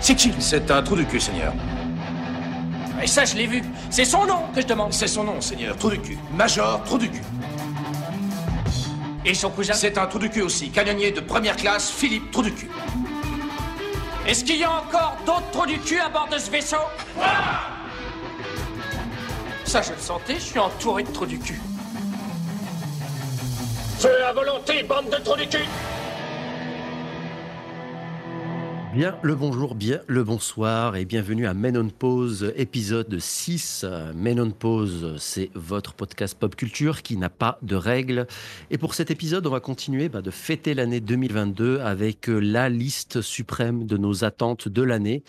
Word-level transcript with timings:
C'est 0.00 0.14
qui 0.14 0.32
C'est 0.38 0.70
un 0.70 0.82
trou 0.82 0.96
du 0.96 1.06
cul, 1.06 1.20
Seigneur. 1.20 1.52
Et 3.02 3.06
ça, 3.06 3.24
je 3.24 3.36
l'ai 3.36 3.46
vu. 3.46 3.62
C'est 3.90 4.04
son 4.04 4.26
nom 4.26 4.42
que 4.54 4.60
je 4.60 4.66
demande. 4.66 4.92
C'est 4.92 5.06
son 5.06 5.24
nom, 5.24 5.40
Seigneur. 5.40 5.76
Trou 5.76 5.90
du 5.90 6.00
cul. 6.00 6.18
Major, 6.32 6.82
trou 6.84 6.98
du 6.98 7.10
cul. 7.10 7.22
Et 9.24 9.34
son 9.34 9.50
cousin 9.50 9.74
C'est 9.74 9.98
un 9.98 10.06
trou 10.06 10.18
du 10.18 10.30
cul 10.30 10.42
aussi. 10.42 10.70
Canonnier 10.70 11.10
de 11.10 11.20
première 11.20 11.56
classe, 11.56 11.90
Philippe, 11.90 12.30
trou 12.30 12.42
du 12.42 12.52
cul. 12.52 12.70
Est-ce 14.26 14.44
qu'il 14.44 14.56
y 14.56 14.64
a 14.64 14.70
encore 14.70 15.16
d'autres 15.24 15.50
trous 15.52 15.66
du 15.66 15.78
cul 15.78 15.98
à 15.98 16.08
bord 16.08 16.28
de 16.30 16.38
ce 16.38 16.50
vaisseau? 16.50 16.76
Ça, 19.64 19.82
je 19.82 19.92
le 19.92 19.98
sentais, 19.98 20.34
je 20.34 20.44
suis 20.44 20.58
entouré 20.58 21.02
de 21.02 21.10
trous 21.10 21.26
du 21.26 21.38
cul. 21.38 21.60
Feu 23.98 24.24
à 24.24 24.32
volonté, 24.32 24.82
bande 24.82 25.10
de 25.10 25.16
trous 25.16 25.36
du 25.36 25.48
cul 25.48 25.64
Bien 28.96 29.18
le 29.22 29.34
bonjour, 29.34 29.74
bien 29.74 30.00
le 30.06 30.24
bonsoir 30.24 30.96
et 30.96 31.04
bienvenue 31.04 31.46
à 31.46 31.52
Men 31.52 31.76
on 31.76 31.90
Pause, 31.90 32.54
épisode 32.56 33.18
6. 33.18 33.84
Men 34.14 34.40
on 34.40 34.50
Pause, 34.50 35.16
c'est 35.18 35.50
votre 35.52 35.92
podcast 35.92 36.34
pop 36.38 36.56
culture 36.56 37.02
qui 37.02 37.18
n'a 37.18 37.28
pas 37.28 37.58
de 37.60 37.76
règles. 37.76 38.26
Et 38.70 38.78
pour 38.78 38.94
cet 38.94 39.10
épisode, 39.10 39.46
on 39.46 39.50
va 39.50 39.60
continuer 39.60 40.08
bah, 40.08 40.22
de 40.22 40.30
fêter 40.30 40.72
l'année 40.72 41.00
2022 41.00 41.80
avec 41.80 42.28
la 42.28 42.70
liste 42.70 43.20
suprême 43.20 43.84
de 43.84 43.98
nos 43.98 44.24
attentes 44.24 44.66
de 44.66 44.80
l'année. 44.80 45.22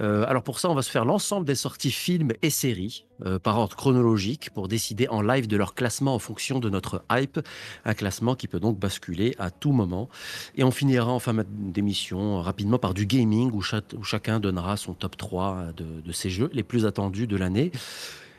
Euh, 0.00 0.24
alors 0.26 0.42
pour 0.42 0.58
ça, 0.58 0.70
on 0.70 0.74
va 0.74 0.82
se 0.82 0.90
faire 0.90 1.04
l'ensemble 1.04 1.46
des 1.46 1.54
sorties 1.54 1.90
films 1.90 2.32
et 2.42 2.50
séries 2.50 3.06
euh, 3.24 3.38
par 3.38 3.58
ordre 3.58 3.76
chronologique 3.76 4.50
pour 4.50 4.68
décider 4.68 5.08
en 5.08 5.22
live 5.22 5.46
de 5.46 5.56
leur 5.56 5.74
classement 5.74 6.14
en 6.14 6.18
fonction 6.18 6.58
de 6.58 6.68
notre 6.68 7.04
hype. 7.10 7.40
Un 7.84 7.94
classement 7.94 8.34
qui 8.34 8.48
peut 8.48 8.60
donc 8.60 8.78
basculer 8.78 9.34
à 9.38 9.50
tout 9.50 9.72
moment. 9.72 10.08
Et 10.56 10.64
on 10.64 10.70
finira 10.70 11.10
en 11.10 11.18
fin 11.18 11.34
d'émission 11.48 12.40
rapidement 12.42 12.78
par 12.78 12.94
du 12.94 13.06
gaming 13.06 13.50
où, 13.52 13.62
chacun 13.62 14.40
donnera 14.40 14.76
son 14.76 14.94
top 14.94 15.16
3 15.16 15.72
de, 15.76 16.00
de 16.00 16.12
ses 16.12 16.30
jeux 16.30 16.50
les 16.52 16.62
plus 16.62 16.86
attendus 16.86 17.26
de 17.26 17.36
l'année. 17.36 17.72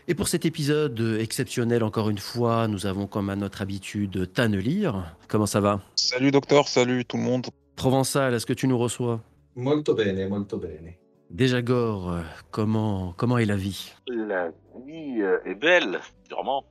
Et 0.10 0.16
pour 0.16 0.30
cet 0.30 0.46
épisode 0.46 1.18
exceptionnel, 1.20 1.84
encore 1.84 2.10
une 2.10 2.18
fois, 2.18 2.70
nous 2.70 2.86
avons 2.86 3.08
comme 3.08 3.30
à 3.30 3.36
notre 3.36 3.62
habitude 3.62 4.32
Tannelir. 4.32 5.14
Comment 5.28 5.46
ça 5.46 5.60
va? 5.60 5.82
Salut 5.96 6.32
docteur, 6.32 6.70
salut 6.70 7.04
tout 7.04 7.18
le 7.18 7.24
monde. 7.24 7.48
Provençal, 7.76 8.34
est-ce 8.34 8.46
que 8.46 8.54
tu 8.54 8.68
nous 8.68 8.78
reçois? 8.78 9.22
Molto 9.56 9.94
bene, 9.96 10.28
molto 10.28 10.58
bene. 10.58 10.98
Déjà 11.30 11.62
Gore, 11.62 12.12
euh, 12.12 12.22
comment, 12.52 13.14
comment 13.18 13.38
est 13.38 13.46
la 13.46 13.58
vie? 13.58 13.92
La 14.08 14.50
vie 14.86 15.22
euh, 15.22 15.40
est 15.46 15.56
belle, 15.56 16.00
sûrement. 16.28 16.64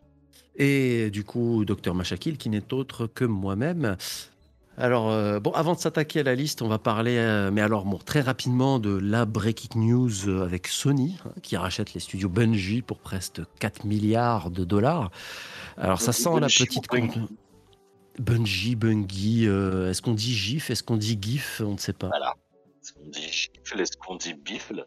Et 0.57 1.11
du 1.11 1.25
coup, 1.25 1.65
docteur 1.67 1.95
Machakil, 1.95 2.39
qui 2.39 2.49
n'est 2.49 2.73
autre 2.73 3.07
que 3.07 3.27
moi-même. 3.27 3.97
Alors, 4.79 5.11
euh, 5.11 5.41
bon, 5.41 5.51
avant 5.53 5.75
de 5.75 5.79
s'attaquer 5.79 6.21
à 6.21 6.23
la 6.23 6.35
liste, 6.35 6.63
on 6.63 6.69
va 6.69 6.79
parler, 6.79 7.17
mais 7.53 7.61
alors, 7.61 7.85
bon, 7.85 7.99
très 7.99 8.23
rapidement, 8.23 8.79
de 8.79 8.97
la 8.97 9.27
breaking 9.27 9.79
news 9.79 10.29
avec 10.43 10.69
Sony, 10.69 11.19
hein, 11.25 11.33
qui 11.43 11.59
rachète 11.59 11.93
les 11.93 12.01
studios 12.01 12.31
Bungie 12.31 12.81
pour 12.81 12.99
presque 12.99 13.43
4 13.59 13.85
milliards 13.85 14.51
de 14.51 14.65
dollars. 14.65 15.11
Alors, 15.77 16.01
ça 16.01 16.13
sent 16.13 16.41
la 16.41 16.47
petite... 16.47 16.87
Bungie, 18.19 18.77
Bungie, 18.77 19.45
est-ce 19.45 20.01
qu'on 20.01 20.15
dit 20.15 20.33
GIF, 20.33 20.71
est-ce 20.71 20.83
qu'on 20.83 20.97
dit 20.97 21.19
GIF? 21.21 21.61
On 21.63 21.73
ne 21.73 21.79
sait 21.79 21.93
pas. 21.93 22.09
Voilà. 22.09 22.35
Est-ce 22.87 22.93
qu'on 22.93 23.11
dit 23.11 23.33
gifle 23.33 23.81
Est-ce 23.81 23.97
qu'on 23.97 24.15
dit 24.15 24.35
bifle 24.35 24.87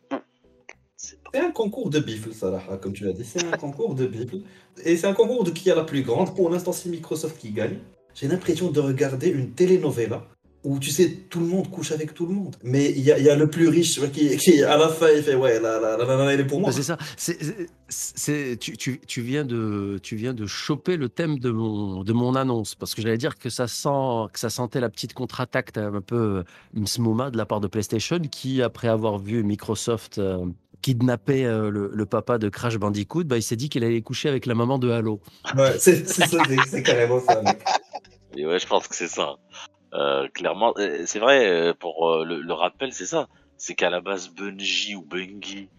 C'est 0.95 1.17
un 1.33 1.52
concours 1.52 1.89
de 1.89 2.00
bifle, 2.00 2.33
ça, 2.33 2.64
comme 2.81 2.94
tu 2.94 3.03
l'as 3.03 3.11
dit. 3.11 3.25
C'est 3.25 3.44
un 3.44 3.58
concours 3.58 3.94
de 3.94 4.08
bifle. 4.08 4.38
Et 4.86 4.95
c'est 4.95 5.08
un 5.08 5.14
concours 5.14 5.44
de 5.44 5.52
qui 5.52 5.69
a 5.69 5.75
la 5.75 5.83
plus 5.83 6.02
grande. 6.02 6.33
Pour 6.33 6.50
l'instant, 6.50 6.72
c'est 6.72 6.88
Microsoft 6.88 7.38
qui 7.38 7.52
gagne. 7.52 7.80
J'ai 8.14 8.30
l'impression 8.30 8.72
de 8.72 8.80
regarder 8.80 9.28
une 9.28 9.52
telenovela 9.52 10.25
où 10.63 10.77
tu 10.79 10.89
sais, 10.89 11.09
tout 11.29 11.39
le 11.39 11.45
monde 11.45 11.69
couche 11.69 11.91
avec 11.91 12.13
tout 12.13 12.25
le 12.25 12.33
monde. 12.33 12.55
Mais 12.63 12.91
il 12.91 12.99
y, 12.99 13.05
y 13.05 13.29
a, 13.29 13.35
le 13.35 13.49
plus 13.49 13.69
riche 13.69 13.99
qui, 14.11 14.35
qui, 14.38 14.61
à 14.63 14.77
la 14.77 14.89
fin, 14.89 15.07
il 15.16 15.23
fait 15.23 15.35
Ouais, 15.35 15.59
la, 15.59 15.79
la, 15.79 15.97
la, 15.97 16.05
la 16.05 16.33
elle 16.33 16.41
est 16.41 16.47
pour 16.47 16.59
moi. 16.59 16.71
C'est 16.71 16.83
ça. 16.83 16.97
C'est, 17.16 18.57
tu, 18.59 18.75
tu, 18.75 18.99
tu, 18.99 19.21
viens 19.21 19.45
de, 19.45 19.99
tu 20.03 20.16
viens 20.16 20.33
de 20.33 20.45
choper 20.45 20.97
le 20.97 21.07
thème 21.07 21.39
de 21.39 21.50
mon, 21.51 22.03
de 22.03 22.13
mon 22.13 22.35
annonce. 22.35 22.75
Parce 22.75 22.94
que 22.94 23.01
j'allais 23.01 23.17
dire 23.17 23.38
que 23.38 23.50
ça, 23.50 23.67
sent, 23.67 24.28
que 24.34 24.39
ça 24.39 24.50
sentait 24.50 24.81
la 24.81 24.89
petite 24.89 25.13
contre-attaque 25.13 25.78
un 25.78 26.01
peu 26.01 26.44
Msmouma 26.73 27.31
de 27.31 27.38
la 27.38 27.45
part 27.45 27.61
de 27.61 27.67
PlayStation 27.67 28.19
qui, 28.19 28.61
après 28.61 28.89
avoir 28.89 29.17
vu 29.17 29.44
Microsoft. 29.44 30.17
Euh, 30.17 30.45
kidnapper 30.81 31.45
euh, 31.45 31.69
le, 31.69 31.91
le, 31.94 32.05
papa 32.05 32.38
de 32.38 32.47
Crash 32.47 32.78
Bandicoot, 32.78 33.25
bah, 33.25 33.35
il 33.35 33.44
s'est 33.44 33.57
dit 33.57 33.67
qu'il 33.67 33.84
allait 33.84 34.01
coucher 34.01 34.29
avec 34.29 34.45
la 34.45 34.55
maman 34.55 34.79
de 34.79 34.89
Halo. 34.89 35.19
Ouais, 35.57 35.78
c'est, 35.78 36.07
c'est 36.07 36.84
carrément 36.84 37.19
ça, 37.19 37.41
mec. 37.41 37.61
Et 38.38 38.45
ouais, 38.45 38.59
je 38.59 38.66
pense 38.66 38.88
que 38.88 38.95
c'est 38.95 39.09
ça. 39.09 39.35
Euh, 39.94 40.27
clairement, 40.29 40.73
c'est 41.05 41.19
vrai, 41.19 41.73
pour 41.79 42.09
euh, 42.09 42.25
le, 42.25 42.41
le, 42.41 42.53
rappel, 42.53 42.94
c'est 42.94 43.05
ça. 43.05 43.27
C'est 43.57 43.75
qu'à 43.75 43.89
la 43.89 44.01
base, 44.01 44.29
Bungie 44.29 44.95
ou 44.95 45.01
Bungie 45.01 45.69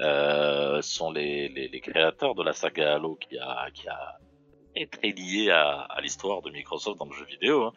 euh, 0.00 0.80
sont 0.80 1.10
les, 1.10 1.80
créateurs 1.82 2.34
de 2.34 2.44
la 2.44 2.52
saga 2.52 2.94
Halo 2.94 3.16
qui 3.16 3.36
a, 3.38 3.68
qui 3.72 3.88
a 3.88 4.18
est 4.76 4.92
très 4.92 5.10
lié 5.10 5.50
à, 5.50 5.88
l'histoire 6.00 6.40
de 6.40 6.50
Microsoft 6.50 6.98
dans 7.00 7.06
le 7.06 7.12
jeu 7.12 7.24
vidéo. 7.24 7.64
Hein. 7.64 7.72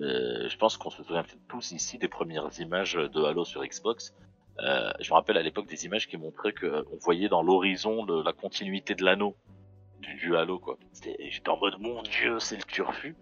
Euh, 0.00 0.48
je 0.50 0.56
pense 0.58 0.76
qu'on 0.76 0.90
se 0.90 1.02
souvient 1.02 1.24
tous 1.48 1.72
ici 1.72 1.96
des 1.96 2.08
premières 2.08 2.48
images 2.60 2.94
de 2.94 3.24
Halo 3.24 3.44
sur 3.44 3.64
Xbox. 3.64 4.14
Euh, 4.58 4.92
je 5.00 5.08
me 5.10 5.14
rappelle 5.14 5.38
à 5.38 5.42
l'époque 5.42 5.66
des 5.66 5.86
images 5.86 6.08
qui 6.08 6.18
montraient 6.18 6.52
qu'on 6.52 6.96
voyait 7.00 7.30
dans 7.30 7.42
l'horizon 7.42 8.04
la 8.04 8.32
continuité 8.34 8.94
de 8.94 9.02
l'anneau 9.02 9.34
du, 10.00 10.14
du 10.16 10.36
Halo. 10.36 10.60
J'étais 10.92 11.48
en 11.48 11.56
mode 11.56 11.78
mon 11.78 12.02
dieu, 12.02 12.38
c'est 12.38 12.56
le 12.56 12.64
turfu. 12.64 13.16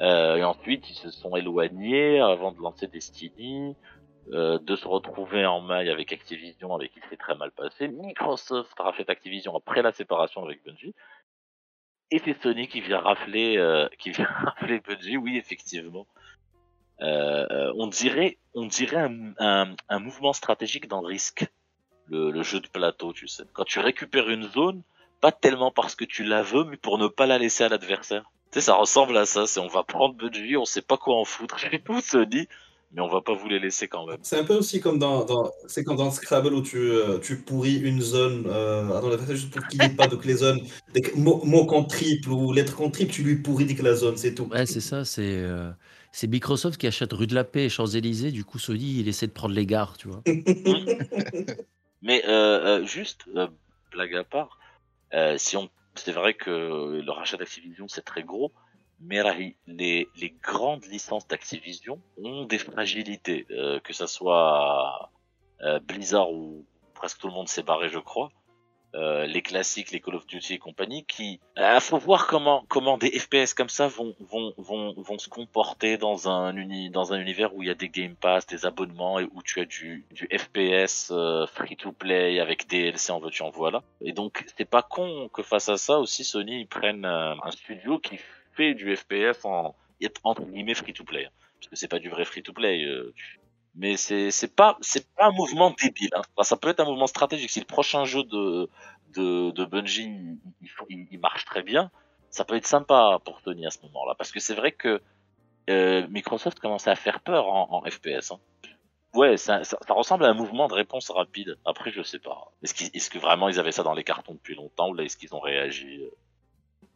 Euh, 0.00 0.36
et 0.36 0.44
ensuite, 0.44 0.88
ils 0.90 0.94
se 0.94 1.10
sont 1.10 1.34
éloignés 1.36 2.20
avant 2.20 2.52
de 2.52 2.60
lancer 2.60 2.86
Destiny, 2.86 3.74
euh, 4.32 4.58
de 4.58 4.76
se 4.76 4.86
retrouver 4.86 5.44
en 5.46 5.60
maille 5.60 5.90
avec 5.90 6.12
Activision, 6.12 6.74
avec 6.74 6.92
qui 6.92 7.00
c'est 7.10 7.16
très 7.16 7.34
mal 7.34 7.50
passé. 7.50 7.88
Microsoft 7.88 8.78
rachète 8.78 9.10
Activision 9.10 9.56
après 9.56 9.82
la 9.82 9.92
séparation 9.92 10.44
avec 10.44 10.64
Bungie. 10.64 10.94
Et 12.10 12.20
c'est 12.20 12.40
Sony 12.42 12.68
qui 12.68 12.80
vient 12.80 13.00
rafler, 13.00 13.58
euh, 13.58 13.88
qui 13.98 14.10
vient 14.10 14.28
rafler 14.44 14.80
Bungie. 14.80 15.16
Oui, 15.16 15.36
effectivement. 15.36 16.06
On 17.00 17.86
dirait, 17.86 18.38
on 18.54 18.66
dirait 18.66 19.08
un, 19.38 19.98
mouvement 19.98 20.32
stratégique 20.32 20.88
dans 20.88 21.00
le 21.00 21.06
risque, 21.06 21.46
le, 22.06 22.30
le 22.30 22.42
jeu 22.42 22.60
de 22.60 22.68
plateau, 22.68 23.12
tu 23.12 23.28
sais. 23.28 23.44
Quand 23.52 23.64
tu 23.64 23.78
récupères 23.80 24.28
une 24.30 24.48
zone, 24.48 24.82
pas 25.20 25.32
tellement 25.32 25.70
parce 25.70 25.94
que 25.94 26.04
tu 26.04 26.24
la 26.24 26.42
veux, 26.42 26.64
mais 26.64 26.76
pour 26.76 26.98
ne 26.98 27.08
pas 27.08 27.26
la 27.26 27.38
laisser 27.38 27.64
à 27.64 27.68
l'adversaire. 27.68 28.30
Tu 28.50 28.60
sais, 28.60 28.66
ça 28.66 28.74
ressemble 28.74 29.16
à 29.16 29.26
ça. 29.26 29.46
C'est 29.46 29.60
on 29.60 29.68
va 29.68 29.82
prendre 29.82 30.14
Bungie, 30.14 30.56
on 30.56 30.64
sait 30.64 30.82
pas 30.82 30.96
quoi 30.96 31.16
en 31.16 31.24
foutre 31.24 31.58
chez 31.58 31.82
nous, 31.88 32.00
Sony, 32.00 32.48
mais 32.92 33.02
on 33.02 33.08
va 33.08 33.20
pas 33.20 33.34
vous 33.34 33.48
les 33.48 33.58
laisser 33.58 33.88
quand 33.88 34.06
même. 34.06 34.16
C'est 34.22 34.38
un 34.38 34.44
peu 34.44 34.54
aussi 34.54 34.80
comme 34.80 34.98
dans, 34.98 35.24
dans 35.24 35.50
c'est 35.66 35.84
comme 35.84 35.96
dans 35.96 36.10
Scrabble 36.10 36.54
où 36.54 36.62
tu, 36.62 36.78
euh, 36.78 37.18
tu 37.18 37.36
pourris 37.42 37.76
une 37.76 38.00
zone 38.00 38.44
euh, 38.46 39.00
dans 39.00 39.08
la 39.08 39.18
juste 39.34 39.50
pour 39.50 39.66
qu'il 39.68 39.80
n'y 39.80 39.86
ait 39.86 39.90
pas 39.90 40.06
donc 40.06 40.24
les 40.24 40.36
zones, 40.36 40.60
des 40.94 41.02
mots, 41.14 41.42
mots 41.44 41.66
contre 41.66 41.88
triple 41.88 42.30
ou 42.30 42.52
lettres 42.52 42.76
contre 42.76 42.92
triple, 42.92 43.12
tu 43.12 43.22
lui 43.22 43.36
pourris 43.36 43.66
dès 43.66 43.74
que 43.74 43.82
la 43.82 43.94
zone, 43.94 44.16
c'est 44.16 44.34
tout. 44.34 44.48
Ouais, 44.50 44.64
c'est 44.64 44.80
ça. 44.80 45.04
C'est 45.04 45.36
euh, 45.42 45.70
c'est 46.12 46.26
Microsoft 46.26 46.80
qui 46.80 46.86
achète 46.86 47.12
rue 47.12 47.26
de 47.26 47.34
la 47.34 47.44
Paix 47.44 47.66
et 47.66 47.68
Champs-Élysées. 47.68 48.32
Du 48.32 48.44
coup, 48.44 48.58
Sony, 48.58 49.00
il 49.00 49.08
essaie 49.08 49.26
de 49.26 49.32
prendre 49.32 49.54
les 49.54 49.66
gares, 49.66 49.98
tu 49.98 50.08
vois. 50.08 50.22
mais 52.02 52.24
euh, 52.26 52.86
juste 52.86 53.26
blague 53.92 54.14
à 54.14 54.24
part, 54.24 54.58
si 55.36 55.58
on 55.58 55.68
c'est 55.98 56.12
vrai 56.12 56.34
que 56.34 56.50
le 57.04 57.10
rachat 57.10 57.36
d'Activision 57.36 57.86
c'est 57.88 58.02
très 58.02 58.22
gros, 58.22 58.52
mais 59.00 59.22
les, 59.66 60.08
grandes 60.42 60.84
licences 60.86 61.26
d'Activision 61.28 62.00
ont 62.16 62.44
des 62.44 62.58
fragilités, 62.58 63.46
euh, 63.50 63.80
que 63.80 63.92
ça 63.92 64.06
soit 64.06 65.10
euh, 65.62 65.78
Blizzard 65.80 66.32
ou 66.32 66.66
presque 66.94 67.18
tout 67.18 67.28
le 67.28 67.34
monde 67.34 67.48
s'est 67.48 67.62
barré, 67.62 67.88
je 67.88 67.98
crois. 67.98 68.30
Euh, 68.94 69.26
les 69.26 69.42
classiques, 69.42 69.90
les 69.90 70.00
Call 70.00 70.14
of 70.14 70.26
Duty 70.26 70.54
et 70.54 70.58
compagnie, 70.58 71.04
qui, 71.04 71.40
euh, 71.58 71.78
faut 71.78 71.98
voir 71.98 72.26
comment 72.26 72.98
des 72.98 73.10
FPS 73.10 73.52
comme 73.52 73.68
ça 73.68 73.86
vont 73.86 74.14
se 75.18 75.28
comporter 75.28 75.98
dans 75.98 76.28
un 76.28 76.56
univers 76.56 77.54
où 77.54 77.62
il 77.62 77.68
y 77.68 77.70
a 77.70 77.74
des 77.74 77.90
Game 77.90 78.16
Pass, 78.16 78.46
des 78.46 78.64
abonnements 78.64 79.18
et 79.18 79.24
où 79.24 79.42
tu 79.42 79.60
as 79.60 79.66
du 79.66 80.06
FPS 80.32 81.10
euh, 81.10 81.46
free 81.46 81.76
to 81.76 81.92
play 81.92 82.40
avec 82.40 82.66
DLC 82.66 83.12
en 83.12 83.18
veux-tu 83.20 83.42
en 83.42 83.50
voilà. 83.50 83.82
Et 84.00 84.12
donc 84.12 84.44
c'est 84.56 84.64
pas 84.64 84.82
con 84.82 85.28
que 85.32 85.42
face 85.42 85.68
à 85.68 85.76
ça 85.76 85.98
aussi 85.98 86.24
Sony 86.24 86.64
prenne 86.64 87.04
un 87.04 87.50
studio 87.50 87.98
qui 87.98 88.18
fait 88.54 88.74
du 88.74 88.96
FPS 88.96 89.44
en 89.44 89.74
entre 90.24 90.44
guillemets 90.44 90.74
free 90.74 90.94
to 90.94 91.04
play, 91.04 91.28
parce 91.58 91.68
que 91.68 91.76
c'est 91.76 91.88
pas 91.88 91.98
du 91.98 92.08
vrai 92.08 92.24
free 92.24 92.42
to 92.42 92.52
play. 92.52 92.86
Mais 93.78 93.96
c'est 93.96 94.30
c'est 94.30 94.54
pas 94.54 94.76
c'est 94.80 95.08
pas 95.14 95.26
un 95.26 95.30
mouvement 95.30 95.74
débile. 95.82 96.10
Hein. 96.14 96.22
Ça 96.42 96.56
peut 96.56 96.68
être 96.68 96.80
un 96.80 96.84
mouvement 96.84 97.06
stratégique. 97.06 97.50
Si 97.50 97.60
le 97.60 97.66
prochain 97.66 98.04
jeu 98.04 98.24
de 98.24 98.68
de, 99.14 99.50
de 99.52 99.64
Bungie 99.64 100.38
il, 100.90 101.18
marche 101.20 101.44
très 101.44 101.62
bien, 101.62 101.90
ça 102.28 102.44
peut 102.44 102.56
être 102.56 102.66
sympa 102.66 103.18
pour 103.24 103.40
Tony 103.40 103.66
à 103.66 103.70
ce 103.70 103.78
moment-là, 103.84 104.14
parce 104.18 104.32
que 104.32 104.40
c'est 104.40 104.54
vrai 104.54 104.72
que 104.72 105.00
euh, 105.70 106.06
Microsoft 106.08 106.58
commençait 106.60 106.90
à 106.90 106.96
faire 106.96 107.20
peur 107.20 107.46
en, 107.48 107.82
FPS. 107.88 108.32
Hein. 108.32 108.40
Ouais, 109.14 109.36
ça, 109.36 109.62
ressemble 109.88 110.24
à 110.24 110.28
un 110.28 110.34
mouvement 110.34 110.68
de 110.68 110.74
réponse 110.74 111.10
rapide. 111.10 111.56
Après, 111.64 111.90
je 111.90 112.02
sais 112.02 112.18
pas. 112.18 112.52
Est-ce 112.62 112.74
qu 112.74 112.84
est 112.84 113.08
que 113.08 113.18
vraiment 113.18 113.48
ils 113.48 113.58
avaient 113.58 113.72
ça 113.72 113.82
dans 113.82 113.94
les 113.94 114.04
cartons 114.04 114.34
depuis 114.34 114.54
longtemps 114.54 114.90
ou 114.90 114.94
là 114.94 115.04
est-ce 115.04 115.16
qu'ils 115.16 115.34
ont 115.34 115.40
réagi 115.40 116.02
euh, 116.02 116.10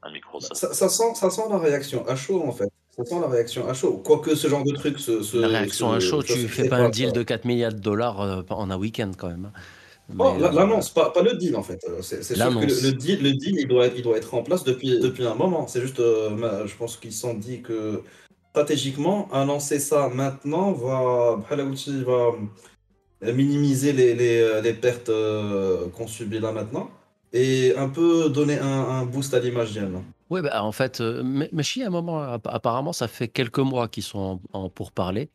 à 0.02 0.11
Microsoft? 0.11 0.55
Ça, 0.55 0.75
ça, 0.75 0.88
sent, 0.88 1.14
ça 1.14 1.31
sent 1.31 1.49
la 1.49 1.58
réaction 1.58 2.06
à 2.06 2.17
chaud 2.17 2.43
en 2.44 2.52
fait. 2.52 2.71
Ça 2.97 3.05
sent 3.06 3.21
la 3.21 3.29
réaction 3.29 3.67
à 3.69 3.73
chaud. 3.73 4.03
Quoique 4.05 4.35
ce 4.35 4.49
genre 4.49 4.65
de 4.65 4.73
truc. 4.73 4.99
Ce, 4.99 5.39
la 5.39 5.49
réaction 5.49 5.93
à 5.93 6.00
chaud, 6.00 6.23
tu 6.23 6.39
ne 6.39 6.47
fais 6.47 6.69
pas 6.69 6.77
un 6.77 6.91
deal 6.91 7.12
de 7.12 7.23
4 7.23 7.47
milliards 7.47 7.73
de 7.73 7.79
dollars 7.79 8.21
euh, 8.21 8.43
en 8.50 8.71
un 8.71 8.77
week-end 8.77 9.11
quand 9.17 9.29
même. 9.29 9.47
Hein. 9.47 9.61
Oh, 10.19 10.35
euh, 10.39 10.50
L'annonce, 10.53 10.91
pas, 10.91 11.11
le 11.25 11.35
deal 11.35 11.56
en 11.56 11.62
fait. 11.62 11.83
Euh, 11.89 12.03
c'est 12.03 12.37
le, 12.37 12.93
deal, 12.93 13.23
le 13.23 13.33
deal 13.33 13.56
il, 13.61 13.67
doit, 13.67 13.87
être 14.17 14.35
en 14.35 14.43
place 14.43 14.62
depuis, 14.65 15.00
depuis 15.00 15.25
un 15.25 15.35
moment. 15.35 15.67
C'est 15.67 15.81
juste, 15.81 15.99
je 16.00 16.77
pense 16.77 16.99
qu'ils 16.99 17.12
se 17.12 17.21
sont 17.21 17.35
dit 17.35 17.62
que 17.62 18.03
stratégiquement, 18.50 19.31
annoncer 19.33 19.79
ça 19.79 20.11
maintenant 20.12 20.73
va, 20.73 21.41
va 21.49 23.33
minimiser 23.33 23.94
les, 23.94 24.15
les, 24.61 24.73
pertes 24.75 25.11
qu'on 25.94 26.06
subit 26.06 26.41
là 26.41 26.53
maintenant 26.53 26.91
et 27.33 27.75
un 27.77 27.89
peu 27.89 28.29
donner 28.29 28.59
un, 28.59 29.05
boost 29.05 29.33
à 29.33 29.39
l'image 29.39 29.73
d'Yann. 29.73 30.03
Ouais, 30.32 30.40
bah, 30.40 30.64
en 30.64 30.73
fait, 30.73 31.00
euh, 31.02 31.23
mais 31.25 31.62
Chi, 31.62 31.82
à 31.82 31.88
un 31.88 31.90
moment, 31.90 32.23
app- 32.23 32.46
apparemment, 32.46 32.94
ça 32.94 33.06
fait 33.06 33.29
quelques 33.29 33.58
mois 33.58 33.87
qu'ils 33.88 34.02
sont 34.02 34.40
en, 34.52 34.61
en 34.64 34.69
pourparlers. 34.70 35.29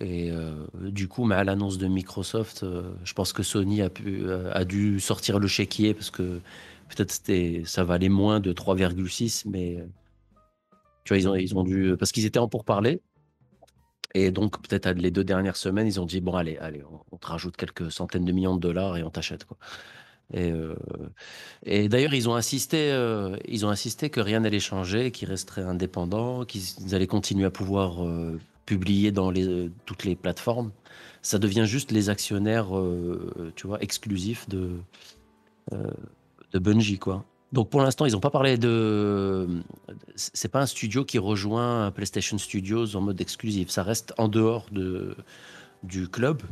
Et 0.00 0.30
du 0.74 1.08
coup, 1.08 1.24
mais 1.24 1.36
à 1.36 1.44
l'annonce 1.44 1.78
de 1.78 1.86
Microsoft, 1.86 2.66
je 3.04 3.12
pense 3.14 3.32
que 3.32 3.42
Sony 3.42 3.82
a, 3.82 3.90
pu, 3.90 4.26
a 4.52 4.64
dû 4.64 5.00
sortir 5.00 5.38
le 5.38 5.46
chéquier 5.48 5.94
parce 5.94 6.10
que 6.10 6.40
peut-être 6.90 7.66
ça 7.66 7.84
valait 7.84 8.10
moins 8.10 8.40
de 8.40 8.52
3,6, 8.52 9.44
mais 9.46 9.78
tu 11.04 11.14
vois, 11.14 11.18
ils 11.18 11.28
ont, 11.28 11.34
ils 11.36 11.56
ont 11.56 11.62
dû. 11.62 11.94
Parce 11.98 12.12
qu'ils 12.12 12.26
étaient 12.26 12.38
en 12.38 12.48
pourparlers. 12.48 13.00
Et 14.14 14.30
donc, 14.30 14.60
peut-être 14.66 14.88
les 14.90 15.10
deux 15.10 15.24
dernières 15.24 15.56
semaines, 15.56 15.86
ils 15.86 16.00
ont 16.00 16.06
dit 16.06 16.20
bon, 16.20 16.34
allez, 16.34 16.56
allez, 16.58 16.82
on, 16.90 17.00
on 17.12 17.16
te 17.18 17.26
rajoute 17.26 17.56
quelques 17.56 17.92
centaines 17.92 18.24
de 18.24 18.32
millions 18.32 18.56
de 18.56 18.60
dollars 18.60 18.96
et 18.96 19.02
on 19.02 19.10
t'achète. 19.10 19.46
Et, 20.32 20.50
euh, 20.50 20.74
et 21.64 21.88
d'ailleurs, 21.88 22.14
ils 22.14 22.28
ont 22.28 22.34
insisté, 22.34 22.90
euh, 22.90 23.36
ils 23.46 23.64
ont 23.64 23.68
insisté 23.68 24.10
que 24.10 24.20
rien 24.20 24.40
n'allait 24.40 24.60
changer, 24.60 25.10
qu'ils 25.10 25.28
resteraient 25.28 25.62
indépendants, 25.62 26.44
qu'ils 26.44 26.94
allaient 26.94 27.06
continuer 27.06 27.46
à 27.46 27.50
pouvoir 27.50 28.04
euh, 28.04 28.40
publier 28.66 29.12
dans 29.12 29.32
toutes 29.84 30.04
les 30.04 30.16
plateformes. 30.16 30.72
Ça 31.22 31.38
devient 31.38 31.64
juste 31.66 31.92
les 31.92 32.08
actionnaires, 32.08 32.68
exclusifs 33.80 34.48
de, 34.48 34.70
de 35.72 36.58
Bungie, 36.58 36.98
quoi. 36.98 37.24
Donc 37.52 37.70
pour 37.70 37.80
l'instant, 37.80 38.06
ils 38.06 38.12
n'ont 38.12 38.20
pas 38.20 38.30
parlé 38.30 38.58
de. 38.58 39.48
C'est 40.14 40.50
pas 40.50 40.60
un 40.60 40.66
studio 40.66 41.04
qui 41.04 41.18
rejoint 41.18 41.90
PlayStation 41.92 42.38
Studios 42.38 42.96
en 42.96 43.00
mode 43.00 43.20
exclusif. 43.20 43.70
Ça 43.70 43.82
reste 43.82 44.12
en 44.18 44.28
dehors 44.28 44.66
de, 44.70 45.16
du 45.82 46.08
club. 46.08 46.42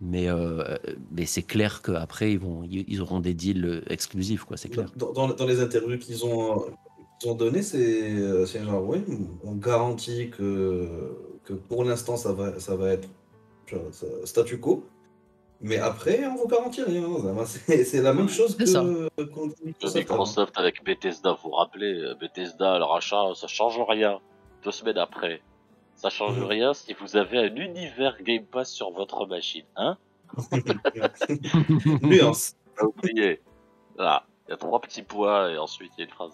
Mais, 0.00 0.28
euh, 0.28 0.62
mais 1.10 1.24
c'est 1.24 1.42
clair 1.42 1.80
qu'après, 1.82 2.32
ils, 2.32 2.38
vont, 2.38 2.62
ils 2.64 3.00
auront 3.00 3.20
des 3.20 3.32
deals 3.32 3.82
exclusifs, 3.88 4.44
quoi, 4.44 4.56
c'est 4.58 4.68
clair. 4.68 4.90
Dans, 4.94 5.12
dans- 5.12 5.28
dans 5.28 5.46
les 5.46 5.60
interviews 5.60 5.98
qu'ils 5.98 6.24
ont, 6.26 6.66
qu'ils 7.18 7.30
ont 7.30 7.34
données, 7.34 7.62
c'est 7.62 8.44
genre, 8.64 8.84
oui, 8.86 8.98
on 9.42 9.52
garantit 9.52 10.28
que, 10.28 10.86
que 11.44 11.54
pour 11.54 11.82
l'instant, 11.84 12.16
ça 12.18 12.32
va, 12.34 12.60
ça 12.60 12.76
va 12.76 12.90
être 12.90 13.08
genre, 13.66 13.80
ça- 13.90 14.06
statu 14.24 14.60
quo. 14.60 14.84
Mais 15.62 15.78
après, 15.78 16.26
on 16.26 16.34
vous 16.36 16.46
garantit 16.46 16.82
rien. 16.82 17.02
Ça 17.22 17.32
va, 17.32 17.46
C'est 17.46 18.02
la 18.02 18.12
même 18.12 18.28
chose 18.28 18.54
ça. 18.66 18.82
que 18.82 19.08
Que 19.16 19.98
Microsoft. 19.98 20.52
Avec 20.58 20.84
Bethesda, 20.84 21.32
vous 21.32 21.48
vous 21.48 21.50
rappelez, 21.52 22.12
Bethesda, 22.20 22.76
le 22.78 22.84
rachat, 22.84 23.32
ça 23.34 23.46
change 23.46 23.78
rien. 23.88 24.20
Deux 24.62 24.70
semaines 24.72 24.98
après, 24.98 25.40
ça 25.96 26.10
change 26.10 26.42
rien 26.42 26.72
si 26.74 26.94
vous 26.94 27.16
avez 27.16 27.38
un 27.38 27.54
univers 27.56 28.16
Game 28.22 28.44
Pass 28.44 28.70
sur 28.70 28.90
votre 28.90 29.26
machine, 29.26 29.64
hein 29.76 29.96
Nuance. 32.02 32.54
Pas 32.76 32.84
oublié. 32.86 33.40
Là, 33.96 34.24
il 34.46 34.50
y 34.50 34.54
a 34.54 34.56
trois 34.56 34.80
petits 34.80 35.02
points 35.02 35.50
et 35.50 35.58
ensuite 35.58 35.92
il 35.96 36.00
y 36.00 36.02
a 36.02 36.06
une 36.06 36.12
phrase. 36.12 36.32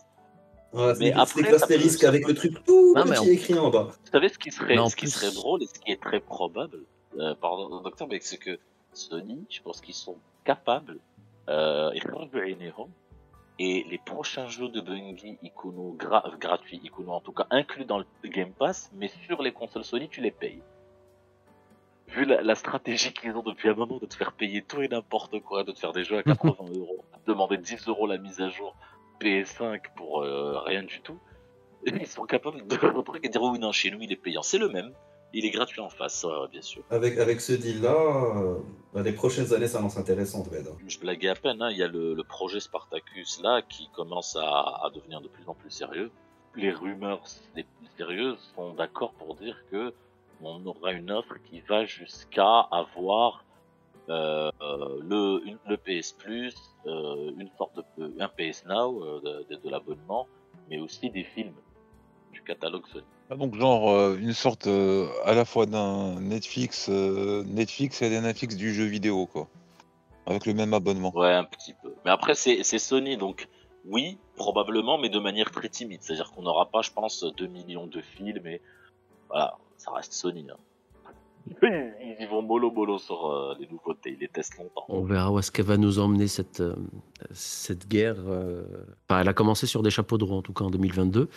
Ouais, 0.73 0.95
Mais 0.99 1.13
c'est 1.13 1.13
après, 1.13 1.59
ça 1.59 2.09
avec 2.09 2.27
le 2.27 2.35
truc 2.35 2.65
tout 2.65 2.95
Non, 2.97 3.05
petit 3.05 3.19
on- 3.21 3.25
écrit 3.27 3.59
en 3.59 3.71
bas. 3.71 3.89
Vous 3.91 4.11
savez 4.11 4.29
ce 4.31 4.39
qui 4.39 4.51
serait, 4.51 4.77
ce 4.89 4.97
qui 4.97 5.03
plus- 5.03 5.11
serait 5.11 5.31
drôle 5.33 5.63
et 5.63 5.67
ce 5.67 5.79
qui 5.79 5.93
est 5.93 6.01
très 6.03 6.21
probable, 6.21 6.79
euh, 7.19 7.35
pardon, 7.35 7.81
docteur, 7.83 8.09
mais 8.09 8.19
c'est 8.23 8.39
que 8.39 8.59
Sony, 8.95 9.45
je 9.51 9.61
pense 9.61 9.81
qu'ils 9.83 9.95
sont 9.95 10.17
capables, 10.45 10.99
euh, 11.49 11.91
et 13.59 13.85
les 13.89 13.99
prochains 13.99 14.49
jeux 14.49 14.69
de 14.69 14.81
Bungie 14.81 15.39
Icono 15.43 15.95
gra- 15.99 16.37
gratuits, 16.39 16.81
Icono 16.85 17.13
en 17.13 17.21
tout 17.21 17.33
cas 17.33 17.47
inclus 17.51 17.85
dans 17.85 17.99
le 17.99 18.07
Game 18.25 18.53
Pass, 18.53 18.91
mais 18.95 19.09
sur 19.27 19.43
les 19.43 19.53
consoles 19.53 19.85
Sony, 19.85 20.09
tu 20.09 20.21
les 20.21 20.31
payes. 20.31 20.63
Vu 22.09 22.25
la, 22.25 22.43
la 22.43 22.55
stratégie 22.55 23.13
qu'ils 23.13 23.35
ont 23.37 23.43
depuis 23.43 23.69
un 23.69 23.75
moment 23.75 23.99
de 23.99 24.07
te 24.07 24.15
faire 24.15 24.33
payer 24.33 24.63
tout 24.63 24.83
et 24.83 24.89
n'importe 24.89 25.41
quoi, 25.41 25.65
de 25.65 25.73
te 25.73 25.79
faire 25.79 25.93
des 25.93 26.05
jeux 26.05 26.19
à 26.19 26.23
80 26.23 26.55
euros, 26.77 27.05
de 27.27 27.33
demander 27.33 27.57
10 27.57 27.89
euros 27.89 28.07
la 28.07 28.19
mise 28.19 28.41
à 28.41 28.49
jour 28.49 28.75
PS5 29.21 29.81
pour 29.97 30.23
euh, 30.23 30.59
rien 30.61 30.83
du 30.83 31.01
tout, 31.01 31.19
ils 31.87 32.07
sont 32.07 32.25
capables 32.25 32.67
de 32.67 33.03
truc 33.03 33.25
et 33.25 33.29
dire 33.29 33.43
oui 33.43 33.59
non 33.59 33.73
chez 33.73 33.91
nous 33.91 33.99
il 34.03 34.13
est 34.13 34.17
payant, 34.17 34.43
c'est 34.43 34.59
le 34.59 34.69
même, 34.69 34.93
il 35.35 35.45
est 35.47 35.51
gratuit 35.51 35.81
en 35.81 35.89
face, 35.89 36.25
euh, 36.25 36.47
bien 36.49 36.63
sûr. 36.63 36.83
Avec, 36.91 37.19
avec 37.19 37.41
ce 37.41 37.53
deal-là, 37.53 37.95
euh, 38.37 38.59
bah, 38.93 39.03
les 39.03 39.13
prochaines 39.13 39.53
années 39.55 39.67
s'annoncent 39.69 39.99
intéressantes, 40.01 40.49
Red. 40.49 40.67
Je 40.87 40.99
blaguais 40.99 41.29
à 41.29 41.35
peine, 41.35 41.61
hein, 41.63 41.71
il 41.71 41.79
y 41.79 41.83
a 41.83 41.89
le, 41.89 42.15
le 42.15 42.25
projet 42.25 42.61
Spartacus 42.61 43.41
là 43.43 43.63
qui 43.63 43.89
commence 43.95 44.37
à, 44.37 44.43
à 44.85 44.91
devenir 44.95 45.21
de 45.21 45.29
plus 45.29 45.47
en 45.49 45.55
plus 45.55 45.71
sérieux. 45.71 46.11
Les 46.55 46.71
rumeurs 46.71 47.23
les 47.57 47.63
plus 47.65 47.89
sérieuses 47.97 48.53
sont 48.55 48.75
d'accord 48.75 49.13
pour 49.15 49.35
dire 49.37 49.57
que 49.71 49.95
on 50.43 50.65
aura 50.67 50.93
une 50.93 51.11
offre 51.11 51.37
qui 51.45 51.61
va 51.61 51.85
jusqu'à 51.87 52.61
avoir 52.73 53.45
euh, 54.11 54.51
euh, 54.61 54.99
le, 55.09 55.41
une- 55.47 55.59
le 55.69 55.77
PS 55.77 56.13
Plus, 56.13 56.55
une 56.85 57.49
sorte 57.57 57.79
de 57.97 58.13
un 58.21 58.29
PS 58.29 58.65
Now 58.67 59.21
de, 59.21 59.47
de- 59.49 59.61
de 59.63 59.71
l'abonnement, 59.71 60.27
mais 60.69 60.79
aussi 60.81 61.09
des 61.11 61.23
films 61.25 61.55
du 62.33 62.43
catalogue 62.43 62.87
Sony. 62.89 63.05
Ah, 63.33 63.37
donc 63.37 63.55
genre 63.55 63.91
euh, 63.91 64.19
une 64.21 64.35
sorte 64.35 64.67
euh, 64.67 65.09
à 65.25 65.33
la 65.33 65.47
fois 65.47 65.65
d'un 65.65 66.21
Netflix, 66.21 66.89
euh, 66.91 67.43
Netflix 67.47 68.03
et 68.03 68.11
d'un 68.11 68.21
Netflix 68.21 68.57
du 68.57 68.75
jeu 68.75 68.85
vidéo 68.85 69.25
quoi, 69.27 69.49
avec 70.27 70.45
le 70.45 70.53
même 70.53 70.75
abonnement. 70.75 71.17
Ouais, 71.17 71.33
un 71.33 71.45
petit 71.45 71.73
peu. 71.83 71.95
Mais 72.05 72.11
après, 72.11 72.35
c'est 72.35 72.63
c'est 72.63 72.79
Sony, 72.79 73.17
donc 73.17 73.49
oui, 73.87 74.19
probablement, 74.37 74.99
mais 74.99 75.09
de 75.09 75.19
manière 75.19 75.51
très 75.51 75.71
timide. 75.71 76.01
C'est-à-dire 76.03 76.31
qu'on 76.33 76.43
n'aura 76.43 76.67
pas, 76.71 76.83
je 76.83 76.91
pense, 76.91 77.25
2 77.25 77.47
millions 77.47 77.87
de 77.87 78.03
films, 78.03 78.47
et 78.47 78.61
voilà, 79.29 79.57
ça 79.79 79.93
reste 79.93 80.13
Sony. 80.13 80.47
hein. 80.51 80.57
Ils 81.63 82.17
y 82.21 82.27
vont 82.27 82.43
mollo 82.43 82.71
mollo 82.71 82.99
sur 82.99 83.27
euh, 83.27 83.55
les 83.59 83.67
nouveautés, 83.67 84.11
ils 84.13 84.19
les 84.21 84.29
testent 84.29 84.59
longtemps. 84.59 84.85
On 84.89 85.03
verra 85.05 85.33
où 85.33 85.39
est-ce 85.39 85.51
qu'elle 85.51 85.65
va 85.65 85.79
nous 85.79 85.99
emmener 85.99 86.29
cette, 86.29 86.61
euh, 86.61 86.77
cette 87.33 87.89
guerre. 87.89 88.17
euh. 88.29 88.63
Enfin, 89.09 89.23
elle 89.23 89.29
a 89.29 89.33
commencé 89.33 89.67
sur 89.67 89.83
des 89.83 89.91
chapeaux 89.91 90.19
de 90.19 90.25
roue, 90.25 90.37
en 90.37 90.43
tout 90.43 90.53
cas 90.53 90.65
en 90.65 90.71
2022. 90.71 91.29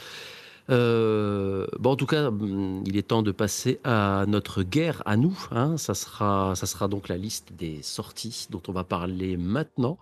Euh, 0.70 1.68
bon, 1.80 1.92
en 1.92 1.96
tout 1.96 2.06
cas, 2.08 2.28
hum, 2.28 2.84
il 2.86 2.98
est 2.98 3.08
temps 3.10 3.22
de 3.22 3.32
passer 3.32 3.80
à 3.84 4.26
notre 4.28 4.64
guerre 4.64 5.04
à 5.06 5.16
nous. 5.18 5.38
hein. 5.52 5.78
Ça, 5.78 5.94
sera, 5.94 6.54
ça 6.56 6.66
sera 6.66 6.88
donc 6.88 7.08
la 7.08 7.18
liste 7.18 7.54
des 7.54 7.82
sorties 7.84 8.48
dont 8.50 8.62
on 8.68 8.72
va 8.72 8.84
parler 8.84 9.38
maintenant. 9.38 9.98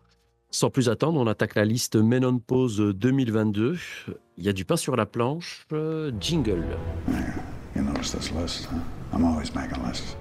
Sans 0.51 0.69
plus 0.69 0.87
attendre, 0.87 1.19
on 1.19 1.25
attaque 1.27 1.55
la 1.55 1.65
liste 1.65 1.95
Men 1.95 2.23
on 2.25 2.37
Pause 2.37 2.77
2022. 2.95 3.77
Il 4.37 4.43
y 4.43 4.49
a 4.49 4.53
du 4.53 4.65
pain 4.65 4.77
sur 4.77 4.95
la 4.95 5.05
planche. 5.05 5.65
euh, 5.73 6.11
jingle. 6.19 6.63
You 7.75 7.81
notice 7.81 8.11
this 8.11 8.31
list, 8.31 8.67
huh? 8.71 8.77
I'm 9.13 9.25
always 9.25 9.53
making 9.55 9.83
lists. 9.83 10.15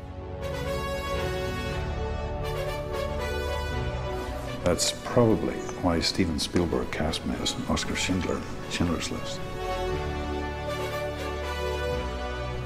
That's 4.65 4.93
probably 5.05 5.55
why 5.83 6.01
Steven 6.01 6.39
Spielberg 6.39 6.91
cast 6.91 7.27
me 7.27 7.35
as 7.43 7.55
Oscar 7.69 7.95
Schindler, 7.97 8.39
Schindler's 8.71 9.11
List. 9.11 9.39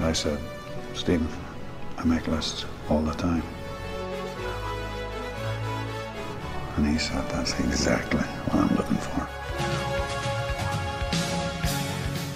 I 0.01 0.13
said, 0.13 0.39
Steven, 0.95 1.29
I 1.99 2.05
make 2.05 2.27
lists 2.29 2.67
all 2.89 3.03
the 3.03 3.15
time. 3.15 3.43
And 6.77 6.87
he 6.87 6.99
said, 6.99 7.29
that's 7.31 7.59
exactly 7.61 8.21
what 8.21 8.65
I'm 8.65 8.77
looking 8.77 8.99
for. 8.99 9.27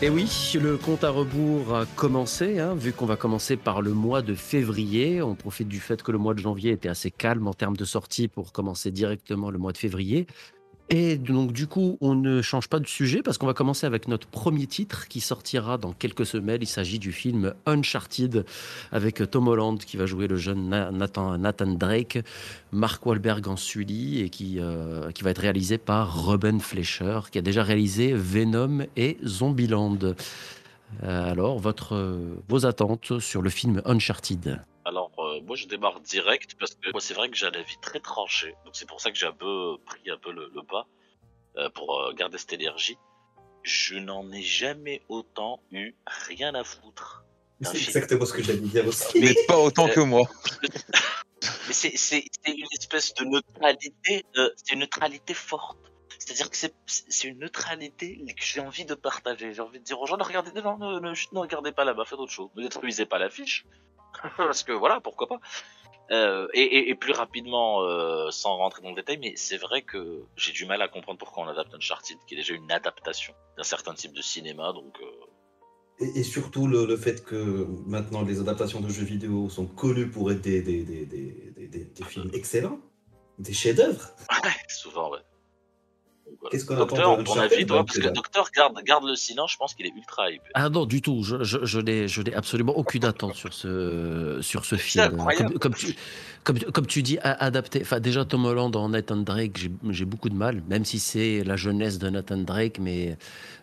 Et 0.02 0.08
oui, 0.08 0.30
le 0.58 0.78
compte 0.78 1.04
à 1.04 1.10
rebours 1.10 1.76
a 1.76 1.84
commencé, 1.84 2.58
hein, 2.58 2.74
vu 2.74 2.94
qu'on 2.94 3.04
va 3.04 3.16
commencer 3.16 3.58
par 3.58 3.82
le 3.82 3.92
mois 3.92 4.22
de 4.22 4.34
février. 4.34 5.20
On 5.20 5.34
profite 5.34 5.68
du 5.68 5.78
fait 5.78 6.02
que 6.02 6.10
le 6.10 6.16
mois 6.16 6.32
de 6.32 6.38
janvier 6.38 6.72
était 6.72 6.88
assez 6.88 7.10
calme 7.10 7.46
en 7.46 7.52
termes 7.52 7.76
de 7.76 7.84
sortie 7.84 8.26
pour 8.26 8.52
commencer 8.52 8.90
directement 8.90 9.50
le 9.50 9.58
mois 9.58 9.72
de 9.72 9.78
février. 9.78 10.26
Et 10.92 11.16
donc 11.18 11.52
du 11.52 11.68
coup, 11.68 11.97
on 12.00 12.16
ne 12.16 12.42
change 12.42 12.68
pas 12.68 12.80
de 12.80 12.87
sujet 12.87 13.23
parce 13.23 13.38
qu'on 13.38 13.47
va 13.47 13.54
commencer 13.54 13.87
avec 13.87 14.09
notre 14.09 14.26
premier 14.26 14.66
titre 14.66 15.06
qui 15.06 15.20
sortira 15.20 15.78
dans 15.78 15.92
quelques 15.92 16.26
semaines. 16.26 16.59
Il 16.62 16.66
s'agit 16.66 16.99
du 16.99 17.12
film 17.12 17.54
Uncharted 17.64 18.44
avec 18.90 19.30
Tom 19.30 19.47
Holland 19.47 19.78
qui 19.78 19.97
va 19.97 20.06
jouer 20.06 20.26
le 20.26 20.35
jeune 20.35 20.68
Na- 20.68 20.90
Nathan, 20.90 21.38
Drake, 21.75 22.18
Mark 22.73 23.06
Wahlberg 23.06 23.47
en 23.47 23.56
Sully 23.56 24.20
et 24.20 24.30
qui, 24.30 24.56
euh, 24.59 25.12
qui 25.12 25.23
va 25.23 25.30
être 25.30 25.38
réalisé 25.38 25.78
par 25.78 26.26
Ruben 26.26 26.59
Fleischer 26.59 27.20
qui 27.30 27.38
a 27.38 27.42
déjà 27.42 27.62
réalisé 27.62 28.12
Venom 28.12 28.80
et 28.97 29.16
Zombieland. 29.25 29.99
Euh, 30.02 30.14
alors, 31.30 31.61
vos 32.49 32.66
attentes 32.66 33.20
sur 33.20 33.42
le 33.42 33.50
film 33.50 33.80
Uncharted? 33.85 34.61
Euh, 35.30 35.40
moi 35.42 35.56
je 35.56 35.66
démarre 35.66 36.00
direct 36.00 36.54
parce 36.58 36.75
que 36.75 36.90
moi 36.90 37.00
c'est 37.00 37.14
vrai 37.14 37.30
que 37.30 37.37
j'ai 37.37 37.46
un 37.46 37.52
avis 37.52 37.76
très 37.80 38.00
tranché, 38.00 38.54
donc 38.64 38.75
c'est 38.75 38.88
pour 38.88 39.00
ça 39.00 39.10
que 39.10 39.16
j'ai 39.16 39.26
un 39.26 39.32
peu 39.32 39.76
pris 39.87 40.10
un 40.10 40.18
peu 40.18 40.32
le, 40.32 40.50
le 40.54 40.62
bas 40.62 40.87
euh, 41.56 41.70
pour 41.70 42.00
euh, 42.00 42.12
garder 42.12 42.38
cette 42.38 42.52
énergie. 42.52 42.96
je 43.62 43.96
n'en 43.96 44.30
ai 44.32 44.42
jamais 44.42 45.02
autant 45.08 45.60
eu 45.70 45.94
rien 46.06 46.54
à 46.54 46.64
foutre. 46.64 47.25
C'est 47.62 47.76
exactement 47.76 48.25
ce 48.25 48.32
que 48.32 48.42
j'allais 48.42 48.60
dire 48.60 48.87
aussi. 48.87 49.06
Mais 49.20 49.34
pas 49.46 49.58
autant 49.58 49.88
que 49.88 50.00
moi. 50.00 50.26
Mais 51.68 51.72
c'est 51.72 52.25
une 52.46 52.66
espèce 52.78 53.14
de 53.14 53.25
neutralité, 53.25 54.25
c'est 54.56 54.72
une 54.72 54.80
neutralité 54.80 55.34
forte. 55.34 55.78
C'est-à-dire 56.18 56.50
que 56.50 56.56
c'est 56.56 57.28
une 57.28 57.38
neutralité 57.38 58.22
que 58.37 58.44
j'ai 58.44 58.60
envie 58.60 58.84
de 58.84 58.94
partager. 58.94 59.54
J'ai 59.54 59.62
envie 59.62 59.78
de 59.78 59.84
dire 59.84 60.00
aux 60.00 60.06
gens, 60.06 60.18
ne 60.18 60.22
regardez, 60.22 60.52
non, 60.60 60.76
ne, 60.78 61.00
ne, 61.00 61.10
ne 61.10 61.38
regardez 61.38 61.72
pas 61.72 61.84
là-bas, 61.84 62.04
faites 62.04 62.18
autre 62.18 62.32
chose. 62.32 62.50
Ne 62.56 62.62
détruisez 62.62 63.06
pas 63.06 63.18
l'affiche. 63.18 63.64
Parce 64.36 64.62
que 64.62 64.72
voilà, 64.72 65.00
pourquoi 65.00 65.26
pas. 65.28 65.40
Euh, 66.10 66.48
et, 66.54 66.62
et, 66.62 66.90
et 66.90 66.94
plus 66.96 67.12
rapidement, 67.12 67.82
euh, 67.82 68.30
sans 68.32 68.56
rentrer 68.56 68.82
dans 68.82 68.88
le 68.90 68.96
détail, 68.96 69.18
mais 69.18 69.34
c'est 69.36 69.58
vrai 69.58 69.82
que 69.82 70.24
j'ai 70.36 70.52
du 70.52 70.66
mal 70.66 70.82
à 70.82 70.88
comprendre 70.88 71.18
pourquoi 71.18 71.44
on 71.44 71.48
adapte 71.48 71.72
Uncharted, 71.74 72.18
qui 72.26 72.34
est 72.34 72.36
déjà 72.38 72.54
une 72.54 72.70
adaptation 72.72 73.32
d'un 73.56 73.62
certain 73.62 73.94
type 73.94 74.12
de 74.12 74.20
cinéma. 74.22 74.72
Donc, 74.72 74.98
euh, 75.00 76.04
Et, 76.04 76.18
et 76.20 76.22
surtout 76.24 76.66
le, 76.66 76.84
le 76.84 76.96
fait 76.96 77.24
que 77.24 77.66
maintenant 77.86 78.22
les 78.22 78.40
adaptations 78.40 78.80
de 78.80 78.88
jeux 78.88 79.04
vidéo 79.04 79.48
sont 79.48 79.66
connues 79.66 80.10
pour 80.10 80.32
être 80.32 80.40
des, 80.40 80.62
des, 80.62 80.82
des, 80.82 81.06
des, 81.06 81.52
des- 81.56 81.68
des- 81.68 81.84
des 81.84 82.04
films 82.04 82.30
excellents, 82.32 82.80
des 83.38 83.52
chefs-d'œuvre. 83.52 84.10
ouais, 84.44 84.50
souvent, 84.68 85.12
ouais. 85.12 85.20
Voilà. 86.40 86.50
Qu'est-ce 86.52 86.64
qu'on 86.64 86.76
Docteur, 86.76 87.11
attend 87.12 87.18
de 87.18 87.23
ton 87.25 87.38
avis, 87.38 87.66
toi, 87.66 87.85
parce 87.85 87.99
que. 87.99 88.09
Docteur 88.09 88.49
garde, 88.56 88.78
garde 88.85 89.04
le 89.04 89.14
silence, 89.14 89.52
je 89.52 89.56
pense 89.59 89.75
qu'il 89.75 89.85
est 89.87 89.92
ultra 89.94 90.30
hype. 90.30 90.42
Ah 90.54 90.68
non, 90.70 90.87
du 90.87 91.02
tout. 91.02 91.23
Je, 91.23 91.42
je, 91.44 91.59
je 91.64 91.80
n'ai, 91.80 92.09
je 92.09 92.23
n'ai 92.23 92.35
absolument 92.35 92.76
aucune 92.78 93.04
attente 93.04 93.35
sur 93.35 93.52
ce, 93.52 94.38
sur 94.40 94.64
ce 94.64 94.76
C'est 94.76 94.82
film. 94.82 95.04
incroyable. 95.04 95.59
Comme, 95.59 95.59
comme 95.59 95.75
tu, 95.75 95.94
comme, 96.44 96.59
comme 96.59 96.87
tu 96.87 97.02
dis, 97.02 97.18
a- 97.18 97.44
adapté. 97.44 97.80
Enfin, 97.82 98.00
déjà, 98.00 98.25
Tom 98.25 98.47
Holland 98.47 98.75
en 98.75 98.88
Nathan 98.88 99.18
Drake, 99.18 99.59
j'ai, 99.59 99.70
j'ai 99.90 100.04
beaucoup 100.06 100.30
de 100.30 100.35
mal, 100.35 100.62
même 100.68 100.87
si 100.87 100.99
c'est 100.99 101.44
la 101.44 101.56
jeunesse 101.56 101.99
de 101.99 102.09
Nathan 102.09 102.38
Drake, 102.38 102.78
mais 102.80 103.18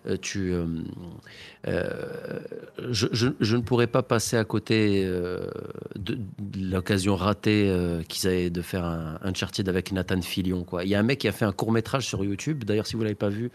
euh, 0.05 0.15
tu, 0.21 0.53
euh, 0.53 0.65
euh, 1.67 1.89
je, 2.91 3.07
je, 3.11 3.29
je 3.39 3.55
ne 3.57 3.61
pourrais 3.61 3.87
pas 3.87 4.03
passer 4.03 4.37
à 4.37 4.43
côté 4.43 5.01
euh, 5.03 5.47
de, 5.95 6.13
de 6.39 6.71
l'occasion 6.71 7.15
ratée 7.15 7.67
euh, 7.69 8.03
qu'ils 8.03 8.27
avaient 8.29 8.49
de 8.49 8.61
faire 8.61 8.85
un 8.85 9.17
Uncharted 9.23 9.67
avec 9.67 9.91
Nathan 9.91 10.21
Fillion. 10.21 10.63
Quoi. 10.63 10.83
Il 10.83 10.89
y 10.89 10.95
a 10.95 10.99
un 10.99 11.03
mec 11.03 11.19
qui 11.19 11.27
a 11.27 11.31
fait 11.31 11.45
un 11.45 11.51
court 11.51 11.71
métrage 11.71 12.05
sur 12.05 12.23
YouTube. 12.23 12.63
D'ailleurs, 12.67 12.87
si 12.87 12.95
vous 12.95 13.01
l'avez 13.01 13.15
pas 13.15 13.29
vu, 13.29 13.51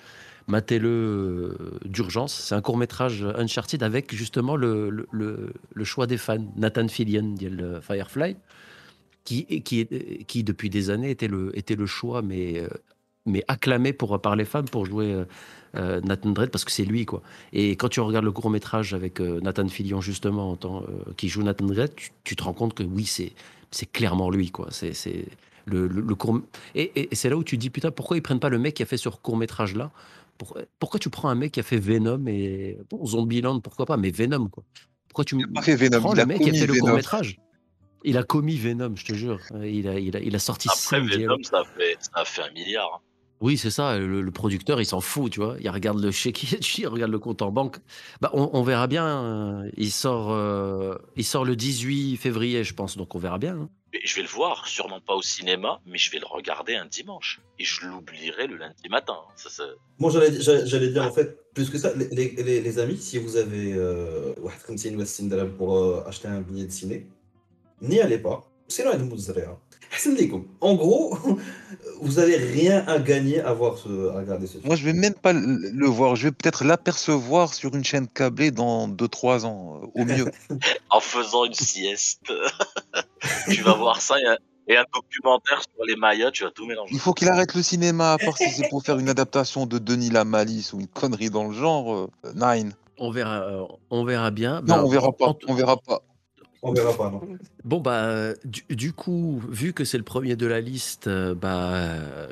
matez-le 0.48 0.88
euh, 0.88 1.78
d'urgence. 1.84 2.34
C'est 2.34 2.54
un 2.54 2.60
court 2.60 2.76
métrage 2.76 3.24
Uncharted 3.36 3.82
avec 3.82 4.14
justement 4.14 4.56
le, 4.56 5.06
le, 5.10 5.84
choix 5.84 6.06
des 6.06 6.18
fans. 6.18 6.44
Nathan 6.56 6.88
Fillion, 6.88 7.34
le 7.40 7.80
Firefly, 7.80 8.36
qui, 9.24 9.62
qui, 9.62 9.86
qui 10.26 10.44
depuis 10.44 10.70
des 10.70 10.90
années 10.90 11.10
était 11.10 11.28
le, 11.28 11.56
était 11.56 11.76
le 11.76 11.86
choix, 11.86 12.22
mais, 12.22 12.58
euh, 12.58 12.68
mais 13.26 13.44
acclamé 13.46 13.92
pour, 13.92 14.20
par 14.20 14.34
les 14.34 14.44
fans 14.44 14.64
pour 14.64 14.86
jouer 14.86 15.24
euh, 15.76 16.00
Nathan 16.00 16.30
Drake 16.30 16.50
parce 16.50 16.64
que 16.64 16.72
c'est 16.72 16.84
lui. 16.84 17.06
quoi. 17.06 17.22
Et 17.52 17.76
quand 17.76 17.88
tu 17.88 18.00
regardes 18.00 18.24
le 18.24 18.32
court 18.32 18.50
métrage 18.50 18.94
avec 18.94 19.20
Nathan 19.20 19.68
Fillion, 19.68 20.00
justement, 20.00 20.58
qui 21.16 21.28
joue 21.28 21.42
Nathan 21.42 21.68
tu, 21.94 22.10
tu 22.24 22.36
te 22.36 22.42
rends 22.42 22.54
compte 22.54 22.74
que 22.74 22.82
oui, 22.82 23.06
c'est 23.06 23.32
c'est 23.72 23.90
clairement 23.90 24.30
lui. 24.30 24.50
quoi. 24.50 24.68
C'est. 24.70 24.92
Le, 25.66 25.86
le, 25.86 26.00
le 26.00 26.14
court... 26.14 26.40
Et, 26.74 26.82
et- 26.96 27.08
et 27.12 27.14
c'est 27.14 27.28
là 27.30 27.36
où 27.36 27.44
tu 27.44 27.56
dis, 27.58 27.70
putain, 27.70 27.90
pourquoi 27.90 28.16
ils 28.16 28.22
prennent 28.22 28.40
pas 28.40 28.48
le 28.48 28.58
mec 28.58 28.74
qui 28.74 28.82
a 28.82 28.86
fait 28.86 28.96
ce 28.96 29.08
court 29.08 29.36
métrage-là 29.36 29.90
Pour- 30.38 30.56
Pourquoi 30.78 30.98
tu 31.00 31.10
prends 31.10 31.28
un 31.28 31.34
mec 31.34 31.52
qui 31.52 31.60
a 31.60 31.62
fait 31.62 31.78
Venom 31.78 32.26
et 32.26 32.78
bon, 32.90 33.04
Zombieland, 33.06 33.60
pourquoi 33.60 33.86
pas, 33.86 33.96
mais 33.96 34.10
Venom, 34.10 34.48
quoi? 34.48 34.64
Pourquoi 35.08 35.24
tu 35.24 35.36
Il 35.36 35.44
a 35.44 35.48
pas 35.54 35.62
fait 35.62 35.76
Venom, 35.76 36.00
prends 36.00 36.12
il 36.14 36.16
le 36.16 36.22
a 36.22 36.26
mec 36.26 36.40
qui 36.40 36.50
a 36.50 36.52
fait 36.52 36.66
le 36.66 36.72
Venom. 36.72 36.86
court 36.86 36.94
métrage 36.96 37.38
Il 38.04 38.16
a 38.18 38.22
commis 38.22 38.56
Venom, 38.56 38.94
je 38.96 39.04
te 39.04 39.12
jure. 39.12 39.40
Il 39.62 39.86
a, 39.88 39.98
il 39.98 40.16
a, 40.16 40.20
il 40.20 40.34
a 40.34 40.38
sorti 40.38 40.68
Après, 40.72 41.00
Venom, 41.00 41.36
ça 41.42 41.60
a 41.60 41.64
fait, 41.64 41.96
ça 42.00 42.10
a 42.14 42.24
fait 42.24 42.42
un 42.42 42.50
milliard. 42.52 42.88
hein. 42.96 43.00
Oui, 43.40 43.58
c'est 43.58 43.70
ça. 43.70 43.98
Le, 43.98 44.22
le 44.22 44.30
producteur, 44.30 44.80
il 44.80 44.86
s'en 44.86 45.00
fout, 45.00 45.32
tu 45.32 45.40
vois. 45.40 45.56
Il 45.58 45.68
regarde 45.68 46.00
le 46.00 46.12
chèque, 46.12 46.44
il 46.78 46.86
regarde 46.86 47.10
le 47.10 47.18
compte 47.18 47.42
en 47.42 47.50
banque. 47.50 47.78
Bah, 48.20 48.30
on, 48.34 48.50
on 48.52 48.62
verra 48.62 48.86
bien. 48.86 49.04
euh, 49.64 49.70
Il 49.76 49.90
sort, 49.90 50.30
euh, 50.30 50.94
il 51.16 51.24
sort 51.24 51.44
le 51.44 51.56
18 51.56 52.16
février, 52.18 52.62
je 52.62 52.72
pense. 52.72 52.96
Donc 52.96 53.14
on 53.16 53.18
verra 53.18 53.38
bien. 53.38 53.56
hein 53.58 53.68
je 54.04 54.16
vais 54.16 54.22
le 54.22 54.28
voir, 54.28 54.66
sûrement 54.66 55.00
pas 55.00 55.14
au 55.14 55.22
cinéma, 55.22 55.80
mais 55.86 55.98
je 55.98 56.10
vais 56.10 56.18
le 56.18 56.26
regarder 56.26 56.74
un 56.74 56.86
dimanche. 56.86 57.40
Et 57.58 57.64
je 57.64 57.86
l'oublierai 57.86 58.46
le 58.46 58.56
lundi 58.56 58.88
matin. 58.88 59.16
Hein. 59.18 59.32
Ça, 59.36 59.64
j'allais 60.64 60.88
dire 60.88 61.04
en 61.04 61.12
fait, 61.12 61.38
plus 61.54 61.70
que 61.70 61.78
ça, 61.78 61.92
les, 61.94 62.78
amis, 62.78 62.96
si 62.96 63.18
vous 63.18 63.36
avez 63.36 63.74
euh, 63.74 64.32
pour 65.58 65.76
euh, 65.76 66.04
acheter 66.06 66.28
un 66.28 66.40
billet 66.40 66.66
de 66.66 66.72
ciné, 66.72 67.06
n'y 67.82 68.00
allez 68.00 68.18
pas. 68.18 68.48
C'est 68.68 68.84
là 68.84 68.92
En 70.62 70.74
gros, 70.74 71.18
vous 72.00 72.12
n'avez 72.14 72.36
rien 72.36 72.82
à 72.86 72.98
gagner 72.98 73.40
à, 73.40 73.52
voir 73.52 73.74
à 73.74 74.18
regarder 74.18 74.46
ce 74.46 74.52
film. 74.52 74.64
Moi, 74.64 74.76
je 74.76 74.84
vais 74.86 74.94
même 74.94 75.14
pas 75.14 75.34
le 75.34 75.86
voir. 75.86 76.16
Je 76.16 76.28
vais 76.28 76.32
peut-être 76.32 76.64
l'apercevoir 76.64 77.52
sur 77.52 77.74
une 77.74 77.84
chaîne 77.84 78.08
câblée 78.08 78.50
dans 78.50 78.88
2-3 78.88 79.44
ans, 79.44 79.80
euh, 79.82 80.00
au 80.00 80.04
mieux. 80.06 80.30
en 80.90 81.00
faisant 81.00 81.44
une 81.44 81.52
sieste 81.52 82.32
tu 83.50 83.62
vas 83.62 83.74
voir 83.74 84.00
ça 84.00 84.18
et 84.20 84.26
un, 84.26 84.36
et 84.68 84.76
un 84.76 84.84
documentaire 84.94 85.60
sur 85.62 85.84
les 85.84 85.96
Mayas, 85.96 86.30
tu 86.30 86.44
vas 86.44 86.50
tout 86.50 86.66
mélanger. 86.66 86.92
Il 86.94 87.00
faut 87.00 87.12
qu'il 87.12 87.28
arrête 87.28 87.54
le 87.54 87.62
cinéma, 87.62 88.12
à 88.14 88.18
part 88.18 88.36
si 88.36 88.50
c'est 88.50 88.68
pour 88.68 88.82
faire 88.82 88.98
une 88.98 89.08
adaptation 89.08 89.66
de 89.66 89.78
Denis 89.78 90.10
la 90.10 90.24
Malice 90.24 90.72
ou 90.72 90.80
une 90.80 90.86
connerie 90.88 91.30
dans 91.30 91.48
le 91.48 91.54
genre. 91.54 91.92
euh, 91.94 92.06
Nine. 92.34 92.72
On 92.98 93.10
verra, 93.10 93.40
euh, 93.42 93.64
on 93.90 94.04
verra 94.04 94.30
bien. 94.30 94.60
Non, 94.60 94.66
Bah, 94.76 94.82
on 94.84 94.88
verra 94.88 95.12
pas. 95.12 95.34
On 95.48 95.54
verra 95.54 95.76
pas. 95.76 96.02
On 96.64 96.72
verra 96.72 96.92
pas, 96.96 97.10
non 97.10 97.20
Bon, 97.64 97.80
bah, 97.80 98.34
du, 98.44 98.62
du 98.70 98.92
coup, 98.92 99.42
vu 99.48 99.72
que 99.72 99.84
c'est 99.84 99.98
le 99.98 100.04
premier 100.04 100.36
de 100.36 100.46
la 100.46 100.60
liste, 100.60 101.08
euh, 101.08 101.34
bah, 101.34 101.88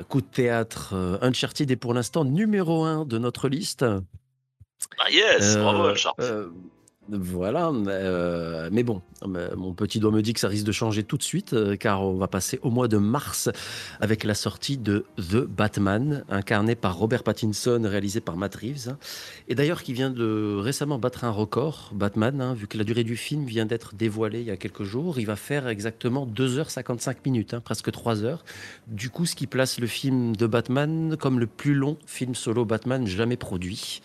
coup 0.07 0.21
de 0.21 0.25
théâtre, 0.25 0.91
euh, 0.93 1.17
Uncharted 1.21 1.69
est 1.69 1.75
pour 1.75 1.93
l'instant 1.93 2.23
numéro 2.23 2.85
un 2.85 3.03
de 3.03 3.17
notre 3.17 3.49
liste. 3.49 3.83
Ah 3.83 5.09
yes, 5.11 5.55
Euh, 5.57 5.63
bravo, 5.63 5.83
Uncharted. 5.89 6.23
euh, 6.25 6.49
voilà, 7.11 7.71
mais 8.71 8.83
bon, 8.83 9.01
euh, 9.23 9.55
mon 9.55 9.73
petit 9.73 9.99
doigt 9.99 10.11
me 10.11 10.21
dit 10.21 10.33
que 10.33 10.39
ça 10.39 10.47
risque 10.47 10.65
de 10.65 10.71
changer 10.71 11.03
tout 11.03 11.17
de 11.17 11.23
suite, 11.23 11.53
euh, 11.53 11.75
car 11.75 12.03
on 12.03 12.15
va 12.15 12.27
passer 12.27 12.59
au 12.63 12.69
mois 12.69 12.87
de 12.87 12.97
mars 12.97 13.49
avec 13.99 14.23
la 14.23 14.33
sortie 14.33 14.77
de 14.77 15.05
The 15.17 15.45
Batman, 15.45 16.23
incarné 16.29 16.75
par 16.75 16.95
Robert 16.95 17.23
Pattinson, 17.23 17.81
réalisé 17.83 18.21
par 18.21 18.37
Matt 18.37 18.55
Reeves, 18.55 18.95
et 19.47 19.55
d'ailleurs 19.55 19.83
qui 19.83 19.93
vient 19.93 20.09
de 20.09 20.57
récemment 20.57 20.99
battre 20.99 21.23
un 21.23 21.31
record, 21.31 21.91
Batman, 21.93 22.41
hein, 22.41 22.53
vu 22.53 22.67
que 22.67 22.77
la 22.77 22.83
durée 22.83 23.03
du 23.03 23.17
film 23.17 23.45
vient 23.45 23.65
d'être 23.65 23.93
dévoilée 23.93 24.39
il 24.39 24.47
y 24.47 24.51
a 24.51 24.57
quelques 24.57 24.83
jours, 24.83 25.19
il 25.19 25.25
va 25.25 25.35
faire 25.35 25.67
exactement 25.67 26.25
2h55 26.25 27.17
minutes, 27.25 27.53
hein, 27.53 27.61
presque 27.61 27.91
3 27.91 28.23
heures. 28.23 28.45
Du 28.87 29.09
coup, 29.09 29.25
ce 29.25 29.35
qui 29.35 29.47
place 29.47 29.79
le 29.79 29.87
film 29.87 30.35
de 30.35 30.47
Batman 30.47 31.17
comme 31.17 31.39
le 31.39 31.47
plus 31.47 31.73
long 31.73 31.97
film 32.05 32.35
solo 32.35 32.65
Batman 32.65 33.05
jamais 33.05 33.37
produit. 33.37 34.01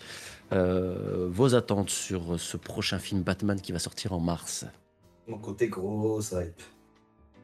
Euh, 0.53 1.27
vos 1.29 1.55
attentes 1.55 1.89
sur 1.89 2.39
ce 2.39 2.55
prochain 2.57 2.99
film 2.99 3.21
Batman 3.21 3.59
qui 3.59 3.71
va 3.71 3.79
sortir 3.79 4.13
en 4.13 4.19
mars 4.19 4.65
Mon 5.27 5.37
côté 5.37 5.67
gros 5.67 6.21
hype. 6.21 6.61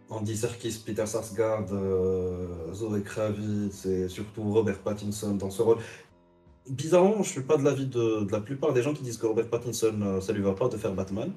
Andy 0.09 0.37
Serkis, 0.37 0.81
Peter 0.85 1.05
Sarsgaard, 1.05 1.67
euh, 1.71 2.73
Zoe 2.73 3.01
Kravitz 3.01 3.85
et 3.85 4.07
surtout 4.07 4.43
Robert 4.43 4.79
Pattinson 4.79 5.35
dans 5.35 5.49
ce 5.49 5.61
rôle. 5.61 5.77
Bizarrement, 6.69 7.23
je 7.23 7.29
suis 7.29 7.41
pas 7.41 7.57
de 7.57 7.63
l'avis 7.63 7.87
de, 7.87 8.31
la 8.31 8.39
plupart 8.39 8.73
des 8.73 8.83
gens 8.83 8.93
qui 8.93 9.03
disent 9.03 9.17
que 9.17 9.25
Robert 9.25 9.49
Pattinson, 9.49 9.99
euh, 10.01 10.21
ça 10.21 10.31
lui 10.33 10.41
va 10.41 10.53
pas 10.53 10.69
de 10.69 10.77
faire 10.77 10.93
Batman. 10.93 11.33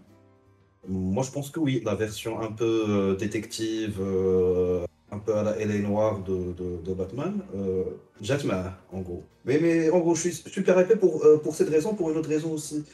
Moi, 0.87 1.25
je 1.25 1.33
pense 1.33 1.51
que 1.51 1.59
oui, 1.59 1.83
la 1.85 1.95
version 1.97 2.41
un 2.41 2.53
peu 2.53 2.85
euh, 2.89 3.17
détective, 3.17 4.01
un 5.13 5.19
peu 5.19 5.35
à 5.35 5.43
la 5.43 5.57
L.A. 5.59 5.79
Noire 5.79 6.19
de, 6.21 6.53
de, 6.53 6.83
de 6.85 6.95
Batman, 6.95 7.41
euh, 7.57 7.85
en 8.93 9.01
gros. 9.01 9.23
Mais, 9.45 9.59
mais 9.61 9.91
en 9.91 10.01
gros, 10.01 10.15
je 10.15 10.21
suis 10.29 10.33
super 10.33 10.81
hypé 10.81 10.97
pour, 10.97 11.25
euh, 11.25 11.39
pour 11.39 11.55
cette 11.55 11.69
raison, 11.69 11.95
pour 11.95 12.11
une 12.11 12.17
autre 12.17 12.29
raison 12.29 12.53
aussi. 12.53 12.85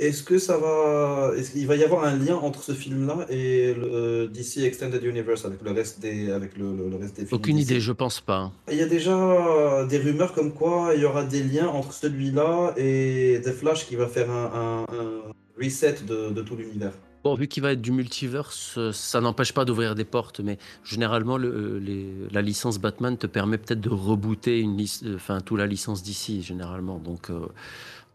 Est-ce 0.00 0.24
que 0.24 0.38
ça 0.38 0.56
va. 0.56 1.32
Est-ce 1.36 1.52
qu'il 1.52 1.66
va 1.66 1.76
y 1.76 1.84
avoir 1.84 2.02
un 2.04 2.16
lien 2.16 2.34
entre 2.34 2.62
ce 2.64 2.72
film-là 2.72 3.26
et 3.28 3.72
le 3.74 3.84
euh, 3.92 4.26
DC 4.26 4.58
Extended 4.64 5.04
Universe 5.04 5.44
avec 5.44 5.62
le 5.62 5.70
reste 5.70 6.00
des, 6.00 6.32
avec 6.32 6.56
le, 6.56 6.74
le- 6.74 6.88
le 6.88 6.96
reste 6.96 7.16
des 7.16 7.26
films 7.26 7.38
Aucune 7.40 7.56
DC? 7.56 7.64
idée, 7.70 7.80
je 7.80 7.92
pense 7.92 8.20
pas. 8.20 8.50
Il 8.70 8.78
y 8.78 8.82
a 8.82 8.86
déjà 8.86 9.86
des 9.88 9.98
rumeurs 9.98 10.32
comme 10.32 10.52
quoi 10.52 10.92
il 10.96 11.02
y 11.02 11.04
aura 11.04 11.22
des 11.24 11.42
liens 11.44 11.68
entre 11.68 11.92
celui-là 11.92 12.74
et 12.76 13.40
The 13.44 13.50
Flash 13.52 13.86
qui 13.86 13.94
va 13.94 14.08
faire 14.08 14.28
un, 14.30 14.86
un- 14.90 14.94
un 14.96 15.32
reset 15.62 15.96
de, 16.08 16.30
de 16.30 16.42
tout 16.42 16.56
l'univers. 16.56 16.94
Bon, 17.24 17.34
vu 17.34 17.46
qu'il 17.46 17.62
va 17.62 17.72
être 17.72 17.80
du 17.80 17.92
multiverse, 17.92 18.74
euh, 18.78 18.90
ça 18.92 19.20
n'empêche 19.20 19.52
pas 19.52 19.64
d'ouvrir 19.64 19.94
des 19.94 20.04
portes, 20.04 20.40
mais 20.40 20.58
généralement, 20.82 21.36
le- 21.36 21.78
les- 21.78 22.12
la 22.32 22.42
licence 22.42 22.78
Batman 22.78 23.16
te 23.16 23.28
permet 23.28 23.58
peut-être 23.58 23.80
de 23.80 23.90
rebooter 23.90 24.58
une 24.58 24.76
euh, 25.04 25.18
toute 25.18 25.54
la 25.56 25.66
licence 25.66 26.02
d'ici, 26.02 26.42
généralement. 26.42 26.98
Donc, 26.98 27.30
euh, 27.30 27.46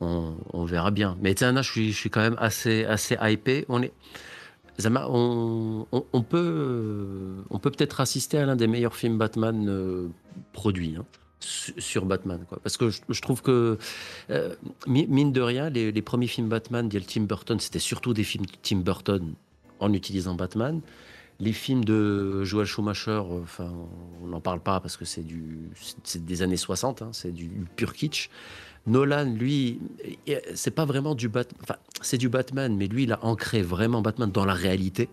on, 0.02 0.36
verra 0.66 0.92
bien. 0.92 1.18
Mais 1.22 1.34
je 1.62 1.72
suis, 1.72 1.92
je 1.94 1.98
suis 1.98 2.10
quand 2.10 2.20
même 2.22 2.36
assez, 2.38 2.84
assez 2.84 3.18
hypé. 3.22 3.66
On 3.70 3.82
est. 3.82 3.94
Zama, 4.80 5.08
on, 5.10 5.88
on- 5.92 6.22
peut, 6.22 6.38
euh, 6.38 7.36
on 7.50 7.58
peut 7.60 7.72
peut-être 7.72 8.00
assister 8.02 8.38
à 8.38 8.46
l'un 8.46 8.56
des 8.56 8.68
meilleurs 8.68 8.96
films 8.96 9.18
Batman 9.18 9.68
euh, 9.70 10.08
produits 10.54 10.96
hein, 11.00 11.06
sur 11.39 12.06
Batman, 12.06 12.46
quoi. 12.48 12.60
Parce 12.63 12.77
que 12.77 12.89
je, 12.89 13.22
trouve 13.22 13.41
que 13.41 13.77
euh, 14.29 14.56
mi- 14.88 15.08
mine 15.08 15.32
de 15.32 15.41
rien, 15.41 15.70
les, 15.70 16.01
premiers 16.01 16.27
films 16.27 16.50
Batman, 16.50 16.89
d'El 16.89 17.06
Tim 17.06 17.22
Burton, 17.22 17.60
c'était 17.60 17.79
surtout 17.79 18.13
des 18.13 18.24
films 18.24 18.46
de 18.46 18.53
Tim 18.62 18.77
Burton 18.77 19.34
en 19.79 19.94
utilisant 19.94 20.34
Batman. 20.34 20.82
Les 21.39 21.53
films 21.53 21.86
de 21.86 22.44
Joel 22.44 22.65
Schumacher, 22.65 23.22
enfin, 23.44 23.72
on 24.24 24.27
n'en 24.27 24.41
parle 24.41 24.60
pas 24.60 24.79
parce 24.79 24.98
que 24.98 25.06
c'est 25.06 25.22
du, 25.22 25.70
c'est 26.03 26.25
des 26.25 26.41
années 26.41 26.58
60, 26.58 27.03
hein, 27.03 27.10
c'est 27.13 27.32
du 27.32 27.50
pur 27.75 27.94
kitsch. 27.94 28.29
Nolan, 28.88 29.25
lui, 29.25 29.79
euh, 30.29 30.39
c'est 30.56 30.72
pas 30.72 30.86
vraiment 30.86 31.13
du 31.13 31.29
Batman, 31.29 31.60
enfin, 31.62 31.75
c'est 32.01 32.17
du 32.17 32.29
Batman, 32.29 32.75
mais 32.75 32.88
lui, 32.88 33.03
il 33.03 33.12
a 33.12 33.24
ancré 33.24 33.62
vraiment 33.62 34.01
Batman 34.01 34.32
dans 34.32 34.46
la 34.46 34.53
réalité. 34.53 35.10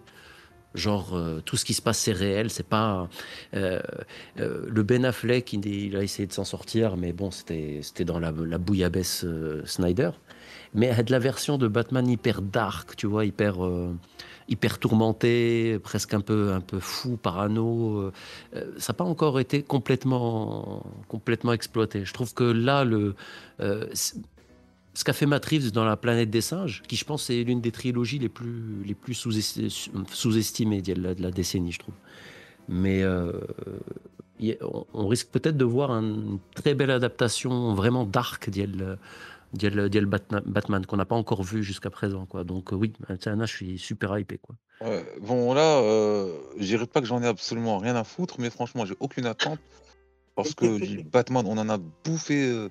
Genre, 0.75 1.14
euh, 1.14 1.40
tout 1.45 1.57
ce 1.57 1.64
qui 1.64 1.73
se 1.73 1.83
passe, 1.83 1.99
c'est 1.99 2.12
réel. 2.12 2.50
C'est 2.50 2.66
pas. 2.66 3.09
euh, 3.54 3.81
euh, 4.40 4.66
le 4.69 4.83
Ben 4.83 5.04
Affleck, 5.04 5.52
il, 5.52 5.97
a 5.97 6.02
essayé 6.02 6.26
de 6.26 6.33
s'en 6.33 6.45
sortir, 6.45 6.97
mais 6.97 7.12
bon, 7.12 7.31
c'était 7.31 7.81
c'était 7.83 8.04
dans 8.04 8.19
la, 8.19 8.33
la 8.33 8.59
bouillabaisse 8.59 9.25
Snyder. 9.64 10.11
Mais 10.75 11.04
de 11.04 11.12
la 11.12 11.21
version 11.21 11.59
de 11.59 11.69
Batman 11.69 12.09
hyper 12.09 12.43
dark, 12.43 12.97
tu 12.97 13.07
vois, 13.07 13.25
hyper, 13.25 13.59
hyper 14.49 14.78
tourmenté, 14.81 15.78
presque 15.85 16.14
un 16.14 16.21
peu, 16.21 16.52
un 16.52 16.61
peu 16.61 16.81
fou, 16.81 17.16
parano. 17.16 18.11
ça 18.78 18.93
n'a 18.93 18.97
pas 18.97 19.04
encore 19.04 19.38
été 19.38 19.62
complètement, 19.62 20.85
complètement 21.07 21.52
exploité. 21.52 22.04
Je 22.04 22.12
trouve 22.12 22.35
que 22.35 22.43
là, 22.43 22.85
le, 22.85 23.14
ce 24.95 25.05
qu'a 25.05 25.13
fait 25.13 25.27
Matt 25.27 25.53
dans 25.73 25.85
La 25.85 25.97
planète 25.97 26.31
des 26.31 26.41
singes, 26.41 26.83
qui 26.87 26.97
je 26.97 27.05
pense 27.05 27.29
est 27.31 27.43
l'une 27.45 27.61
des 27.61 27.73
trilogies 27.73 28.19
les 28.19 28.29
plus, 28.29 28.83
les 28.85 28.95
plus 28.95 29.15
sous-esti- 29.15 29.91
sous-estimées 30.11 30.83
de 30.83 30.95
la, 31.23 31.31
décennie, 31.31 31.73
je 31.73 31.81
trouve. 31.81 31.95
Mais 32.69 33.03
euh, 33.03 33.33
on, 34.93 35.09
risque 35.09 35.29
peut-être 35.29 35.57
de 35.57 35.65
voir 35.65 35.91
une 35.91 36.39
très 36.55 36.75
belle 36.75 36.91
adaptation 36.91 37.75
vraiment 37.75 38.05
dark 38.05 38.49
d'Yel 38.51 38.97
Batman, 39.53 40.87
qu'on 40.87 40.97
n'a 40.97 41.05
pas 41.05 41.17
encore 41.17 41.43
vu 41.43 41.63
jusqu'à 41.63 41.91
présent. 41.91 42.27
Donc 42.45 42.73
euh, 42.73 42.77
oui, 42.77 42.93
là, 43.09 43.17
je 43.21 43.53
suis 43.53 43.79
super 43.79 44.17
hypé. 44.17 44.39
Quoi. 44.39 44.57
Bon, 45.21 45.55
là, 45.55 45.79
euh, 45.79 46.33
je 46.59 46.65
dirais 46.65 46.87
pas 46.87 47.01
que 47.01 47.07
j'en 47.07 47.23
ai 47.23 47.27
absolument 47.27 47.79
rien 47.79 47.97
à 47.97 48.05
foutre, 48.05 48.37
mais 48.39 48.51
franchement, 48.51 48.85
j'ai 48.87 48.97
aucune 49.01 49.27
attente. 49.27 49.59
Parce 50.35 50.55
que 50.55 51.03
Batman, 51.03 51.45
on 51.47 51.59
en 51.59 51.69
a 51.69 51.79
bouffé, 51.79 52.49
euh, 52.49 52.69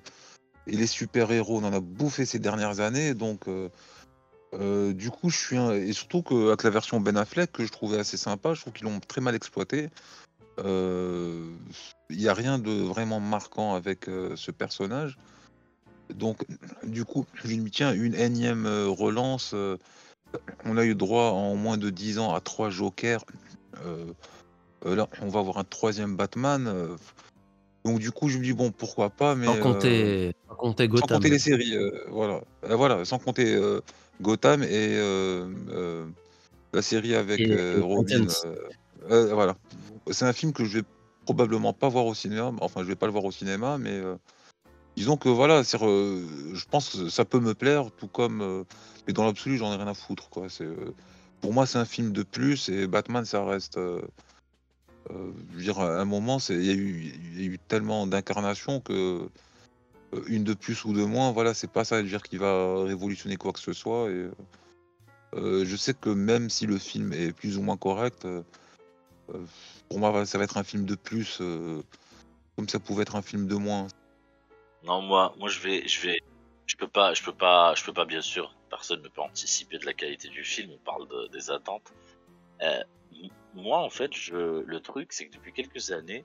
et 0.66 0.76
les 0.76 0.86
super-héros, 0.86 1.58
on 1.58 1.64
en 1.64 1.72
a 1.72 1.80
bouffé 1.80 2.24
ces 2.24 2.38
dernières 2.38 2.80
années. 2.80 3.14
Donc, 3.14 3.48
euh, 3.48 3.68
euh, 4.54 4.92
du 4.92 5.10
coup, 5.10 5.30
je 5.30 5.36
suis. 5.38 5.56
Et 5.56 5.92
surtout 5.92 6.22
qu'avec 6.22 6.62
la 6.62 6.70
version 6.70 7.00
Ben 7.00 7.16
Affleck, 7.16 7.52
que 7.52 7.64
je 7.64 7.72
trouvais 7.72 7.98
assez 7.98 8.16
sympa, 8.16 8.54
je 8.54 8.60
trouve 8.60 8.72
qu'ils 8.72 8.86
l'ont 8.86 9.00
très 9.00 9.20
mal 9.20 9.34
exploité. 9.34 9.90
Euh, 10.60 11.50
Il 12.10 12.18
n'y 12.18 12.28
a 12.28 12.34
rien 12.34 12.58
de 12.58 12.70
vraiment 12.70 13.20
marquant 13.20 13.74
avec 13.74 14.08
euh, 14.08 14.36
ce 14.36 14.50
personnage. 14.50 15.18
Donc, 16.14 16.44
du 16.84 17.04
coup, 17.04 17.26
je 17.34 17.54
me 17.56 17.68
tiens 17.70 17.92
une 17.92 18.14
énième 18.14 18.66
euh, 18.66 18.88
relance. 18.88 19.52
euh, 19.54 19.78
on 20.64 20.76
a 20.76 20.84
eu 20.84 20.94
droit 20.94 21.30
en 21.30 21.54
moins 21.56 21.76
de 21.76 21.90
10 21.90 22.18
ans 22.18 22.34
à 22.34 22.40
trois 22.40 22.70
Jokers. 22.70 23.24
Euh, 23.84 24.12
euh, 24.86 24.96
là, 24.96 25.08
on 25.22 25.28
va 25.28 25.40
avoir 25.40 25.58
un 25.58 25.64
troisième 25.64 26.16
Batman. 26.16 26.96
Euh, 27.86 27.90
donc 27.90 27.98
du 28.00 28.10
coup, 28.10 28.28
je 28.28 28.38
me 28.38 28.44
dis 28.44 28.52
bon, 28.52 28.70
pourquoi 28.70 29.10
pas, 29.10 29.34
mais 29.34 29.46
Sans 29.46 29.54
euh, 29.54 29.62
compter, 29.62 30.32
sans 30.48 30.54
compter 30.56 30.88
sans 30.98 31.06
compter 31.06 31.28
les 31.30 31.38
séries, 31.38 31.76
euh, 31.76 31.90
voilà, 32.10 32.40
Euh, 32.64 32.76
voilà, 32.76 33.04
sans 33.04 33.18
compter 33.18 33.54
euh, 33.54 33.80
Gotham 34.22 34.62
et 34.62 34.68
euh, 34.72 35.48
euh, 35.70 36.06
la 36.72 36.82
série 36.82 37.14
avec 37.14 37.40
Et- 37.40 37.50
euh, 37.50 37.80
Robin. 37.82 38.26
Euh, 38.44 38.54
euh, 39.10 39.34
voilà, 39.34 39.56
c'est 40.10 40.24
un 40.24 40.32
film 40.32 40.52
que 40.52 40.64
je 40.64 40.78
vais 40.78 40.84
probablement 41.24 41.72
pas 41.72 41.88
voir 41.88 42.06
au 42.06 42.14
cinéma. 42.14 42.52
Enfin, 42.60 42.82
je 42.82 42.86
vais 42.88 42.96
pas 42.96 43.06
le 43.06 43.12
voir 43.12 43.24
au 43.24 43.32
cinéma, 43.32 43.76
mais 43.78 43.90
euh, 43.92 44.14
disons 44.96 45.16
que 45.16 45.28
voilà, 45.28 45.64
c'est, 45.64 45.82
euh, 45.82 46.22
je 46.54 46.64
pense 46.70 46.90
que 46.90 47.08
ça 47.08 47.24
peut 47.24 47.40
me 47.40 47.54
plaire, 47.54 47.90
tout 47.98 48.08
comme. 48.08 48.40
euh, 48.40 48.64
mais 49.06 49.12
dans 49.12 49.24
l'absolu, 49.24 49.58
j'en 49.58 49.72
ai 49.72 49.76
rien 49.76 49.86
à 49.88 49.94
foutre, 49.94 50.30
quoi. 50.30 50.48
C'est, 50.48 50.64
euh, 50.64 50.94
pour 51.42 51.52
moi, 51.52 51.66
c'est 51.66 51.78
un 51.78 51.84
film 51.84 52.12
de 52.12 52.22
plus 52.22 52.68
et 52.70 52.86
Batman, 52.86 53.24
ça 53.26 53.44
reste. 53.44 53.76
Euh, 55.10 55.12
euh, 55.14 55.32
je 55.52 55.56
veux 55.56 55.62
dire, 55.62 55.78
à 55.80 56.00
un 56.00 56.04
moment, 56.04 56.38
il 56.48 56.64
y, 56.64 56.70
a 56.70 56.74
eu- 56.74 57.58
tellement 57.68 58.06
d'incarnations 58.06 58.80
que 58.80 59.28
euh, 60.14 60.22
une 60.26 60.44
de 60.44 60.54
plus 60.54 60.84
ou 60.84 60.92
de 60.92 61.04
moins, 61.04 61.32
voilà, 61.32 61.54
c'est 61.54 61.70
pas 61.70 61.84
ça, 61.84 62.02
dire, 62.02 62.22
qui 62.22 62.36
va 62.36 62.84
révolutionner 62.84 63.36
quoi 63.36 63.52
que 63.52 63.60
ce 63.60 63.72
soit. 63.72 64.10
Et, 64.10 64.30
euh, 65.34 65.64
je 65.64 65.76
sais 65.76 65.94
que 65.94 66.10
même 66.10 66.50
si 66.50 66.66
le 66.66 66.78
film 66.78 67.12
est 67.12 67.32
plus 67.32 67.56
ou 67.58 67.62
moins 67.62 67.76
correct, 67.76 68.24
euh, 68.24 68.42
euh, 69.34 69.44
pour 69.88 69.98
moi, 69.98 70.26
ça 70.26 70.38
va 70.38 70.44
être 70.44 70.56
un 70.56 70.64
film 70.64 70.84
de 70.84 70.94
plus, 70.94 71.38
euh, 71.40 71.82
comme 72.56 72.68
ça 72.68 72.78
pouvait 72.78 73.02
être 73.02 73.16
un 73.16 73.22
film 73.22 73.46
de 73.46 73.54
moins. 73.56 73.88
Non, 74.84 75.02
moi, 75.02 75.34
moi, 75.38 75.48
je 75.48 75.60
vais, 75.60 75.86
je 75.88 76.00
vais, 76.06 76.18
je 76.66 76.76
peux 76.76 76.88
pas, 76.88 77.14
je 77.14 77.22
peux 77.22 77.32
pas, 77.32 77.74
je 77.74 77.84
peux 77.84 77.92
pas, 77.92 78.04
bien 78.04 78.20
sûr, 78.20 78.54
personne 78.70 79.02
ne 79.02 79.08
peut 79.08 79.22
anticiper 79.22 79.78
de 79.78 79.86
la 79.86 79.94
qualité 79.94 80.28
du 80.28 80.44
film. 80.44 80.70
On 80.72 80.84
parle 80.84 81.08
de- 81.08 81.28
des 81.28 81.50
attentes. 81.50 81.92
Moi, 83.54 83.78
en 83.78 83.90
fait, 83.90 84.12
je, 84.14 84.62
le 84.64 84.80
truc, 84.80 85.12
c'est 85.12 85.26
que 85.26 85.34
depuis 85.34 85.52
quelques 85.52 85.90
années, 85.92 86.24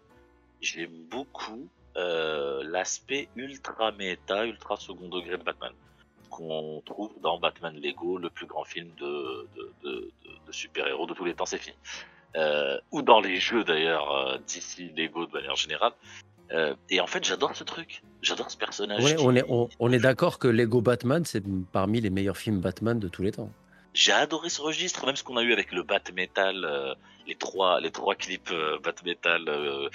j'aime 0.62 0.92
beaucoup 1.10 1.68
euh, 1.98 2.64
l'aspect 2.64 3.30
ultra 3.36 3.92
méta, 3.92 4.46
ultra 4.46 4.78
second 4.78 5.10
degré 5.10 5.38
de 5.38 5.44
Batman 5.44 5.72
qu'on 6.30 6.82
trouve 6.86 7.12
dans 7.22 7.40
Batman 7.40 7.76
Lego, 7.82 8.18
le 8.20 8.30
plus 8.30 8.46
grand 8.46 8.64
film 8.64 8.88
de, 9.00 9.48
de, 9.56 9.72
de, 9.84 9.92
de- 9.92 10.12
de 10.48 10.52
super-héros 10.52 11.08
de 11.08 11.14
tous 11.16 11.26
les 11.26 11.34
temps, 11.34 11.48
c'est 11.48 11.58
fini. 11.58 11.76
Euh, 12.36 12.78
ou 12.92 13.02
dans 13.02 13.20
les 13.20 13.38
jeux 13.38 13.64
d'ailleurs, 13.64 14.12
euh, 14.16 14.38
d'ici 14.46 14.92
Lego 14.96 15.26
de 15.26 15.32
manière 15.32 15.56
générale. 15.56 15.94
Euh, 16.52 16.76
et 16.92 17.00
en 17.02 17.08
fait, 17.08 17.24
j'adore 17.24 17.56
ce 17.56 17.64
truc. 17.64 18.04
J'adore 18.22 18.52
ce 18.52 18.58
personnage. 18.58 19.04
Ouais, 19.04 19.16
qui- 19.16 19.24
on 19.26 19.36
est, 19.36 19.44
on, 19.50 19.70
on 19.80 19.92
est 19.92 20.00
d'accord 20.00 20.38
que 20.38 20.48
Lego 20.48 20.82
Batman, 20.82 21.26
c'est 21.26 21.44
parmi 21.72 22.00
les 22.00 22.12
meilleurs 22.12 22.38
films 22.38 22.60
Batman 22.60 23.00
de 23.00 23.08
tous 23.08 23.24
les 23.24 23.32
temps. 23.32 23.50
J'ai 23.94 24.12
adoré 24.12 24.50
ce 24.50 24.62
registre, 24.62 25.06
même 25.06 25.16
ce 25.16 25.24
qu'on 25.24 25.38
a 25.38 25.42
eu 25.42 25.52
avec 25.52 25.72
le 25.72 25.84
Bat 25.84 26.12
Metal, 26.14 26.64
euh, 26.64 26.94
les 27.28 27.36
trois, 27.36 27.82
les 27.82 27.92
trois 27.92 28.16
clips 28.16 28.52
euh, 28.52 28.78
Bat 28.80 29.04
Metal 29.04 29.50
euh, 29.50 29.90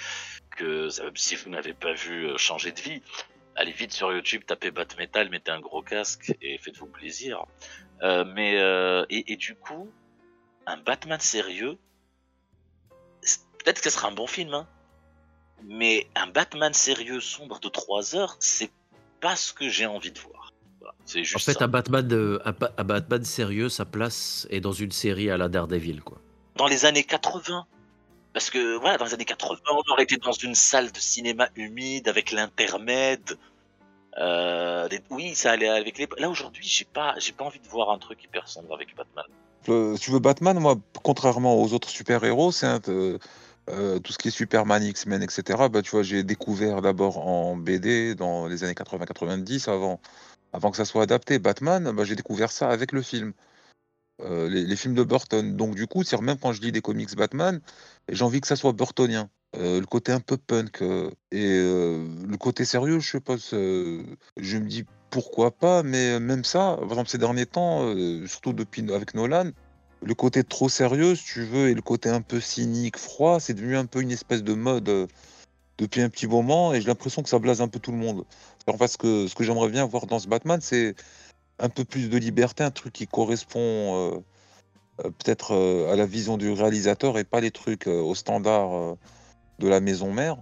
que 0.51 0.89
si 1.15 1.35
vous 1.35 1.49
n'avez 1.49 1.73
pas 1.73 1.93
vu 1.93 2.37
changer 2.37 2.71
de 2.71 2.79
vie, 2.79 3.01
allez 3.55 3.71
vite 3.71 3.93
sur 3.93 4.11
YouTube, 4.11 4.43
tapez 4.45 4.71
Bat 4.71 4.87
Metal, 4.97 5.29
mettez 5.29 5.51
un 5.51 5.59
gros 5.59 5.81
casque 5.81 6.35
et 6.41 6.57
faites-vous 6.57 6.87
plaisir. 6.87 7.45
Mais 8.01 8.55
et, 9.09 9.35
du 9.37 9.55
coup, 9.55 9.89
un 10.65 10.77
Batman 10.77 11.19
sérieux, 11.19 11.77
peut-être 13.59 13.81
que 13.81 13.89
ce 13.89 13.97
sera 13.97 14.09
un 14.09 14.11
bon 14.11 14.27
film, 14.27 14.53
hein, 14.53 14.67
mais 15.63 16.07
un 16.15 16.27
Batman 16.27 16.73
sérieux 16.73 17.19
sombre 17.19 17.59
de 17.59 17.69
3 17.69 18.15
heures, 18.15 18.35
c'est 18.39 18.71
pas 19.19 19.35
ce 19.35 19.53
que 19.53 19.67
j'ai 19.67 19.85
envie 19.85 20.11
de 20.11 20.19
voir. 20.19 20.44
Voilà, 20.85 20.95
c'est 21.05 21.21
En 21.35 21.39
fait, 21.39 21.53
ça. 21.53 21.65
Batman, 21.67 22.07
de- 22.07 22.39
Ba- 22.59 22.71
à 22.77 22.83
Batman 22.83 23.23
sérieux, 23.23 23.69
sa 23.69 23.85
place 23.85 24.45
est 24.51 24.59
dans 24.61 24.71
une 24.71 24.91
série 24.91 25.31
à 25.31 25.37
la 25.37 25.49
Daredevil. 25.49 26.01
Quoi. 26.01 26.19
dans 26.57 26.67
les 26.67 26.85
années 26.85 27.03
80. 27.03 27.65
Parce 28.33 28.49
que 28.49 28.77
voilà, 28.77 28.97
dans 28.97 29.05
les 29.05 29.13
années 29.13 29.25
80, 29.25 29.59
on 29.71 29.91
aurait 29.91 30.03
été 30.03 30.17
dans 30.17 30.31
une 30.31 30.55
salle 30.55 30.91
de 30.91 30.99
cinéma 30.99 31.49
humide 31.55 32.07
avec 32.07 32.31
l'intermède. 32.31 33.37
Euh, 34.19 34.87
des- 34.87 35.01
Oui, 35.09 35.35
ça 35.35 35.51
allait 35.51 35.67
avec 35.67 35.97
les. 35.97 36.07
Là 36.17 36.29
aujourd'hui, 36.29 36.63
j'ai 36.65 36.85
pas, 36.85 37.15
j'ai 37.17 37.31
pas 37.33 37.43
envie 37.45 37.59
de 37.59 37.67
voir 37.67 37.89
un 37.91 37.97
truc 37.97 38.23
hyper 38.23 38.47
sombre 38.47 38.73
avec 38.73 38.95
Batman. 38.95 39.25
Euh, 39.69 39.95
si 39.95 40.03
tu 40.03 40.11
veux 40.11 40.19
Batman, 40.19 40.57
moi, 40.59 40.75
contrairement 41.03 41.61
aux 41.61 41.73
autres 41.73 41.89
super-héros, 41.89 42.51
c'est 42.51 42.67
un, 42.67 42.79
euh, 42.87 43.17
euh, 43.69 43.99
tout 43.99 44.13
ce 44.13 44.17
qui 44.17 44.27
est 44.29 44.31
Superman, 44.31 44.83
X-Men, 44.83 45.23
etc. 45.23 45.67
Bah, 45.71 45.81
tu 45.81 45.91
vois, 45.91 46.03
j'ai 46.03 46.23
découvert 46.23 46.81
d'abord 46.81 47.17
en 47.27 47.55
BD 47.57 48.15
dans 48.15 48.47
les 48.47 48.63
années 48.63 48.75
80-90, 48.75 49.67
avant, 49.67 49.99
avant 50.55 50.71
que 50.71 50.77
ça 50.77 50.85
soit 50.85 51.03
adapté. 51.03 51.37
Batman, 51.39 51.91
bah, 51.91 52.03
j'ai 52.05 52.15
découvert 52.15 52.51
ça 52.51 52.69
avec 52.69 52.91
le 52.91 53.01
film, 53.01 53.33
Euh, 54.21 54.47
les, 54.47 54.75
films 54.77 54.95
de 54.95 55.03
Burton. 55.03 55.57
Donc 55.57 55.75
du 55.75 55.87
coup, 55.87 56.03
même 56.21 56.37
quand 56.37 56.53
je 56.53 56.61
lis 56.61 56.71
des 56.71 56.81
comics 56.81 57.13
Batman, 57.17 57.59
j'ai 58.09 58.23
envie 58.23 58.39
que 58.39 58.47
ça 58.47 58.55
soit 58.55 58.71
burtonien. 58.71 59.29
Euh, 59.57 59.81
le 59.81 59.85
côté 59.85 60.13
un 60.13 60.21
peu 60.21 60.37
punk 60.37 60.81
euh, 60.81 61.11
et 61.31 61.45
le 61.47 62.37
côté 62.37 62.63
sérieux, 62.65 62.99
je 63.01 63.11
sais 63.11 63.19
pas, 63.19 63.35
je 63.37 64.57
me 64.57 64.67
dis 64.67 64.85
pourquoi 65.09 65.51
pas, 65.51 65.83
mais 65.83 66.19
même 66.19 66.45
ça, 66.45 66.77
par 66.79 66.91
exemple 66.91 67.09
ces 67.09 67.17
derniers 67.17 67.45
temps, 67.45 67.93
surtout 68.25 68.53
depuis 68.53 68.89
avec 68.93 69.15
Nolan, 69.15 69.51
le 70.01 70.13
côté 70.15 70.43
trop 70.45 70.69
sérieux, 70.69 71.15
si 71.15 71.25
tu 71.25 71.43
veux, 71.43 71.69
et 71.69 71.73
le 71.73 71.81
côté 71.81 72.09
un 72.09 72.21
peu 72.21 72.39
cynique, 72.39 72.97
froid, 72.97 73.39
c'est 73.41 73.53
devenu 73.53 73.75
un 73.77 73.85
peu 73.85 74.01
une 74.01 74.11
espèce 74.11 74.43
de 74.43 74.53
mode 74.53 75.09
depuis 75.77 76.01
un 76.01 76.09
petit 76.09 76.27
moment, 76.27 76.73
et 76.73 76.81
j'ai 76.81 76.87
l'impression 76.87 77.21
que 77.21 77.29
ça 77.29 77.39
blase 77.39 77.61
un 77.61 77.67
peu 77.67 77.79
tout 77.79 77.91
le 77.91 77.97
monde. 77.97 78.25
Alors 78.67 78.77
parce 78.77 78.97
que 78.97 79.27
ce 79.27 79.35
que 79.35 79.43
j'aimerais 79.43 79.69
bien 79.69 79.85
voir 79.85 80.05
dans 80.05 80.19
ce 80.19 80.27
Batman, 80.27 80.59
c'est 80.61 80.95
un 81.59 81.69
peu 81.69 81.85
plus 81.85 82.09
de 82.09 82.17
liberté, 82.17 82.63
un 82.63 82.71
truc 82.71 82.93
qui 82.93 83.07
correspond 83.07 83.59
euh, 83.59 84.19
euh, 85.03 85.09
peut-être 85.09 85.53
euh, 85.53 85.91
à 85.91 85.95
la 85.95 86.05
vision 86.05 86.37
du 86.37 86.51
réalisateur 86.51 87.17
et 87.17 87.23
pas 87.23 87.41
les 87.41 87.51
trucs 87.51 87.87
aux 87.87 88.15
standards 88.15 88.73
euh, 88.73 88.95
de 89.59 89.67
la 89.67 89.79
maison 89.79 90.11
mère. 90.11 90.37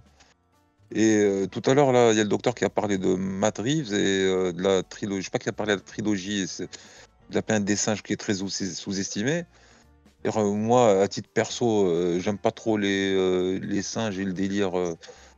Et 0.94 1.46
tout 1.50 1.62
à 1.66 1.74
l'heure, 1.74 1.90
là, 1.90 2.12
il 2.12 2.16
y 2.16 2.20
a 2.20 2.22
le 2.22 2.28
docteur 2.28 2.54
qui 2.54 2.64
a 2.64 2.70
parlé 2.70 2.98
de 2.98 3.14
Matt 3.14 3.58
Reeves 3.58 3.92
et 3.92 4.52
de 4.52 4.62
la 4.62 4.84
trilogie. 4.84 5.22
Je 5.22 5.24
sais 5.24 5.30
pas 5.30 5.40
qui 5.40 5.48
a 5.48 5.52
parlé 5.52 5.72
de 5.72 5.78
la 5.78 5.84
trilogie 5.84 6.42
et 6.42 6.62
de 7.30 7.34
la 7.34 7.42
planète 7.42 7.64
des 7.64 7.74
singes 7.74 8.02
qui 8.02 8.12
est 8.12 8.16
très 8.16 8.34
sous- 8.34 8.48
sous-estimée. 8.48 9.44
Moi, 10.24 11.02
à 11.02 11.08
titre 11.08 11.28
perso, 11.34 12.20
j'aime 12.20 12.38
pas 12.38 12.52
trop 12.52 12.76
les, 12.76 13.58
les 13.58 13.82
singes 13.82 14.20
et 14.20 14.24
le 14.24 14.34
délire 14.34 14.72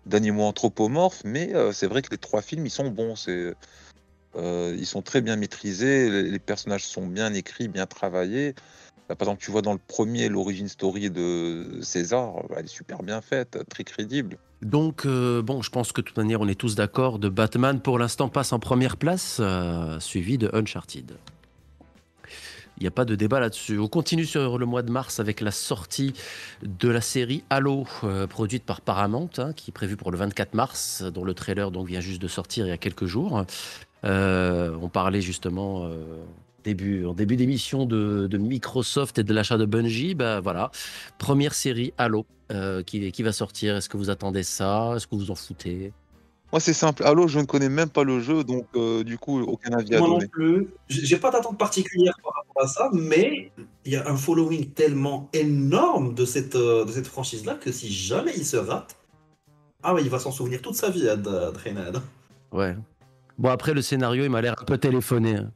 d'animaux 0.06 0.44
anthropomorphes, 0.44 1.22
mais 1.24 1.54
euh, 1.54 1.72
c'est 1.72 1.86
vrai 1.86 2.00
que 2.02 2.10
les 2.10 2.18
trois 2.18 2.40
films, 2.40 2.64
ils 2.64 2.70
sont 2.70 2.90
bons. 2.90 3.14
Euh, 3.28 4.76
ils 4.78 4.86
sont 4.86 5.02
très 5.02 5.20
bien 5.20 5.36
maîtrisés, 5.36 6.22
les, 6.22 6.38
personnages 6.38 6.84
sont 6.84 7.06
bien 7.06 7.34
écrits, 7.34 7.68
bien 7.68 7.86
travaillés. 7.86 8.54
Là, 9.08 9.16
par 9.16 9.28
exemple, 9.28 9.42
tu 9.42 9.50
vois 9.50 9.62
dans 9.62 9.72
le 9.72 9.78
premier 9.78 10.28
l'origine 10.28 10.68
story 10.68 11.10
de 11.10 11.78
César, 11.80 12.34
elle 12.56 12.64
est 12.64 12.68
super 12.68 13.02
bien 13.02 13.20
faite, 13.20 13.58
très 13.70 13.84
crédible. 13.84 14.36
Donc, 14.62 15.06
euh, 15.06 15.42
bon, 15.42 15.62
je 15.62 15.70
pense 15.70 15.92
que 15.92 16.00
de 16.00 16.06
toute 16.06 16.16
manière, 16.16 16.40
on 16.40 16.48
est 16.48 16.58
tous 16.58 16.74
d'accord. 16.74 17.18
De 17.18 17.28
Batman, 17.28 17.80
pour 17.80 17.98
l'instant, 17.98 18.28
passe 18.28 18.52
en 18.52 18.58
première 18.58 18.96
place, 18.96 19.40
suivi 20.00 20.38
de 20.38 20.50
Uncharted. 20.52 21.16
Il 22.78 22.82
n'y 22.82 22.88
a 22.88 22.92
pas 22.92 23.04
de 23.04 23.14
débat 23.14 23.40
là-dessus. 23.40 23.78
On 23.78 23.88
continue 23.88 24.26
sur 24.26 24.58
le 24.58 24.66
mois 24.66 24.82
de 24.82 24.90
mars 24.90 25.18
avec 25.18 25.40
la 25.40 25.50
sortie 25.50 26.12
de 26.62 26.88
la 26.88 27.00
série 27.00 27.42
Halo, 27.48 27.86
euh, 28.04 28.26
produite 28.26 28.64
par 28.64 28.82
Paramount, 28.82 29.30
hein, 29.38 29.52
qui 29.54 29.70
est 29.70 29.72
prévue 29.72 29.96
pour 29.96 30.10
le 30.10 30.18
24 30.18 30.54
mars, 30.54 31.02
dont 31.02 31.24
le 31.24 31.32
trailer 31.32 31.70
donc, 31.70 31.86
vient 31.86 32.00
juste 32.00 32.20
de 32.20 32.28
sortir 32.28 32.66
il 32.66 32.68
y 32.68 32.72
a 32.72 32.76
quelques 32.76 33.06
jours. 33.06 33.44
Euh, 34.04 34.76
on 34.82 34.88
parlait 34.88 35.22
justement 35.22 35.86
euh, 35.86 35.96
début, 36.64 37.06
en 37.06 37.14
début 37.14 37.36
d'émission 37.36 37.86
de, 37.86 38.28
Microsoft 38.36 39.18
et 39.18 39.24
de 39.24 39.32
l'achat 39.32 39.56
de 39.56 39.64
Bungie. 39.64 40.14
Bah, 40.14 40.40
voilà, 40.40 40.70
première 41.18 41.54
série 41.54 41.94
Halo 41.96 42.26
qui, 42.86 43.10
qui 43.10 43.22
va 43.22 43.32
sortir. 43.32 43.74
Est-ce 43.76 43.88
que 43.88 43.96
vous 43.96 44.10
attendez 44.10 44.42
ça? 44.42 44.92
Est-ce 44.94 45.06
que 45.06 45.16
vous 45.16 45.30
en 45.30 45.34
foutez? 45.34 45.92
Moi, 46.52 46.60
c'est 46.60 46.72
simple. 46.72 47.02
Halo, 47.04 47.26
je 47.28 47.38
ne 47.40 47.44
connais 47.44 47.68
même 47.68 47.90
pas 47.90 48.04
le 48.04 48.20
jeu, 48.20 48.44
donc 48.44 48.66
euh, 48.76 49.02
du 49.02 49.18
coup, 49.18 49.40
aucun 49.42 49.72
avis 49.72 49.94
à 49.96 49.98
Moi 49.98 50.08
non 50.08 50.18
plus. 50.30 50.68
J'ai 50.88 51.18
pas 51.18 51.30
d'attente 51.30 51.58
particulière 51.58 52.14
par 52.22 52.32
rapport 52.34 52.62
à 52.62 52.68
ça, 52.68 52.88
mais 52.92 53.50
il 53.84 53.92
y 53.92 53.96
a 53.96 54.08
un 54.08 54.16
following 54.16 54.70
tellement 54.70 55.28
énorme 55.32 56.14
de 56.14 56.24
cette, 56.24 56.54
euh, 56.54 56.84
de 56.84 56.92
cette 56.92 57.08
franchise-là 57.08 57.54
que 57.54 57.72
si 57.72 57.92
jamais 57.92 58.32
il 58.36 58.46
se 58.46 58.56
rate, 58.56 58.96
ah 59.82 59.92
ouais, 59.94 60.02
il 60.02 60.08
va 60.08 60.18
s'en 60.20 60.30
souvenir 60.30 60.62
toute 60.62 60.76
sa 60.76 60.88
vie, 60.90 61.08
Ad- 61.08 61.26
Adrenal. 61.26 62.00
Ouais. 62.52 62.76
Bon, 63.38 63.50
après, 63.50 63.74
le 63.74 63.82
scénario, 63.82 64.24
il 64.24 64.30
m'a 64.30 64.40
l'air 64.40 64.54
un 64.58 64.64
peu 64.64 64.78
téléphoné. 64.78 65.36
hein. 65.36 65.50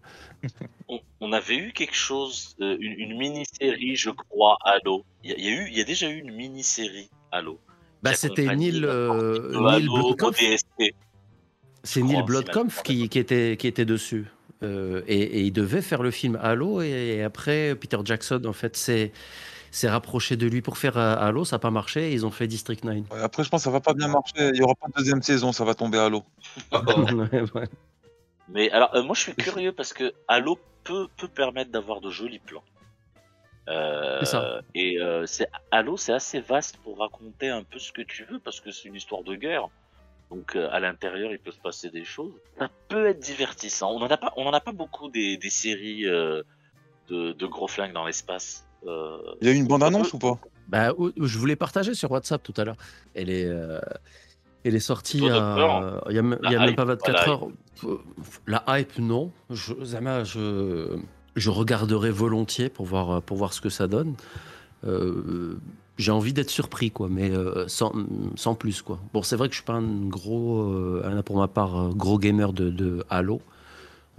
On, 0.88 0.98
on 1.20 1.32
avait 1.32 1.56
eu 1.56 1.72
quelque 1.72 1.94
chose, 1.94 2.56
euh, 2.60 2.76
une, 2.80 2.92
une 2.98 3.16
mini-série, 3.18 3.94
je 3.96 4.10
crois, 4.10 4.58
Halo. 4.64 5.04
Il 5.24 5.30
y, 5.30 5.32
a- 5.32 5.36
il 5.38 5.44
y 5.44 5.48
a 5.48 5.52
eu, 5.52 5.68
il 5.70 5.78
y 5.78 5.80
a 5.80 5.84
déjà 5.84 6.10
eu 6.10 6.18
une 6.18 6.34
mini-série 6.34 7.08
Halo. 7.32 7.58
Bah, 8.02 8.14
c'était 8.14 8.54
Neil, 8.54 8.84
euh, 8.84 9.50
Neil 9.52 9.84
Halo 9.84 9.94
Blomkamp. 9.94 10.28
ODST. 10.28 10.94
C'est 11.82 12.02
Neil 12.02 12.22
Blomkamp 12.22 12.68
si 12.68 12.82
qui, 12.82 13.08
qui 13.08 13.18
était, 13.18 13.56
qui 13.58 13.66
était 13.66 13.84
dessus. 13.84 14.26
Euh, 14.62 15.02
et, 15.06 15.20
et 15.20 15.40
il 15.40 15.52
devait 15.52 15.82
faire 15.82 16.02
le 16.02 16.10
film 16.10 16.38
Halo. 16.42 16.82
Et, 16.82 17.16
et 17.16 17.22
après, 17.22 17.74
Peter 17.74 17.98
Jackson, 18.04 18.42
en 18.46 18.52
fait, 18.52 18.76
s'est 18.76 19.12
s'est 19.70 19.88
rapproché 19.88 20.36
de 20.36 20.46
lui 20.46 20.62
pour 20.62 20.78
faire 20.78 20.96
euh, 20.98 21.16
Halo. 21.16 21.44
Ça 21.44 21.56
n'a 21.56 21.60
pas 21.60 21.70
marché. 21.70 22.10
et 22.10 22.12
ils 22.12 22.26
ont 22.26 22.30
fait 22.30 22.46
District 22.46 22.84
9. 22.84 23.10
Ouais, 23.10 23.20
après, 23.20 23.44
je 23.44 23.48
pense 23.48 23.60
que 23.60 23.64
ça 23.64 23.70
va 23.70 23.80
pas 23.80 23.94
bien 23.94 24.08
marcher. 24.08 24.50
Il 24.52 24.56
y 24.56 24.62
aura 24.62 24.74
pas 24.74 24.88
de 24.88 24.94
deuxième 24.94 25.22
saison, 25.22 25.52
ça 25.52 25.64
va 25.64 25.74
tomber 25.74 25.98
à 25.98 26.08
l'eau. 26.08 26.24
Ouais, 26.72 27.44
ouais. 27.54 27.68
Mais 28.52 28.70
alors, 28.70 28.94
euh, 28.94 29.02
moi, 29.02 29.14
je 29.14 29.20
suis 29.20 29.34
curieux 29.34 29.72
parce 29.72 29.92
que 29.92 30.12
Halo 30.26 30.58
peut, 30.84 31.06
peut 31.16 31.28
permettre 31.28 31.70
d'avoir 31.70 32.00
de 32.00 32.10
jolis 32.10 32.40
plans. 32.40 32.64
Euh, 33.70 34.18
C'est 34.20 34.26
ça. 34.26 34.60
Et 34.74 35.00
euh, 35.00 35.24
c'est 35.26 35.48
Halo, 35.70 35.96
c'est 35.96 36.12
assez 36.12 36.40
vaste 36.40 36.76
pour 36.78 36.98
raconter 36.98 37.48
un 37.48 37.62
peu 37.62 37.78
ce 37.78 37.92
que 37.92 38.02
tu 38.02 38.24
veux 38.24 38.38
parce 38.38 38.60
que 38.60 38.70
c'est 38.70 38.88
une 38.88 38.96
histoire 38.96 39.22
de 39.22 39.34
guerre. 39.34 39.68
Donc 40.30 40.54
euh, 40.56 40.68
à 40.70 40.80
l'intérieur, 40.80 41.30
il 41.32 41.38
peut 41.38 41.50
se 41.52 41.58
passer 41.58 41.90
des 41.90 42.04
choses. 42.04 42.32
Ça 42.58 42.68
peut 42.88 43.06
être 43.06 43.20
divertissant. 43.20 43.90
On 43.92 44.00
en 44.02 44.08
a 44.08 44.16
pas, 44.16 44.32
on 44.36 44.46
en 44.46 44.52
a 44.52 44.60
pas 44.60 44.72
beaucoup 44.72 45.08
des, 45.08 45.36
des 45.36 45.50
séries 45.50 46.06
euh, 46.06 46.42
de, 47.08 47.32
de 47.32 47.46
gros 47.46 47.68
flingues 47.68 47.92
dans 47.92 48.04
l'espace. 48.06 48.66
Euh, 48.86 49.18
Il 49.40 49.48
y 49.48 49.50
a 49.50 49.54
eu 49.54 49.56
une 49.56 49.66
bande-annonce 49.66 50.12
ou 50.14 50.18
pas? 50.18 50.38
Bah, 50.68 50.92
je 51.20 51.38
voulais 51.38 51.56
partager 51.56 51.94
sur 51.94 52.10
WhatsApp 52.12 52.42
tout 52.42 52.54
à 52.56 52.64
l'heure. 52.64 52.76
Elle 53.14 53.28
est, 53.28 53.44
euh, 53.46 53.80
elle 54.64 54.76
est 54.76 54.80
sortie 54.80 55.18
il 55.18 55.24
y 55.24 55.28
Toi, 55.28 55.36
a, 55.36 55.40
docteur, 55.40 56.04
il 56.10 56.14
y 56.14 56.18
a, 56.18 56.22
y 56.22 56.56
a 56.56 56.60
même 56.60 56.68
hype, 56.70 56.76
pas 56.76 56.86
pas 56.86 56.92
24 56.94 57.12
la 57.12 57.28
heures. 57.28 57.48
La 58.46 58.64
hype, 58.78 58.98
non. 58.98 59.32
Je, 59.50 59.74
Zama, 59.82 60.22
je, 60.22 60.96
je 61.36 61.50
regarderai 61.50 62.10
volontiers 62.10 62.68
pour 62.68 62.86
voir, 62.86 63.22
pour 63.22 63.36
voir 63.36 63.52
ce 63.52 63.60
que 63.60 63.68
ça 63.68 63.86
donne. 63.86 64.14
Euh, 64.86 65.58
j'ai 65.98 66.12
envie 66.12 66.32
d'être 66.32 66.50
surpris, 66.50 66.90
quoi, 66.90 67.08
mais 67.10 67.30
euh, 67.30 67.68
sans, 67.68 67.92
sans 68.36 68.54
plus, 68.54 68.80
quoi. 68.80 68.98
Bon, 69.12 69.22
c'est 69.22 69.36
vrai 69.36 69.48
que 69.48 69.54
je 69.54 69.58
suis 69.58 69.66
pas 69.66 69.74
un 69.74 70.06
gros, 70.06 70.62
euh, 70.62 71.22
pour 71.22 71.36
ma 71.36 71.48
part, 71.48 71.90
gros 71.90 72.18
gamer 72.18 72.52
de, 72.52 73.04
Halo. 73.10 73.42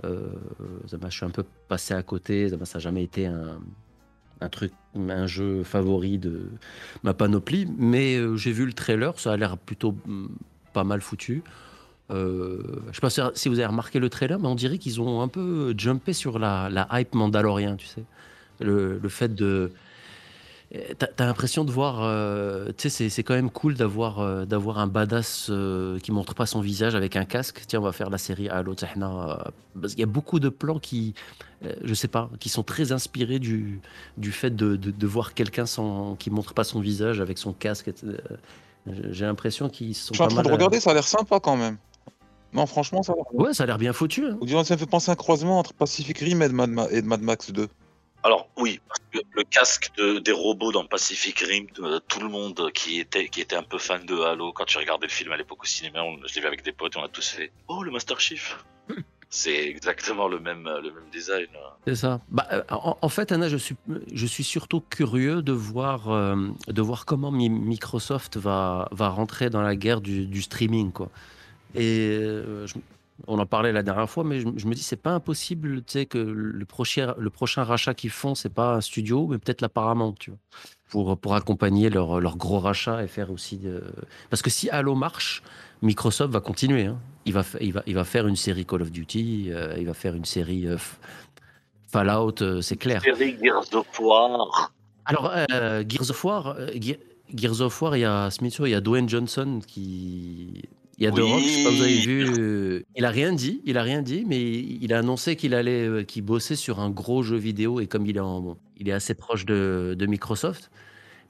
Je 0.03 1.09
suis 1.09 1.25
un 1.25 1.29
peu 1.29 1.43
passé 1.67 1.93
à 1.93 2.03
côté. 2.03 2.49
Ça 2.49 2.57
n'a 2.57 2.79
jamais 2.79 3.03
été 3.03 3.25
un, 3.25 3.59
un 4.41 4.49
truc, 4.49 4.73
un 4.95 5.27
jeu 5.27 5.63
favori 5.63 6.17
de 6.17 6.49
ma 7.03 7.13
panoplie. 7.13 7.67
Mais 7.77 8.19
j'ai 8.37 8.51
vu 8.51 8.65
le 8.65 8.73
trailer, 8.73 9.19
ça 9.19 9.33
a 9.33 9.37
l'air 9.37 9.57
plutôt 9.57 9.95
mm, 10.05 10.27
pas 10.73 10.83
mal 10.83 11.01
foutu. 11.01 11.43
Euh, 12.11 12.59
je 12.91 12.95
sais 12.95 13.01
pas 13.01 13.31
si 13.35 13.49
vous 13.49 13.59
avez 13.59 13.65
remarqué 13.67 13.99
le 13.99 14.09
trailer, 14.09 14.39
mais 14.39 14.47
on 14.47 14.55
dirait 14.55 14.77
qu'ils 14.77 14.99
ont 15.01 15.21
un 15.21 15.27
peu 15.27 15.73
jumpé 15.77 16.13
sur 16.13 16.39
la, 16.39 16.69
la 16.69 16.87
hype 16.93 17.13
Mandalorian, 17.15 17.75
tu 17.77 17.87
sais. 17.87 18.03
Le, 18.59 18.99
le 18.99 19.09
fait 19.09 19.33
de. 19.33 19.71
Eh, 20.73 20.95
T'as 20.95 21.25
l'impression 21.25 21.65
de 21.65 21.71
voir, 21.71 21.99
euh, 22.01 22.69
tu 22.77 22.89
sais, 22.89 23.09
c'est- 23.09 23.23
quand 23.23 23.33
même 23.33 23.49
cool 23.49 23.73
d'avoir 23.73 24.19
euh, 24.19 24.45
d'avoir 24.45 24.79
un 24.79 24.87
badass 24.87 25.51
qui 26.01 26.11
montre 26.11 26.33
pas 26.33 26.45
son 26.45 26.61
visage 26.61 26.95
avec 26.95 27.15
un 27.15 27.25
casque. 27.25 27.63
Tiens, 27.67 27.79
on 27.79 27.83
va 27.83 27.91
faire 27.91 28.09
la 28.09 28.17
série 28.17 28.47
Halo 28.49 28.73
Tahna. 28.73 29.51
Parce 29.79 29.93
qu'il 29.93 29.99
y 30.01 30.03
a 30.03 30.07
beaucoup 30.07 30.39
de 30.39 30.49
plans 30.49 30.79
qui, 30.79 31.13
je 31.83 31.93
sais 31.93 32.07
pas, 32.07 32.29
qui 32.39 32.47
sont 32.49 32.63
très 32.63 32.91
inspirés 32.93 33.39
du, 33.39 33.81
du 34.17 34.31
fait 34.31 34.55
de, 34.55 34.75
de, 34.75 34.91
de 34.91 35.07
voir 35.07 35.33
quelqu'un 35.33 35.65
qui 36.19 36.29
montre 36.29 36.53
pas 36.53 36.63
son 36.63 36.79
visage 36.79 37.19
avec 37.19 37.37
son 37.37 37.51
casque. 37.53 37.91
J'ai 39.11 39.25
l'impression 39.25 39.69
qu'ils 39.69 39.93
sont 39.95 40.13
Je 40.13 40.17
suis 40.17 40.23
en 40.23 40.27
train 40.27 40.41
de 40.41 40.47
mal, 40.47 40.53
regarder, 40.55 40.79
ça 40.79 40.91
a 40.91 40.93
l'air 40.93 41.07
sympa 41.07 41.39
quand 41.39 41.57
même. 41.57 41.77
Non, 42.53 42.65
franchement, 42.65 43.01
ça 43.03 43.13
va. 43.13 43.21
Ouais, 43.33 43.53
ça 43.53 43.63
a 43.63 43.65
l'air 43.65 43.77
bien 43.77 43.93
foutu. 43.93 44.25
hein. 44.25 44.37
Ou 44.41 44.47
ça 44.63 44.73
me 44.75 44.79
fait 44.79 44.85
penser 44.85 45.09
à 45.09 45.13
un 45.13 45.15
croisement 45.15 45.59
entre 45.59 45.73
Pacific 45.73 46.17
Rim 46.19 46.41
et 46.41 46.47
de 46.49 46.53
Mad, 46.53 46.69
Ma- 46.69 46.89
et 46.91 47.01
de 47.01 47.07
Mad 47.07 47.21
Max 47.21 47.51
2. 47.51 47.67
Alors 48.23 48.49
oui, 48.57 48.79
parce 48.87 48.99
que 49.11 49.19
le 49.33 49.43
casque 49.43 49.89
de, 49.97 50.19
des 50.19 50.31
robots 50.31 50.71
dans 50.71 50.85
Pacific 50.85 51.39
Rim, 51.39 51.65
euh, 51.79 51.99
tout 52.07 52.19
le 52.19 52.29
monde 52.29 52.69
qui 52.73 52.99
était 52.99 53.27
qui 53.29 53.41
était 53.41 53.55
un 53.55 53.63
peu 53.63 53.79
fan 53.79 54.05
de 54.05 54.15
Halo, 54.21 54.53
quand 54.53 54.65
tu 54.65 54.77
regardais 54.77 55.07
le 55.07 55.11
film 55.11 55.31
à 55.31 55.37
l'époque 55.37 55.63
au 55.63 55.65
cinéma, 55.65 56.03
on, 56.03 56.17
je 56.27 56.35
l'ai 56.35 56.41
vu 56.41 56.45
avec 56.47 56.63
des 56.63 56.71
potes, 56.71 56.95
et 56.95 56.99
on 56.99 57.03
a 57.03 57.07
tous 57.07 57.27
fait 57.29 57.51
oh 57.67 57.81
le 57.81 57.89
Master 57.91 58.19
Chief. 58.19 58.63
C'est 59.33 59.65
exactement 59.69 60.27
le 60.27 60.39
même 60.41 60.65
le 60.65 60.91
même 60.91 61.09
design. 61.11 61.47
C'est 61.87 61.95
ça. 61.95 62.19
Bah, 62.29 62.45
euh, 62.51 62.61
en, 62.69 62.97
en 63.01 63.09
fait, 63.09 63.31
Anna, 63.31 63.47
je 63.47 63.55
suis, 63.57 63.75
je 64.13 64.25
suis 64.27 64.43
surtout 64.43 64.81
curieux 64.81 65.41
de 65.41 65.53
voir, 65.53 66.09
euh, 66.11 66.35
de 66.67 66.81
voir 66.81 67.05
comment 67.05 67.31
Mi- 67.31 67.49
Microsoft 67.49 68.35
va, 68.35 68.89
va 68.91 69.07
rentrer 69.07 69.49
dans 69.49 69.61
la 69.61 69.75
guerre 69.77 70.01
du, 70.01 70.27
du 70.27 70.41
streaming. 70.41 70.91
Quoi. 70.91 71.09
Et 71.75 72.17
euh, 72.19 72.67
je- 72.67 72.75
on 73.27 73.37
en 73.37 73.45
parlait 73.45 73.71
la 73.71 73.83
dernière 73.83 74.09
fois, 74.09 74.23
mais 74.23 74.39
je, 74.39 74.47
je 74.55 74.65
me 74.67 74.73
dis, 74.73 74.81
c'est 74.81 74.95
pas 74.95 75.11
impossible 75.11 75.83
tu 75.83 75.93
sais, 75.93 76.05
que 76.07 76.17
le 76.17 76.65
prochain, 76.65 77.13
le 77.19 77.29
prochain 77.29 77.63
rachat 77.63 77.93
qu'ils 77.93 78.09
font, 78.09 78.33
c'est 78.33 78.49
pas 78.53 78.75
un 78.75 78.81
studio, 78.81 79.27
mais 79.27 79.37
peut-être 79.37 79.61
la 79.61 79.69
Paramount, 79.69 80.13
tu 80.19 80.31
vois, 80.31 80.39
pour, 80.89 81.17
pour 81.17 81.35
accompagner 81.35 81.89
leur, 81.91 82.19
leur 82.19 82.35
gros 82.37 82.59
rachat 82.59 83.03
et 83.03 83.07
faire 83.07 83.29
aussi. 83.31 83.57
de- 83.57 83.83
Parce 84.31 84.41
que 84.41 84.49
si 84.49 84.69
Halo 84.71 84.95
marche, 84.95 85.43
Microsoft 85.83 86.33
va 86.33 86.39
continuer. 86.39 86.85
hein. 86.85 86.97
Il, 87.25 87.33
va, 87.33 87.43
fa- 87.43 87.59
il, 87.61 87.71
va, 87.73 87.83
il 87.85 87.93
va 87.93 88.03
faire 88.03 88.25
une 88.27 88.35
série 88.35 88.65
Call 88.65 88.81
of 88.81 88.91
Duty, 88.91 89.49
euh, 89.51 89.75
il 89.77 89.85
va 89.85 89.93
faire 89.93 90.15
une 90.15 90.25
série 90.25 90.65
euh, 90.67 90.77
Fallout, 91.87 92.41
euh, 92.41 92.61
c'est 92.61 92.77
clair. 92.77 93.01
Série 93.03 93.37
Gears 93.41 93.67
of 93.75 93.99
War. 93.99 94.71
Alors, 95.05 95.31
Gears 95.87 96.09
of 96.09 96.23
War, 96.23 96.55
Ge- 96.79 96.97
Gears 97.35 97.61
of 97.61 97.79
War, 97.81 97.95
il 97.97 98.01
y 98.01 98.05
a 98.05 98.31
Smith, 98.31 98.57
il 98.59 98.69
y 98.69 98.73
a 98.75 98.81
Dwayne 98.81 99.07
Johnson 99.09 99.59
qui. 99.67 100.63
Il 101.01 101.05
y 101.05 101.07
a 101.07 101.11
The 101.11 101.15
Oui. 101.15 101.31
Rock, 101.31 101.41
je 101.41 101.47
sais 101.47 101.63
pas 101.63 101.69
vous 101.71 101.81
avez 101.81 101.99
vu. 102.01 102.25
euh, 102.39 102.83
Il 102.95 103.05
a 103.05 103.09
rien 103.09 103.33
dit, 103.33 103.59
il 103.65 103.79
a 103.79 103.81
rien 103.81 104.03
dit, 104.03 104.23
mais 104.27 104.39
il 104.39 104.93
a 104.93 104.99
annoncé 104.99 105.35
qu'il 105.35 105.55
allait, 105.55 105.87
euh, 105.87 106.03
qu'il 106.03 106.21
bossait 106.21 106.55
sur 106.55 106.79
un 106.79 106.91
gros 106.91 107.23
jeu 107.23 107.37
vidéo 107.37 107.79
et 107.79 107.87
comme 107.87 108.05
il 108.05 108.17
est, 108.17 108.19
en- 108.19 108.55
il 108.77 108.87
est 108.87 108.91
assez 108.91 109.15
proche 109.15 109.47
de, 109.47 109.95
de 109.97 110.05
Microsoft, 110.05 110.69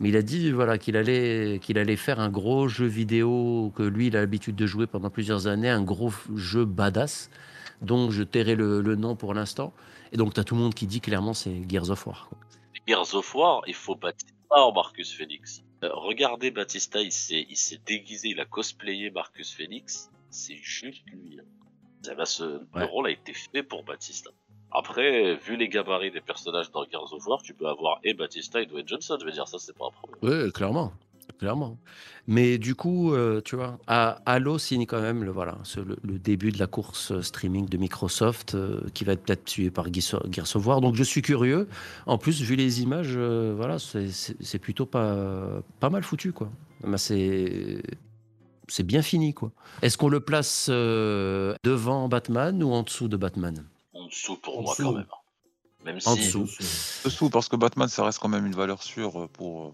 mais 0.02 0.10
il 0.10 0.18
a 0.18 0.24
dit 0.24 0.52
voilà 0.52 0.78
qu'il 0.78 0.98
allait, 0.98 1.60
qu'il 1.62 1.78
allait 1.78 1.96
faire 1.96 2.20
un 2.20 2.28
gros 2.28 2.68
jeu 2.68 2.86
vidéo 2.86 3.72
que 3.74 3.84
lui 3.84 4.08
il 4.08 4.18
a 4.18 4.20
l'habitude 4.20 4.58
de 4.58 4.66
jouer 4.68 4.88
pendant 4.88 5.10
plusieurs 5.10 5.48
années, 5.48 5.70
un 5.70 5.84
gros 5.84 6.12
jeu 6.36 6.66
badass 6.66 7.30
dont 7.82 8.12
je 8.12 8.24
tairai 8.24 8.56
le, 8.56 8.82
le 8.82 8.96
nom 8.98 9.16
pour 9.16 9.34
l'instant. 9.34 9.74
Et 10.12 10.18
donc 10.18 10.34
tu 10.34 10.40
as 10.42 10.44
tout 10.44 10.56
le 10.56 10.60
monde 10.62 10.74
qui 10.74 10.86
dit 10.86 11.00
clairement 11.00 11.34
c'est 11.34 11.54
Gears 11.70 11.90
of 11.92 12.06
War. 12.08 12.28
quoi. 12.28 12.38
Gears 12.88 13.16
of 13.16 13.34
War, 13.36 13.62
il 13.68 13.74
faut 13.74 13.96
Batista 13.96 14.34
en 14.50 14.74
Marcus 14.74 15.14
Phoenix. 15.14 15.64
Euh, 15.84 15.90
regardez 15.94 16.52
Batista, 16.52 17.02
il 17.02 17.12
s'est 17.12 17.46
il 17.50 17.56
s'est 17.58 17.80
déguisé, 17.86 18.30
il 18.30 18.40
a 18.40 18.46
cosplayé 18.46 19.10
Marcus 19.12 19.54
Phoenix. 19.54 20.10
C'est 20.30 20.56
juste 20.58 21.04
lui. 21.08 21.40
hein. 21.40 21.44
Eh 22.12 22.16
ben, 22.16 22.26
ce, 22.26 22.44
Ouais. 22.76 22.84
rôle 22.86 23.08
a 23.08 23.12
été 23.12 23.34
fait 23.34 23.64
pour 23.64 23.84
Batista. 23.84 24.30
Après, 24.72 25.36
vu 25.36 25.58
les 25.58 25.68
gabarits 25.68 26.12
des 26.12 26.22
personnages 26.22 26.72
dans 26.72 26.86
Gears 26.90 27.12
of 27.14 27.26
War, 27.28 27.42
tu 27.42 27.54
peux 27.54 27.68
avoir 27.68 28.00
et 28.04 28.14
Batista 28.14 28.62
et 28.62 28.66
Dwayne 28.66 28.88
Johnson. 28.88 29.18
Je 29.20 29.26
veux 29.26 29.32
dire, 29.32 29.48
ça, 29.48 29.60
c'est 29.60 29.78
pas 29.78 29.88
un 29.88 29.92
problème. 29.92 30.20
Oui, 30.46 30.52
clairement. 30.52 30.94
Clairement. 31.42 31.80
Mais 32.28 32.60
du 32.60 32.76
coup, 32.76 33.14
euh, 33.16 33.42
tu 33.44 33.56
vois, 33.56 33.80
à- 33.88 34.22
Halo 34.28 34.60
signe 34.60 34.86
quand 34.86 35.02
même 35.02 35.24
le, 35.24 35.32
voilà, 35.32 35.58
ce- 35.64 35.80
le, 35.80 35.98
le 36.04 36.20
début 36.20 36.52
de 36.52 36.60
la 36.60 36.68
course 36.68 37.12
euh, 37.12 37.24
streaming 37.24 37.68
de 37.68 37.78
Microsoft 37.78 38.54
euh, 38.54 38.80
qui 38.94 39.06
va 39.06 39.14
être 39.14 39.24
peut-être 39.24 39.50
suivi 39.50 39.72
par 39.72 39.92
Gears 39.92 40.56
of 40.56 40.68
War. 40.68 40.82
Donc 40.82 40.94
je 40.94 41.02
suis 41.04 41.24
curieux. 41.24 41.68
En 42.06 42.20
plus, 42.20 42.40
vu 42.44 42.56
les 42.56 42.84
images, 42.84 43.14
euh, 43.16 43.56
voilà, 43.58 43.80
c'est- 43.80 44.60
plutôt 44.60 44.86
pas, 44.86 45.64
pas 45.80 45.90
mal 45.90 46.04
foutu. 46.04 46.32
quoi. 46.32 46.52
Ben, 46.84 46.96
c'est 46.98 47.82
c'est 48.68 48.84
bien 48.84 49.02
fini. 49.02 49.34
quoi. 49.34 49.52
Est-ce 49.82 49.98
qu'on 49.98 50.08
le 50.10 50.20
place 50.20 50.68
euh, 50.70 51.56
devant 51.64 52.08
Batman 52.08 52.62
ou 52.62 52.72
en 52.72 52.84
dessous 52.84 53.08
de 53.08 53.18
Batman? 53.18 53.66
En 53.96 54.06
dessous 54.06 54.38
pour 54.38 54.60
En 54.60 54.62
moi, 54.62 54.74
dessous. 54.74 54.84
quand 54.84 54.94
même. 54.94 55.06
Même 55.86 55.98
En 56.06 56.14
si. 56.16 56.20
dessous. 56.20 56.48
Dessous, 57.04 57.32
parce 57.32 57.50
que 57.50 57.56
Batman, 57.56 57.88
ça 57.88 58.06
reste 58.06 58.20
quand 58.20 58.30
même 58.30 58.46
une 58.46 58.54
valeur 58.54 58.84
sûre 58.84 59.28
pour. 59.34 59.74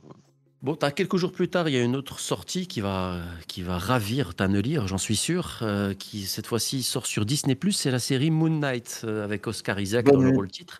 Bon, 0.63 0.75
t'as 0.75 0.89
quelques 0.89 1.17
jours 1.17 1.31
plus 1.31 1.49
tard, 1.49 1.69
il 1.69 1.75
y 1.75 1.77
a 1.77 1.83
une 1.83 1.95
autre 1.95 2.19
sortie 2.19 2.65
qui 2.65 2.81
va, 2.81 3.19
qui 3.47 3.61
va 3.61 3.77
ravir 3.77 4.33
Tannelier, 4.33 4.81
j'en 4.87 4.97
suis 4.97 5.15
sûr, 5.15 5.59
euh, 5.61 5.93
qui 5.93 6.21
cette 6.25 6.47
fois-ci 6.47 6.81
sort 6.81 7.05
sur 7.05 7.25
Disney+, 7.27 7.55
c'est 7.71 7.91
la 7.91 7.99
série 7.99 8.31
Moon 8.31 8.49
Knight, 8.49 9.01
euh, 9.03 9.23
avec 9.23 9.45
Oscar 9.45 9.79
Isaac 9.79 10.05
Bonne 10.05 10.15
dans 10.15 10.21
le 10.21 10.29
nuit. 10.29 10.35
rôle 10.35 10.49
titre. 10.49 10.79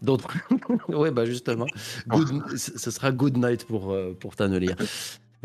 Donc, 0.00 0.22
ouais, 0.88 1.10
bah 1.10 1.26
justement, 1.26 1.66
Good- 2.08 2.56
ce 2.56 2.90
sera 2.90 3.12
Good 3.12 3.36
Night 3.36 3.66
pour, 3.66 3.92
euh, 3.92 4.16
pour 4.18 4.34
Tannelier. 4.34 4.74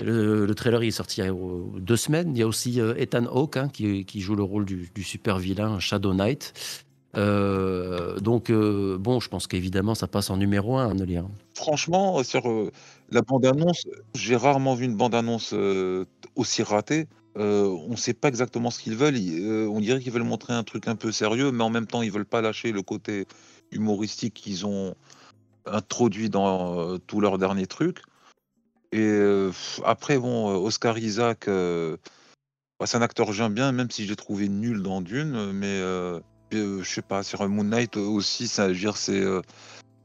Le, 0.01 0.45
le 0.45 0.56
trailer 0.56 0.84
il 0.84 0.88
est 0.88 0.91
sorti 0.91 1.19
il 1.21 1.25
y 1.25 1.27
a 1.27 1.34
euh, 1.34 1.63
deux 1.80 1.97
semaines. 1.97 2.32
Il 2.36 2.39
y 2.39 2.43
a 2.43 2.47
aussi 2.47 2.80
euh, 2.80 2.93
Ethan 2.97 3.25
Hawke 3.25 3.58
hein, 3.58 3.67
qui, 3.67 4.06
qui 4.06 4.21
joue 4.21 4.36
le 4.36 4.43
rôle 4.43 4.63
du, 4.63 4.89
du 4.95 5.03
super 5.03 5.39
vilain 5.39 5.80
Shadow 5.80 6.13
Knight. 6.13 6.53
Euh, 7.17 8.19
donc, 8.19 8.49
euh, 8.51 8.97
bon, 8.99 9.19
je 9.19 9.27
pense 9.27 9.47
qu'évidemment, 9.47 9.95
ça 9.95 10.08
passe 10.08 10.30
en 10.30 10.38
numéro 10.38 10.77
un, 10.77 10.89
Tannelier. 10.89 11.21
Franchement, 11.56 12.23
sur 12.23 12.47
euh, 12.47 12.71
la 13.10 13.22
bande-annonce, 13.22 13.88
j'ai 14.15 14.36
rarement 14.36 14.76
vu 14.76 14.86
une 14.86 14.96
bande-annonce 14.96 15.52
euh, 15.54 16.06
aussi 16.36 16.63
ratée. 16.63 17.08
Euh, 17.38 17.67
on 17.88 17.91
ne 17.91 17.96
sait 17.96 18.13
pas 18.13 18.28
exactement 18.28 18.72
ce 18.72 18.80
qu'ils 18.80 18.96
veulent. 18.96 19.15
Euh, 19.15 19.67
on 19.67 19.80
dirait 19.80 20.00
qu'ils 20.00 20.12
veulent 20.12 20.24
montrer 20.24 20.54
un 20.54 20.63
truc 20.63 20.88
un 20.88 20.96
peu 20.96 21.12
sérieux, 21.12 21.52
mais 21.52 21.63
en 21.63 21.70
même 21.70 21.88
temps, 21.88 22.02
ils 22.02 22.12
veulent 22.12 22.26
pas 22.26 22.41
lâcher 22.41 22.72
le 22.72 22.82
côté 22.82 23.28
humoristique 23.72 24.34
qu'ils 24.34 24.65
ont 24.65 24.96
introduit 25.65 26.30
dans 26.30 26.98
tous 27.00 27.20
leurs 27.20 27.38
derniers 27.38 27.67
trucs. 27.67 28.02
Et 28.93 29.20
après, 29.84 30.17
bon, 30.17 30.48
Oscar 30.56 30.98
Isaac, 30.98 31.48
bah, 31.48 32.86
c'est 32.86 32.96
un 32.96 33.02
acteur 33.02 33.28
que 33.28 33.34
j'aime 33.34 33.54
bien, 33.54 33.74
même 33.74 33.91
si 33.91 34.06
je 34.06 34.10
l'ai 34.10 34.15
trouvé 34.15 34.48
nul 34.48 34.82
dans 34.82 35.02
Dune, 35.02 35.52
mais 35.52 35.80
je 36.54 36.84
sais 36.84 37.02
pas, 37.02 37.22
sur 37.22 37.48
Moon 37.50 37.65
Knight 37.65 37.98
aussi, 37.98 38.48
ça, 38.48 38.70
je 38.70 38.74
veux 38.74 38.80
dire, 38.80 38.98
c'est. 38.98 39.24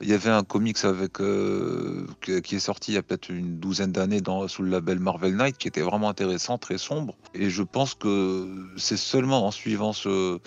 Il 0.03 0.09
y 0.09 0.15
avait 0.15 0.31
un 0.31 0.43
comics 0.43 0.85
avec 0.85 1.21
euh, 1.21 2.07
qui 2.21 2.57
est 2.57 2.59
sorti 2.59 2.93
il 2.93 2.95
y 2.97 2.99
a 2.99 3.03
peut-être 3.03 3.29
une 3.29 3.59
douzaine 3.59 3.93
d'années 3.93 4.21
sous 4.49 4.63
le 4.63 4.71
label 4.71 4.99
Marvel 4.99 5.37
Knight 5.37 5.57
qui 5.57 5.69
était 5.69 5.81
vraiment 5.81 6.09
intéressant, 6.09 6.59
très 6.59 6.77
sombre. 6.77 7.15
Et 7.35 7.51
je 7.51 7.63
pense 7.63 7.95
que 7.95 8.67
c'est 8.77 8.97
seulement 8.97 9.47
en 9.47 9.53
suivant 9.53 9.93
ce, 9.93 10.41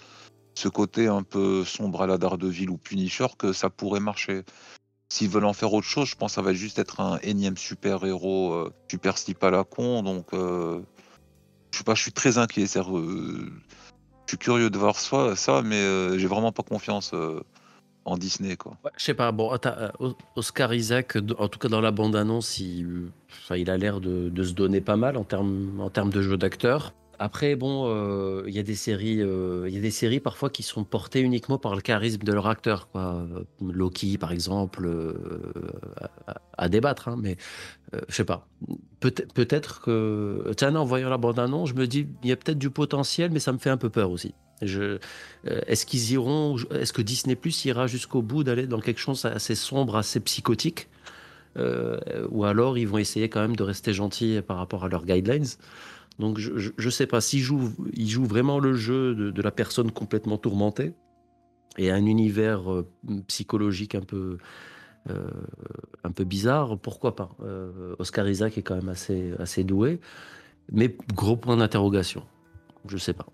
côté 0.74 1.08
un 1.08 1.24
peu 1.24 1.64
sombre 1.64 2.02
à 2.02 2.08
la 2.08 2.18
Daredevil 2.18 2.70
ou 2.70 2.78
Punisher 2.78 3.28
que 3.38 3.54
ça 3.54 3.70
pourrait 3.70 4.02
marcher. 4.02 4.44
S'ils 5.10 5.30
veulent 5.30 5.46
en 5.46 5.54
faire 5.54 5.72
autre 5.74 5.88
chose, 5.88 6.10
je 6.10 6.16
pense 6.16 6.32
que 6.32 6.36
ça 6.36 6.42
va 6.42 6.54
juste 6.54 6.78
être 6.78 7.00
un 7.00 7.18
énième 7.20 7.56
super-héros, 7.56 8.54
euh, 8.54 8.74
super 8.92 9.18
slip 9.18 9.42
à 9.44 9.52
la 9.52 9.64
con. 9.64 10.04
Donc, 10.04 10.34
euh, 10.34 10.82
je 11.72 11.78
sais 11.78 11.84
pas, 11.86 11.96
je 11.96 12.02
suis 12.02 12.12
très 12.12 12.38
inquiet. 12.38 12.66
je 12.66 13.50
suis 14.28 14.38
curieux 14.38 14.70
de 14.70 14.78
voir 14.78 15.00
ça, 15.00 15.36
ça 15.38 15.62
mais 15.62 16.20
j'ai 16.20 16.28
vraiment 16.28 16.52
pas 16.52 16.64
confiance 16.64 17.14
en 18.06 18.18
Disney. 18.18 18.56
Quoi. 18.56 18.78
Ouais, 18.84 18.92
je 18.98 19.04
sais 19.04 19.14
pas, 19.14 19.32
bon, 19.32 19.52
euh, 19.54 20.14
Oscar 20.36 20.74
Isaac, 20.74 21.18
en 21.38 21.48
tout 21.48 21.60
cas 21.60 21.68
dans 21.68 21.82
la 21.82 21.92
bande-annonce, 21.92 22.60
il, 22.60 23.12
a 23.50 23.78
l'air 23.78 24.00
de, 24.00 24.44
se 24.44 24.54
donner 24.54 24.82
pas 24.82 24.96
mal 24.96 25.18
en 25.18 25.24
termes 25.24 26.10
de 26.12 26.22
jeu 26.22 26.38
d'acteur. 26.38 26.94
Après, 27.20 27.56
bon, 27.56 27.86
euh, 27.88 28.44
il 28.48 28.54
y 28.54 28.60
a 28.60 28.64
des 28.64 28.76
séries, 28.76 29.22
euh, 29.22 29.66
il 29.68 29.74
y 29.74 29.78
a 29.78 29.82
des 29.82 29.92
séries 29.92 30.20
parfois 30.20 30.50
qui 30.50 30.64
sont 30.64 30.84
portées 30.84 31.22
uniquement 31.22 31.58
par 31.58 31.76
le 31.76 31.82
charisme 31.82 32.24
de 32.24 32.34
leur 32.34 32.48
acteur, 32.48 32.90
quoi. 32.90 33.26
Euh, 33.32 33.44
Loki, 33.72 34.18
par 34.18 34.32
exemple, 34.32 34.90
à, 36.58 36.70
débattre, 36.70 37.08
hein, 37.08 37.18
mais 37.20 37.38
je 38.10 38.16
sais 38.16 38.26
pas. 38.26 38.48
Peut-être, 39.00 39.82
que, 39.82 40.52
tiens, 40.58 40.76
en 40.76 40.86
voyant 40.86 41.10
la 41.10 41.18
bande-annonce, 41.18 41.70
je 41.70 41.76
me 41.76 41.88
dis, 41.88 42.08
il 42.24 42.30
y 42.30 42.32
a 42.32 42.36
peut-être 42.36 42.58
du 42.58 42.70
potentiel, 42.70 43.32
mais 43.32 43.40
ça 43.40 43.52
me 43.52 43.58
fait 43.58 43.70
un 43.70 43.78
peu 43.78 43.90
peur 43.90 44.12
aussi. 44.12 44.34
Est-ce 44.62 45.86
qu'ils 45.86 46.12
iront, 46.12 46.58
est-ce 46.72 46.94
que 46.94 47.02
Disney 47.02 47.36
Plus 47.36 47.66
ira 47.66 47.88
jusqu'au 47.88 48.22
bout 48.22 48.44
d'aller 48.44 48.68
dans 48.68 48.80
quelque 48.80 49.00
chose 49.00 49.26
assez 49.26 49.56
sombre, 49.56 49.96
assez 49.96 50.20
psychotique, 50.20 50.90
ou 51.58 52.44
alors 52.44 52.78
ils 52.78 52.88
vont 52.88 52.98
essayer 52.98 53.30
quand 53.30 53.42
même 53.42 53.56
de 53.56 53.64
rester 53.64 53.94
gentils 53.94 54.42
par 54.46 54.58
rapport 54.58 54.84
à 54.84 54.90
leurs 54.90 55.06
guidelines? 55.06 55.46
Donc 56.20 56.40
je, 56.40 56.72
je 56.78 56.90
sais 56.90 57.08
pas 57.08 57.20
s'ils 57.20 57.42
jouent, 57.42 57.74
ils 57.94 58.10
jouent 58.10 58.26
vraiment 58.26 58.60
le 58.60 58.74
jeu 58.74 59.16
de, 59.16 59.32
de 59.32 59.42
la 59.42 59.52
personne 59.52 59.92
complètement 59.92 60.38
tourmentée 60.38 60.94
et 61.78 61.92
un 61.92 62.06
univers 62.06 62.72
euh, 62.72 62.88
psychologique 63.28 63.96
un 63.96 64.02
peu 64.02 64.38
euh, 65.10 65.30
un 66.04 66.12
peu 66.12 66.24
bizarre, 66.24 66.80
pourquoi 66.80 67.16
pas? 67.16 67.36
Euh, 67.42 67.96
Oscar 68.00 68.28
Isaac 68.28 68.58
est 68.58 68.64
quand 68.64 68.76
même 68.76 68.90
assez 68.90 69.34
assez 69.40 69.64
doué, 69.64 70.00
mais 70.72 70.96
gros 71.14 71.38
point 71.38 71.58
d'interrogation. 71.58 72.24
Je 72.88 72.98
sais 72.98 73.14
pas. 73.14 73.28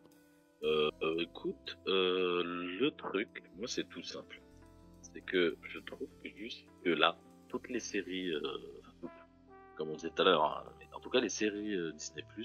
Écoute, 1.19 1.77
le 1.87 2.89
truc, 2.97 3.43
moi 3.57 3.67
c'est 3.67 3.87
tout 3.89 4.03
simple. 4.03 4.41
C'est 5.01 5.21
que 5.21 5.57
je 5.63 5.79
trouve 5.79 6.07
que 6.23 6.29
juste 6.37 6.65
que 6.83 6.89
là, 6.89 7.17
toutes 7.47 7.69
les 7.69 7.79
séries, 7.79 8.31
comme 9.75 9.89
on 9.89 9.95
disait 9.95 10.11
tout 10.15 10.21
à 10.21 10.25
l'heure, 10.25 10.43
hein, 10.43 10.63
en 10.93 10.99
tout 10.99 11.09
cas 11.09 11.19
les 11.19 11.29
séries 11.29 11.75
Disney+, 11.93 12.23
euh, 12.37 12.43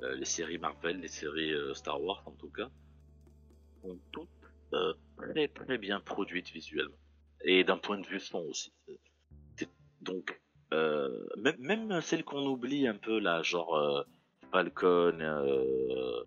les 0.00 0.24
séries 0.24 0.58
Marvel, 0.58 1.00
les 1.00 1.08
séries 1.08 1.52
euh, 1.52 1.74
Star 1.74 2.02
Wars 2.02 2.22
en 2.26 2.32
tout 2.32 2.50
cas, 2.50 2.68
sont 3.82 3.98
toutes 4.10 4.28
euh, 4.72 4.94
très 5.16 5.48
très 5.48 5.78
bien 5.78 6.00
produites 6.00 6.50
visuellement. 6.50 6.96
Et 7.44 7.64
d'un 7.64 7.76
point 7.76 7.98
de 7.98 8.06
vue 8.06 8.20
son 8.20 8.38
aussi. 8.40 8.72
Donc, 10.00 10.40
euh, 10.72 11.26
même, 11.36 11.56
même 11.58 12.00
celles 12.00 12.24
qu'on 12.24 12.44
oublie 12.46 12.86
un 12.86 12.96
peu 12.96 13.18
là, 13.18 13.42
genre 13.42 13.76
euh, 13.76 14.02
Falcon, 14.50 15.18
euh, 15.20 16.24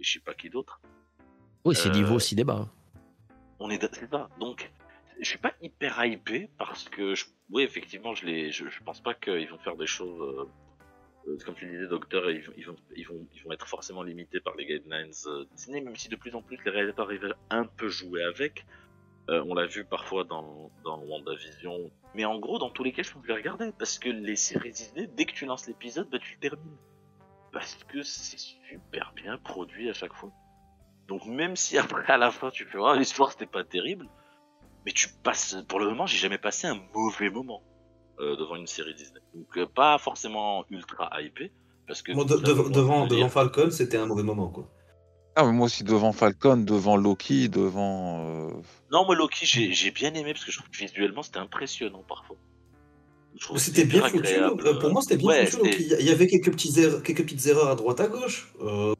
je 0.00 0.12
sais 0.12 0.20
pas 0.20 0.34
qui 0.34 0.48
d'autre. 0.50 0.80
Oui, 1.64 1.74
c'est 1.74 1.90
Euh, 1.90 1.92
niveau 1.92 2.18
cinéma. 2.18 2.70
On 3.58 3.70
est, 3.70 3.80
c'est 3.94 4.10
ça. 4.10 4.28
Donc, 4.40 4.72
je 5.20 5.28
suis 5.28 5.38
pas 5.38 5.52
hyper 5.60 6.04
hypé 6.04 6.50
parce 6.58 6.88
que, 6.88 7.14
je, 7.14 7.26
oui, 7.50 7.62
effectivement, 7.62 8.14
je 8.14 8.26
les, 8.26 8.50
je, 8.50 8.68
je 8.68 8.82
pense 8.82 9.00
pas 9.00 9.14
qu'ils 9.14 9.48
vont 9.48 9.58
faire 9.58 9.76
des 9.76 9.86
choses. 9.86 10.48
Euh, 11.28 11.38
comme 11.44 11.54
tu 11.54 11.66
disais, 11.68 11.86
Docteur, 11.86 12.30
ils, 12.30 12.66
vont- 12.66 13.52
être 13.52 13.66
forcément 13.66 14.02
limités 14.02 14.40
par 14.40 14.56
les 14.56 14.66
guidelines 14.66 15.12
euh, 15.26 15.44
Disney, 15.54 15.80
même 15.80 15.96
si 15.96 16.08
de 16.08 16.16
plus 16.16 16.34
en 16.34 16.42
plus 16.42 16.58
les 16.64 16.70
réalisateurs 16.70 17.06
arrivent 17.06 17.34
un 17.50 17.64
peu 17.64 17.88
jouer 17.88 18.22
avec. 18.24 18.66
Euh, 19.28 19.44
on 19.46 19.54
l'a 19.54 19.66
vu 19.66 19.84
parfois 19.84 20.24
dans, 20.24 20.70
dans 20.84 20.98
WandaVision. 21.00 21.90
Mais 22.14 22.24
en 22.24 22.38
gros, 22.38 22.58
dans 22.58 22.70
tous 22.70 22.82
les 22.82 22.92
cas, 22.92 23.02
je 23.02 23.12
peux 23.12 23.26
les 23.28 23.34
regarder 23.34 23.70
parce 23.78 23.98
que 23.98 24.08
les 24.08 24.36
séries 24.36 24.72
Disney, 24.72 25.06
dès 25.06 25.26
que 25.26 25.32
tu 25.32 25.46
lances 25.46 25.66
l'épisode, 25.68 26.08
bah, 26.10 26.18
tu 26.18 26.34
le 26.34 26.40
termines. 26.40 26.76
Parce 27.52 27.74
que 27.84 28.02
c'est 28.02 28.38
super 28.38 29.12
bien 29.14 29.38
produit 29.38 29.88
à 29.90 29.92
chaque 29.92 30.14
fois. 30.14 30.32
Donc 31.08 31.26
même 31.26 31.56
si 31.56 31.76
après 31.78 32.10
à 32.10 32.16
la 32.16 32.30
fin 32.30 32.50
tu 32.50 32.64
fais 32.64 32.78
ah 32.82 32.96
l'histoire 32.96 33.32
c'était 33.32 33.46
pas 33.46 33.64
terrible, 33.64 34.08
mais 34.86 34.92
tu 34.92 35.08
passes 35.08 35.56
pour 35.68 35.78
le 35.78 35.86
moment 35.86 36.06
j'ai 36.06 36.16
jamais 36.16 36.38
passé 36.38 36.66
un 36.68 36.80
mauvais 36.94 37.28
moment 37.28 37.62
euh, 38.22 38.36
devant 38.36 38.56
une 38.56 38.66
série 38.66 38.94
Disney. 38.94 39.20
Donc 39.34 39.46
euh, 39.58 39.66
pas 39.66 39.98
forcément 39.98 40.64
ultra 40.70 41.10
hypé 41.20 41.50
parce 41.86 42.00
que 42.02 42.12
de- 42.12 42.36
de- 42.40 42.70
devant, 42.70 43.06
devant 43.06 43.28
Falcon, 43.28 43.70
c'était 43.70 43.96
un 43.98 44.06
mauvais 44.06 44.22
moment, 44.22 44.48
quoi. 44.48 44.68
Ah, 45.34 45.44
mais 45.44 45.52
moi 45.52 45.66
aussi, 45.66 45.82
devant 45.82 46.12
Falcon, 46.12 46.58
devant 46.58 46.96
Loki, 46.96 47.48
devant. 47.48 48.20
euh, 48.20 48.50
Non 48.90 49.04
moi 49.06 49.14
Loki 49.14 49.46
j'ai 49.46 49.72
j'ai 49.72 49.90
bien 49.90 50.12
aimé 50.14 50.32
parce 50.34 50.44
que 50.44 50.52
je 50.52 50.58
trouve 50.58 50.70
que 50.70 50.76
visuellement 50.76 51.22
c'était 51.22 51.38
impressionnant 51.38 52.04
parfois. 52.06 52.36
Je 53.38 53.44
trouve 53.44 53.56
que 53.56 53.62
C'était 53.62 53.84
bien 53.86 54.02
foutu. 54.02 54.18
agréable. 54.26 54.78
Pour 54.78 54.90
moi, 54.92 55.00
c'était 55.00 55.16
bien 55.16 55.26
Ouais, 55.28 55.46
foutu. 55.46 55.70
Il 55.98 56.04
y 56.06 56.10
avait 56.10 56.26
quelques 56.26 56.50
petites, 56.50 56.76
erreurs, 56.76 57.02
quelques 57.02 57.22
petites 57.22 57.46
erreurs 57.46 57.68
à 57.70 57.74
droite 57.76 57.98
à 58.00 58.06
gauche. 58.08 58.52
Euh, 58.60 58.92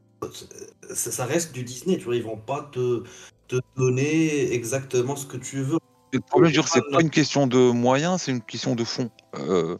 ça, 0.90 1.10
ça 1.12 1.26
reste 1.26 1.52
du 1.52 1.64
Disney, 1.64 1.98
tu 1.98 2.04
vois. 2.04 2.16
Ils 2.16 2.22
vont 2.22 2.38
pas 2.38 2.62
te, 2.72 3.02
te 3.48 3.56
donner 3.76 4.50
exactement 4.54 5.16
ce 5.16 5.26
que 5.26 5.36
tu 5.36 5.60
veux. 5.62 5.76
Le 6.12 6.20
problème, 6.20 6.52
c'est 6.66 6.82
pas 6.92 7.00
une 7.00 7.10
question 7.10 7.46
de 7.46 7.58
moyens, 7.70 8.22
c'est 8.22 8.32
une 8.32 8.42
question 8.42 8.74
de 8.74 8.84
fond. 8.84 9.10
Euh, 9.36 9.78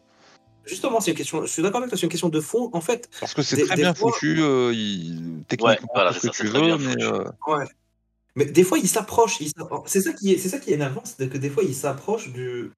Justement, 0.65 1.01
c'est 1.01 1.11
une 1.11 1.17
question. 1.17 1.43
Je 1.45 1.51
suis 1.51 1.63
d'accord 1.63 1.79
avec 1.79 1.91
toi, 1.91 1.99
c'est 1.99 2.05
une 2.07 2.11
question 2.11 2.29
de 2.29 2.41
fond. 2.41 2.71
En 2.73 2.81
fait, 2.81 3.11
parce 3.21 3.35
que 3.35 3.43
c'est 3.43 3.57
Des- 3.57 3.65
très 3.65 3.75
des 3.77 3.83
bien 3.83 3.95
fois- 3.95 4.13
foutu, 4.13 4.37
euh, 4.41 4.73
il- 4.73 5.43
techniquement, 5.49 5.89
voilà, 5.93 6.13
ce 6.13 6.21
que 6.29 6.35
ça, 6.35 6.45
tu 6.45 6.51
bien 6.51 6.77
veux, 6.77 6.87
mais. 6.87 7.03
euh, 7.03 7.25
Ouais. 7.49 7.65
Mais 8.37 8.45
des 8.47 8.65
fois, 8.65 8.79
ils 8.79 8.89
s'approchent. 8.89 9.39
C'est 9.87 10.01
ça 10.01 10.13
qui 10.15 10.33
est, 10.33 10.39
c'est 10.39 10.49
ça 10.49 10.59
qui 10.59 10.71
est 10.71 10.75
énervant, 10.75 11.03
c'est 11.05 11.29
que 11.29 11.37
des 11.37 11.51
fois, 11.51 11.65
ils 11.65 11.75
s'approchent 11.75 12.33
du, 12.33 12.71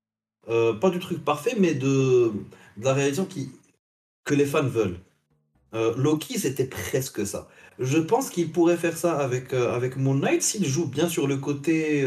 euh, 0.49 0.73
pas 0.73 0.91
du 0.91 0.99
truc 0.99 1.25
parfait, 1.25 1.55
mais 1.59 1.75
de, 1.75 2.33
de 2.79 2.85
la 2.85 2.93
réalisation 2.95 3.27
qui, 3.27 3.51
que 4.25 4.35
les 4.35 4.47
fans 4.47 4.65
veulent. 4.67 4.99
Euh, 5.75 5.95
Loki, 5.97 6.39
c'était 6.39 6.65
presque 6.65 7.25
ça. 7.27 7.49
Je 7.79 7.99
pense 7.99 8.31
qu'il 8.31 8.51
pourrait 8.51 8.77
faire 8.77 8.97
ça 8.97 9.17
avec, 9.19 9.53
euh, 9.53 9.75
avec 9.75 9.97
Moon 9.97 10.15
Knight 10.15 10.43
s'il 10.43 10.65
joue 10.65 10.87
bien 10.87 11.09
sur 11.09 11.27
le 11.29 11.37
côté 11.37 12.03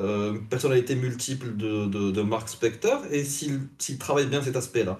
euh, 0.00 0.38
personnalité 0.50 0.94
multiple 0.94 1.56
de, 1.56 1.86
de, 1.86 2.10
de 2.10 2.22
Mark 2.22 2.48
Spector 2.48 3.02
et 3.10 3.24
s'il 3.24 3.60
s'il 3.78 3.98
travaille 3.98 4.26
bien 4.26 4.42
cet 4.42 4.56
aspect-là. 4.56 4.98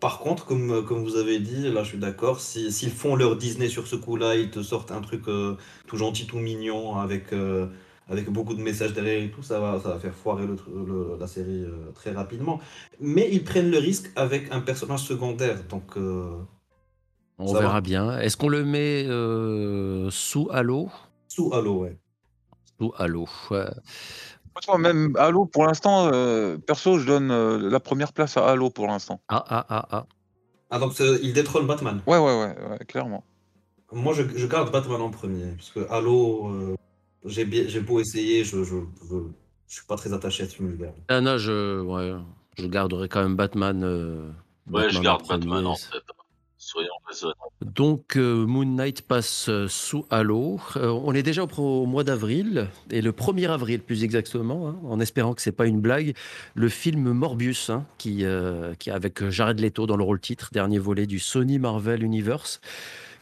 Par 0.00 0.18
contre, 0.18 0.44
comme, 0.46 0.84
comme 0.84 1.02
vous 1.04 1.16
avez 1.16 1.38
dit, 1.40 1.70
là 1.72 1.82
je 1.82 1.90
suis 1.90 1.98
d'accord, 1.98 2.40
si- 2.40 2.70
s'ils 2.72 2.90
font 2.90 3.16
leur 3.16 3.36
Disney 3.36 3.68
sur 3.68 3.86
ce 3.86 3.96
coup-là, 3.96 4.36
ils 4.36 4.50
te 4.50 4.62
sortent 4.62 4.92
un 4.92 5.00
truc 5.00 5.28
euh, 5.28 5.56
tout 5.86 5.96
gentil, 5.96 6.26
tout 6.26 6.38
mignon, 6.38 6.96
avec, 6.96 7.32
euh, 7.32 7.66
avec 8.08 8.28
beaucoup 8.30 8.54
de 8.54 8.60
messages 8.62 8.92
derrière 8.92 9.22
et 9.22 9.30
tout, 9.30 9.42
ça 9.42 9.60
va, 9.60 9.80
ça 9.82 9.90
va 9.90 9.98
faire 9.98 10.14
foirer 10.14 10.46
le, 10.46 10.56
tr- 10.56 10.86
le- 10.86 11.16
la 11.18 11.26
série 11.26 11.64
euh, 11.64 11.90
très 11.94 12.12
rapidement. 12.12 12.60
Mais 13.00 13.28
ils 13.32 13.44
prennent 13.44 13.70
le 13.70 13.78
risque 13.78 14.10
avec 14.16 14.52
un 14.52 14.60
personnage 14.60 15.00
secondaire, 15.04 15.64
donc 15.70 15.96
On 17.38 17.52
va. 17.52 17.60
verra 17.60 17.80
bien. 17.80 18.18
Est-ce 18.20 18.36
qu'on 18.36 18.48
le 18.48 18.64
met 18.64 19.04
sous 20.10 20.48
Halo? 20.52 20.90
Sous 21.28 21.52
Halo, 21.54 21.80
ouais. 21.82 21.96
Sous 22.80 22.92
Halo. 22.98 23.26
Franchement, 23.26 24.78
même 24.78 25.16
Halo, 25.18 25.46
pour 25.46 25.66
l'instant, 25.66 26.10
euh, 26.12 26.58
perso, 26.58 26.98
je 26.98 27.06
donne 27.06 27.30
euh, 27.30 27.70
la 27.70 27.80
première 27.80 28.12
place 28.12 28.36
à 28.36 28.46
Halo 28.48 28.70
pour 28.70 28.86
l'instant. 28.86 29.20
Ah, 29.28 29.44
ah, 29.48 29.66
ah, 29.68 29.88
ah. 29.90 30.06
Ah, 30.70 30.78
donc 30.78 30.98
il 30.98 31.32
détrône 31.32 31.66
Batman. 31.66 32.02
Ouais, 32.06 32.18
ouais, 32.18 32.38
ouais, 32.40 32.56
ouais, 32.70 32.78
clairement. 32.86 33.24
Moi, 33.92 34.12
je, 34.14 34.22
je 34.36 34.46
garde 34.46 34.72
Batman 34.72 35.00
en 35.00 35.10
premier. 35.10 35.52
Parce 35.56 35.70
que 35.70 35.80
Halo, 35.90 36.48
euh, 36.48 36.74
j'ai 37.24 37.44
bien- 37.44 37.64
j'ai 37.68 37.80
beau 37.80 38.00
essayer, 38.00 38.44
je, 38.44 38.64
je, 38.64 38.76
je, 39.08 39.16
je 39.68 39.74
suis 39.74 39.86
pas 39.86 39.96
très 39.96 40.12
attaché 40.12 40.42
à 40.44 40.48
cet 40.48 40.58
univers. 40.58 40.92
Ah, 41.08 41.20
non, 41.20 41.38
je, 41.38 41.80
ouais, 41.80 42.14
je 42.58 42.66
garderai 42.66 43.08
quand 43.08 43.22
même 43.22 43.36
Batman. 43.36 43.82
euh, 43.84 44.30
Ouais, 44.70 44.88
je 44.90 45.00
garde. 45.00 45.26
Batman 45.28 45.66
en 45.66 45.74
tête. 45.74 46.02
Donc, 47.62 48.16
euh, 48.16 48.46
Moon 48.46 48.64
Knight 48.64 49.02
passe 49.02 49.48
euh, 49.48 49.68
sous 49.68 50.06
Halo. 50.10 50.60
Euh, 50.76 50.88
on 50.88 51.14
est 51.14 51.22
déjà 51.22 51.44
au, 51.44 51.86
mois 51.86 52.04
d'avril, 52.04 52.68
et 52.90 53.00
le 53.00 53.12
1er 53.12 53.48
avril 53.48 53.80
plus 53.80 54.04
exactement, 54.04 54.68
hein, 54.68 54.76
en 54.84 55.00
espérant 55.00 55.34
que 55.34 55.42
c'est 55.42 55.52
pas 55.52 55.66
une 55.66 55.80
blague, 55.80 56.14
le 56.54 56.68
film 56.68 57.12
Morbius, 57.12 57.70
hein, 57.70 57.86
qui, 57.98 58.24
qui 58.78 58.90
avec 58.90 59.28
Jared 59.28 59.60
Leto 59.60 59.86
dans 59.86 59.96
le 59.96 60.04
rôle 60.04 60.20
titre, 60.20 60.50
dernier 60.52 60.78
volet 60.78 61.06
du 61.06 61.18
Sony 61.18 61.58
Marvel 61.58 62.02
Universe, 62.02 62.60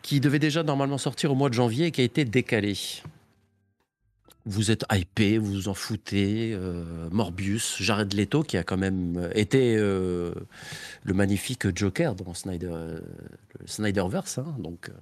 qui 0.02 0.20
devait 0.20 0.38
déjà 0.38 0.62
normalement 0.62 0.98
sortir 0.98 1.32
au 1.32 1.34
mois 1.34 1.48
de 1.48 1.54
janvier 1.54 1.86
et 1.86 1.90
qui 1.90 2.00
a 2.00 2.04
été 2.04 2.24
décalé. 2.24 2.76
Vous 4.44 4.70
êtes 4.72 4.84
hypé, 4.90 5.38
vous 5.38 5.52
vous 5.52 5.68
en 5.68 5.74
foutez. 5.74 6.52
euh, 6.52 7.08
Morbius, 7.12 7.76
Jared 7.80 8.12
Leto, 8.12 8.42
qui 8.42 8.56
a 8.56 8.64
quand 8.64 8.76
même 8.76 9.30
été 9.34 9.76
euh, 9.76 10.32
le 11.04 11.14
magnifique 11.14 11.76
Joker 11.76 12.14
dans 12.16 12.34
Snyder, 12.34 12.70
euh, 12.72 13.00
le 13.60 13.66
Snyderverse, 13.66 14.38
hein, 14.38 14.54
donc 14.58 14.88
euh, 14.88 14.92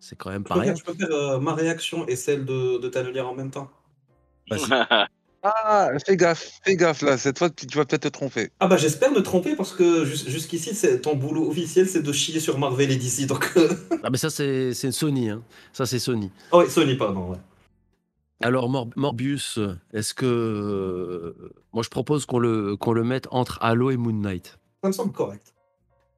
c'est 0.00 0.16
quand 0.16 0.30
même 0.30 0.44
Je 0.46 0.52
peux 0.54 0.62
faire, 0.62 0.76
je 0.76 0.84
peux 0.84 0.94
faire, 0.94 1.10
euh, 1.12 1.40
ma 1.40 1.54
réaction 1.54 2.06
et 2.06 2.16
celle 2.16 2.44
de, 2.44 2.78
de 2.78 3.20
en 3.20 3.34
même 3.34 3.50
temps. 3.50 3.70
Ah, 5.42 5.88
fais 6.04 6.16
gaffe, 6.18 6.60
fais 6.62 6.76
gaffe 6.76 7.00
là, 7.00 7.16
cette 7.16 7.38
fois 7.38 7.48
tu 7.48 7.66
tu 7.66 7.78
vas 7.78 7.86
peut-être 7.86 8.02
te 8.02 8.08
tromper. 8.08 8.50
Ah 8.60 8.66
bah 8.66 8.76
j'espère 8.76 9.10
me 9.10 9.22
tromper 9.22 9.56
parce 9.56 9.72
que 9.72 10.04
jus- 10.04 10.28
jusqu'ici 10.28 10.74
c'est 10.74 11.00
ton 11.00 11.16
boulot 11.16 11.48
officiel 11.48 11.88
c'est 11.88 12.02
de 12.02 12.12
chier 12.12 12.40
sur 12.40 12.58
Marvel 12.58 12.90
et 12.90 12.96
DC 12.96 13.26
donc 13.26 13.50
euh, 13.56 13.70
Ah 14.02 14.10
mais 14.10 14.18
ça 14.18 14.28
c'est 14.28 14.74
c'est 14.74 14.92
Sony, 14.92 15.30
hein. 15.30 15.42
ça 15.72 15.86
c'est 15.86 15.98
Sony. 15.98 16.30
oh 16.50 16.62
oui 16.62 16.70
Sony 16.70 16.94
pardon 16.94 17.30
ouais. 17.30 17.38
Alors 18.40 18.68
Mor- 18.70 18.88
Morbius, 18.96 19.58
est-ce 19.92 20.14
que 20.14 20.24
euh, 20.26 21.52
moi 21.72 21.82
je 21.82 21.90
propose 21.90 22.24
qu'on 22.24 22.38
le 22.38 22.76
qu'on 22.76 22.92
le 22.92 23.04
mette 23.04 23.28
entre 23.30 23.58
Halo 23.62 23.90
et 23.90 23.96
Moon 23.96 24.12
Knight. 24.14 24.58
Ça 24.82 24.88
me 24.88 24.92
semble 24.92 25.12
correct. 25.12 25.54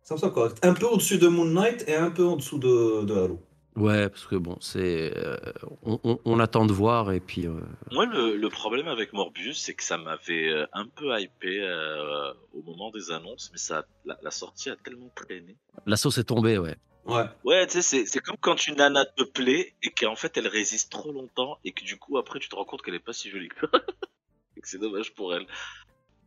Ça 0.03 0.15
me 0.15 0.21
semble 0.21 0.33
correct. 0.33 0.59
Un 0.65 0.75
peu 0.75 0.87
au-dessus 0.87 1.19
de 1.19 1.27
Moon 1.29 1.45
Knight 1.47 1.85
et 1.89 1.97
un 1.97 2.11
peu 2.11 2.25
en 2.25 2.37
dessous 2.37 2.59
de, 2.59 3.05
de 3.05 3.15
Halo. 3.15 3.41
Ouais, 3.75 4.09
parce 4.11 4.27
que 4.27 4.37
bon, 4.37 4.57
c'est 4.61 5.13
euh, 5.17 5.37
on, 5.83 5.99
on- 6.05 6.19
on 6.25 6.39
attend 6.39 6.67
de 6.67 6.73
voir 6.73 7.11
et 7.11 7.21
puis 7.21 7.47
euh, 7.47 7.55
Moi, 7.91 8.05
le, 8.07 8.37
le 8.37 8.49
problème 8.51 8.87
avec 8.87 9.13
Morbius, 9.15 9.59
c'est 9.61 9.73
que 9.75 9.83
ça 9.83 9.97
m'avait 9.97 10.53
un 10.75 10.87
peu 10.87 11.19
hypé 11.19 11.61
euh, 11.63 12.33
au 12.53 12.63
moment 12.63 12.91
des 12.91 13.11
annonces, 13.11 13.49
mais 13.51 13.59
ça, 13.59 13.85
la, 14.05 14.19
la 14.23 14.31
sortie 14.31 14.69
a 14.71 14.77
tellement 14.77 15.11
traîné. 15.15 15.57
la 15.87 15.97
sauce 15.97 16.19
est 16.19 16.25
tombée, 16.25 16.59
ouais. 16.59 16.77
Ouais. 17.05 17.25
Ouais, 17.45 17.67
tu 17.67 17.83
sais, 17.83 18.07
c'est- 18.07 18.21
comme 18.21 18.37
quand 18.41 18.67
une 18.69 18.77
nana 18.77 19.05
te 19.05 19.25
plaît 19.25 19.75
et 19.83 19.91
qu'en 19.91 20.15
fait 20.17 20.37
elle 20.37 20.47
résiste 20.47 20.91
trop 20.93 21.13
longtemps 21.13 21.59
et 21.65 21.73
que 21.73 21.85
du 21.85 21.97
coup 21.99 22.17
après 22.19 22.39
tu 22.39 22.49
te 22.49 22.55
rends 22.55 22.65
compte 22.65 22.83
qu'elle 22.83 22.95
est 22.95 23.01
pas 23.01 23.13
si 23.13 23.29
jolie 23.31 23.49
que 23.49 23.67
c'est 24.63 24.79
dommage 24.79 25.13
pour 25.15 25.35
elle. 25.35 25.47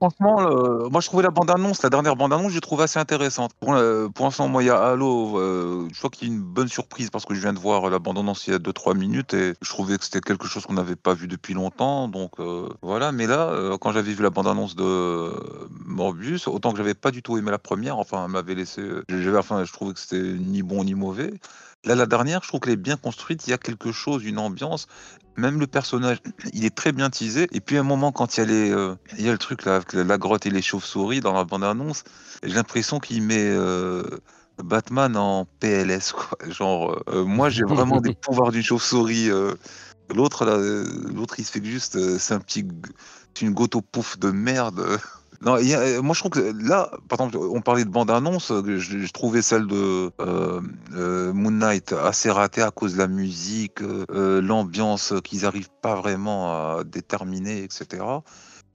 Franchement, 0.02 0.42
euh, 0.42 0.90
moi 0.90 1.00
je 1.00 1.08
trouvais 1.08 1.24
la 1.24 1.30
bande-annonce, 1.32 1.82
la 1.82 1.90
dernière 1.90 2.18
bande-annonce, 2.18 2.50
je 2.50 2.56
l'ai 2.56 2.62
trouvée 2.62 2.84
assez 2.84 3.00
intéressante. 3.00 3.54
Pour, 3.62 3.74
euh, 3.74 4.10
pour 4.10 4.26
l'instant, 4.26 4.50
moi 4.50 4.62
il 4.62 4.66
y 4.66 4.70
a 4.70 4.78
Halo, 4.78 5.40
euh, 5.40 5.88
je 5.94 5.98
crois 5.98 6.10
qu'il 6.10 6.28
y 6.28 6.32
a 6.32 6.34
une 6.34 6.42
bonne 6.42 6.68
surprise 6.68 7.10
parce 7.10 7.24
que 7.26 7.34
je 7.34 7.40
viens 7.40 7.54
de 7.54 7.60
voir 7.60 7.90
la 7.90 7.98
bande-annonce 7.98 8.46
il 8.48 8.52
y 8.52 8.54
a 8.54 8.60
2-3 8.60 8.94
minutes 8.94 9.34
et 9.34 9.54
je 9.62 9.70
trouvais 9.70 9.98
que 9.98 10.04
c'était 10.04 10.20
quelque 10.20 10.48
chose 10.48 10.66
qu'on 10.66 10.74
n'avait 10.74 10.98
pas 10.98 11.14
vu 11.14 11.30
depuis 11.30 11.54
longtemps. 11.54 12.10
Donc 12.10 12.34
voilà, 12.82 13.14
mais 13.14 13.26
là, 13.26 13.78
quand 13.80 13.94
j'avais 13.94 14.14
vu 14.14 14.22
la 14.22 14.32
bande-annonce 14.32 14.76
de 14.76 15.32
Morbius, 15.86 16.48
autant 16.48 16.72
que 16.72 16.78
j'avais 16.78 16.94
pas 16.94 17.12
du 17.12 17.24
tout 17.24 17.38
aimé 17.38 17.52
la 17.52 17.58
première, 17.58 17.98
enfin 17.98 18.26
elle 18.26 18.32
m'avait 18.32 18.56
laissé. 18.56 18.82
Enfin, 19.38 19.64
je 19.64 19.72
trouvais 19.72 19.94
que 19.94 20.00
c'était 20.00 20.22
ni 20.22 20.62
bon 20.62 20.84
ni 20.84 20.94
mauvais. 20.94 21.34
Là, 21.86 21.94
la 21.94 22.08
dernière, 22.08 22.42
je 22.42 22.48
trouve 22.48 22.60
qu'elle 22.60 22.74
est 22.74 22.78
bien 22.78 22.98
construite, 22.98 23.46
il 23.48 23.52
y 23.52 23.54
a 23.54 23.58
quelque 23.58 23.92
chose, 23.92 24.26
une 24.26 24.40
ambiance. 24.40 24.88
Même 25.38 25.60
le 25.60 25.68
personnage, 25.68 26.18
il 26.54 26.66
est 26.66 26.76
très 26.76 26.92
bien 26.92 27.10
teasé. 27.10 27.48
Et 27.52 27.62
puis 27.62 27.78
à 27.78 27.82
un 27.82 27.84
moment, 27.84 28.12
quand 28.12 28.38
il 28.38 28.40
y 28.40 28.44
a, 28.44 28.46
les, 28.46 28.72
euh, 28.72 28.96
il 29.18 29.26
y 29.26 29.30
a 29.30 29.32
le 29.32 29.38
truc 29.38 29.66
là, 29.66 29.76
avec 29.76 29.94
la 29.94 30.18
grotte 30.18 30.46
et 30.46 30.50
les 30.50 30.62
chauves-souris 30.62 31.20
dans 31.20 31.34
la 31.34 31.44
bande-annonce, 31.44 32.04
j'ai 32.44 32.56
l'impression 32.56 33.00
qu'il 33.00 33.22
met 33.22 33.50
euh, 33.50 34.04
Batman 34.64 35.16
en 35.16 35.46
PLS. 35.60 36.16
Genre, 36.50 37.02
euh, 37.10 37.24
moi 37.24 37.50
j'ai 37.50 37.64
vraiment 37.64 38.02
des 38.02 38.16
pouvoirs 38.16 38.52
d'une 38.52 38.64
chauve-souris. 38.64 39.30
l'autre, 40.14 40.46
l'autre, 41.14 41.36
il 41.40 41.46
se 41.46 41.52
fait 41.52 41.64
juste, 41.64 42.18
c'est 42.18 42.34
un 42.34 42.40
petit, 42.40 42.68
une 43.42 43.52
goto 43.52 43.82
pouf 43.82 44.18
de 44.18 44.32
merde. 44.32 45.00
Non, 45.42 45.58
euh, 45.58 46.02
moi 46.02 46.14
je 46.14 46.20
trouve 46.20 46.32
que 46.32 46.68
là, 46.68 46.92
par 47.10 47.20
exemple, 47.20 47.38
on 47.38 47.62
parlait 47.62 47.86
de 47.86 47.90
bande-annonce, 47.90 48.52
je, 48.66 48.78
je 48.78 49.12
trouvais 49.12 49.42
celle 49.42 49.68
de 49.68 50.12
euh, 50.22 50.62
euh, 50.94 51.34
Moon 51.34 51.52
Knight 51.52 51.94
assez 51.94 52.30
ratée 52.32 52.62
à 52.62 52.72
cause 52.72 52.94
de 52.94 53.00
la 53.00 53.08
musique, 53.08 53.80
l'ambiance 54.10 55.14
qu'ils 55.24 55.46
arrivent 55.46 55.70
pas 55.82 55.96
vraiment 55.96 56.52
à 56.52 56.84
déterminer, 56.84 57.64
etc. 57.64 58.04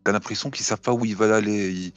T'as 0.05 0.13
l'impression 0.13 0.51
qu'ils 0.51 0.65
savent 0.65 0.81
pas 0.81 0.93
où 0.93 1.05
ils 1.05 1.17
veulent 1.17 1.35
aller. 1.35 1.71
Ils, 1.71 1.93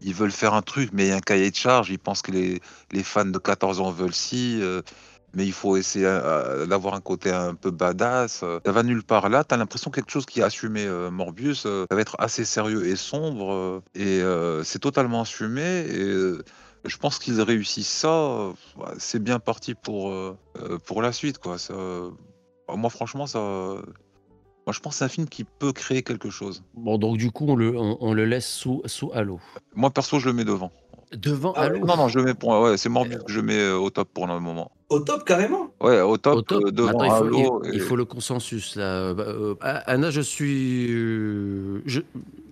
ils 0.00 0.14
veulent 0.14 0.30
faire 0.30 0.54
un 0.54 0.62
truc, 0.62 0.90
mais 0.92 1.06
il 1.06 1.08
y 1.08 1.12
a 1.12 1.16
un 1.16 1.20
cahier 1.20 1.50
de 1.50 1.56
charge. 1.56 1.90
Ils 1.90 1.98
pensent 1.98 2.22
que 2.22 2.30
les, 2.30 2.60
les 2.92 3.02
fans 3.02 3.24
de 3.24 3.38
14 3.38 3.80
ans 3.80 3.90
veulent 3.90 4.14
ci. 4.14 4.62
Euh, 5.38 5.42
mais 5.42 5.46
il 5.46 5.52
faut 5.52 5.76
essayer 5.76 6.06
euh, 6.06 6.66
d'avoir 6.66 6.94
un 6.94 7.00
côté 7.00 7.30
un 7.30 7.54
peu 7.54 7.70
badass. 7.70 8.40
euh. 8.42 8.58
Ça 8.66 8.72
va 8.72 8.82
nulle 8.82 9.04
part. 9.04 9.28
Là, 9.28 9.44
tu 9.44 9.54
as 9.54 9.58
l'impression 9.58 9.90
que 9.90 9.96
quelque 10.00 10.10
chose 10.10 10.26
qui 10.26 10.40
est 10.40 10.42
assumé 10.42 10.84
euh, 10.84 11.10
Morbius, 11.10 11.64
euh, 11.66 11.86
ça 11.90 11.94
va 11.94 12.00
être 12.02 12.16
assez 12.18 12.44
sérieux 12.44 12.86
et 12.86 12.96
sombre. 12.96 13.52
euh, 13.52 13.82
et 13.94 14.20
euh, 14.22 14.64
c'est 14.64 14.78
totalement 14.80 15.22
assumé. 15.22 15.62
Et 15.88 15.98
euh, 16.00 16.42
je 16.84 16.96
pense 16.96 17.18
qu'ils 17.18 17.40
réussissent 17.40 17.88
ça. 17.88 18.08
euh, 18.08 18.52
c'est 18.98 19.22
bien 19.22 19.38
parti 19.38 19.74
pour, 19.74 20.10
euh, 20.10 20.36
euh, 20.62 20.78
pour 20.78 21.02
la 21.02 21.12
suite. 21.12 21.38
Quoi. 21.38 21.58
Ça, 21.58 21.74
euh, 21.74 22.10
moi, 22.68 22.90
franchement, 22.90 23.26
ça. 23.26 23.38
Moi, 24.66 24.74
je 24.74 24.80
pense 24.80 24.94
que 24.94 24.98
c'est 24.98 25.04
un 25.06 25.08
film 25.08 25.28
qui 25.28 25.44
peut 25.44 25.72
créer 25.72 26.02
quelque 26.02 26.28
chose. 26.28 26.62
Bon, 26.74 26.98
donc 26.98 27.16
du 27.16 27.30
coup, 27.30 27.46
on 27.48 27.56
le, 27.56 27.74
on, 27.76 27.96
on 28.00 28.12
le 28.12 28.26
laisse 28.26 28.46
sous, 28.46 28.82
sous 28.84 29.10
Halo. 29.14 29.40
Moi, 29.74 29.90
perso, 29.90 30.18
je 30.18 30.26
le 30.26 30.34
mets 30.34 30.44
devant. 30.44 30.70
Devant 31.12 31.52
Ah 31.56 31.62
Halo 31.62 31.80
Non, 31.86 31.96
non, 31.96 32.08
je 32.08 32.18
mets 32.20 32.34
pour. 32.34 32.50
Ouais, 32.60 32.76
c'est 32.76 32.88
Morbius 32.88 33.22
que 33.24 33.32
je 33.32 33.40
mets 33.40 33.58
euh, 33.58 33.78
au 33.78 33.88
top 33.90 34.08
pour 34.12 34.26
le 34.26 34.38
moment. 34.40 34.70
Au 34.90 35.00
top 35.00 35.24
carrément? 35.24 35.70
Ouais, 35.80 36.00
au 36.00 36.16
top, 36.18 36.36
Au 36.36 36.42
top. 36.42 36.64
euh, 36.66 36.70
devant 36.70 36.88
Attends, 37.00 37.04
il, 37.04 37.10
faut, 37.10 37.24
Halo. 37.24 37.62
il- 37.64 37.70
il 37.70 37.76
et- 37.76 37.80
faut 37.80 37.96
le 37.96 38.04
consensus. 38.04 38.76
Là. 38.76 38.82
Euh, 38.84 39.14
bah, 39.14 39.24
euh, 39.26 39.54
Anna, 39.86 40.10
je 40.10 40.20
suis. 40.20 40.88
euh, 40.90 41.82
Je, 41.86 42.00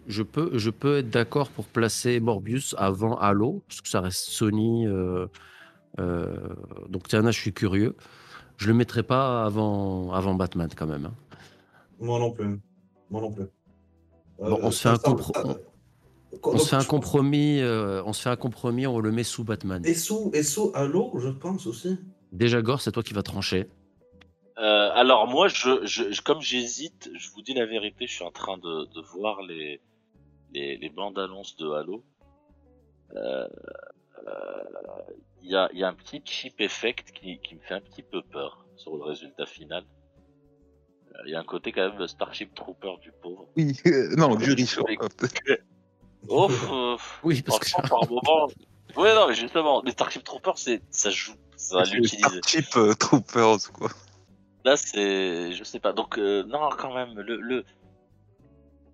je, 0.06 0.22
peux, 0.22 0.50
je 0.56 0.70
peux 0.70 0.98
être 0.98 1.10
d'accord 1.10 1.50
pour 1.50 1.66
placer 1.66 2.18
Morbius 2.20 2.74
avant 2.78 3.16
Halo, 3.18 3.62
parce 3.68 3.80
que 3.82 3.88
ça 3.88 4.00
reste 4.00 4.24
Sony. 4.30 4.86
euh, 4.86 5.26
euh, 6.00 6.36
donc, 6.88 7.12
Anna, 7.12 7.30
je 7.30 7.40
suis 7.40 7.52
curieux. 7.52 7.94
Je 8.58 8.68
le 8.68 8.74
mettrai 8.74 9.02
pas 9.02 9.44
avant, 9.44 10.12
avant 10.12 10.34
Batman, 10.34 10.68
quand 10.74 10.86
même. 10.86 11.06
hein. 11.06 11.12
Moi 12.00 12.18
non 12.18 12.30
plus. 12.30 12.58
Moi 13.10 13.20
non 13.20 13.30
plus. 13.32 13.44
Bon, 14.38 14.58
on 14.62 14.70
se 14.70 14.76
fait 14.80 14.88
ça- 14.88 14.92
un 14.92 14.96
ça- 14.96 15.10
compro- 15.10 15.34
ça- 15.34 15.58
on- 16.44 16.52
donc, 16.52 16.60
se 16.60 16.68
fait 16.68 16.76
un 16.76 16.84
compromis. 16.84 17.60
euh, 17.60 18.02
on 18.04 18.12
se 18.12 18.22
fait 18.22 18.30
un 18.30 18.36
compromis. 18.36 18.86
On 18.86 18.98
le 19.00 19.10
met 19.12 19.24
sous 19.24 19.44
Batman. 19.44 19.82
Et 19.84 19.94
sous, 19.94 20.30
et 20.34 20.42
sous 20.42 20.70
Halo, 20.74 21.12
je 21.18 21.28
pense 21.28 21.66
aussi. 21.66 21.96
Déjà, 22.32 22.60
Gore, 22.62 22.80
c'est 22.80 22.92
toi 22.92 23.02
qui 23.02 23.14
vas 23.14 23.22
trancher. 23.22 23.68
Euh, 24.58 24.90
alors 24.94 25.26
moi, 25.26 25.48
je, 25.48 26.20
comme 26.22 26.40
j'hésite, 26.40 27.10
je 27.14 27.30
vous 27.30 27.42
dis 27.42 27.52
la 27.54 27.66
vérité, 27.66 28.06
je 28.06 28.12
suis 28.14 28.24
en 28.24 28.30
train 28.30 28.56
de, 28.58 28.86
de 28.94 29.00
voir 29.14 29.42
les, 29.42 29.80
les, 30.54 30.76
les 30.78 30.90
bandes 30.90 31.18
annonces 31.18 31.56
de 31.56 31.68
Halo. 31.70 32.02
Euh, 33.14 33.46
euh, 34.26 34.62
Il 35.42 35.50
y, 35.50 35.56
a, 35.56 35.68
il 35.72 35.78
y 35.78 35.84
a 35.84 35.88
un 35.88 35.94
petit 35.94 36.20
chip 36.24 36.60
effect 36.60 37.12
qui, 37.12 37.38
qui 37.38 37.54
me 37.54 37.60
fait 37.60 37.74
un 37.74 37.80
petit 37.80 38.02
peu 38.02 38.22
peur 38.22 38.66
sur 38.76 38.96
le 38.96 39.04
résultat 39.04 39.46
final. 39.46 39.84
Il 41.24 41.30
y 41.32 41.34
a 41.34 41.40
un 41.40 41.44
côté 41.44 41.70
quand 41.72 41.88
même 41.92 42.06
Starship 42.08 42.54
Trooper 42.54 42.94
du 43.00 43.10
pauvre. 43.22 43.46
Oui, 43.56 43.72
non, 44.18 44.38
jury 44.38 44.66
chaud. 44.66 44.84
Oh, 46.28 46.50
euh, 46.50 46.96
Oui, 47.22 47.42
parce 47.42 47.58
que. 47.58 47.68
franchement, 47.68 47.98
par 48.00 48.08
moment. 48.10 48.48
Ouais, 48.96 49.14
non, 49.14 49.28
mais 49.28 49.34
justement, 49.34 49.82
les 49.84 49.92
Starship 49.92 50.24
Troopers, 50.24 50.58
c'est, 50.58 50.80
ça 50.90 51.10
joue, 51.10 51.34
ça 51.56 51.78
va 51.78 51.84
l'utiliser. 51.84 52.40
Cheap 52.46 52.76
euh, 52.76 52.94
Troopers, 52.94 53.72
quoi. 53.72 53.90
Là, 54.64 54.76
c'est, 54.76 55.52
je 55.52 55.64
sais 55.64 55.80
pas. 55.80 55.92
Donc, 55.92 56.18
euh, 56.18 56.42
non, 56.44 56.70
quand 56.70 56.94
même, 56.94 57.18
le, 57.18 57.36
le, 57.36 57.64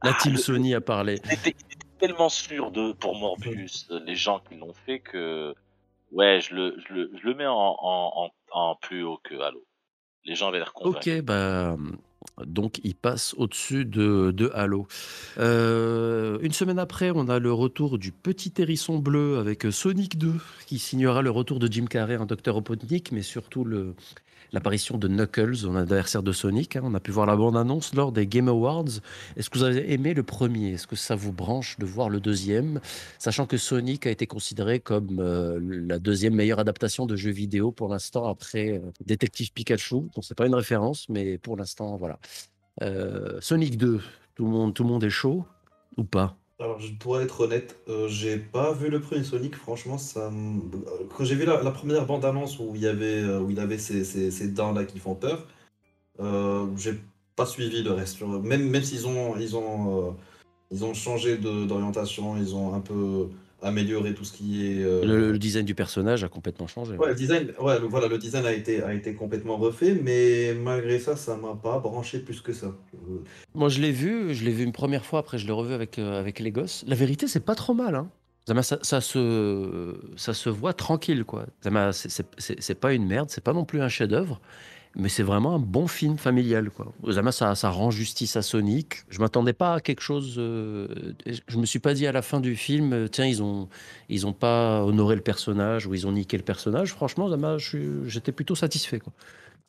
La 0.03 0.11
Ah, 0.11 0.15
team 0.15 0.33
le- 0.33 0.39
Sony 0.39 0.75
a 0.75 0.81
parlé. 0.81 1.21
J'étais 1.25 1.55
tellement 1.99 2.29
sûr 2.29 2.71
de 2.73 2.93
pour 2.93 3.15
Morbius, 3.17 3.87
euh, 3.91 4.01
les 4.05 4.17
gens 4.17 4.41
qui 4.41 4.57
l'ont 4.57 4.75
fait 4.87 4.99
que 4.99 5.55
ouais, 6.11 6.41
je 6.41 6.55
le 6.55 6.77
je 6.89 6.93
le, 6.93 7.11
je 7.17 7.25
le 7.29 7.35
mets 7.35 7.47
en, 7.47 7.55
en, 7.57 8.25
en, 8.25 8.31
en 8.51 8.75
plus 8.75 9.05
haut 9.05 9.21
que 9.23 9.35
Halo. 9.41 9.65
Les 10.25 10.35
gens 10.35 10.49
avaient 10.49 10.59
l'air 10.59 10.73
convaincus. 10.73 11.19
Ok, 11.21 11.25
bah, 11.25 11.77
donc 12.45 12.81
il 12.85 12.95
passe 12.95 13.35
au-dessus 13.37 13.85
de, 13.85 14.51
Halo. 14.55 14.87
Euh, 15.39 16.39
une 16.43 16.53
semaine 16.53 16.79
après, 16.79 17.11
on 17.15 17.29
a 17.29 17.39
le 17.39 17.53
retour 17.53 17.99
du 17.99 18.13
petit 18.13 18.53
hérisson 18.59 18.99
bleu 18.99 19.39
avec 19.39 19.67
Sonic 19.71 20.19
2, 20.19 20.35
qui 20.67 20.79
signera 20.79 21.23
le 21.23 21.31
retour 21.31 21.59
de 21.59 21.71
Jim 21.71 21.87
Carrey 21.87 22.17
en 22.17 22.27
Docteur 22.27 22.55
Robotnik, 22.55 23.13
mais 23.13 23.23
surtout 23.23 23.65
le, 23.65 23.95
l'apparition 24.53 24.99
de 24.99 25.09
Knuckles, 25.09 25.57
son 25.57 25.77
adversaire 25.77 26.23
de 26.23 26.33
Sonic. 26.33 26.77
hein. 26.77 26.83
On 26.85 26.95
a 26.95 27.01
pu 27.01 27.11
voir 27.11 27.27
la 27.27 27.37
bande-annonce 27.37 27.95
lors 27.95 28.13
des 28.13 28.27
Game 28.27 28.49
Awards. 28.49 29.01
Est-ce 29.37 29.51
que 29.51 29.59
vous 29.59 29.65
avez 29.65 29.93
aimé 29.93 30.15
le 30.15 30.23
premier? 30.23 30.73
Est-ce 30.73 30.87
que 30.87 30.97
ça 30.97 31.15
vous 31.15 31.33
branche 31.33 31.79
de 31.79 31.87
voir 31.87 32.09
le 32.09 32.21
deuxième? 32.21 32.81
Sachant 33.19 33.47
que 33.47 33.57
Sonic 33.57 34.07
a 34.07 34.11
été 34.11 34.27
considéré 34.27 34.81
comme 34.81 35.19
euh, 35.21 35.59
la 35.61 35.99
deuxième 35.99 36.35
meilleure 36.35 36.59
adaptation 36.59 37.07
de 37.07 37.17
jeu 37.17 37.31
vidéo 37.31 37.73
pour 37.73 37.89
l'instant 37.89 38.27
après 38.27 38.79
euh, 38.79 38.81
Détective 39.05 39.53
Pikachu. 39.53 40.03
Bon, 40.15 40.23
c'est 40.23 40.37
pas 40.37 40.47
une 40.47 40.55
référence, 40.55 41.09
mais 41.09 41.39
pour 41.39 41.57
l'instant, 41.57 41.97
voilà. 41.97 42.19
Euh, 42.83 43.39
Sonic 43.41 43.77
2, 43.77 44.01
tout 44.35 44.45
le, 44.45 44.51
monde, 44.51 44.75
tout 44.75 44.83
le 44.83 44.89
monde 44.89 45.05
est 45.05 45.11
chaud 45.11 45.45
ou 45.97 46.05
pas? 46.05 46.37
Alors, 46.63 46.79
je 46.81 46.93
dois 46.93 47.23
être 47.25 47.41
honnête, 47.41 47.77
euh, 47.89 48.07
j'ai 48.07 48.37
pas 48.39 48.73
vu 48.73 48.89
le 48.89 49.01
premier 49.01 49.25
Sonic, 49.25 49.57
franchement, 49.57 49.99
ça 49.99 50.31
euh, 50.31 50.31
Quand 51.17 51.25
j'ai 51.25 51.35
vu 51.35 51.45
la, 51.45 51.57
première 51.73 52.07
bande-annonce 52.07 52.61
où 52.61 52.73
il 52.77 52.87
avait, 52.87 53.21
euh, 53.21 53.41
où 53.41 53.51
il 53.51 53.59
avait 53.59 53.79
ces, 53.79 54.05
ces- 54.05 54.31
ces 54.31 54.47
dents-là 54.47 54.85
qui 54.85 55.01
font 55.01 55.17
peur, 55.17 55.45
j'ai 56.77 56.95
pas 57.37 57.47
suivi 57.47 57.83
le 57.83 57.93
reste. 57.93 58.23
Même, 58.23 58.69
même 58.71 58.83
s'ils 58.85 59.09
ont, 59.09 59.37
ils 59.37 59.57
ont, 59.57 60.17
ils 60.71 60.85
ont 60.85 60.95
changé 60.95 61.37
d'orientation, 61.39 62.37
ils 62.37 62.55
ont 62.55 62.75
un 62.75 62.81
peu 62.81 63.29
amélioré 63.63 64.15
tout 64.15 64.25
ce 64.25 64.33
qui 64.33 64.67
est... 64.67 64.83
euh, 64.83 65.05
le, 65.05 65.33
le 65.33 65.39
design 65.39 65.65
du 65.65 65.75
personnage 65.75 66.25
a 66.25 66.29
complètement 66.29 66.67
changé. 66.67 66.97
Ouais, 66.97 67.09
le 67.09 67.15
design, 67.15 67.53
ouais, 67.61 67.79
le- 67.81 67.87
voilà, 67.87 68.09
le 68.09 68.19
design 68.19 68.45
a 68.45 68.53
été, 68.53 68.83
a 68.83 68.93
été 68.93 69.15
complètement 69.15 69.57
refait, 69.57 69.95
mais 69.95 70.55
malgré 70.55 70.99
ça, 70.99 71.17
ça 71.17 71.37
m'a 71.37 71.55
pas 71.55 71.79
branché 71.79 72.19
plus 72.19 72.41
que 72.41 72.53
ça. 72.53 72.67
Euh, 72.67 73.19
Moi, 73.55 73.69
je 73.69 73.81
l'ai 73.81 73.93
vu, 73.93 74.35
je 74.35 74.45
l'ai 74.45 74.53
vu 74.53 74.65
une 74.65 74.73
première 74.73 75.05
fois, 75.05 75.21
après 75.21 75.39
je 75.39 75.47
l'ai 75.47 75.53
revu 75.53 75.73
avec, 75.75 75.99
euh, 75.99 76.19
avec 76.19 76.41
les 76.41 76.51
gosses. 76.51 76.85
La 76.87 76.97
vérité, 76.97 77.27
c'est 77.29 77.45
pas 77.45 77.55
trop 77.55 77.75
mal. 77.75 77.95
Hein. 77.95 78.11
Ça, 78.63 78.79
ça 78.83 79.01
se, 79.01 79.95
ça 80.17 80.35
se 80.35 80.49
voit 80.49 80.73
tranquille, 80.73 81.25
quoi. 81.25 81.47
C'est 82.39 82.75
pas 82.81 82.93
une 82.93 83.07
merde, 83.07 83.31
c'est 83.31 83.45
pas 83.45 83.53
non 83.53 83.65
plus 83.65 83.81
un 83.81 83.89
chef-d'œuvre, 83.89 84.41
mais 84.95 85.09
c'est 85.09 85.23
vraiment 85.23 85.55
un 85.55 85.59
bon 85.59 85.87
film 85.87 86.19
familial, 86.19 86.71
quoi. 86.71 86.93
Zama, 87.11 87.33
ça, 87.33 87.55
rend 87.71 87.91
justice 87.91 88.37
à 88.37 88.43
Sonic. 88.43 89.05
Je 89.09 89.21
m'attendais 89.21 89.53
pas 89.55 89.75
à 89.75 89.81
quelque 89.81 90.03
chose. 90.03 90.35
euh, 90.39 90.87
je 91.47 91.59
me 91.59 91.67
suis 91.67 91.79
pas 91.79 91.95
dit 91.95 92.07
à 92.07 92.13
la 92.13 92.23
fin 92.23 92.41
du 92.41 92.57
film, 92.57 92.93
euh, 92.93 93.09
tiens, 93.09 93.27
ils 93.27 93.43
ont, 93.43 93.69
ils 94.09 94.27
ont 94.27 94.33
pas 94.35 94.85
honoré 94.85 95.15
le 95.15 95.23
personnage 95.23 95.87
ou 95.87 95.95
ils 95.95 96.07
ont 96.07 96.13
niqué 96.13 96.37
le 96.37 96.43
personnage. 96.43 96.93
Franchement, 96.93 97.29
suis- 97.59 98.09
j'étais 98.09 98.33
plutôt 98.33 98.55
satisfait, 98.55 98.99
quoi. 98.99 99.13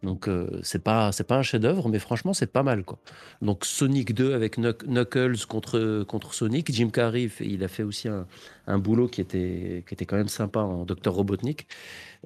Donc 0.04 0.28
euh, 0.28 0.60
c'est 0.64 0.84
pas 0.84 1.12
c'est 1.14 1.24
pas 1.24 1.38
un 1.38 1.44
chef-d'œuvre, 1.44 1.88
mais 1.88 1.98
franchement 1.98 2.34
c'est 2.34 2.52
pas 2.52 2.62
mal 2.62 2.84
quoi. 2.84 3.00
Donc 3.42 3.66
Sonic 3.66 4.14
2 4.14 4.34
avec 4.34 4.58
Knuck- 4.58 4.86
Knuckles 4.86 5.46
contre 5.48 6.04
contre 6.06 6.34
Sonic, 6.34 6.72
Jim 6.74 6.90
Carrey 6.90 7.30
il 7.40 7.64
a 7.64 7.70
fait 7.70 7.84
aussi 7.84 8.10
un, 8.10 8.78
boulot 8.80 9.08
qui 9.08 9.22
était 9.22 9.84
qui 9.88 9.94
était 9.94 10.06
quand 10.06 10.18
même 10.18 10.28
sympa 10.28 10.60
en 10.60 10.84
Docteur 10.84 11.14
Robotnik, 11.14 11.68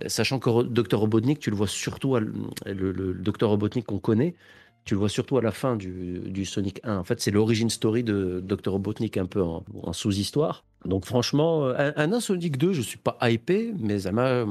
sachant 0.06 0.40
que 0.40 0.64
Docteur 0.64 1.00
Robotnik 1.00 1.40
tu 1.40 1.50
le 1.50 1.56
vois 1.56 1.68
surtout 1.68 2.16
le, 2.16 3.14
Docteur 3.14 3.50
Robotnik 3.50 3.86
qu'on 3.86 4.00
connaît, 4.00 4.36
tu 4.86 4.94
le 4.94 5.00
vois 5.00 5.10
surtout 5.10 5.38
à 5.38 5.42
la 5.42 5.52
fin 5.52 5.76
du, 5.76 6.46
Sonic 6.46 6.80
1. 6.84 6.98
En 6.98 7.04
fait 7.04 7.20
c'est 7.20 7.32
l'origine 7.32 7.70
story 7.70 8.04
de 8.04 8.40
Docteur 8.44 8.74
Robotnik 8.74 9.18
un 9.18 9.26
peu 9.26 9.42
en, 9.42 9.94
sous-histoire. 9.94 10.64
Donc 10.86 11.06
franchement 11.06 11.66
euh, 11.66 11.92
un, 11.96 12.20
Sonic 12.20 12.58
2 12.58 12.74
je 12.74 12.82
suis 12.82 13.00
pas 13.00 13.18
hypé, 13.24 13.74
mais 13.80 14.00
ça 14.00 14.12
m'a 14.12 14.46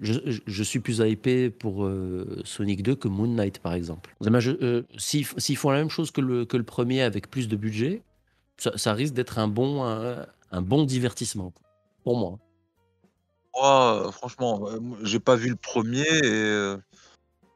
je, 0.00 0.62
suis 0.62 0.78
plus 0.78 0.98
hypé 0.98 1.50
pour 1.50 1.84
euh, 1.84 2.40
Sonic 2.44 2.82
2 2.82 2.94
que 2.94 3.08
Moon 3.08 3.26
Knight, 3.26 3.58
par 3.58 3.74
exemple. 3.74 4.14
Euh, 4.24 4.82
S'ils 4.96 5.56
font 5.56 5.70
la 5.70 5.78
même 5.78 5.90
chose 5.90 6.10
que 6.10 6.20
le, 6.20 6.44
que 6.44 6.56
le 6.56 6.62
premier 6.62 7.02
avec 7.02 7.28
plus 7.30 7.48
de 7.48 7.56
budget, 7.56 8.02
ça, 8.58 8.92
risque 8.92 9.14
d'être 9.14 9.38
un 9.38 9.48
bon, 9.48 9.82
un, 9.84 10.62
bon 10.62 10.84
divertissement, 10.84 11.52
pour 12.04 12.16
moi. 12.16 12.38
Euh, 13.62 14.10
franchement, 14.12 14.68
euh, 14.68 14.78
j'ai 15.02 15.20
pas 15.20 15.36
vu 15.36 15.48
le 15.50 15.56
premier 15.56 16.06
et 16.06 16.22
euh, 16.24 16.76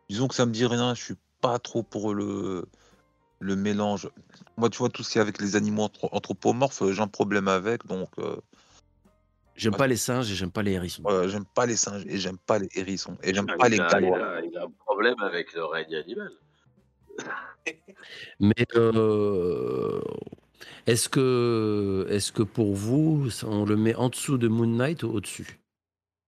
disons 0.09 0.28
que 0.28 0.34
ça 0.34 0.46
me 0.46 0.53
dit 0.53 0.66
rien. 0.66 0.94
Je 0.94 1.03
suis 1.03 1.16
pas 1.40 1.59
trop 1.59 1.82
pour 1.82 2.14
le, 2.14 2.64
le 3.40 3.57
mélange. 3.57 4.09
Moi, 4.57 4.70
tu 4.70 4.78
vois, 4.78 4.88
tout 4.88 5.03
ce 5.03 5.11
qui 5.11 5.18
est 5.18 5.20
avec 5.20 5.40
les 5.40 5.57
animaux 5.57 5.84
anthro- 5.84 6.09
anthropomorphes, 6.12 6.82
j'ai 6.92 7.00
un 7.03 7.09
problème 7.09 7.48
avec. 7.48 7.86
Donc, 7.86 8.09
euh, 8.18 8.36
J'aime 9.55 9.76
pas 9.76 9.86
les 9.86 9.96
singes 9.96 10.30
et 10.30 10.34
j'aime 10.34 10.50
pas 10.50 10.62
les 10.62 10.72
hérissons. 10.72 11.03
j'aime 11.28 11.44
pas 11.44 11.66
les 11.66 11.76
singes 11.76 12.05
et 12.07 12.18
j'aime 12.18 12.38
pas 12.38 12.59
les 12.59 12.68
hérissons 12.74 13.16
et 13.22 13.34
j'aime 13.34 13.46
Ah, 13.50 13.57
pas 13.59 13.68
il, 13.68 13.72
les 13.72 13.80
a, 13.80 14.00
il, 14.00 14.07
a, 14.07 14.40
il 14.42 14.57
a 14.57 14.62
un 14.64 14.70
problème 14.70 15.20
avec 15.20 15.53
le 15.53 15.64
règne 15.66 15.94
animal. 15.94 16.32
Mais 18.40 18.66
euh, 18.74 20.00
est-ce 20.86 21.09
que, 21.09 22.07
est 22.09 22.32
que 22.32 22.42
pour 22.42 22.74
vous, 22.74 23.28
on 23.46 23.64
le 23.66 23.76
met 23.76 23.94
en 23.94 24.09
dessous 24.09 24.38
de 24.38 24.48
Moon 24.48 24.66
Knight 24.66 25.03
ou 25.03 25.11
au-dessus? 25.11 25.61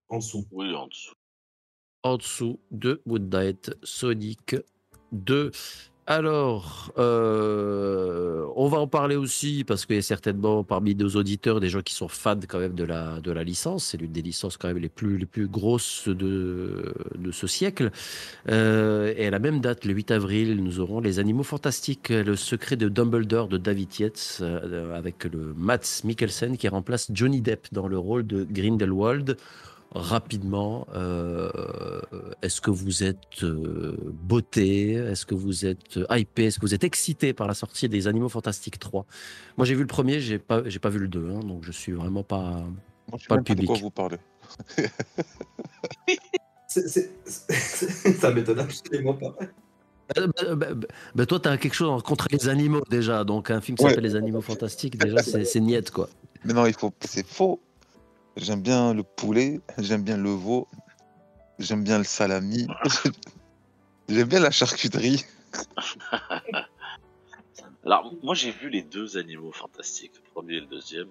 En 0.09 0.17
dessous. 0.17 0.45
Oui, 0.51 0.73
en 0.75 0.87
dessous. 0.87 1.13
en 2.03 2.17
dessous 2.17 2.59
de 2.71 3.01
Moon 3.05 3.19
Knight 3.19 3.75
Sonic 3.83 4.55
2. 5.11 5.51
Alors, 6.07 6.93
euh, 6.99 8.45
on 8.55 8.67
va 8.67 8.77
en 8.77 8.85
parler 8.85 9.15
aussi 9.15 9.63
parce 9.63 9.87
qu'il 9.87 9.95
y 9.95 9.99
a 9.99 10.03
certainement 10.03 10.63
parmi 10.63 10.93
nos 10.93 11.09
auditeurs 11.09 11.59
des 11.59 11.67
gens 11.67 11.81
qui 11.81 11.95
sont 11.95 12.07
fans 12.07 12.39
quand 12.47 12.59
même 12.59 12.75
de 12.75 12.83
la, 12.83 13.19
de 13.21 13.31
la 13.31 13.43
licence. 13.43 13.85
C'est 13.85 13.97
l'une 13.97 14.11
des 14.11 14.21
licences 14.21 14.55
quand 14.57 14.67
même 14.67 14.77
les 14.77 14.89
plus, 14.89 15.17
les 15.17 15.25
plus 15.25 15.47
grosses 15.47 16.07
de, 16.07 16.93
de 17.15 17.31
ce 17.31 17.47
siècle. 17.47 17.89
Euh, 18.49 19.15
et 19.17 19.25
à 19.25 19.31
la 19.31 19.39
même 19.39 19.61
date, 19.61 19.83
le 19.83 19.93
8 19.93 20.11
avril, 20.11 20.63
nous 20.63 20.79
aurons 20.79 20.99
Les 20.99 21.17
Animaux 21.17 21.41
Fantastiques, 21.41 22.09
le 22.09 22.35
secret 22.35 22.75
de 22.75 22.87
Dumbledore 22.87 23.47
de 23.47 23.57
David 23.57 23.99
Yates 23.99 24.37
euh, 24.41 24.95
avec 24.95 25.23
le 25.23 25.55
Matt 25.57 26.01
Mikkelsen 26.03 26.55
qui 26.57 26.67
remplace 26.67 27.09
Johnny 27.11 27.41
Depp 27.41 27.69
dans 27.71 27.87
le 27.87 27.97
rôle 27.97 28.27
de 28.27 28.43
Grindelwald 28.47 29.37
rapidement, 29.95 30.85
euh, 30.93 31.49
est-ce 32.41 32.61
que 32.61 32.69
vous 32.69 33.03
êtes 33.03 33.43
euh, 33.43 33.95
botté 34.13 34.91
Est-ce 34.93 35.25
que 35.25 35.33
vous 35.35 35.65
êtes 35.65 35.97
euh, 35.97 36.05
hypé? 36.11 36.45
Est-ce 36.45 36.59
que 36.59 36.65
vous 36.65 36.75
êtes 36.75 36.83
excité 36.83 37.33
par 37.33 37.47
la 37.47 37.53
sortie 37.53 37.87
des 37.89 38.07
Animaux 38.07 38.29
Fantastiques 38.29 38.77
3 38.77 39.05
Moi, 39.57 39.65
j'ai 39.65 39.73
vu 39.73 39.81
le 39.81 39.87
premier, 39.87 40.19
j'ai 40.19 40.37
pas, 40.37 40.61
j'ai 40.65 40.79
pas 40.79 40.89
vu 40.89 40.99
le 40.99 41.07
2, 41.07 41.29
hein, 41.31 41.39
donc 41.39 41.63
je 41.63 41.71
suis 41.71 41.93
vraiment 41.93 42.23
pas. 42.23 42.41
Moi, 43.09 43.17
je 43.17 43.23
sais 43.23 43.27
Pas 43.29 43.35
le 43.35 43.39
même 43.39 43.45
pas 43.45 43.55
de 43.55 43.65
quoi 43.65 43.75
public. 43.75 43.83
vous 43.83 43.91
parlez. 43.91 44.17
C'est- 46.67 46.87
c'est- 46.89 47.11
c'est- 47.25 48.13
ça 48.13 48.31
m'étonne 48.31 48.59
absolument 48.59 49.13
pas. 49.13 49.33
Euh, 50.17 50.27
bah, 50.55 50.73
bah, 50.73 50.87
bah, 51.15 51.25
toi, 51.25 51.39
t'as 51.39 51.57
quelque 51.57 51.73
chose 51.73 52.03
contre 52.03 52.27
les 52.31 52.49
animaux 52.49 52.83
déjà, 52.89 53.23
donc 53.23 53.49
un 53.49 53.61
film 53.61 53.77
qui 53.77 53.83
Ouais. 53.85 53.91
s'appelle 53.91 54.03
Les 54.03 54.15
Animaux 54.15 54.41
Fantastiques, 54.41 54.97
déjà, 54.97 55.19
c'est 55.23 55.45
c'est 55.45 55.61
niette, 55.61 55.91
quoi. 55.91 56.09
Mais 56.43 56.53
non, 56.53 56.65
il 56.65 56.73
faut, 56.73 56.91
c'est 56.99 57.25
faux. 57.25 57.61
J'aime 58.37 58.61
bien 58.61 58.93
le 58.93 59.03
poulet, 59.03 59.61
j'aime 59.77 60.03
bien 60.03 60.17
le 60.17 60.29
veau, 60.31 60.67
j'aime 61.59 61.83
bien 61.83 61.97
le 61.97 62.03
salami, 62.03 62.67
j'aime 64.09 64.27
bien 64.27 64.39
la 64.39 64.51
charcuterie. 64.51 65.25
Alors, 67.85 68.13
moi, 68.23 68.33
j'ai 68.33 68.51
vu 68.51 68.69
les 68.69 68.81
deux 68.81 69.17
animaux 69.17 69.51
fantastiques, 69.51 70.13
le 70.15 70.31
premier 70.31 70.55
et 70.55 70.59
le 70.59 70.65
deuxième. 70.65 71.09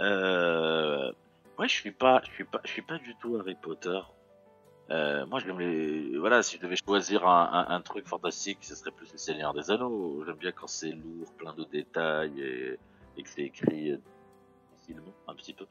Euh... 0.00 1.12
Moi, 1.56 1.68
je 1.68 1.72
suis 1.72 1.92
pas, 1.92 2.20
je 2.24 2.30
suis 2.32 2.44
pas, 2.44 2.60
je 2.64 2.70
suis 2.70 2.82
pas 2.82 2.98
du 2.98 3.14
tout 3.20 3.36
Harry 3.36 3.54
Potter. 3.54 4.00
Euh, 4.90 5.24
moi, 5.26 5.38
j'aime 5.38 5.60
les. 5.60 6.18
Voilà, 6.18 6.42
si 6.42 6.56
je 6.56 6.62
devais 6.62 6.76
choisir 6.76 7.26
un, 7.26 7.80
truc 7.80 8.06
fantastique, 8.06 8.58
ce 8.62 8.74
serait 8.74 8.90
plus 8.90 9.10
le 9.12 9.18
Seigneur 9.18 9.54
des 9.54 9.70
Anneaux. 9.70 10.24
J'aime 10.26 10.36
bien 10.36 10.52
quand 10.52 10.66
c'est 10.66 10.90
lourd, 10.90 11.32
plein 11.38 11.54
de 11.54 11.64
détails 11.64 12.40
et, 12.40 12.78
et 13.16 13.22
que 13.22 13.28
c'est 13.28 13.42
écrit 13.42 13.92
euh, 13.92 13.98
difficilement, 14.72 15.12
un 15.28 15.34
petit 15.34 15.52
peu. 15.52 15.66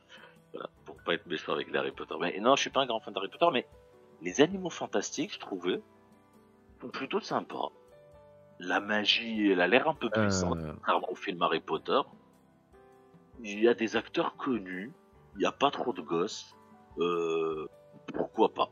Voilà, 0.54 0.70
pour 0.86 0.96
pas 1.04 1.14
être 1.16 1.26
méchant 1.26 1.54
avec 1.54 1.74
Harry 1.76 1.92
Potter. 1.92 2.16
Mais 2.20 2.40
non, 2.40 2.56
je 2.56 2.62
suis 2.62 2.70
pas 2.70 2.82
un 2.82 2.86
grand 2.86 3.00
fan 3.00 3.14
d'Harry 3.14 3.30
Potter, 3.30 3.48
mais 3.52 3.66
les 4.22 4.42
animaux 4.42 4.70
fantastiques, 4.70 5.34
je 5.34 5.40
trouvais, 5.40 5.82
sont 6.82 6.90
plutôt 6.90 7.20
sympas. 7.20 7.72
La 8.60 8.80
magie, 8.80 9.50
elle 9.52 9.62
a 9.62 9.68
l'air 9.68 9.88
un 9.90 9.96
peu 9.96 10.10
puissante, 10.10 10.60
Euh, 10.60 10.74
contrairement 10.74 11.12
au 11.12 11.16
film 11.16 11.42
Harry 11.42 11.60
Potter. 11.60 12.00
Il 13.44 13.60
y 13.60 13.68
a 13.68 13.74
des 13.74 13.96
acteurs 13.96 14.36
connus, 14.38 14.92
il 15.36 15.40
n'y 15.40 15.46
a 15.46 15.52
pas 15.52 15.72
trop 15.72 15.92
de 15.92 16.02
gosses. 16.02 16.56
Euh, 17.00 17.68
pourquoi 18.14 18.54
pas 18.54 18.70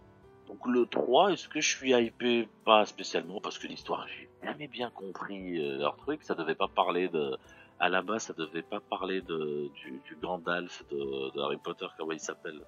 Donc 0.47 0.65
le 0.67 0.85
3, 0.85 1.31
est-ce 1.33 1.49
que 1.49 1.59
je 1.59 1.75
suis 1.75 1.93
hypé? 1.93 2.47
Pas 2.63 2.85
spécialement, 2.85 3.41
parce 3.41 3.57
que 3.57 3.67
l'histoire, 3.67 4.07
j'ai 4.07 4.29
jamais 4.43 4.67
bien 4.67 4.91
compris 4.91 5.57
euh, 5.59 5.77
leur 5.79 5.97
truc. 5.97 6.21
Ça 6.23 6.35
devait 6.35 6.55
pas 6.55 6.67
parler 6.67 7.09
de... 7.09 7.37
À 7.83 7.89
la 7.89 8.01
base, 8.03 8.23
ça 8.27 8.33
devait 8.33 8.61
pas 8.61 8.79
parler 8.79 9.21
de, 9.21 9.69
du, 9.73 9.99
du 10.07 10.15
Gandalf 10.21 10.83
de, 10.91 11.31
de 11.35 11.41
Harry 11.41 11.57
Potter, 11.57 11.87
comment 11.97 12.11
il 12.13 12.19
s'appelle 12.19 12.61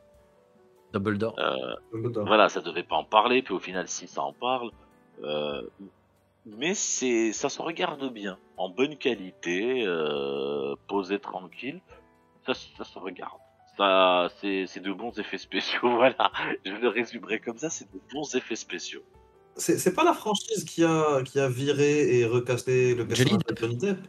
Dumbledore. 0.91 1.35
euh, 1.39 1.75
Dumbledore. 1.93 2.25
voilà, 2.25 2.49
ça 2.49 2.61
devait 2.61 2.83
pas 2.83 2.95
en 2.97 3.03
parler, 3.03 3.41
puis 3.43 3.53
au 3.53 3.59
final, 3.59 3.87
si 3.87 4.07
ça 4.07 4.21
en 4.23 4.33
parle. 4.33 4.71
Euh, 5.23 5.61
mais 6.45 6.73
c'est, 6.73 7.31
ça 7.31 7.47
se 7.49 7.61
regarde 7.61 8.11
bien, 8.11 8.37
en 8.57 8.69
bonne 8.69 8.97
qualité, 8.97 9.83
euh, 9.85 10.75
posé 10.87 11.19
tranquille, 11.19 11.79
ça, 12.45 12.53
ça 12.55 12.83
se 12.83 12.97
regarde. 12.99 13.39
Ça, 13.77 14.29
c'est, 14.41 14.65
c'est 14.67 14.81
de 14.81 14.91
bons 14.91 15.17
effets 15.19 15.37
spéciaux, 15.37 15.79
voilà. 15.95 16.31
Je 16.65 16.73
le 16.73 16.89
résumerai 16.89 17.39
comme 17.39 17.57
ça, 17.57 17.69
c'est 17.69 17.85
de 17.93 17.99
bons 18.11 18.35
effets 18.35 18.55
spéciaux. 18.55 19.03
C'est 19.55 19.77
c'est 19.77 19.93
pas 19.93 20.03
la 20.03 20.13
franchise 20.13 20.63
qui 20.65 20.83
a, 20.83 21.21
qui 21.21 21.39
a 21.39 21.47
viré 21.47 22.17
et 22.17 22.25
recasté 22.25 22.95
le 22.95 23.07
personnage 23.07 23.33
de 23.33 23.37
Depp. 23.53 23.59
Johnny 23.59 23.77
Depp? 23.77 23.99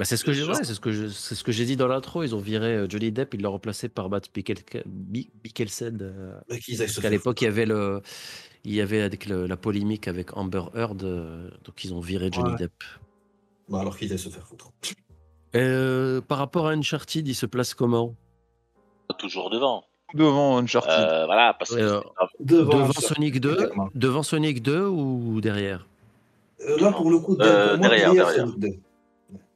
Bah, 0.00 0.06
c'est 0.06 0.16
ce 0.16 0.24
que 0.24 0.32
j'ai 0.32 0.44
Bien 0.44 0.54
sûr. 0.54 0.60
ouais, 0.60 0.64
c'est 0.64 0.72
ce 0.72 0.80
que 0.80 0.92
je- 0.92 1.08
c'est 1.08 1.34
ce 1.34 1.44
que 1.44 1.52
j'ai 1.52 1.66
dit 1.66 1.76
dans 1.76 1.86
l'intro. 1.86 2.22
Ils 2.22 2.34
ont 2.34 2.38
viré 2.40 2.74
euh, 2.74 2.86
Johnny 2.88 3.12
Depp, 3.12 3.34
ils 3.34 3.42
l'ont 3.42 3.50
remplacé 3.50 3.90
par 3.90 4.08
Matt 4.08 4.30
Mikkel- 4.34 4.82
Mi- 4.86 5.28
Mikkelsen. 5.44 5.98
euh, 6.00 6.40
parce 6.48 6.98
qu'à 7.00 7.10
l'époque, 7.10 7.42
il 7.42 7.44
y 7.44 7.48
avait 7.48 7.66
le, 7.66 8.00
il 8.64 8.72
y 8.72 8.80
avait 8.80 9.02
avec 9.02 9.26
le- 9.26 9.46
la 9.46 9.58
polémique 9.58 10.08
avec 10.08 10.34
Amber 10.38 10.62
Heard, 10.74 11.02
euh, 11.02 11.50
donc 11.64 11.84
ils 11.84 11.92
ont 11.92 12.00
viré 12.00 12.30
Johnny 12.32 12.52
Ouais. 12.52 12.56
Depp. 12.56 12.72
Bah, 13.68 13.80
alors 13.80 13.94
qu'ils 13.98 14.10
aillent 14.10 14.18
se 14.18 14.30
faire 14.30 14.46
foutre. 14.46 14.70
Euh, 15.54 16.22
par 16.22 16.38
rapport 16.38 16.66
à 16.68 16.70
Uncharted, 16.70 17.28
il 17.28 17.34
se 17.34 17.44
place 17.44 17.74
comment? 17.74 18.14
Toujours 19.18 19.50
devant. 19.50 19.84
Devant 20.14 20.56
Uncharted. 20.56 20.92
Euh, 20.94 21.26
voilà, 21.26 21.54
parce 21.58 21.74
que 21.74 21.78
Euh, 21.78 22.00
Devant, 22.40 22.90
Sonic 22.92 23.38
2, 23.38 23.52
exactement. 23.52 23.90
devant 23.94 24.22
Sonic 24.22 24.62
2 24.62 24.86
ou 24.86 25.42
derrière? 25.42 25.86
Euh, 26.66 26.78
là, 26.80 26.90
pour 26.90 27.10
le 27.10 27.18
coup, 27.18 27.36
Euh, 27.38 27.76
derrière, 27.76 28.12
derrière, 28.14 28.26
derrière. 28.26 28.46
Sonic 28.46 28.58
2. 28.60 28.68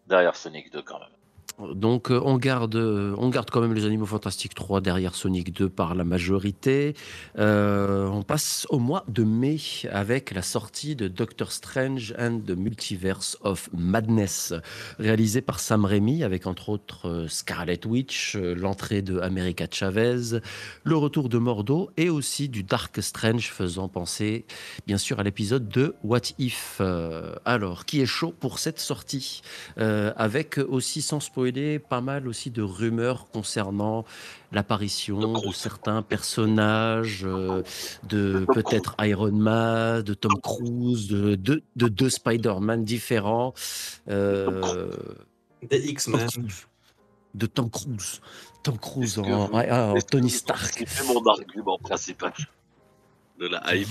Derrière 0.06 0.36
Sonic 0.36 0.72
2 0.72 0.82
quand 0.82 0.98
même. 0.98 1.13
Donc 1.58 2.10
euh, 2.10 2.20
on 2.24 2.36
garde, 2.36 2.74
euh, 2.74 3.14
on 3.16 3.28
garde 3.28 3.48
quand 3.50 3.60
même 3.60 3.74
les 3.74 3.84
Animaux 3.84 4.06
Fantastiques 4.06 4.54
3 4.54 4.80
derrière 4.80 5.14
Sonic 5.14 5.52
2 5.52 5.68
par 5.68 5.94
la 5.94 6.02
majorité. 6.02 6.94
Euh, 7.38 8.08
on 8.08 8.22
passe 8.22 8.66
au 8.70 8.80
mois 8.80 9.04
de 9.08 9.22
mai 9.22 9.58
avec 9.92 10.32
la 10.32 10.42
sortie 10.42 10.96
de 10.96 11.06
Doctor 11.06 11.52
Strange 11.52 12.12
and 12.18 12.40
the 12.44 12.56
Multiverse 12.56 13.38
of 13.42 13.68
Madness, 13.72 14.52
réalisé 14.98 15.42
par 15.42 15.60
Sam 15.60 15.84
Raimi 15.84 16.24
avec 16.24 16.46
entre 16.46 16.70
autres 16.70 17.26
Scarlet 17.28 17.86
Witch, 17.86 18.36
l'entrée 18.36 19.02
de 19.02 19.20
America 19.20 19.66
Chavez, 19.70 20.40
le 20.82 20.96
retour 20.96 21.28
de 21.28 21.38
Mordo 21.38 21.90
et 21.96 22.10
aussi 22.10 22.48
du 22.48 22.64
Dark 22.64 23.00
Strange 23.00 23.50
faisant 23.50 23.88
penser 23.88 24.44
bien 24.88 24.98
sûr 24.98 25.20
à 25.20 25.22
l'épisode 25.22 25.68
de 25.68 25.94
What 26.02 26.32
If. 26.38 26.80
Alors, 27.44 27.84
qui 27.84 28.00
est 28.00 28.06
chaud 28.06 28.34
pour 28.38 28.58
cette 28.58 28.80
sortie? 28.80 29.42
Avec 29.76 30.58
aussi, 30.58 31.00
sans 31.00 31.20
spoiler, 31.20 31.43
pas 31.78 32.00
mal 32.00 32.28
aussi 32.28 32.50
de 32.50 32.62
rumeurs 32.62 33.28
concernant 33.30 34.04
l'apparition 34.52 35.18
De 35.18 35.52
certains 35.52 36.02
personnages, 36.02 37.24
euh, 37.24 37.62
de 38.04 38.46
peut-être 38.54 38.94
Iron 39.00 39.32
Man, 39.32 40.02
de 40.02 40.14
Tom 40.14 40.40
Cruise, 40.42 41.08
de, 41.08 41.34
de, 41.34 41.62
de 41.76 41.88
deux 41.88 42.10
Spider-Man 42.10 42.84
différents, 42.84 43.54
euh, 44.08 44.90
Des 45.62 45.88
X-Men. 45.88 46.28
de 47.34 47.46
Tom 47.46 47.70
Cruise. 47.70 48.20
Tom 48.62 48.78
Cruise 48.78 49.18
en, 49.18 50.00
Tony 50.10 50.30
Stark. 50.30 50.84
C'est 50.86 51.06
mon 51.06 51.22
argument 51.26 51.78
principal 51.78 52.32
de 53.38 53.46
la 53.46 53.74
hype? 53.74 53.88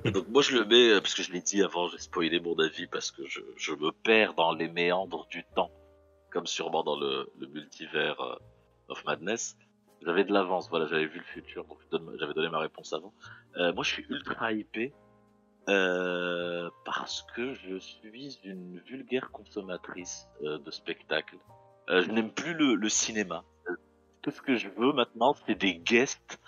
Donc 0.14 0.26
moi 0.28 0.40
je 0.40 0.56
le 0.56 0.64
mets, 0.64 0.90
euh, 0.90 1.00
parce 1.00 1.14
que 1.14 1.22
je 1.22 1.32
l'ai 1.32 1.42
dit 1.42 1.62
avant, 1.62 1.88
j'ai 1.88 1.98
spoilé 1.98 2.40
mon 2.40 2.58
avis 2.58 2.86
parce 2.86 3.10
que 3.10 3.26
je, 3.26 3.40
je 3.56 3.72
me 3.72 3.90
perds 3.90 4.34
dans 4.34 4.54
les 4.54 4.68
méandres 4.68 5.26
du 5.30 5.44
temps, 5.54 5.70
comme 6.32 6.46
sûrement 6.46 6.82
dans 6.82 6.98
le, 6.98 7.30
multivers 7.52 8.20
euh, 8.20 8.36
of 8.88 9.04
Madness. 9.04 9.56
J'avais 10.04 10.24
de 10.24 10.32
l'avance, 10.32 10.68
voilà, 10.68 10.86
j'avais 10.86 11.06
vu 11.06 11.18
le 11.18 11.24
futur, 11.24 11.64
donc 11.64 11.78
j'avais 12.18 12.34
donné 12.34 12.48
ma 12.48 12.58
réponse 12.58 12.92
avant. 12.92 13.12
Euh, 13.56 13.72
moi 13.72 13.84
je 13.84 13.90
suis 13.90 14.06
ultra 14.08 14.52
hypé 14.52 14.92
euh, 15.68 16.68
parce 16.84 17.22
que 17.36 17.54
je 17.54 17.78
suis 17.78 18.40
une 18.42 18.80
vulgaire 18.80 19.30
consommatrice 19.30 20.26
euh, 20.42 20.58
de 20.58 20.70
spectacles. 20.72 21.38
Euh, 21.88 22.02
je 22.02 22.10
n'aime 22.10 22.32
plus 22.32 22.54
le, 22.54 22.74
le 22.74 22.88
cinéma. 22.88 23.44
Tout 24.22 24.32
ce 24.32 24.42
que 24.42 24.56
je 24.56 24.68
veux 24.68 24.92
maintenant, 24.92 25.34
c'est 25.46 25.54
des 25.54 25.74
guests 25.74 26.40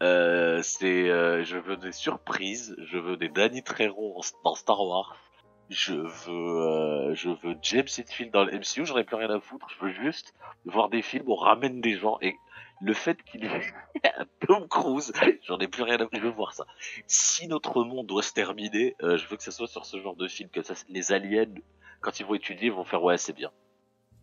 c'est, 0.00 1.06
je 1.44 1.58
veux 1.58 1.76
des 1.76 1.92
surprises, 1.92 2.74
je 2.78 2.96
veux 2.96 3.18
des 3.18 3.28
Danny 3.28 3.62
Trejo 3.62 4.18
dans 4.44 4.54
Star 4.54 4.80
Wars, 4.80 5.14
je 5.70 5.94
veux, 5.94 6.62
euh, 6.62 7.14
je 7.14 7.30
veux 7.30 7.56
James 7.62 7.86
Hetfield 7.86 8.32
dans 8.32 8.44
le 8.44 8.52
MCU, 8.58 8.84
j'aurais 8.84 9.04
plus 9.04 9.16
rien 9.16 9.30
à 9.30 9.40
foutre, 9.40 9.68
je 9.70 9.86
veux 9.86 9.92
juste 9.92 10.34
voir 10.64 10.88
des 10.88 11.00
films 11.00 11.24
où 11.28 11.32
on 11.32 11.36
ramène 11.36 11.80
des 11.80 11.96
gens 11.96 12.18
et 12.20 12.34
le 12.80 12.92
fait 12.92 13.22
qu'il 13.22 13.44
ait 13.44 13.62
Tom 14.46 14.66
Cruise, 14.68 15.12
j'en 15.46 15.58
ai 15.58 15.68
plus 15.68 15.84
rien 15.84 15.96
à 15.96 16.00
foutre, 16.00 16.16
je 16.16 16.22
veux 16.22 16.30
voir 16.30 16.52
ça. 16.52 16.66
Si 17.06 17.46
notre 17.46 17.84
monde 17.84 18.06
doit 18.06 18.22
se 18.22 18.32
terminer, 18.32 18.96
euh, 19.02 19.16
je 19.16 19.28
veux 19.28 19.36
que 19.36 19.44
ça 19.44 19.52
soit 19.52 19.68
sur 19.68 19.86
ce 19.86 20.00
genre 20.00 20.16
de 20.16 20.26
film, 20.26 20.50
que 20.50 20.62
ça, 20.62 20.74
les 20.88 21.12
aliens, 21.12 21.54
quand 22.00 22.18
ils 22.18 22.26
vont 22.26 22.34
étudier, 22.34 22.70
vont 22.70 22.84
faire 22.84 23.02
ouais 23.04 23.16
c'est 23.16 23.32
bien. 23.32 23.52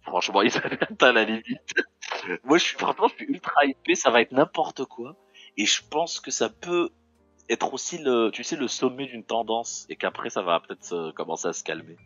Franchement, 0.02 0.42
ils 0.44 0.58
avaient 0.58 0.84
atteint 0.84 1.14
la 1.14 1.24
limite. 1.24 1.74
Moi, 2.44 2.58
je 2.58 2.64
suis 2.64 2.78
franchement, 2.78 3.08
je 3.08 3.16
suis 3.16 3.26
ultra 3.26 3.66
hypé. 3.66 3.96
Ça 3.96 4.10
va 4.10 4.22
être 4.22 4.32
n'importe 4.32 4.86
quoi. 4.86 5.16
Et 5.56 5.66
je 5.66 5.82
pense 5.90 6.20
que 6.20 6.32
ça 6.32 6.50
peut 6.50 6.90
être 7.50 7.74
aussi 7.74 7.98
le, 7.98 8.30
tu 8.32 8.44
sais, 8.44 8.56
le 8.56 8.68
sommet 8.68 9.06
d'une 9.06 9.24
tendance 9.24 9.86
et 9.90 9.96
qu'après 9.96 10.30
ça 10.30 10.42
va 10.42 10.60
peut-être 10.60 11.12
commencer 11.12 11.48
à 11.48 11.54
se 11.54 11.64
calmer. 11.64 11.98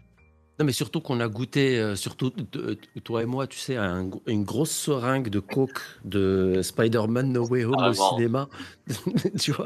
Non, 0.59 0.65
mais 0.65 0.73
surtout 0.73 1.01
qu'on 1.01 1.19
a 1.21 1.27
goûté, 1.27 1.79
euh, 1.79 1.95
surtout 1.95 2.31
toi 3.03 3.23
et 3.23 3.25
moi, 3.25 3.47
tu 3.47 3.57
sais, 3.57 3.77
un 3.77 4.09
une 4.27 4.43
grosse 4.43 4.69
seringue 4.69 5.29
de 5.29 5.39
coke 5.39 5.81
de 6.05 6.59
Spider-Man 6.61 7.31
No 7.31 7.47
Way 7.47 7.65
Home 7.65 7.75
au 7.89 7.93
cinéma. 7.93 8.47
tu 9.39 9.53
vois, 9.53 9.65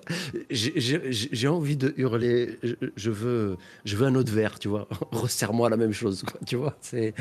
j'ai- 0.50 1.48
envie 1.48 1.76
de 1.76 1.94
hurler. 1.98 2.58
Je, 2.64 2.76
je 2.96 3.12
veux, 3.12 3.58
je 3.84 3.98
veux 3.98 4.06
un 4.06 4.16
autre 4.16 4.32
verre, 4.32 4.58
tu 4.58 4.70
vois. 4.70 4.88
Resserre-moi 5.12 5.70
la 5.70 5.76
même 5.76 5.92
chose, 5.92 6.24
quoi, 6.24 6.40
tu 6.46 6.56
vois. 6.56 6.78
C'est, 6.80 7.14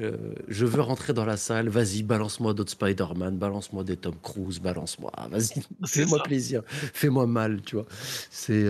euh, 0.00 0.16
je 0.48 0.66
veux 0.66 0.80
rentrer 0.80 1.12
dans 1.12 1.24
la 1.24 1.36
salle. 1.36 1.68
Vas-y, 1.68 2.02
balance-moi 2.02 2.52
d'autres 2.52 2.72
Spider-Man, 2.72 3.36
balance-moi 3.38 3.84
des 3.84 3.96
Tom 3.96 4.14
Cruise, 4.20 4.58
balance-moi. 4.60 5.12
Vas-y, 5.30 5.42
C'est 5.84 6.00
fais-moi 6.02 6.20
plaisir, 6.24 6.62
fais-moi 6.66 7.26
mal, 7.28 7.60
tu 7.62 7.76
vois. 7.76 7.86
C'est. 8.30 8.64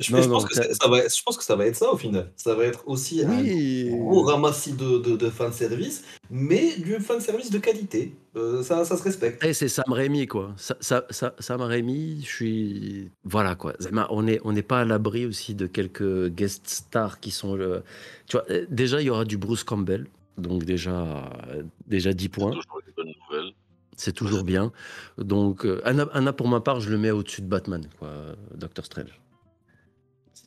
Je, 0.00 0.12
non, 0.12 0.22
je 0.22 0.28
non, 0.28 0.34
pense 0.34 0.44
que 0.46 0.54
ça, 0.54 0.88
va, 0.88 0.98
être- 0.98 1.16
je 1.16 1.22
pense 1.22 1.36
que 1.36 1.44
ça 1.44 1.56
va 1.56 1.66
être 1.66 1.76
ça 1.76 1.92
au 1.92 1.96
final. 1.96 2.30
Ça 2.36 2.54
va 2.54 2.64
être 2.64 2.86
aussi 2.86 3.22
Oui. 3.26 3.90
un 3.92 3.96
gros 3.96 4.22
ramassis 4.22 4.72
de, 4.72 4.98
de, 4.98 5.16
de 5.16 5.30
fanservice, 5.30 6.04
mais 6.30 6.76
du 6.78 6.98
fanservice 7.00 7.50
de 7.50 7.58
qualité. 7.58 8.14
Euh, 8.36 8.62
ça, 8.62 8.84
ça 8.84 8.96
se 8.96 9.02
respecte. 9.02 9.42
Eh, 9.44 9.52
c'est 9.52 9.68
Sam 9.68 9.90
Raimi, 9.92 10.26
quoi. 10.26 10.52
Ça, 10.56 10.76
ça, 10.80 11.04
ça- 11.10 11.34
Sam 11.38 11.60
Raimi, 11.62 12.20
je 12.22 12.26
suis. 12.28 13.10
Voilà, 13.24 13.54
quoi. 13.54 13.72
Zema, 13.80 14.06
On 14.10 14.22
n'est 14.22 14.40
on 14.44 14.52
n'est 14.52 14.62
pas 14.62 14.80
à 14.80 14.84
l'abri 14.84 15.26
aussi 15.26 15.54
de 15.54 15.66
quelques 15.66 16.28
guest 16.28 16.68
stars 16.68 17.20
qui 17.20 17.30
sont. 17.30 17.54
le- 17.54 17.82
Tu 18.26 18.36
vois, 18.36 18.44
euh, 18.50 18.66
déjà, 18.70 19.00
il 19.00 19.06
y 19.06 19.10
aura 19.10 19.24
du 19.24 19.38
Bruce 19.38 19.64
Campbell. 19.64 20.06
Donc, 20.36 20.64
déjà, 20.64 21.28
déjà 21.88 22.12
10 22.12 22.24
C'est 22.24 22.28
points. 22.28 22.50
toujours 22.52 22.80
une 22.86 22.92
bonne 22.96 23.14
nouvelle. 23.30 23.52
C'est 23.96 24.12
toujours 24.12 24.44
bien. 24.44 24.70
Donc, 25.16 25.66
euh, 25.66 25.80
Anna, 25.84 26.06
Anna, 26.12 26.32
pour 26.32 26.46
ma 26.46 26.60
part, 26.60 26.78
je 26.78 26.88
le 26.90 26.98
mets 26.98 27.10
au-dessus 27.10 27.40
de 27.42 27.48
Batman, 27.48 27.84
quoi. 27.98 28.08
Doctor 28.54 28.84
Strange. 28.84 29.18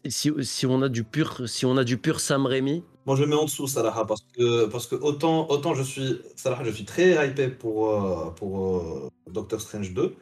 Si, 0.09 0.65
on 0.65 0.81
a 0.81 0.89
du 0.89 1.03
pur, 1.03 1.47
si 1.47 1.65
on 1.65 1.77
a 1.77 1.83
du 1.83 1.97
pur 1.97 2.19
Sam 2.19 2.45
Raimi, 2.45 2.83
Moi, 3.05 3.15
je 3.15 3.23
mets 3.23 3.35
en 3.35 3.45
dessous 3.45 3.67
Salaha 3.67 4.05
parce 4.05 4.21
que, 4.35 4.65
parce 4.67 4.87
que 4.87 4.95
autant, 4.95 5.49
autant 5.49 5.73
je 5.75 5.83
suis 5.83 6.21
Salaha, 6.35 6.63
je 6.63 6.71
suis 6.71 6.85
très 6.85 7.27
hypé 7.29 7.47
pour, 7.49 7.89
euh, 7.91 8.31
pour 8.31 8.77
euh, 8.77 9.09
Doctor 9.31 9.61
Strange 9.61 9.93
2, 9.93 10.15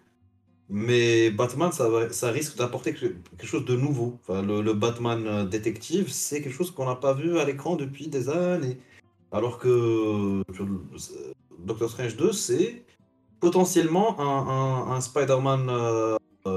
mais 0.70 1.32
Batman, 1.32 1.72
ça, 1.72 1.90
ça 2.12 2.32
risque 2.32 2.58
d'apporter 2.58 2.94
que- 2.94 3.08
quelque 3.38 3.48
chose 3.48 3.66
de 3.66 3.76
nouveau. 3.76 4.20
Enfin, 4.22 4.42
le, 4.42 4.62
le 4.62 4.74
Batman 4.74 5.26
euh, 5.28 5.46
détective, 5.46 6.10
c'est 6.12 6.42
quelque 6.42 6.54
chose 6.56 6.72
qu'on 6.72 6.86
n'a 6.86 6.96
pas 6.96 7.14
vu 7.14 7.40
à 7.40 7.46
l'écran 7.46 7.76
depuis 7.76 8.08
des 8.10 8.30
années. 8.30 8.80
Alors 9.32 9.60
que 9.60 10.44
Doctor 11.60 11.90
Strange 11.90 12.18
2, 12.18 12.32
c'est 12.34 12.84
potentiellement 13.40 14.20
un, 14.20 14.92
un, 14.94 15.02
Spider-Man 15.02 15.70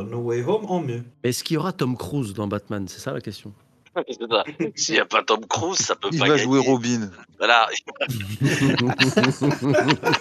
No 0.05 0.19
Way 0.21 0.43
Home 0.45 0.65
en 0.67 0.81
mieux. 0.81 1.05
est-ce 1.23 1.45
qu'il 1.45 1.55
y 1.55 1.59
aura 1.59 1.73
Tom 1.73 1.97
Cruise 1.97 2.33
dans 2.35 2.47
Batman? 2.49 2.87
C'est 2.89 3.01
ça 3.01 3.13
la 3.13 3.21
question. 3.21 3.53
S'il 4.75 4.95
n'y 4.95 5.01
a 5.01 5.05
pas 5.05 5.23
Tom 5.23 5.45
Cruise, 5.47 5.77
ça 5.79 5.95
peut 5.97 6.09
Il 6.13 6.19
pas 6.19 6.27
va 6.27 6.31
gagner. 6.37 6.43
jouer 6.45 6.61
Robin. 6.61 7.11
Voilà. 7.39 7.69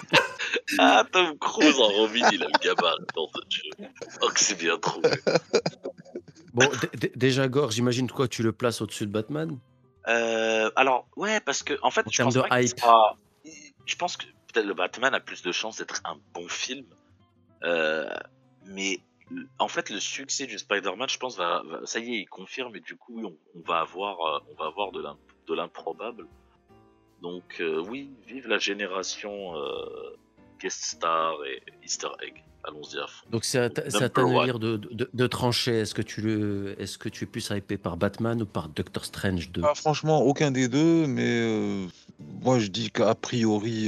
Ah, 0.78 1.04
Tom 1.10 1.36
Cruise 1.38 1.78
en 1.78 1.88
Robin, 1.88 2.28
il 2.32 2.42
a 2.42 2.46
le 2.46 2.58
gabarit 2.62 3.04
dans 3.14 3.26
ce 3.28 3.40
jeu. 3.56 3.86
Oh, 4.22 4.28
que 4.28 4.40
c'est 4.40 4.58
bien 4.58 4.78
trouvé. 4.78 5.08
bon, 6.54 6.68
déjà, 7.16 7.48
Gore, 7.48 7.70
j'imagine 7.70 8.10
quoi 8.10 8.28
tu 8.28 8.42
le 8.42 8.52
places 8.52 8.80
au-dessus 8.80 9.06
de 9.06 9.12
Batman? 9.12 9.58
Euh, 10.08 10.70
alors, 10.76 11.06
ouais, 11.16 11.40
parce 11.40 11.62
que, 11.62 11.74
en 11.82 11.90
fait, 11.90 12.06
En 12.06 12.10
je 12.10 12.16
termes 12.16 12.26
pense 12.32 12.34
de 12.42 12.48
pas 12.48 12.62
hype. 12.62 12.78
sera- 12.78 13.16
Je 13.86 13.96
pense 13.96 14.16
que 14.16 14.24
peut-être 14.52 14.66
le 14.66 14.74
Batman 14.74 15.14
a 15.14 15.20
plus 15.20 15.42
de 15.42 15.52
chances 15.52 15.78
d'être 15.78 16.00
un 16.04 16.16
bon 16.34 16.48
film. 16.48 16.84
Euh, 17.64 18.08
mais 18.66 19.00
en 19.58 19.68
fait, 19.68 19.90
le 19.90 20.00
succès 20.00 20.46
du 20.46 20.58
Spider-Man, 20.58 21.08
je 21.08 21.18
pense, 21.18 21.36
va, 21.36 21.62
va- 21.66 21.80
ça 21.86 21.98
y 22.00 22.14
est, 22.14 22.18
il 22.20 22.26
confirme 22.26 22.74
et 22.76 22.80
du 22.80 22.96
coup, 22.96 23.20
on, 23.24 23.34
on 23.58 23.62
va 23.66 23.80
avoir, 23.80 24.20
euh, 24.20 24.38
on 24.50 24.54
va 24.62 24.66
avoir 24.68 24.92
de 24.92 25.00
l'im- 25.02 25.18
de 25.48 25.54
l'improbable. 25.54 26.26
Donc, 27.20 27.58
euh, 27.60 27.80
oui, 27.88 28.10
vive 28.26 28.48
la 28.48 28.58
génération 28.58 29.56
euh, 29.56 30.16
guest 30.60 30.84
star 30.84 31.34
et 31.44 31.62
Easter 31.84 32.08
egg. 32.22 32.42
Allons-y 32.64 32.96
à 32.98 33.08
fond. 33.08 33.26
Donc 33.30 33.44
c'est 33.44 33.58
à, 33.58 33.70
ta- 33.70 33.82
délire 34.24 34.60
de, 34.60 34.76
de, 34.76 35.10
de 35.12 35.26
trancher. 35.26 35.80
Est-ce 35.80 35.94
que 35.96 36.02
tu 36.02 36.20
le, 36.20 36.76
est-ce 36.80 36.96
que 36.96 37.08
tu 37.08 37.24
es 37.24 37.26
plus 37.26 37.50
hypé 37.50 37.76
par 37.76 37.96
Batman 37.96 38.40
ou 38.42 38.46
par 38.46 38.68
Doctor 38.68 39.04
Strange 39.04 39.50
2 39.50 39.62
Ah, 39.64 39.74
franchement, 39.74 40.20
aucun 40.22 40.52
des 40.52 40.68
deux, 40.68 41.08
mais 41.08 41.26
euh, 41.40 41.86
moi 42.40 42.60
je 42.60 42.68
dis 42.68 42.92
qu'a 42.92 43.16
priori, 43.16 43.86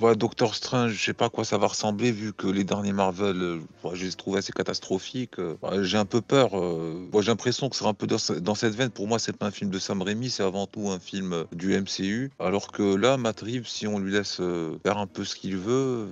Ouais, 0.00 0.16
Doctor 0.16 0.54
Strange, 0.54 0.92
je 0.92 1.04
sais 1.04 1.12
pas 1.12 1.26
à 1.26 1.28
quoi 1.28 1.44
ça 1.44 1.58
va 1.58 1.66
ressembler 1.66 2.10
vu 2.10 2.32
que 2.32 2.46
les 2.46 2.64
derniers 2.64 2.94
Marvel, 2.94 3.60
je 3.92 4.02
les 4.04 4.08
ai 4.08 4.14
trouvés 4.14 4.38
assez 4.38 4.50
catastrophiques. 4.52 5.38
euh. 5.38 5.56
J'ai 5.82 5.98
un 5.98 6.06
peu 6.06 6.22
peur. 6.22 6.58
euh. 6.58 7.06
J'ai 7.20 7.26
l'impression 7.26 7.68
que 7.68 7.76
c'est 7.76 7.84
un 7.84 7.92
peu 7.92 8.06
dans, 8.06 8.16
ce- 8.16 8.32
dans 8.32 8.54
cette 8.54 8.74
veine. 8.74 8.88
Pour 8.88 9.06
moi, 9.06 9.18
c'est 9.18 9.36
pas 9.36 9.46
un 9.46 9.50
film 9.50 9.68
de 9.68 9.78
Sam 9.78 10.00
Raimi, 10.00 10.30
c'est 10.30 10.42
avant 10.42 10.66
tout 10.66 10.88
un 10.88 10.98
film 10.98 11.34
euh, 11.34 11.44
du 11.52 11.74
MCU. 11.78 12.30
Alors 12.38 12.72
que 12.72 12.94
là, 12.94 13.18
Matt 13.18 13.40
Reeves, 13.42 13.66
si 13.66 13.86
on 13.86 13.98
lui 13.98 14.10
laisse 14.12 14.40
faire 14.82 14.96
un 14.96 15.06
peu 15.06 15.22
ce 15.24 15.34
qu'il 15.36 15.58
veut, 15.58 16.06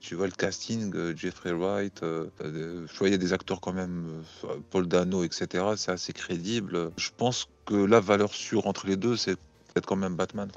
tu 0.00 0.14
vois 0.14 0.26
le 0.26 0.32
casting, 0.32 0.92
Jeffrey 1.16 1.50
Wright, 1.52 2.00
je 2.02 2.98
vois, 2.98 3.08
il 3.08 3.10
y 3.10 3.14
a 3.14 3.18
des 3.18 3.32
acteurs 3.32 3.60
quand 3.60 3.72
même, 3.72 4.22
Paul 4.70 4.86
Dano, 4.86 5.24
etc. 5.24 5.64
C'est 5.76 5.90
assez 5.90 6.12
crédible. 6.12 6.90
Je 6.96 7.10
pense 7.16 7.48
que 7.66 7.74
la 7.74 7.98
valeur 7.98 8.32
sûre 8.34 8.68
entre 8.68 8.86
les 8.86 8.96
deux, 8.96 9.16
c'est 9.16 9.34
peut-être 9.34 9.86
quand 9.86 9.96
même 9.96 10.14
Batman. 10.14 10.48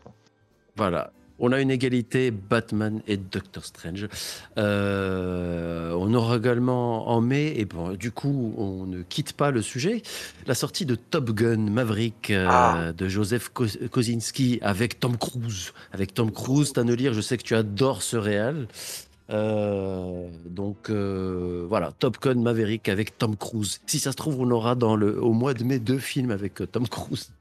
Voilà. 0.75 1.11
On 1.37 1.51
a 1.51 1.59
une 1.59 1.69
égalité 1.71 2.31
Batman 2.31 3.01
et 3.07 3.17
Doctor 3.17 3.65
Strange. 3.65 4.07
Euh, 4.57 5.91
on 5.97 6.13
aura 6.13 6.37
également 6.37 7.09
en 7.09 7.19
mai, 7.19 7.53
et 7.57 7.65
bon, 7.65 7.89
du 7.93 8.11
coup, 8.11 8.53
on 8.57 8.85
ne 8.85 9.01
quitte 9.01 9.33
pas 9.33 9.51
le 9.51 9.61
sujet, 9.61 10.01
la 10.47 10.55
sortie 10.55 10.85
de 10.85 10.95
Top 10.95 11.31
Gun 11.31 11.69
Maverick 11.69 12.31
euh, 12.31 12.47
Ah. 12.49 12.91
de 12.95 13.07
Joseph 13.09 13.49
Ko- 13.49 13.65
Kosinski 13.91 14.59
avec 14.61 14.99
Tom 14.99 15.17
Cruise. 15.17 15.73
Avec 15.91 16.13
Tom 16.13 16.31
Cruise, 16.31 16.71
Tannelir, 16.71 17.13
je 17.13 17.21
sais 17.21 17.37
que 17.37 17.43
tu 17.43 17.55
adores 17.55 18.01
ce 18.01 18.15
réal. 18.17 18.67
Euh, 19.31 20.29
donc 20.45 20.89
euh, 20.89 21.65
voilà, 21.67 21.91
Top 21.99 22.17
Gun 22.21 22.35
Maverick 22.35 22.87
avec 22.87 23.17
Tom 23.17 23.35
Cruise. 23.35 23.81
Si 23.87 23.99
ça 23.99 24.11
se 24.11 24.15
trouve, 24.17 24.39
on 24.39 24.51
aura 24.51 24.75
dans 24.75 24.95
le, 24.95 25.21
au 25.21 25.33
mois 25.33 25.53
de 25.53 25.63
mai 25.63 25.79
deux 25.79 25.97
films 25.97 26.31
avec 26.31 26.61
euh, 26.61 26.67
Tom 26.67 26.87
Cruise. 26.87 27.31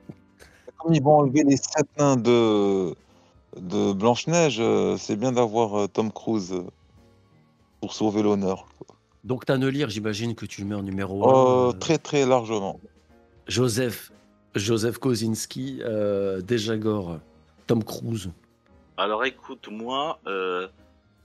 Comme 0.79 0.95
ils 0.95 1.03
vont 1.03 1.19
enlever 1.19 1.45
les 1.45 1.57
sept 1.59 1.87
nains 1.99 2.17
de, 2.17 2.95
de 3.57 3.93
Blanche-Neige, 3.93 4.59
euh, 4.61 4.97
c'est 4.97 5.17
bien 5.17 5.33
d'avoir 5.33 5.81
euh, 5.81 5.87
Tom 5.87 6.13
Cruise 6.13 6.53
euh, 6.53 6.65
pour 7.81 7.95
sauver 7.95 8.23
l'honneur. 8.23 8.67
Donc 9.25 9.47
Tannelir, 9.47 9.89
j'imagine 9.89 10.35
que 10.35 10.47
tu 10.47 10.61
le 10.63 10.67
mets 10.67 10.75
en 10.75 10.83
numéro 10.83 11.29
1. 11.29 11.69
Euh, 11.69 11.73
très 11.73 11.99
très 11.99 12.27
largement. 12.27 12.81
Joseph, 13.47 14.13
Joseph 14.55 14.99
Kosinski, 14.99 15.81
euh, 15.83 16.41
Dejagor, 16.41 17.19
Tom 17.67 17.83
Cruise. 17.83 18.31
Alors 18.97 19.25
écoute, 19.25 19.69
moi, 19.71 20.19
euh, 20.27 20.69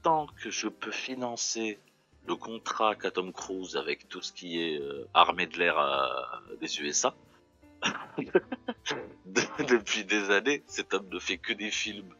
tant 0.02 0.26
que 0.42 0.50
je 0.50 0.68
peux 0.68 0.90
financer 0.90 1.78
le 2.26 2.36
contrat 2.36 2.94
qu'a 2.94 3.10
Tom 3.10 3.32
Cruise 3.32 3.76
avec 3.76 4.08
tout 4.08 4.22
ce 4.22 4.32
qui 4.32 4.60
est 4.60 4.80
euh, 4.80 5.06
armée 5.14 5.46
de 5.46 5.58
l'air 5.58 5.78
euh, 5.78 6.56
des 6.60 6.80
USA, 6.80 7.14
de- 8.18 9.64
depuis 9.68 10.04
des 10.04 10.30
années, 10.30 10.62
cet 10.66 10.94
homme 10.94 11.08
ne 11.10 11.18
fait 11.18 11.38
que 11.38 11.52
des 11.52 11.70
films 11.70 12.14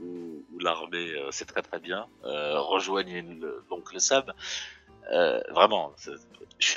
où, 0.00 0.44
où 0.52 0.58
l'armée, 0.58 1.10
euh, 1.12 1.28
c'est 1.30 1.44
très 1.46 1.62
très 1.62 1.78
bien. 1.78 2.06
Euh, 2.24 2.60
rejoignez 2.60 3.22
le- 3.22 3.64
l'oncle 3.70 4.00
Sam. 4.00 4.24
Euh, 5.12 5.40
vraiment. 5.50 5.92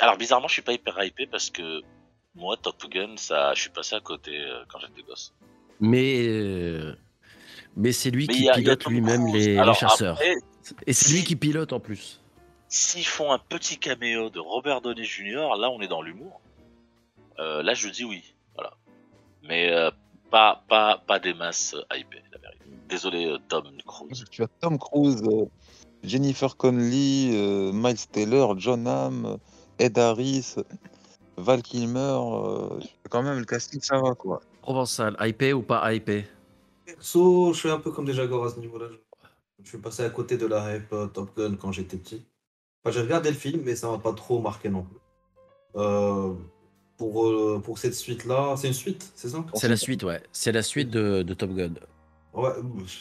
alors 0.02 0.18
bizarrement, 0.18 0.48
je 0.48 0.54
suis 0.54 0.62
pas 0.62 0.74
hyper 0.74 1.02
hypé 1.04 1.26
parce 1.28 1.50
que 1.50 1.82
moi, 2.36 2.56
Top 2.62 2.84
Gun, 2.90 3.16
ça, 3.18 3.54
je 3.56 3.62
suis 3.62 3.70
passé 3.72 3.96
à 3.96 4.00
côté 4.02 4.38
euh, 4.40 4.64
quand 4.70 4.80
j'étais 4.80 5.02
gosse. 5.02 5.34
Mais, 5.80 6.28
euh, 6.28 6.94
mais 7.76 7.92
c'est 7.92 8.12
lui 8.12 8.28
Mais 8.28 8.34
qui 8.36 8.50
a- 8.50 8.54
pilote 8.54 8.86
lui-même 8.86 9.26
les, 9.34 9.56
chasseurs. 9.74 10.14
après, 10.16 10.36
Et 10.86 10.94
c'est 10.94 11.12
lui 11.12 11.24
qui 11.24 11.36
pilote 11.36 11.74
en 11.74 11.80
plus. 11.80 12.22
S'ils 12.68 13.06
font 13.06 13.32
un 13.32 13.40
petit 13.40 13.80
caméo 13.80 14.30
de 14.30 14.40
Robert 14.40 14.82
Downey 14.82 15.04
Jr., 15.04 15.50
là 15.58 15.72
on 15.72 15.82
est 15.82 15.88
dans 15.88 16.04
l'humour. 16.04 16.40
Euh, 17.40 17.64
là 17.64 17.74
je 17.74 17.90
dis 17.90 18.04
oui, 18.04 18.24
voilà. 18.56 18.74
Mais 19.44 19.72
euh, 19.72 19.92
pas 20.30 20.64
pas 20.68 21.02
pas 21.08 21.20
des 21.20 21.34
masses 21.34 21.76
hypées, 21.94 22.22
la 22.32 22.40
vérité. 22.40 22.66
Désolé 22.90 23.26
euh, 23.26 23.38
Tom 23.48 23.66
Cruise. 23.88 24.26
Tu 24.30 24.44
as 24.44 24.48
Tom 24.60 24.78
Cruise, 24.78 25.24
euh, 25.26 25.46
Jennifer 26.04 26.56
Connelly, 26.58 27.32
euh, 27.34 27.72
Miles 27.74 28.08
Taylor, 28.12 28.60
John 28.60 28.88
Hamm, 28.88 29.38
Ed 29.78 29.98
Harris, 29.98 30.56
Val 31.38 31.62
Kilmer. 31.62 32.00
euh, 32.00 32.80
quand 33.10 33.24
même, 33.24 33.40
le 33.40 33.46
casting, 33.46 33.82
ça 33.82 34.00
va 34.00 34.16
quoi. 34.16 34.42
Provençal, 34.62 35.16
hypé 35.22 35.54
ou 35.54 35.62
pas 35.62 35.94
hypé? 35.94 36.26
Perso, 36.86 37.54
je 37.54 37.60
suis 37.60 37.70
un 37.70 37.80
peu 37.80 37.92
comme 37.92 38.06
des 38.06 38.14
Jaguars 38.14 38.46
à 38.46 38.50
ce 38.50 38.60
niveau-là. 38.60 38.88
Je... 38.92 38.98
je 39.64 39.70
suis 39.70 39.78
passé 39.78 40.04
à 40.04 40.10
côté 40.10 40.38
de 40.38 40.46
la 40.46 40.76
hype 40.76 40.92
euh, 40.94 41.08
Top 41.08 41.36
Gun 41.38 41.56
quand 41.56 41.72
j'étais 41.72 41.98
petit. 41.98 42.26
Enfin, 42.84 42.94
j'ai 42.94 43.02
regardé 43.02 43.30
le 43.30 43.36
film, 43.36 43.62
mais 43.64 43.76
ça 43.76 43.90
m'a 43.90 44.00
pas 44.00 44.14
trop 44.14 44.40
marqué 44.40 44.70
non 44.70 44.84
plus. 44.84 44.98
Euh, 45.76 46.34
pour, 47.00 47.26
euh, 47.26 47.62
pour 47.64 47.80
cette 47.80 47.96
suite-là, 47.96 48.56
c'est 48.58 48.68
une 48.68 48.74
suite, 48.74 49.12
c'est 49.16 49.30
ça? 49.30 49.44
C'est 49.56 49.70
la 49.70 49.78
suite, 49.78 50.04
ouais. 50.04 50.22
C'est 50.34 50.52
la 50.52 50.62
suite 50.62 50.90
de, 50.92 51.24
de 51.24 51.34
Top 51.34 51.52
Gun. 51.56 51.74
Ouais, 52.34 52.52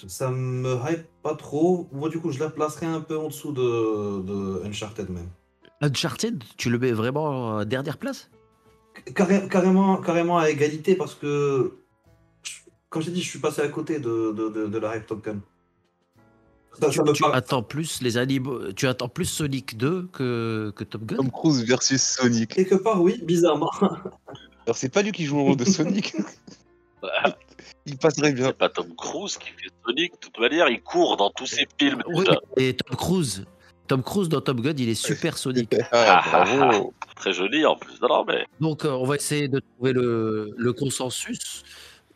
ça 0.06 0.30
me 0.30 0.76
hype 0.88 1.04
pas 1.22 1.34
trop. 1.34 1.88
Moi, 1.92 2.08
du 2.08 2.18
coup, 2.20 2.30
je 2.30 2.38
la 2.38 2.48
placerais 2.48 2.86
un 2.86 3.00
peu 3.00 3.18
en 3.18 3.26
dessous 3.26 3.52
de, 3.52 4.22
de 4.22 4.62
Uncharted 4.64 5.10
même. 5.10 5.28
Uncharted, 5.80 6.42
tu 6.56 6.70
le 6.70 6.78
mets 6.78 6.92
vraiment 6.92 7.26
en 7.26 7.64
dernière 7.64 7.98
place? 7.98 8.30
Carré- 9.14 9.48
carrément, 9.48 9.96
carrément 9.98 10.38
à 10.38 10.48
égalité 10.48 10.94
parce 10.94 11.14
que, 11.14 11.78
comme 12.88 13.02
j'ai 13.02 13.10
dit, 13.10 13.20
je 13.20 13.28
suis 13.28 13.40
passé 13.40 13.60
à 13.62 13.68
côté 13.68 13.98
de, 13.98 14.32
de, 14.32 14.48
de, 14.48 14.66
de 14.68 14.78
la 14.78 14.96
hype 14.96 15.06
Top 15.06 15.24
Gun. 15.24 15.40
Ça, 16.80 16.90
tu, 16.90 16.98
ça 16.98 17.30
attends 17.32 17.62
plus 17.62 18.00
les 18.02 18.16
animaux, 18.16 18.72
tu 18.72 18.86
attends 18.86 19.08
plus 19.08 19.24
Sonic 19.24 19.76
2 19.76 20.08
que, 20.12 20.72
que 20.76 20.84
Top 20.84 21.04
Gun 21.04 21.16
Tom 21.16 21.30
Cruise 21.30 21.64
versus 21.64 22.00
Sonic. 22.00 22.54
Quelque 22.54 22.76
part, 22.76 23.02
oui, 23.02 23.20
bizarrement. 23.22 23.70
Alors, 23.80 24.76
c'est 24.76 24.88
pas 24.88 25.02
lui 25.02 25.12
qui 25.12 25.24
joue 25.24 25.36
le 25.36 25.42
rôle 25.42 25.56
de 25.56 25.64
Sonic. 25.64 26.14
Il 27.86 27.96
passerait 27.96 28.32
bien. 28.32 28.46
C'est 28.46 28.58
pas 28.58 28.68
Tom 28.68 28.94
Cruise 28.96 29.38
qui 29.38 29.48
fait 29.48 29.70
Sonic, 29.86 30.12
de 30.12 30.18
toute 30.18 30.38
manière, 30.38 30.68
il 30.68 30.82
court 30.82 31.16
dans 31.16 31.30
tous 31.30 31.46
ses 31.46 31.66
films. 31.78 32.02
Oui, 32.08 32.26
et 32.56 32.76
Tom 32.76 32.96
Cruise. 32.96 33.44
Tom 33.86 34.02
Cruise 34.02 34.28
dans 34.28 34.42
Top 34.42 34.60
Gun, 34.60 34.74
il 34.76 34.88
est 34.88 34.94
super 34.94 35.38
Sonic. 35.38 35.74
Ah, 35.92 36.22
bravo. 36.44 36.92
Très 37.16 37.32
joli 37.32 37.64
en 37.64 37.76
plus. 37.76 38.00
Non, 38.02 38.08
non, 38.08 38.24
mais 38.26 38.46
Donc, 38.60 38.84
euh, 38.84 38.90
on 38.90 39.04
va 39.04 39.16
essayer 39.16 39.48
de 39.48 39.60
trouver 39.60 39.92
le, 39.92 40.52
le 40.56 40.72
consensus. 40.72 41.64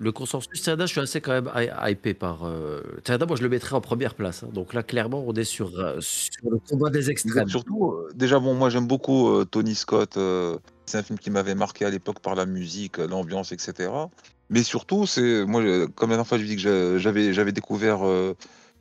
Le 0.03 0.11
consensus, 0.11 0.51
je 0.65 0.87
suis 0.87 1.01
assez 1.01 1.21
quand 1.21 1.31
même 1.33 1.51
hy- 1.55 1.91
hypé 1.93 2.13
par. 2.13 2.45
Euh... 2.45 2.81
Moi, 3.29 3.37
je 3.37 3.43
le 3.43 3.49
mettrais 3.49 3.77
en 3.77 3.81
première 3.81 4.15
place. 4.15 4.43
hein. 4.43 4.49
Donc 4.53 4.75
là, 4.75 4.83
clairement, 4.83 5.23
on 5.27 5.33
est 5.35 5.45
sur, 5.45 5.79
euh, 5.79 5.97
sur 6.01 6.51
le 6.51 6.59
combat 6.69 6.91
des 6.91 7.09
extrêmes. 7.11 7.49
Surtout, 7.49 7.93
euh, 7.93 8.09
déjà, 8.15 8.41
bon, 8.41 8.55
moi 8.55 8.69
j'aime 8.69 8.87
beaucoup 8.89 9.29
euh, 9.29 9.45
Tony 9.45 9.75
Scott. 9.77 10.17
euh, 10.17 10.59
c'est 10.87 10.99
un 10.99 11.03
film 11.05 11.19
qui 11.19 11.31
m'avait 11.31 11.55
marqué 11.55 11.85
à 11.85 11.91
l'époque 11.91 12.19
par 12.21 12.35
la 12.35 12.47
musique, 12.47 12.99
euh, 12.99 13.07
l'ambiance, 13.07 13.53
etc. 13.53 13.91
Mais 14.51 14.65
surtout, 14.65 15.07
c'est 15.07 15.45
moi, 15.47 15.63
comme 15.95 16.11
la 16.11 16.17
dernière 16.17 16.27
fois, 16.27 16.39
je 16.39 16.45
dis 16.45 16.57
que 16.57 16.63
j'a- 16.63 16.99
j'avais 16.99 17.33
j'avais 17.33 17.53
découvert 17.53 18.05
euh, 18.05 18.35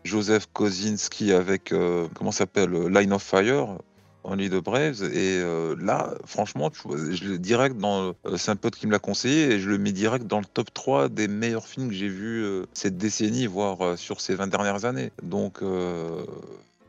Joseph 0.04 0.48
Kosinski 0.52 1.32
avec 1.34 1.72
euh, 1.72 2.08
comment 2.16 2.32
ça 2.32 2.40
s'appelle 2.40 2.74
euh, 2.74 2.90
Line 2.90 3.14
of 3.14 3.22
Fire. 3.22 3.78
Only 4.24 4.50
the 4.50 4.64
Braves 4.64 5.04
et 5.04 5.40
euh, 5.40 5.76
là 5.80 6.14
franchement 6.26 6.70
tu 6.70 6.80
vois, 6.84 6.98
je 7.12 7.24
le 7.26 7.38
direct 7.40 7.78
dans 7.78 8.14
euh, 8.26 8.38
c'est 8.38 8.52
un 8.52 8.56
pote 8.56 8.76
qui 8.76 8.88
me 8.88 8.92
l'a 8.92 9.00
conseillé 9.00 9.52
et 9.52 9.60
je 9.60 9.70
le 9.70 9.78
mets 9.78 9.92
direct 9.92 10.28
dans 10.28 10.40
le 10.40 10.46
top 10.46 10.74
3 10.74 11.10
des 11.10 11.28
meilleurs 11.28 11.68
films 11.68 11.90
que 11.90 11.96
j'ai 11.96 12.08
vus 12.08 12.44
euh, 12.44 12.66
cette 12.74 12.98
décennie 12.98 13.48
voire 13.48 13.82
euh, 13.82 13.96
sur 13.96 14.22
ces 14.22 14.36
20 14.36 14.48
dernières 14.48 14.86
années. 14.86 15.12
Donc 15.24 15.62
euh, 15.62 16.24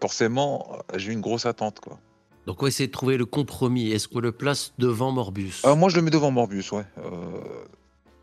forcément 0.00 0.78
j'ai 0.96 1.12
une 1.12 1.20
grosse 1.20 1.46
attente 1.46 1.80
quoi. 1.80 1.98
Donc, 2.46 2.60
on 2.60 2.64
va 2.64 2.68
essayer 2.68 2.88
de 2.88 2.92
trouver 2.92 3.16
le 3.16 3.24
compromis. 3.24 3.92
Est-ce 3.92 4.08
qu'on 4.08 4.18
le 4.18 4.32
place 4.32 4.72
devant 4.78 5.12
Morbius? 5.12 5.64
Moi 5.64 5.88
je 5.88 5.96
le 5.96 6.02
mets 6.02 6.10
devant 6.10 6.30
Morbius 6.30 6.72
ouais. 6.72 6.84
Euh, 6.98 7.10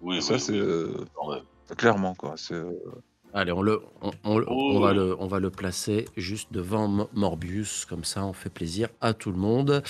oui, 0.02 0.22
ça 0.22 0.34
oui, 0.34 0.40
c'est 0.40 0.54
oui, 0.54 0.60
euh, 0.60 1.06
clairement 1.78 2.16
quoi. 2.16 2.36
C'est 2.38 2.54
euh, 2.54 2.72
Allez, 3.34 3.52
on, 3.52 3.62
le, 3.62 3.80
on, 4.02 4.10
on- 4.24 4.42
Oh, 4.48 4.72
on 4.76 4.80
va 4.80 4.92
le, 4.94 5.16
on 5.20 5.28
va 5.28 5.40
le 5.40 5.52
placer 5.52 6.06
juste 6.18 6.48
devant 6.52 6.88
Mo- 6.88 7.10
Morbius, 7.14 7.86
comme 7.86 8.04
ça 8.04 8.26
on 8.26 8.34
fait 8.34 8.50
plaisir 8.50 8.90
à 9.02 9.14
tout 9.14 9.32
le 9.32 9.38
monde. 9.38 9.84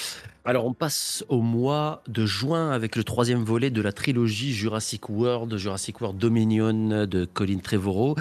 Alors 0.43 0.65
on 0.65 0.73
passe 0.73 1.23
au 1.29 1.41
mois 1.41 2.01
de 2.09 2.25
juin 2.25 2.71
avec 2.71 2.97
le 2.97 3.03
troisième 3.05 3.43
volet 3.43 3.69
de 3.69 3.81
la 3.81 3.93
trilogie 3.93 4.51
Jurassic 4.53 5.07
World, 5.09 5.55
Jurassic 5.55 6.01
World 6.01 6.17
Dominion 6.19 7.05
de 7.05 7.23
Colin 7.25 7.59
Trevorrow, 7.59 8.15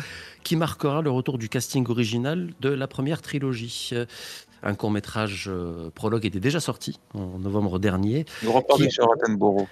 qui 0.44 0.54
marquera 0.54 1.02
le 1.02 1.10
retour 1.10 1.38
du 1.38 1.48
casting 1.48 1.84
original 1.88 2.50
de 2.60 2.68
la 2.68 2.86
première 2.86 3.20
trilogie. 3.20 3.90
Un 4.62 4.74
court 4.74 4.90
métrage 4.92 5.50
prologue 5.96 6.26
était 6.26 6.40
déjà 6.40 6.60
sorti 6.60 6.98
en 7.14 7.38
novembre 7.40 7.78
dernier. 7.80 8.24
Qui- 8.84 8.90
chez 8.90 9.02
Attenborough 9.02 9.66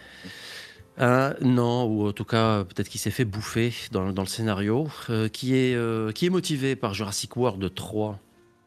Euh, 0.99 1.35
non, 1.43 1.85
ou 1.85 2.09
en 2.09 2.13
tout 2.13 2.25
cas, 2.25 2.65
peut-être 2.65 2.89
qu'il 2.89 3.01
s'est 3.01 3.11
fait 3.11 3.25
bouffer 3.27 3.73
dans, 3.93 4.13
dans 4.13 4.23
le 4.23 4.29
scénario, 4.29 4.89
euh, 5.11 5.29
qui, 5.29 5.55
est, 5.55 5.75
euh, 5.75 6.11
qui 6.13 6.27
est 6.27 6.31
motivé 6.31 6.75
par 6.75 6.95
Jurassic 6.95 7.37
World 7.37 7.75
3. 7.75 8.19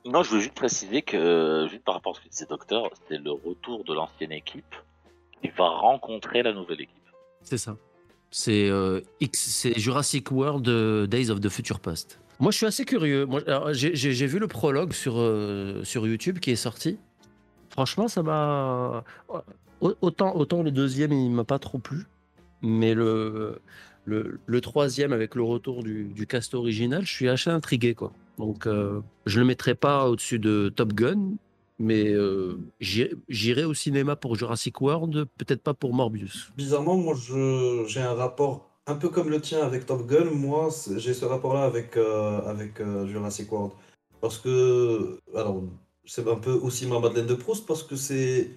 Non, 0.06 0.22
je 0.24 0.32
veux 0.36 0.40
juste 0.40 0.54
préciser 0.54 1.02
que, 1.02 1.18
euh, 1.18 1.68
juste 1.68 1.84
par 1.84 1.96
rapport 1.96 2.14
à 2.16 2.20
ce 2.20 2.24
que 2.26 2.30
disait 2.30 2.46
Docteur, 2.48 2.90
c'est 3.08 3.18
le 3.18 3.32
retour 3.32 3.84
de 3.84 3.94
l'ancienne 3.94 4.32
équipe 4.32 4.76
qui 5.42 5.50
va 5.58 5.70
rencontrer 5.70 6.44
la 6.44 6.54
nouvelle 6.54 6.82
équipe. 6.82 6.96
C'est 7.42 7.58
ça. 7.58 7.76
C'est 8.32 8.70
euh, 8.70 9.02
Jurassic 9.78 10.30
World 10.32 10.68
euh, 10.68 11.08
Days 11.08 11.32
of 11.32 11.40
the 11.42 11.50
Future 11.50 11.80
Past. 11.80 12.20
Moi, 12.40 12.52
je 12.52 12.58
suis 12.58 12.66
assez 12.68 12.86
curieux. 12.86 13.28
J'ai 13.74 14.28
vu 14.28 14.38
le 14.40 14.48
prologue 14.48 14.94
sur, 14.94 15.16
euh, 15.18 15.84
sur 15.84 16.06
YouTube 16.08 16.40
qui 16.40 16.52
est 16.52 16.56
sorti. 16.56 16.98
Franchement, 17.70 18.08
ça 18.08 18.22
m'a. 18.22 19.04
Au- 19.82 19.94
Autant, 20.02 20.36
autant 20.36 20.62
le 20.62 20.72
deuxième, 20.72 21.14
il 21.14 21.32
m'a 21.32 21.46
pas 21.46 21.58
trop 21.58 21.78
plu. 21.80 22.06
Mais 22.62 22.94
le, 22.94 23.62
le, 24.06 24.62
troisième, 24.62 25.14
avec 25.14 25.36
le 25.36 25.44
retour 25.44 25.84
du, 25.84 26.28
cast 26.28 26.54
original, 26.54 27.06
je 27.06 27.14
suis 27.14 27.30
assez 27.30 27.50
intrigué. 27.50 27.94
Quoi. 27.96 28.12
Donc, 28.38 28.68
euh, 28.68 29.02
je 29.26 29.40
le 29.40 29.46
mettrai 29.46 29.76
pas 29.76 30.10
au-dessus 30.10 30.40
de 30.40 30.70
Top 30.76 30.94
Gun, 30.94 31.36
mais 31.78 32.10
euh, 32.10 32.58
j'irai 32.80 33.64
au 33.64 33.74
cinéma 33.74 34.16
pour 34.16 34.36
Jurassic 34.36 34.82
World, 34.82 35.26
peut-être 35.38 35.62
pas 35.62 35.74
pour 35.74 35.94
Morbius. 35.94 36.52
Bizarrement, 36.58 36.98
moi, 36.98 37.16
j'ai 37.88 38.02
un 38.02 38.14
rapport 38.14 38.70
un 38.88 38.96
peu 38.96 39.10
comme 39.10 39.30
le 39.30 39.40
tien 39.40 39.62
avec 39.62 39.86
Top 39.86 40.08
Gun. 40.08 40.32
Moi, 40.32 40.70
j'ai 40.98 41.14
ce 41.14 41.26
rapport-là 41.26 41.64
avec, 41.64 41.96
euh, 41.96 42.42
avec 42.46 42.82
Jurassic 43.08 43.52
World. 43.52 43.74
Parce 44.22 44.38
que, 44.38 45.18
alors, 45.36 45.64
c'est 46.06 46.28
un 46.28 46.36
peu 46.36 46.52
aussi 46.52 46.88
ma 46.88 47.00
Madeleine 47.00 47.28
de 47.28 47.36
Proust, 47.36 47.66
parce 47.66 47.84
que 47.84 47.96
c'est 47.96 48.50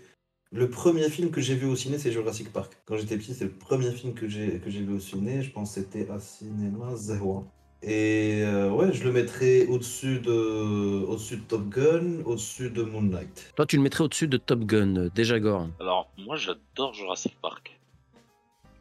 le 0.52 0.68
premier 0.70 1.08
film 1.08 1.30
que 1.30 1.40
j'ai 1.40 1.54
vu 1.54 1.66
au 1.66 1.74
ciné, 1.76 1.98
c'est 1.98 2.12
Jurassic 2.12 2.52
Park. 2.52 2.72
Quand 2.84 2.96
j'étais 2.96 3.16
petit, 3.16 3.34
c'est 3.34 3.44
le 3.44 3.50
premier 3.52 3.90
film 3.90 4.12
que 4.14 4.28
j'ai 4.28 4.58
que 4.60 4.70
j'ai 4.70 4.80
vu 4.82 4.94
au 4.94 5.00
ciné. 5.00 5.42
Je 5.42 5.50
pense 5.50 5.74
que 5.74 5.80
c'était 5.80 6.10
à 6.10 6.18
Cinéma 6.20 6.92
01. 7.08 7.44
Et 7.84 8.42
euh, 8.44 8.70
ouais, 8.70 8.92
je 8.92 9.02
le 9.02 9.10
mettrais 9.12 9.66
au-dessus 9.66 10.20
de, 10.20 10.30
au-dessus 10.32 11.38
de 11.38 11.42
Top 11.42 11.68
Gun, 11.68 12.22
au-dessus 12.24 12.70
de 12.70 12.82
Moonlight. 12.82 13.52
Toi, 13.56 13.66
tu 13.66 13.76
le 13.76 13.82
mettrais 13.82 14.04
au-dessus 14.04 14.28
de 14.28 14.36
Top 14.36 14.60
Gun, 14.60 14.96
euh, 14.96 15.10
déjà 15.12 15.40
Gore. 15.40 15.66
Alors, 15.80 16.08
moi, 16.16 16.36
j'adore 16.36 16.94
Jurassic 16.94 17.36
Park. 17.42 17.80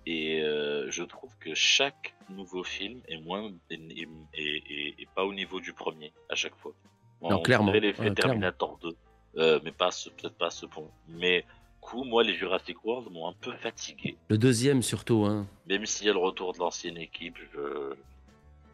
Et 0.06 0.42
euh, 0.42 0.90
je 0.92 1.04
trouve 1.04 1.32
que 1.40 1.54
chaque 1.56 2.14
nouveau 2.30 2.64
film 2.64 3.00
est 3.08 3.20
moins 3.22 3.52
est, 3.70 3.76
est- 3.76 4.08
est- 4.36 4.96
est 5.02 5.08
pas 5.16 5.24
au 5.26 5.34
niveau 5.34 5.60
du 5.60 5.74
premier 5.74 6.12
à 6.30 6.36
chaque 6.36 6.56
fois. 6.56 6.74
Non, 7.22 7.38
On 7.38 7.42
clairement. 7.42 7.68
dirait 7.68 7.80
l'effet 7.80 8.02
Ouais, 8.02 8.12
clairement. 8.12 8.34
Terminator 8.34 8.80
2, 8.82 8.90
euh, 9.38 9.60
mais 9.64 9.72
pas 9.72 9.90
peut-être 10.18 10.36
pas 10.38 10.48
à 10.48 10.52
ce 10.52 10.66
point. 10.66 10.88
Mais 11.08 11.46
coup, 11.82 12.04
moi, 12.06 12.24
les 12.24 12.36
Jurassic 12.36 12.86
World 12.86 13.12
m'ont 13.12 13.28
un 13.28 13.34
peu 13.42 13.52
fatigué. 13.54 14.16
Le 14.30 14.38
deuxième 14.38 14.82
surtout, 14.82 15.26
hein. 15.26 15.48
Même 15.68 15.86
s'il 15.86 16.08
y 16.08 16.10
a 16.10 16.14
le 16.14 16.20
retour 16.20 16.54
de 16.54 16.60
l'ancienne 16.60 16.98
équipe, 16.98 17.36
je... 17.54 17.94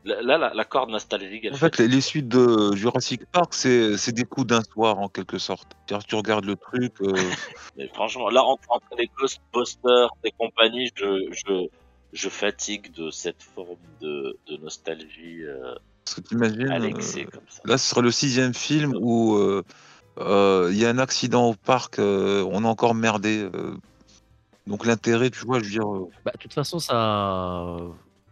là, 0.05 0.21
là, 0.21 0.37
la, 0.37 0.53
la 0.53 0.65
corde 0.65 0.89
nostalgique, 0.91 1.45
elle 1.45 1.53
En 1.53 1.57
fait, 1.57 1.77
les, 1.79 1.87
les 1.87 2.01
suites 2.01 2.27
de 2.27 2.75
Jurassic 2.75 3.25
Park, 3.31 3.53
c'est 3.53 3.97
c'est 3.97 4.11
des 4.11 4.25
coups 4.25 4.47
d'un 4.47 4.61
soir 4.61 4.99
en 4.99 5.09
quelque 5.09 5.37
sorte. 5.39 5.69
C'est-à-dire 5.87 6.05
que 6.05 6.09
tu 6.09 6.15
regardes 6.15 6.45
le 6.45 6.55
truc. 6.55 6.93
euh, 7.01 7.13
Mais 7.77 7.87
franchement, 7.87 8.29
là, 8.29 8.43
entre, 8.43 8.69
entre 8.69 8.87
les 8.97 9.09
Ghostbusters 9.17 10.09
et 10.23 10.31
compagnie, 10.37 10.91
je, 10.95 11.29
je, 11.31 11.67
je 12.13 12.29
fatigue 12.29 12.91
de 12.93 13.09
cette 13.09 13.41
forme 13.41 13.77
de, 14.01 14.37
de 14.49 14.57
nostalgie 14.57 15.43
euh, 15.43 15.75
parce 16.05 16.15
que 16.15 16.21
t'imagines, 16.21 16.69
à 16.69 16.75
euh, 16.75 16.79
l'excès 16.79 17.25
comme 17.25 17.43
ça. 17.49 17.61
Là, 17.65 17.77
ce 17.77 17.89
sera 17.89 18.01
le 18.01 18.11
sixième 18.11 18.53
film 18.53 18.93
où 18.99 19.35
euh, 19.35 19.63
il 20.19 20.77
y 20.77 20.85
a 20.85 20.89
un 20.89 20.97
accident 20.97 21.49
au 21.49 21.53
parc, 21.55 21.99
euh, 21.99 22.47
on 22.51 22.63
a 22.63 22.67
encore 22.67 22.95
merdé. 22.95 23.49
euh. 23.53 23.75
donc 24.65 24.85
l'intérêt, 24.85 25.29
tu 25.29 25.45
vois, 25.45 25.59
je 25.59 25.65
veux 25.65 25.69
dire, 25.71 25.87
euh, 25.87 26.09
Bah, 26.25 26.31
de 26.33 26.39
toute 26.39 26.53
façon, 26.53 26.79
ça. 26.79 27.77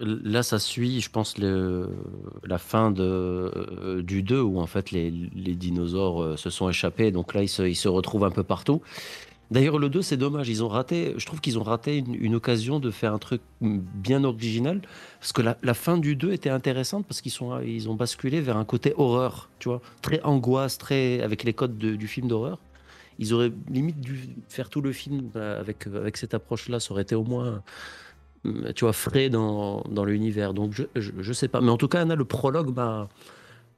Là, 0.01 0.43
ça 0.43 0.59
suit, 0.59 0.99
je 0.99 1.09
pense, 1.09 1.37
la 1.37 2.57
fin 2.57 2.91
de... 2.91 3.01
euh, 3.01 4.01
du 4.01 4.23
2, 4.23 4.41
où 4.41 4.59
en 4.59 4.67
fait 4.67 4.91
les, 4.91 5.09
dinosaures 5.09 6.21
euh, 6.21 6.37
se 6.37 6.49
sont 6.49 6.69
échappés. 6.69 7.11
Donc 7.11 7.33
là, 7.33 7.43
ils 7.43 7.47
se 7.47 7.87
retrouvent 7.87 8.25
un 8.25 8.31
peu 8.31 8.43
partout. 8.43 8.81
D'ailleurs, 9.51 9.77
le 9.77 9.89
2, 9.89 10.01
c'est 10.01 10.17
dommage. 10.17 10.49
Ils 10.49 10.63
ont 10.63 10.67
raté, 10.67 11.13
je 11.17 11.25
trouve 11.25 11.39
qu'ils 11.39 11.59
ont 11.59 11.63
raté 11.63 11.97
une, 11.97 12.35
occasion 12.35 12.79
de 12.79 12.89
faire 12.89 13.13
un 13.13 13.19
truc 13.19 13.41
bien 13.61 14.23
original. 14.23 14.81
Parce 15.19 15.33
que 15.33 15.41
la, 15.41 15.73
fin 15.73 15.97
du 15.97 16.15
2 16.15 16.33
était 16.33 16.49
intéressante 16.49 17.05
parce 17.05 17.21
qu'ils 17.21 17.31
sont, 17.31 17.59
ils 17.59 17.89
ont 17.89 17.95
basculé 17.95 18.41
vers 18.41 18.57
un 18.57 18.65
côté 18.65 18.93
horreur, 18.97 19.49
tu 19.59 19.69
vois, 19.69 19.81
très 20.01 20.21
angoisse, 20.23 20.77
très 20.77 21.21
avec 21.21 21.43
les 21.43 21.53
codes 21.53 21.77
de- 21.77 21.95
du 21.95 22.07
film 22.07 22.27
d'horreur. 22.27 22.59
Ils 23.19 23.33
auraient 23.33 23.51
limite 23.69 24.01
dû 24.01 24.29
faire 24.49 24.69
tout 24.69 24.81
le 24.81 24.91
film 24.91 25.29
euh, 25.35 25.59
avec, 25.59 25.87
avec 25.87 26.17
cette 26.17 26.33
approche-là. 26.33 26.79
Ça 26.79 26.91
aurait 26.91 27.03
été 27.03 27.15
au 27.15 27.23
moins, 27.23 27.61
euh, 28.45 28.73
tu 28.73 28.83
vois, 28.83 28.93
frais 28.93 29.29
dans, 29.29 29.81
dans 29.89 30.05
l'univers. 30.05 30.53
Donc, 30.53 30.73
je, 30.73 30.83
je, 30.95 31.11
je 31.19 31.33
sais 31.33 31.47
pas. 31.47 31.61
Mais 31.61 31.69
en 31.69 31.77
tout 31.77 31.87
cas, 31.87 32.01
Anna, 32.01 32.15
le 32.15 32.25
prologue 32.25 32.75
m'a 32.75 33.07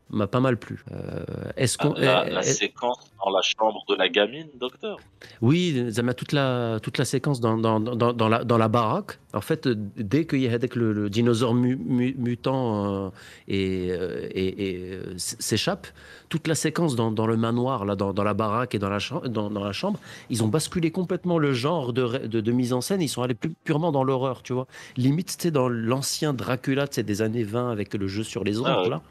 m'a 0.09 0.27
pas 0.27 0.39
mal 0.39 0.57
plu. 0.57 0.83
Euh, 0.91 1.23
Est-ce 1.57 1.77
Ah, 1.79 1.83
qu'on. 1.87 1.93
la, 1.95 2.25
eh, 2.27 2.31
la 2.31 2.39
eh, 2.41 2.43
séquence 2.43 3.11
dans 3.23 3.29
la 3.31 3.41
chambre 3.41 3.83
de 3.89 3.95
la 3.95 4.07
gamine, 4.09 4.47
docteur? 4.55 4.97
oui, 5.41 5.89
ça 5.91 6.01
toute 6.13 6.31
la, 6.31 6.79
toute 6.81 6.97
la 6.97 7.05
séquence 7.05 7.39
dans, 7.39 7.57
dans, 7.57 7.79
dans, 7.79 8.13
dans 8.13 8.29
la, 8.29 8.43
dans 8.43 8.57
la 8.57 8.67
baraque. 8.67 9.19
En 9.33 9.41
fait, 9.41 9.67
euh, 9.67 9.75
dès 9.97 10.25
qu'il 10.25 10.39
y 10.39 10.47
a 10.47 10.49
le, 10.75 10.93
le 10.93 11.09
dinosaure 11.09 11.53
mu- 11.53 11.75
mu- 11.75 12.15
mutant 12.17 13.07
euh, 13.07 13.09
et, 13.49 13.89
euh, 13.91 14.25
et- 14.31 14.69
et, 14.69 14.99
s- 15.15 15.35
s'échappe, 15.37 15.85
toute 16.29 16.47
la 16.47 16.55
séquence 16.55 16.95
dans, 16.95 17.11
dans 17.11 17.27
le 17.27 17.35
manoir, 17.35 17.83
là, 17.83 17.95
dans, 17.97 18.13
dans 18.13 18.23
la 18.23 18.33
baraque 18.33 18.73
et 18.73 18.79
dans 18.79 18.89
la, 18.89 18.99
dans, 19.27 19.49
chambre, 19.73 19.99
ils 20.29 20.43
ont 20.45 20.47
basculé 20.47 20.91
complètement 20.91 21.39
le 21.39 21.51
genre 21.53 21.91
de, 21.91 22.03
ré- 22.03 22.27
de, 22.29 22.39
de 22.39 22.51
mise 22.53 22.71
en 22.71 22.79
scène. 22.79 23.01
Ils 23.01 23.09
sont 23.09 23.21
allés 23.21 23.33
plus 23.33 23.49
purement 23.65 23.91
dans 23.91 24.05
l'horreur, 24.05 24.43
tu 24.43 24.53
vois. 24.53 24.65
Limite, 24.95 25.29
c'était 25.31 25.51
dans 25.51 25.67
l'ancien 25.67 26.33
Dracula, 26.33 26.87
des 27.03 27.21
années 27.21 27.43
20 27.43 27.69
avec 27.69 27.93
le 27.95 28.07
jeu 28.07 28.23
sur 28.23 28.45
les 28.45 28.59
ombres, 28.59 28.83
Ah 28.85 28.89
là. 28.89 29.01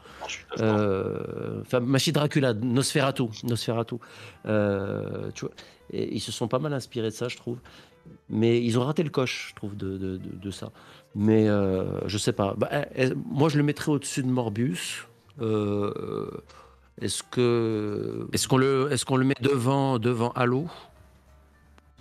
Euh, 0.59 1.61
Enfin, 1.61 1.79
Machi 1.79 2.11
Dracula, 2.11 2.53
Nosferatu, 2.53 3.25
Nosferatu. 3.43 3.95
Euh, 4.47 5.29
tu 5.35 5.45
vois, 5.45 5.53
et 5.91 6.13
ils 6.15 6.19
se 6.19 6.31
sont 6.31 6.47
pas 6.47 6.59
mal 6.59 6.73
inspirés 6.73 7.09
de 7.09 7.13
ça, 7.13 7.27
je 7.27 7.37
trouve. 7.37 7.57
Mais 8.29 8.61
ils 8.61 8.77
ont 8.77 8.83
raté 8.83 9.03
le 9.03 9.09
coche, 9.09 9.49
je 9.49 9.55
trouve, 9.55 9.75
de, 9.75 10.51
ça. 10.51 10.71
Mais 11.15 11.47
euh, 11.47 12.07
je 12.07 12.17
sais 12.17 12.33
pas. 12.33 12.53
Bah, 12.57 12.69
eh, 12.71 12.85
eh, 12.95 13.13
moi, 13.15 13.49
je 13.49 13.57
le 13.57 13.63
mettrais 13.63 13.91
au-dessus 13.91 14.23
de 14.23 14.27
Morbius. 14.27 15.07
Euh, 15.41 16.29
est-ce 17.01 17.23
que 17.23 18.27
est-ce 18.33 18.47
qu'on 18.47 18.57
le 18.57 18.89
est-ce 18.91 19.05
qu'on 19.05 19.17
le 19.17 19.25
met 19.25 19.35
devant 19.39 19.99
devant 19.99 20.31
Halo? 20.31 20.67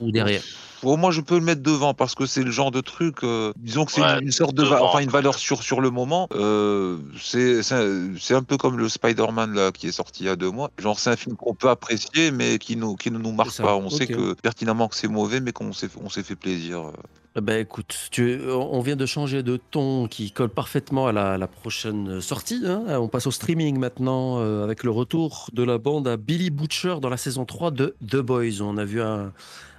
Ou 0.00 0.10
derrière 0.10 0.42
Bon, 0.82 0.98
moi, 0.98 1.10
je 1.10 1.22
peux 1.22 1.36
le 1.36 1.40
mettre 1.40 1.62
devant 1.62 1.94
parce 1.94 2.14
que 2.14 2.26
c'est 2.26 2.42
le 2.42 2.50
genre 2.50 2.70
de 2.70 2.82
truc. 2.82 3.24
euh, 3.24 3.52
disons 3.56 3.86
que 3.86 3.92
c'est 3.92 4.02
Ouais, 4.02 4.18
une, 4.18 4.24
une 4.26 4.30
sorte 4.30 4.54
de, 4.54 4.62
va- 4.62 4.82
enfin, 4.84 4.98
une 4.98 5.08
valeur 5.08 5.34
sûre 5.38 5.62
sur 5.62 5.80
le 5.80 5.88
moment. 5.90 6.28
Euh, 6.34 6.98
c'est 7.18 7.62
c'est 7.62 8.34
un, 8.34 8.42
peu 8.42 8.58
comme 8.58 8.76
le 8.78 8.88
Spider-Man 8.90 9.54
là 9.54 9.72
qui 9.72 9.88
est 9.88 9.92
sorti 9.92 10.24
il 10.24 10.26
y 10.26 10.28
a 10.28 10.36
deux 10.36 10.50
mois. 10.50 10.70
Genre, 10.78 10.98
c'est 11.00 11.08
un 11.10 11.16
film 11.16 11.34
qu'on 11.34 11.54
peut 11.54 11.70
apprécier, 11.70 12.30
mais 12.30 12.58
qui 12.58 12.76
nous 12.76 12.94
qui 12.94 13.10
ne 13.10 13.16
nous 13.18 13.32
marque 13.32 13.56
pas. 13.56 13.74
On 13.76 13.88
sait 13.88 14.06
que 14.06 14.34
pertinemment 14.34 14.88
que 14.88 14.96
c'est 14.96 15.08
mauvais, 15.08 15.40
mais 15.40 15.52
qu'on 15.52 15.72
s'est 15.72 15.88
fait 16.22 16.36
plaisir. 16.36 16.92
Ben 17.40 17.60
écoute, 17.60 17.94
tu, 18.10 18.40
on 18.50 18.80
vient 18.80 18.96
de 18.96 19.04
changer 19.06 19.42
de 19.42 19.58
ton 19.70 20.08
qui 20.08 20.30
colle 20.30 20.48
parfaitement 20.50 21.06
à 21.06 21.12
la, 21.12 21.36
la 21.36 21.46
prochaine 21.46 22.20
sortie. 22.22 22.62
hein. 22.66 22.82
On 22.98 23.08
passe 23.08 23.26
au 23.26 23.30
streaming 23.30 23.78
maintenant 23.78 24.38
euh, 24.40 24.64
avec 24.64 24.84
le 24.84 24.90
retour 24.90 25.48
de 25.52 25.62
la 25.62 25.76
bande 25.78 26.06
à 26.08 26.16
Billy 26.16 26.48
Butcher 26.50 26.96
dans 27.02 27.10
la 27.10 27.18
saison 27.18 27.44
3 27.44 27.72
de 27.72 27.94
The 28.08 28.16
Boys. 28.16 28.62
On 28.62 28.78
a 28.78 28.84
vu 28.86 29.02
un, 29.02 29.32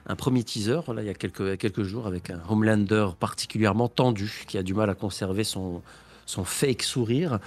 un 0.08 0.16
premier 0.16 0.44
teaser 0.44 0.80
là, 0.94 1.02
il 1.02 1.06
y 1.06 1.10
a 1.10 1.14
quelques, 1.14 1.58
quelques 1.58 1.84
jours 1.84 2.08
avec 2.08 2.30
un 2.30 2.40
Homelander 2.50 3.08
particulièrement 3.20 3.90
tendu 3.90 4.44
qui 4.48 4.58
a 4.58 4.64
du 4.64 4.74
mal 4.74 4.90
à 4.90 4.96
conserver 4.96 5.44
son, 5.44 5.82
son 6.26 6.44
fake 6.46 6.84
sourire. 6.84 7.40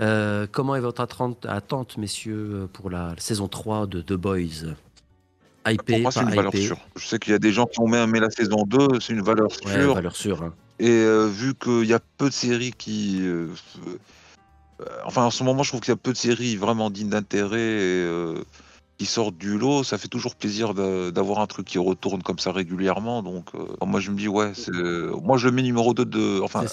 Euh, 0.00 0.46
comment 0.50 0.74
est 0.76 0.80
votre 0.80 1.00
attente, 1.00 1.96
messieurs, 1.96 2.68
pour 2.72 2.90
la 2.90 3.14
saison 3.18 3.46
3 3.48 3.86
de 3.86 4.00
The 4.02 4.14
Boys? 4.14 4.74
Hypé, 5.66 5.92
Pour 5.94 6.00
moi, 6.00 6.12
c'est 6.12 6.20
une 6.22 6.30
valeur 6.30 6.54
hypé 6.54 6.66
sûre. 6.66 6.78
Je 6.96 7.06
sais 7.06 7.18
qu'il 7.18 7.32
y 7.32 7.36
a 7.36 7.38
des 7.38 7.52
gens 7.52 7.66
qui 7.66 7.78
ont 7.80 7.88
même 7.88 8.08
aimé 8.08 8.20
la 8.20 8.30
saison 8.30 8.64
2, 8.64 9.00
c'est 9.00 9.12
une 9.12 9.22
valeur 9.22 9.48
Ouais, 9.66 9.72
sûre. 9.72 9.94
valeur 9.94 10.16
sûre. 10.16 10.42
hein. 10.42 10.54
Et 10.80 10.88
euh, 10.88 11.26
vu 11.26 11.54
qu'il 11.54 11.84
y 11.84 11.92
a 11.92 12.00
peu 12.16 12.28
de 12.28 12.34
séries 12.34 12.72
qui. 12.76 13.18
euh, 13.22 13.48
enfin, 15.04 15.24
en 15.24 15.30
ce 15.30 15.42
moment, 15.44 15.62
je 15.62 15.70
trouve 15.70 15.80
qu'il 15.80 15.90
y 15.90 15.92
a 15.92 15.96
peu 15.96 16.12
de 16.12 16.16
séries 16.16 16.56
vraiment 16.56 16.88
dignes 16.90 17.10
d'intérêt 17.10 17.60
et, 17.60 18.34
qui 18.98 19.06
sortent 19.06 19.38
du 19.38 19.58
lot. 19.58 19.84
Ça 19.84 19.96
fait 19.96 20.08
toujours 20.08 20.34
plaisir 20.34 20.74
d'avoir 20.74 21.38
un 21.38 21.46
truc 21.46 21.66
qui 21.66 21.78
retourne 21.78 22.22
comme 22.22 22.38
ça 22.38 22.52
régulièrement. 22.52 23.22
Donc, 23.22 23.46
euh, 23.54 23.86
moi, 23.86 24.00
je 24.00 24.10
me 24.10 24.16
dis, 24.16 24.28
ouais, 24.28 24.52
c'est. 24.54 24.72
Moi, 24.72 25.38
je 25.38 25.46
le 25.46 25.52
mets 25.52 25.62
numéro 25.62 25.94
2 25.94 26.04
de. 26.04 26.40
Enfin, 26.42 26.64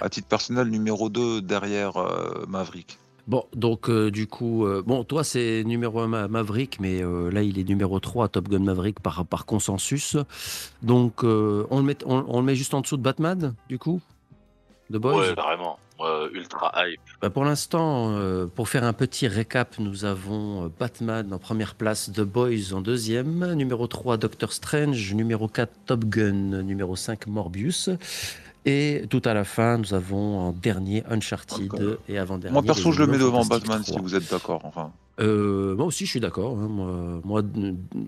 à 0.00 0.08
titre 0.08 0.28
personnel, 0.28 0.68
numéro 0.68 1.08
2 1.08 1.42
derrière 1.42 1.96
euh, 1.96 2.44
Maverick. 2.48 2.98
Bon, 3.26 3.44
donc 3.56 3.90
euh, 3.90 4.10
du 4.12 4.28
coup, 4.28 4.66
euh, 4.66 4.84
bon, 4.86 5.02
toi 5.02 5.24
c'est 5.24 5.64
numéro 5.64 5.98
1 5.98 6.28
Maverick, 6.28 6.78
mais 6.78 7.02
euh, 7.02 7.28
là 7.32 7.42
il 7.42 7.58
est 7.58 7.68
numéro 7.68 7.98
3 7.98 8.28
Top 8.28 8.48
Gun 8.48 8.60
Maverick 8.60 9.00
par, 9.00 9.26
par 9.26 9.46
consensus. 9.46 10.16
Donc 10.82 11.24
on, 11.24 11.78
le 11.78 11.82
met, 11.82 11.98
on, 12.06 12.24
on 12.28 12.38
le 12.38 12.46
met 12.46 12.54
juste 12.54 12.72
en 12.74 12.82
dessous 12.82 12.96
de 12.96 13.02
Batman, 13.02 13.54
du 13.68 13.78
coup? 13.78 14.00
The 14.92 14.96
Boys 14.96 15.16
Ouais, 15.28 15.34
carrément. 15.34 15.78
Ouais, 15.98 16.28
ultra 16.34 16.72
hype. 16.76 17.00
Bah, 17.22 17.30
Pour 17.30 17.44
l'instant, 17.44 18.10
euh, 18.10 18.46
pour 18.46 18.68
faire 18.68 18.84
un 18.84 18.92
petit 18.92 19.26
récap, 19.28 19.78
nous 19.78 20.04
avons 20.04 20.64
euh, 20.66 20.68
Batman 20.78 21.32
en 21.32 21.38
première 21.38 21.74
place, 21.74 22.10
The 22.12 22.20
Boys 22.20 22.72
en 22.74 22.80
deuxième, 22.82 23.54
numéro 23.54 23.86
3 23.86 24.16
Doctor 24.18 24.52
Strange, 24.52 25.14
numéro 25.14 25.48
4 25.48 25.72
Top 25.86 26.04
Gun, 26.04 26.62
numéro 26.62 26.96
5 26.96 27.26
Morbius. 27.26 27.88
Et 28.66 29.04
tout 29.10 29.22
à 29.24 29.32
la 29.32 29.44
fin, 29.44 29.78
nous 29.78 29.94
avons 29.94 30.40
en 30.48 30.52
dernier 30.52 31.04
Uncharted 31.08 31.66
Encore. 31.72 31.96
et 32.08 32.18
avant-dernier. 32.18 32.52
Moi, 32.52 32.62
perso, 32.62 32.90
je 32.92 33.00
le 33.00 33.06
mets 33.06 33.18
devant 33.18 33.44
Batman 33.44 33.80
3. 33.82 33.94
si 33.96 34.00
vous 34.00 34.14
êtes 34.14 34.28
d'accord. 34.30 34.60
Enfin, 34.64 34.90
Euh, 35.18 35.74
moi 35.76 35.86
aussi, 35.86 36.04
je 36.04 36.10
suis 36.10 36.20
d'accord. 36.20 36.58
hein. 36.58 36.68
Moi, 36.68 37.20
moi, 37.24 37.42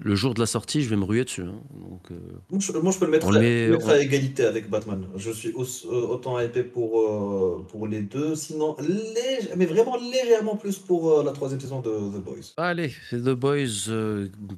le 0.02 0.14
jour 0.14 0.34
de 0.34 0.40
la 0.40 0.46
sortie, 0.46 0.82
je 0.82 0.90
vais 0.90 0.96
me 0.96 1.04
ruer 1.04 1.24
dessus. 1.24 1.42
hein. 1.42 1.54
Donc, 1.74 2.02
euh, 2.10 2.14
Moi 2.50 2.60
je, 2.60 2.72
moi, 2.72 2.92
je 2.92 2.98
peux 2.98 3.06
le 3.06 3.10
mettre, 3.12 3.28
à, 3.34 3.40
met- 3.40 3.68
mettre 3.68 3.90
égalité 3.96 4.44
avec 4.44 4.68
Batman. 4.68 5.06
Je 5.16 5.30
suis 5.30 5.52
aussi- 5.52 5.86
euh, 5.86 5.90
autant 6.14 6.38
hypé 6.38 6.62
pour, 6.62 7.00
euh, 7.00 7.64
pour 7.70 7.86
les 7.86 8.02
deux, 8.02 8.34
sinon, 8.34 8.76
lég- 8.80 9.48
mais 9.56 9.64
vraiment 9.64 9.96
légèrement 9.96 10.56
plus 10.56 10.78
pour 10.78 11.22
la 11.22 11.32
troisième 11.32 11.60
saison 11.60 11.80
de 11.80 11.88
The 11.90 12.22
Boys. 12.22 12.52
Allez, 12.58 12.92
The 13.10 13.30
Boys 13.30 13.90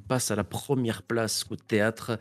passe 0.09 0.29
à 0.31 0.35
la 0.35 0.43
première 0.43 1.03
place 1.03 1.45
au 1.49 1.55
théâtre. 1.55 2.17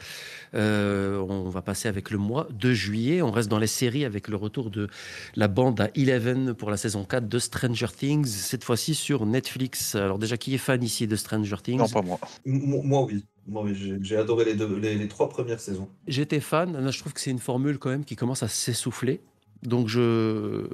On 0.55 1.49
va 1.49 1.63
passer 1.63 1.89
avec 1.89 2.11
le 2.11 2.19
mois 2.19 2.47
de 2.57 2.73
juillet. 2.73 3.23
On 3.23 3.31
reste 3.33 3.49
dans 3.49 3.59
les 3.59 3.67
séries 3.67 4.05
avec 4.05 4.29
le 4.29 4.37
retour 4.37 4.71
de 4.71 4.89
la 5.35 5.49
bande 5.49 5.81
à 5.81 5.91
Eleven 5.97 6.55
pour 6.55 6.71
la 6.71 6.77
saison 6.77 7.05
4 7.05 7.29
de 7.29 7.39
Stranger 7.39 7.87
Things, 7.97 8.27
cette 8.27 8.63
fois-ci 8.65 8.95
sur 8.95 9.27
Netflix. 9.27 9.95
Alors 9.95 10.19
déjà, 10.21 10.37
qui 10.37 10.55
est 10.55 10.59
fan 10.59 10.83
ici 10.83 11.07
de 11.09 11.17
Stranger 11.17 11.57
Things 11.63 11.79
Non, 11.79 11.89
pas 11.89 12.03
moi. 12.03 12.19
M- 12.47 12.61
moi, 12.85 13.03
oui. 13.05 13.25
Moi, 13.49 13.63
oui, 13.65 13.99
j'ai 14.03 14.17
adoré 14.17 14.45
les, 14.45 14.55
deux, 14.55 14.77
les, 14.79 14.95
les 14.97 15.09
trois 15.09 15.29
premières 15.29 15.59
saisons. 15.61 15.89
J'étais 16.07 16.39
fan. 16.41 16.73
Là, 16.79 16.91
je 16.93 16.99
trouve 17.01 17.13
que 17.13 17.21
c'est 17.21 17.31
une 17.33 17.39
formule 17.41 17.79
quand 17.79 17.91
même 17.91 18.05
qui 18.05 18.15
commence 18.15 18.43
à 18.45 18.49
s'essouffler. 18.49 19.21
Donc 19.63 19.89
je... 19.89 20.69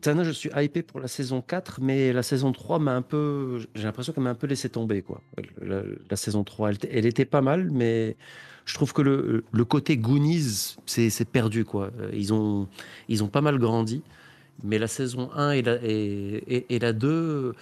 Tana, 0.00 0.24
je 0.24 0.30
suis 0.30 0.50
hypé 0.56 0.82
pour 0.82 1.00
la 1.00 1.08
saison 1.08 1.40
4, 1.42 1.80
mais 1.80 2.12
la 2.12 2.22
saison 2.22 2.52
3 2.52 2.78
m'a 2.78 2.94
un 2.94 3.02
peu... 3.02 3.60
J'ai 3.74 3.84
l'impression 3.84 4.12
qu'elle 4.12 4.24
m'a 4.24 4.30
un 4.30 4.34
peu 4.34 4.46
laissé 4.46 4.68
tomber. 4.68 5.02
Quoi. 5.02 5.20
La, 5.60 5.82
la 6.10 6.16
saison 6.16 6.42
3, 6.44 6.70
elle, 6.70 6.74
était- 6.76 6.90
elle 6.92 7.06
était 7.06 7.24
pas 7.24 7.40
mal, 7.42 7.70
mais 7.70 8.16
je 8.64 8.74
trouve 8.74 8.92
que 8.92 9.02
le, 9.02 9.44
le 9.50 9.64
côté 9.64 9.96
Goonies, 9.96 10.76
c'est 10.86 11.10
c'est 11.10 11.24
perdu. 11.28 11.64
Quoi. 11.64 11.92
Ils, 12.12 12.32
ont, 12.32 12.68
ils 13.08 13.22
ont 13.24 13.28
pas 13.28 13.40
mal 13.40 13.58
grandi, 13.58 14.02
mais 14.62 14.78
la 14.78 14.88
saison 14.88 15.30
1 15.34 15.52
et 15.52 15.62
la, 15.62 15.76
et, 15.82 16.42
et- 16.46 16.74
et 16.74 16.78
la 16.78 16.92
2 16.92 17.54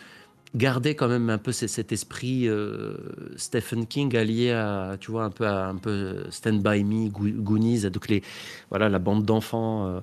gardaient 0.55 0.95
quand 0.95 1.09
même 1.09 1.31
un 1.31 1.39
peu 1.39 1.53
ce- 1.53 1.67
cet 1.67 1.93
esprit 1.93 2.49
euh, 2.49 2.97
Stephen 3.37 3.87
King 3.87 4.17
allié 4.17 4.51
à, 4.53 4.97
tu 5.01 5.11
vois, 5.11 5.25
un 5.25 5.31
peu, 5.31 5.47
à, 5.47 5.69
un 5.69 5.77
peu 5.77 6.25
Stand 6.31 6.63
By 6.63 6.85
Me, 6.85 7.09
Goo- 7.09 7.43
Goonies, 7.43 7.91
donc 7.91 8.09
les, 8.09 8.23
voilà, 8.71 8.89
la 8.89 8.99
bande 8.99 9.25
d'enfants 9.25 9.87
euh, 9.87 10.01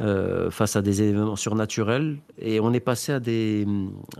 euh, 0.00 0.50
face 0.50 0.76
à 0.76 0.82
des 0.82 1.02
événements 1.02 1.36
surnaturels. 1.36 2.18
Et 2.38 2.60
on 2.60 2.72
est 2.72 2.80
passé 2.80 3.12
à 3.12 3.20
des, 3.20 3.66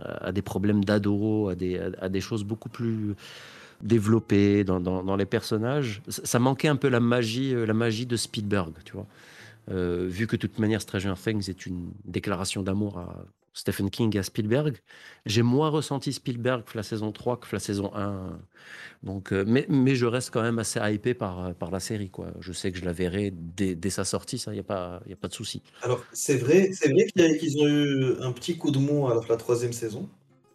à 0.03 0.31
des 0.31 0.41
problèmes 0.41 0.83
d'ados, 0.85 1.51
à 1.51 1.55
des, 1.55 1.79
à, 1.99 2.09
des 2.09 2.21
choses 2.21 2.43
beaucoup 2.43 2.69
plus 2.69 3.15
développées 3.81 4.63
dans, 4.63 4.79
dans, 4.79 5.15
les 5.17 5.25
personnages. 5.25 6.01
Ça, 6.07 6.39
manquait 6.39 6.69
un 6.69 6.77
peu 6.77 6.87
la 6.87 7.01
magie, 7.01 7.53
la 7.53 7.73
magie 7.73 8.05
de 8.05 8.15
Spielberg, 8.15 8.73
tu 8.85 8.93
vois. 8.93 9.05
Vu 9.67 10.27
que 10.27 10.37
de 10.37 10.41
toute 10.41 10.59
manière 10.59 10.81
Stranger 10.81 11.13
Things 11.21 11.49
est 11.49 11.65
une 11.65 11.91
déclaration 12.05 12.63
d'amour 12.63 12.99
à 12.99 13.25
Stephen 13.57 13.89
King 13.89 14.17
à 14.17 14.23
Spielberg, 14.23 14.77
j'ai 15.25 15.41
moins 15.41 15.69
ressenti 15.69 16.11
Spielberg 16.11 16.65
que 16.65 16.77
la 16.77 16.83
saison 16.83 17.13
3 17.13 17.37
que 17.39 17.47
la 17.53 17.59
saison 17.59 17.89
1. 17.95 18.37
Donc, 19.01 19.31
euh, 19.31 19.45
mais, 19.47 19.65
mais 19.69 19.95
je 19.95 20.05
reste 20.05 20.29
quand 20.31 20.41
même 20.41 20.59
assez 20.59 20.77
hypé 20.83 21.13
par, 21.13 21.55
par 21.55 21.71
la 21.71 21.79
série. 21.79 22.09
Quoi. 22.09 22.27
Je 22.41 22.51
sais 22.51 22.71
que 22.73 22.77
je 22.77 22.83
la 22.83 22.91
verrai 22.91 23.31
dès, 23.33 23.73
dès 23.73 23.89
sa 23.89 24.03
sortie, 24.03 24.37
ça, 24.39 24.51
il 24.51 24.55
n'y 24.55 24.59
a, 24.59 24.63
pas- 24.63 25.01
y 25.07 25.13
a 25.13 25.15
pas 25.15 25.29
de 25.29 25.33
souci. 25.33 25.61
Alors, 25.81 26.03
c'est 26.11 26.35
vrai, 26.37 26.71
c'est 26.73 26.91
vrai 26.91 27.05
qu'ils 27.37 27.57
ont 27.59 27.67
eu 27.67 28.15
un 28.21 28.33
petit 28.33 28.57
coup 28.57 28.71
de 28.71 28.77
mou 28.77 29.07
à 29.07 29.15
la, 29.15 29.21
la 29.27 29.37
troisième 29.37 29.73
saison. 29.73 30.09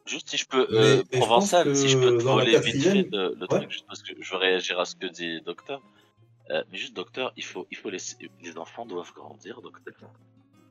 Juste 0.07 0.29
si 0.29 0.37
je 0.37 0.47
peux, 0.47 0.67
Mais- 0.71 0.77
euh, 0.77 1.03
mais 1.11 1.21
Provençal, 1.21 1.75
si 1.75 1.89
je 1.89 1.97
peux 1.97 2.19
te 2.19 2.23
voler 2.23 2.59
vite 2.61 2.83
fait 2.83 2.95
le, 3.11 3.35
le 3.35 3.41
Ouais. 3.41 3.47
truc, 3.61 3.71
juste 3.71 3.87
parce 3.87 4.03
que 4.03 4.13
je 4.21 4.31
veux 4.33 4.39
réagir 4.39 4.79
à 4.79 4.85
ce 4.85 4.95
que 4.95 5.07
dit 5.07 5.41
Docteur. 5.41 5.81
Euh, 6.51 6.63
mais 6.71 6.77
juste 6.77 6.95
Docteur, 6.95 7.33
il 7.37 7.45
faut, 7.45 7.67
il 7.71 7.77
faut 7.79 7.89
laisser, 7.89 8.17
les 8.43 8.59
enfants 8.59 8.85
doivent 8.85 9.13
grandir, 9.15 9.63
Docteur. 9.63 9.95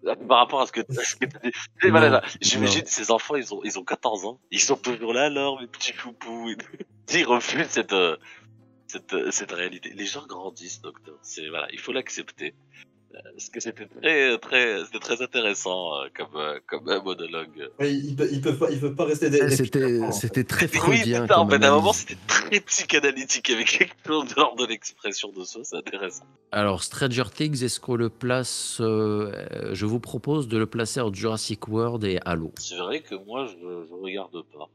Par 0.27 0.39
rapport 0.39 0.61
à 0.61 0.67
ce 0.67 0.71
que 0.71 0.81
tu 0.81 0.99
as 0.99 1.89
voilà, 1.89 2.21
J'imagine 2.41 2.85
ces 2.85 3.11
enfants, 3.11 3.35
ils 3.35 3.53
ont, 3.53 3.61
ils 3.63 3.77
ont 3.79 3.83
14 3.83 4.25
ans, 4.25 4.39
ils 4.51 4.61
sont 4.61 4.77
toujours 4.77 5.13
là 5.13 5.25
alors, 5.25 5.59
mes 5.59 5.67
petits 5.67 5.93
tout. 5.93 6.49
Ils 7.11 7.25
refusent 7.25 7.69
cette, 7.69 7.93
euh, 7.93 8.17
cette, 8.87 9.13
euh, 9.13 9.31
cette 9.31 9.51
réalité. 9.51 9.91
Les 9.95 10.05
gens 10.05 10.25
grandissent, 10.27 10.81
Docteur. 10.81 11.17
C'est, 11.23 11.49
voilà, 11.49 11.67
il 11.71 11.79
faut 11.79 11.91
l'accepter. 11.91 12.53
Euh, 13.15 13.17
Parce 13.33 13.49
que 13.49 13.59
c'était 13.59 13.87
très, 13.87 14.37
très, 14.37 14.85
c'était 14.85 14.99
très 14.99 15.21
intéressant 15.23 15.95
euh, 15.99 16.07
comme, 16.15 16.35
euh, 16.35 16.59
comme 16.67 16.87
euh, 16.89 17.01
monologue. 17.01 17.69
Mais 17.79 17.91
ils, 17.91 18.15
pe- 18.15 18.29
ils 18.31 18.39
peuvent 18.39 18.57
pas, 18.59 18.69
ils 18.69 18.79
peuvent 18.79 18.93
pas 18.95 19.05
rester 19.05 19.31
des. 19.31 19.49
C'était, 19.49 20.11
c'était 20.11 20.43
très 20.43 20.67
Oui, 20.67 20.77
freudien. 20.79 21.25
ça, 21.27 21.39
en 21.39 21.49
fait, 21.49 21.63
à 21.63 21.69
un 21.71 21.75
moment, 21.75 21.91
c'était 21.93 22.17
très 22.27 22.59
psychanalytique 22.59 23.49
avec 23.49 23.67
quelque 23.67 23.95
chose 24.05 24.29
de 24.29 24.35
l'ordre 24.35 24.63
de 24.63 24.69
l'expression 24.71 25.31
de 25.31 25.43
soi, 25.43 25.61
c'est 25.63 25.77
intéressant. 25.77 26.23
Alors, 26.51 26.83
Stranger 26.83 27.23
Things, 27.33 27.63
est-ce 27.63 27.79
qu'on 27.79 27.95
le 27.95 28.09
place 28.09 28.77
euh, 28.79 29.31
euh, 29.53 29.73
Je 29.73 29.85
vous 29.87 29.99
propose 29.99 30.47
de 30.47 30.57
le 30.59 30.67
placer 30.67 30.99
en 31.01 31.11
Jurassic 31.11 31.67
World 31.67 32.03
et 32.03 32.19
Halo. 32.25 32.53
C'est 32.59 32.77
vrai 32.77 33.01
que 33.01 33.15
moi, 33.15 33.47
je, 33.47 33.85
je 33.89 33.93
regarde 33.95 34.43
pas. 34.53 34.69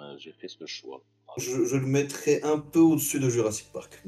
Euh, 0.00 0.14
J'ai 0.18 0.32
fait 0.32 0.48
ce 0.48 0.66
choix. 0.66 1.00
Je, 1.36 1.64
je 1.66 1.76
le 1.76 1.86
mettrais 1.86 2.42
un 2.42 2.58
peu 2.58 2.80
au-dessus 2.80 3.20
de 3.20 3.28
Jurassic 3.28 3.66
Park. 3.72 4.02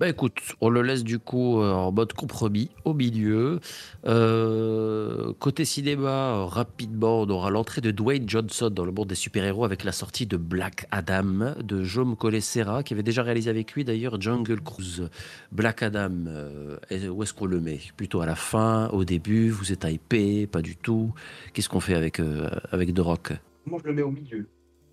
Bah 0.00 0.08
écoute, 0.08 0.56
on 0.60 0.70
le 0.70 0.82
laisse 0.82 1.04
du 1.04 1.20
coup 1.20 1.60
euh, 1.60 1.70
en 1.70 1.92
mode 1.92 2.14
compromis 2.14 2.68
au 2.84 2.94
milieu. 2.94 3.60
Euh, 4.06 5.32
côté 5.38 5.64
cinéma, 5.64 6.46
rapidement, 6.46 7.20
on 7.20 7.30
aura 7.30 7.48
l'entrée 7.48 7.80
de 7.80 7.92
Dwayne 7.92 8.28
Johnson 8.28 8.70
dans 8.70 8.84
le 8.84 8.90
monde 8.90 9.06
des 9.06 9.14
super-héros 9.14 9.64
avec 9.64 9.84
la 9.84 9.92
sortie 9.92 10.26
de 10.26 10.36
Black 10.36 10.88
Adam 10.90 11.54
de 11.62 11.84
Jaume 11.84 12.16
Collet-Serra, 12.16 12.82
qui 12.82 12.92
avait 12.92 13.04
déjà 13.04 13.22
réalisé 13.22 13.50
avec 13.50 13.72
lui 13.74 13.84
d'ailleurs 13.84 14.20
Jungle 14.20 14.60
Cruise. 14.60 15.08
Black 15.52 15.84
Adam, 15.84 16.24
euh, 16.26 16.76
où 17.10 17.22
est-ce 17.22 17.32
qu'on 17.32 17.46
le 17.46 17.60
met? 17.60 17.78
Plutôt 17.96 18.20
à 18.20 18.26
la 18.26 18.34
fin, 18.34 18.88
au 18.88 19.04
début, 19.04 19.48
vous 19.50 19.70
êtes 19.70 19.84
hypé, 19.84 20.48
pas 20.48 20.60
du 20.60 20.74
tout. 20.74 21.14
Qu'est-ce 21.52 21.68
qu'on 21.68 21.78
fait 21.78 21.94
avec, 21.94 22.18
euh, 22.18 22.50
avec 22.72 22.92
The 22.92 22.98
Rock? 22.98 23.32
Moi, 23.64 23.78
je 23.84 23.90
le 23.90 23.94
mets 23.94 24.02
au 24.02 24.10
milieu. 24.10 24.48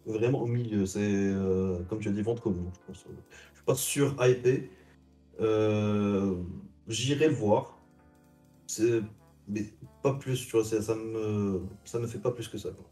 Vraiment 0.06 0.44
au 0.44 0.48
milieu. 0.48 0.86
C'est, 0.86 1.34
comme 1.90 2.00
tu 2.00 2.10
as 2.10 2.12
dit, 2.12 2.22
ventre 2.22 2.52
mou, 2.52 2.70
je 2.74 2.80
pense. 2.86 3.06
Je 3.08 3.58
suis 3.58 3.66
pas 3.66 3.76
sur 3.76 4.16
hypé. 4.24 4.70
Euh, 5.42 6.36
J'irai 6.88 7.28
le 7.28 7.34
voir. 7.34 7.78
C'est- 8.68 9.02
Mais 9.48 9.66
pas 10.04 10.14
plus, 10.14 10.46
tu 10.46 10.52
vois. 10.52 10.64
Ça 10.64 10.96
me, 10.96 11.62
ça 11.86 12.00
me 12.00 12.08
fait 12.08 12.20
pas 12.20 12.32
plus 12.32 12.48
que 12.48 12.58
ça. 12.58 12.70
quoi. 12.70 12.86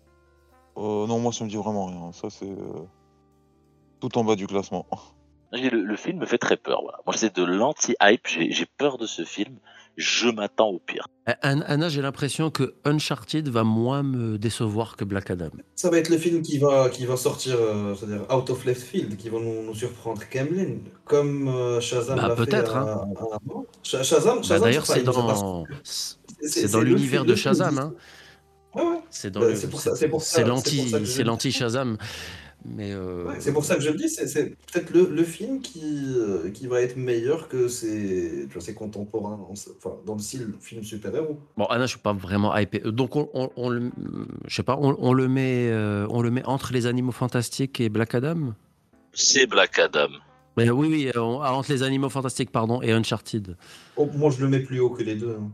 Euh, 1.04 1.08
non, 1.08 1.20
moi, 1.20 1.32
ça 1.32 1.43
me 1.45 1.50
dit 1.50 1.58
vraiment 1.58 1.86
rien. 1.88 2.12
Ça, 2.12 2.30
c'est 2.30 2.50
euh, 2.50 2.84
tout 4.00 4.18
en 4.18 4.24
bas 4.24 4.36
du 4.36 4.47
classement. 4.47 4.86
Le, 5.52 5.70
le 5.84 5.95
film 5.95 6.20
me 6.20 6.26
fait 6.26 6.38
très 6.38 6.58
peur. 6.58 6.82
Voilà. 6.84 7.00
Moi, 7.06 7.16
c'est 7.16 7.36
de 7.36 7.43
l'anti-hype. 7.43 8.28
J'ai 8.28 8.52
j'ai 8.52 8.66
peur 8.66 8.97
de 8.97 9.06
ce 9.06 9.24
film. 9.26 9.58
Je 10.02 10.30
m'attends 10.30 10.70
au 10.70 10.80
pire. 10.80 11.08
Euh, 11.28 11.34
Anna, 11.41 11.89
j'ai 11.89 12.02
l'impression 12.02 12.50
que 12.52 12.74
Uncharted 12.86 13.50
va 13.50 13.66
moins 13.66 14.02
me 14.02 14.38
décevoir 14.38 14.95
que 14.95 15.04
Black 15.04 15.30
Adam. 15.30 15.50
Ça 15.76 15.89
va 15.89 15.97
être 15.97 16.08
le 16.10 16.18
film 16.18 16.41
qui 16.41 16.58
va, 16.58 16.88
qui 16.89 17.06
va 17.06 17.18
sortir, 17.18 17.56
euh, 17.60 17.93
c'est-à-dire 17.95 18.22
out 18.34 18.50
of 18.50 18.64
left 18.64 18.82
field, 18.82 19.18
qui 19.18 19.28
va 19.28 19.39
nous, 19.39 19.62
nous 19.64 19.76
surprendre 19.76 20.22
Kemlin, 20.32 20.78
comme 21.04 21.50
euh, 21.50 21.82
Shazam 21.82 22.16
Bah, 22.18 22.30
l'a 22.30 22.36
fait 22.38 22.45
peut-être, 22.45 22.78
à- 22.78 23.04
hein. 23.04 23.64
Shazam, 23.84 24.38
Bah, 24.38 24.43
Shazam, 24.43 24.62
D'ailleurs, 24.62 24.86
c'est 24.86 25.04
dans, 25.04 25.66
c'est- 25.84 26.82
l'univers 26.82 27.26
de 27.26 27.36
Shazam. 27.36 27.78
Hein. 27.78 27.93
Ouais, 28.76 28.82
ouais. 28.84 29.00
C'est 29.10 29.32
dans 29.32 29.41
Bah, 29.41 29.47
le- 29.50 29.56
c'est 29.56 29.68
pour 29.68 29.82
ça- 29.82 30.43
l'anti 31.26 31.52
Shazam. 31.52 31.97
Mais 32.66 32.91
euh, 32.91 33.26
Ouais, 33.26 33.36
c'est 33.39 33.53
pour 33.53 33.64
ça 33.64 33.76
que 33.76 33.82
je 33.82 33.89
le 33.89 33.95
dis, 33.97 34.10
c'est- 34.10 34.49
peut-être 34.72 34.91
le, 34.93 35.10
le 35.10 35.24
film 35.24 35.62
qui, 35.62 35.82
euh, 36.18 36.49
qui 36.51 36.68
va 36.68 36.82
être 36.82 36.97
meilleur 36.97 37.47
que 37.47 37.68
ses, 37.70 38.45
tu 38.47 38.53
vois, 38.53 38.62
ses 38.62 38.74
contemporains, 38.74 39.39
en- 39.49 39.53
enfin, 39.53 39.95
dans 40.05 40.16
le 40.16 40.20
style 40.20 40.53
film 40.60 40.84
super-héros. 40.84 41.39
bon, 41.55 41.66
Anna, 41.66 41.86
je 41.86 41.91
suis 41.91 41.99
pas 41.99 42.12
vraiment 42.14 42.55
hypé. 42.57 42.80
Donc, 42.80 43.16
on, 43.16 43.30
on- 43.34 43.49
on 43.55 43.70
le, 43.70 43.91
je 44.45 44.53
sais 44.55 44.64
pas, 44.64 44.78
on, 44.80 44.95
on 44.99 45.14
le 45.14 45.28
met, 45.30 45.70
euh, 45.72 46.05
on 46.10 46.22
le 46.22 46.32
met 46.32 46.43
entre 46.45 46.74
les 46.74 46.86
Animaux 46.86 47.14
Fantastiques 47.14 47.80
et 47.80 47.88
Black 47.89 48.14
Adam? 48.16 48.53
C'est 49.14 49.47
Black 49.47 49.80
Adam. 49.80 50.10
Mais 50.57 50.70
oui, 50.70 50.88
oui, 50.91 51.12
on- 51.18 51.39
ah, 51.41 51.53
entre 51.53 51.72
les 51.72 51.82
Animaux 51.84 52.10
Fantastiques, 52.10 52.51
pardon, 52.51 52.82
et 52.82 52.91
Uncharted. 52.91 53.55
Oh, 53.95 54.10
moi, 54.18 54.32
je 54.32 54.41
le 54.41 54.49
mets 54.49 54.60
plus 54.60 54.82
haut 54.82 54.89
que 54.89 55.01
les 55.03 55.16
deux. 55.16 55.38
hein. 55.39 55.49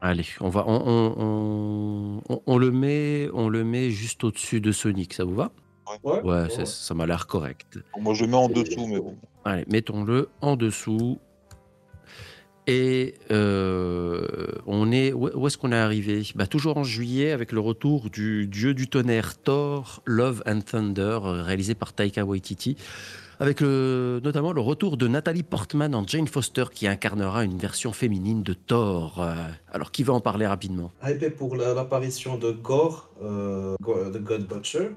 Allez, 0.00 0.24
on 0.40 0.48
va, 0.48 0.64
on, 0.66 0.82
on- 0.86 1.14
on- 1.18 2.22
on- 2.34 2.42
on 2.46 2.58
le 2.58 2.70
met, 2.70 3.28
on 3.32 3.48
le 3.48 3.64
met 3.64 3.90
juste 3.90 4.22
au-dessus 4.24 4.60
de 4.60 4.70
Sonic. 4.72 5.12
Ça 5.14 5.24
vous 5.24 5.34
va? 5.34 5.50
Ouais, 6.04 6.20
Ouais, 6.22 6.48
ça, 6.50 6.64
ça 6.66 6.94
m'a 6.94 7.06
l'air 7.06 7.26
correct. 7.26 7.78
Moi, 7.98 8.14
je 8.14 8.24
le 8.24 8.30
mets 8.30 8.36
en 8.36 8.48
dessous, 8.48 8.86
mais 8.86 8.98
bon. 9.00 9.16
Allez, 9.44 9.64
mettons-le 9.68 10.28
en 10.40 10.56
dessous. 10.56 11.18
Et 12.66 13.14
euh, 13.30 14.26
on 14.66 14.90
est 14.90 15.12
où 15.12 15.46
est-ce 15.46 15.58
qu'on 15.58 15.70
est 15.72 15.76
arrivé? 15.76 16.22
Bah, 16.34 16.46
Toujours 16.46 16.78
en 16.78 16.84
juillet 16.84 17.30
avec 17.32 17.52
le 17.52 17.60
retour 17.60 18.08
du 18.08 18.46
dieu 18.46 18.72
du 18.72 18.88
tonnerre 18.88 19.36
Thor, 19.36 20.00
Love 20.06 20.42
and 20.46 20.60
Thunder, 20.62 21.18
réalisé 21.22 21.74
par 21.74 21.92
Taika 21.92 22.24
Waititi, 22.24 22.78
avec 23.38 23.60
le- 23.60 24.18
notamment 24.24 24.54
le 24.54 24.62
retour 24.62 24.96
de 24.96 25.06
Nathalie 25.08 25.42
Portman 25.42 25.94
en 25.94 26.06
Jane 26.06 26.26
Foster 26.26 26.64
qui 26.72 26.86
incarnera 26.86 27.44
une 27.44 27.58
version 27.58 27.92
féminine 27.92 28.42
de 28.42 28.54
Thor. 28.54 29.20
Euh, 29.20 29.34
Alors 29.70 29.90
qui 29.92 30.02
va 30.02 30.14
en 30.14 30.20
parler 30.20 30.46
rapidement? 30.46 30.90
Hypé 31.06 31.28
pour 31.28 31.56
la- 31.56 31.74
l'apparition 31.74 32.38
de 32.38 32.50
Gore, 32.52 33.10
euh, 33.22 33.74
Gore, 33.82 34.10
The 34.10 34.22
God 34.22 34.46
Butcher, 34.46 34.88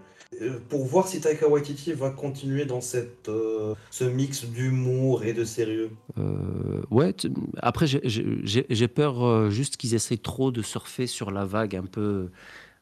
pour 0.69 0.85
voir 0.85 1.07
si 1.07 1.21
Taika 1.21 1.47
Waititi 1.47 1.93
va 1.93 2.09
continuer 2.09 2.65
dans 2.65 2.81
cette, 2.81 3.29
euh, 3.29 3.75
ce 3.91 4.03
mix 4.03 4.45
d'humour 4.45 5.23
et 5.23 5.33
de 5.33 5.43
sérieux. 5.43 5.89
Euh, 6.17 6.81
ouais, 6.91 7.13
après 7.61 7.87
j'ai- 7.87 8.87
peur 8.87 9.25
euh, 9.25 9.49
juste 9.49 9.77
qu'ils 9.77 9.93
essayent 9.93 10.19
trop 10.19 10.51
de 10.51 10.61
surfer 10.61 11.07
sur 11.07 11.31
la 11.31 11.45
vague 11.45 11.75
un 11.75 11.85
peu 11.85 12.29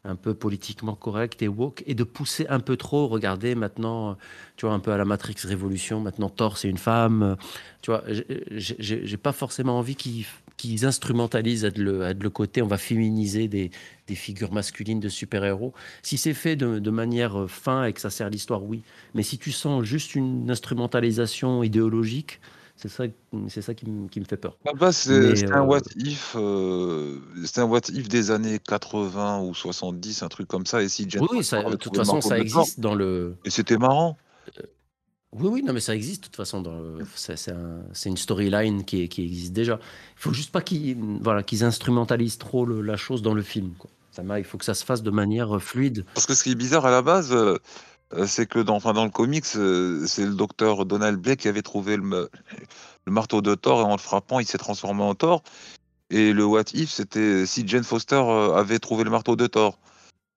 un 0.08 0.16
peu 0.16 0.36
politiquement 0.36 0.94
correct 0.94 1.42
et 1.42 1.48
woke, 1.48 1.82
et 1.88 1.96
de 1.96 2.04
pousser 2.04 2.46
un 2.48 2.60
peu 2.60 2.78
trop. 2.78 3.08
Regardez 3.08 3.56
maintenant, 3.56 4.18
tu 4.56 4.68
vois, 4.68 4.76
un 4.76 4.80
peu 4.80 4.92
à 4.92 4.98
la 4.98 5.06
Matrix 5.06 5.36
Révolution. 5.46 6.00
Maintenant, 6.00 6.30
Thor, 6.30 6.60
c'est 6.60 6.70
une 6.70 6.78
femme. 6.78 7.36
Tu 7.82 7.90
vois, 7.90 8.04
j'ai 8.52 9.18
pas 9.18 9.32
forcément 9.32 9.80
envie 9.80 9.96
qu'ils 9.96 10.26
qu'ils 10.58 10.86
instrumentalisent 10.86 11.66
à 11.66 11.72
de, 11.72 11.82
le, 11.82 12.14
le, 12.14 12.30
côté, 12.30 12.62
on 12.62 12.68
va 12.68 12.78
féminiser 12.78 13.48
des, 13.48 13.72
des 14.08 14.16
figures 14.16 14.52
masculines 14.52 15.00
de 15.00 15.10
super-héros. 15.10 15.74
Si 16.02 16.18
c'est 16.18 16.34
fait 16.34 16.56
de, 16.56 16.80
de, 16.80 16.90
manière 16.90 17.46
fin 17.50 17.86
et 17.86 17.94
que 17.94 18.02
ça 18.02 18.10
sert 18.10 18.30
l'histoire, 18.30 18.64
oui. 18.64 18.82
Mais 19.14 19.24
si 19.24 19.38
tu 19.38 19.52
sens 19.52 19.84
juste 19.84 20.16
une 20.16 20.50
instrumentalisation 20.50 21.64
idéologique, 21.64 22.40
c'est 22.78 22.90
ça, 22.90 23.06
c'est 23.48 23.62
ça 23.62 23.74
qui, 23.74 23.86
me 23.88 24.26
fait 24.28 24.36
peur. 24.36 24.58
c'est 24.92 25.50
un 25.50 25.62
euh, 25.62 25.66
what 25.66 25.82
if, 25.96 26.36
euh, 26.36 27.20
c'est 27.46 27.62
un 27.62 27.64
what 27.64 27.82
if 27.94 28.10
des 28.10 28.32
années 28.32 28.60
80 28.60 29.42
ou 29.42 29.54
70, 29.54 30.24
un 30.24 30.28
truc 30.28 30.48
comme 30.50 30.66
ça. 30.66 30.84
Et 30.84 30.90
si 30.90 31.04
oui, 31.04 31.40
de 31.40 31.76
toute 31.76 31.96
façon, 31.96 32.20
ça 32.20 32.38
existe 32.38 32.82
dans 32.82 32.94
le. 32.94 33.36
Et 33.46 33.50
c'était 33.50 33.78
marrant. 33.78 34.18
Euh, 35.36 35.40
oui, 35.40 35.50
oui, 35.52 35.64
non, 35.64 35.74
mais 35.74 35.80
ça 35.80 35.96
existe 35.96 36.24
de 36.24 36.26
toute 36.28 36.36
façon. 36.36 36.64
C'est, 37.16 38.10
une 38.10 38.18
storyline 38.18 38.84
qui, 38.86 39.08
qui, 39.10 39.24
existe 39.24 39.54
déjà. 39.54 39.80
Il 40.18 40.22
faut 40.22 40.34
juste 40.34 40.52
pas 40.52 40.62
qu'ils, 40.62 40.98
voilà, 41.22 41.44
qu'ils 41.44 41.64
instrumentalisent 41.64 42.38
trop 42.38 42.66
la 42.66 42.98
chose 42.98 43.22
dans 43.22 43.34
le 43.34 43.42
film. 43.42 43.74
Quoi. 43.78 43.90
Ça, 44.12 44.24
il 44.38 44.46
faut 44.46 44.58
que 44.58 44.66
ça 44.66 44.74
se 44.74 44.86
fasse 44.86 45.04
de 45.04 45.12
manière 45.12 45.62
fluide. 45.62 46.06
Parce 46.14 46.26
que 46.26 46.34
ce 46.34 46.44
qui 46.44 46.52
est 46.52 46.56
bizarre 46.56 46.86
à 46.86 46.92
la 46.92 47.02
base, 47.02 47.34
euh, 48.14 48.26
c'est 48.28 48.46
que 48.46 48.60
dans, 48.60 48.80
dans 48.80 49.04
le 49.04 49.12
comics, 49.12 49.46
euh, 49.56 50.06
c'est 50.08 50.26
le 50.26 50.36
docteur 50.36 50.86
Donald 50.86 51.20
Blake 51.20 51.40
qui 51.40 51.48
avait 51.48 51.62
trouvé 51.62 51.98
le, 51.98 52.30
le, 53.06 53.12
marteau 53.12 53.42
de 53.42 53.56
Thor 53.56 53.82
et 53.82 53.84
en 53.84 53.92
le 53.92 53.98
frappant, 53.98 54.40
il 54.40 54.46
s'est 54.46 54.58
transformé 54.58 55.04
en 55.04 55.16
Thor. 55.16 55.44
Et 56.12 56.34
le 56.34 56.46
what 56.46 56.64
if, 56.74 56.92
c'était 56.92 57.46
si 57.46 57.68
Jane 57.68 57.84
Foster 57.84 58.16
euh, 58.16 58.54
avait 58.54 58.80
trouvé 58.80 59.04
le 59.04 59.10
marteau 59.10 59.36
de 59.36 59.48
Thor. 59.48 59.80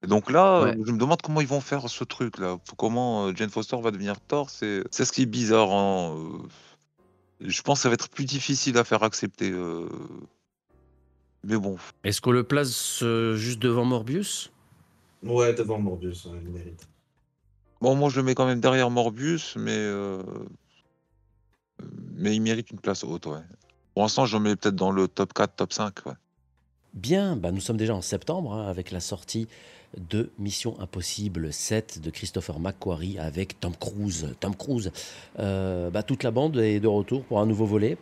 Et 0.03 0.07
donc 0.07 0.31
là, 0.31 0.73
je 0.75 0.93
me 0.93 0.99
demande 0.99 1.21
comment 1.23 1.41
ils 1.41 1.49
vont 1.49 1.61
faire 1.61 1.89
ce 1.89 2.05
truc-là. 2.05 2.59
Comment 2.77 3.35
Jane 3.35 3.51
Foster 3.51 3.77
va 3.81 3.91
devenir 3.91 4.21
Thor, 4.21 4.49
c'est 4.51 4.85
ce 4.93 5.13
qui 5.13 5.23
est 5.23 5.27
bizarre. 5.27 5.73
Hein. 5.73 6.39
Je 7.41 7.63
pense 7.63 7.79
que 7.79 7.83
ça 7.83 7.89
va 7.89 7.95
être 7.95 8.09
plus 8.09 8.25
difficile 8.25 8.79
à 8.79 8.85
faire 8.85 9.03
accepter. 9.03 9.53
Mais 11.45 11.57
bon. 11.57 11.77
Est-ce 12.05 12.21
qu'on 12.21 12.33
le 12.33 12.45
place 12.45 13.03
juste 13.35 13.59
devant 13.59 13.85
Morbius? 13.85 14.53
Ouais, 15.23 15.53
devant 15.53 15.79
Morbius, 15.79 16.29
il 16.43 16.51
mérite. 16.51 16.89
Bon, 17.81 17.95
moi, 17.95 18.09
je 18.09 18.17
le 18.17 18.25
mets 18.25 18.35
quand 18.35 18.47
même 18.47 18.61
derrière 18.61 18.91
Morbius, 18.91 19.57
mais, 19.57 19.77
euh, 19.77 20.23
mais 22.15 22.35
il 22.35 22.41
mérite 22.41 22.71
une 22.71 22.81
place 22.81 23.05
haute, 23.05 23.27
ouais. 23.27 23.43
Pour 23.95 24.03
l'instant, 24.03 24.27
je 24.27 24.37
le 24.37 24.43
mets 24.43 24.57
peut-être 24.57 24.75
dans 24.75 24.91
le 24.91 25.07
top 25.07 25.33
4, 25.33 25.55
top 25.55 25.73
5, 25.73 26.07
ouais. 26.07 26.13
Bien, 26.95 27.37
bah 27.37 27.53
nous 27.53 27.61
sommes 27.61 27.77
déjà 27.77 27.95
en 27.95 28.03
septembre 28.03 28.55
hein, 28.55 28.67
avec 28.67 28.91
la 28.91 29.01
sortie 29.01 29.47
de 29.97 30.31
Mission 30.39 30.79
Impossible 30.81 31.53
7 31.53 32.01
de 32.01 32.11
Christopher 32.11 32.59
McQuarrie 32.59 33.19
avec 33.19 33.61
Tom 33.61 33.75
Cruise. 33.77 34.35
Tom 34.41 34.55
Cruise, 34.55 34.91
euh, 35.39 35.91
bah, 35.91 36.03
toute 36.03 36.23
la 36.23 36.31
bande 36.31 36.57
est 36.57 36.81
de 36.81 36.89
retour 36.89 37.25
pour 37.25 37.41
un 37.41 37.47
nouveau 37.47 37.67
volet 37.67 37.99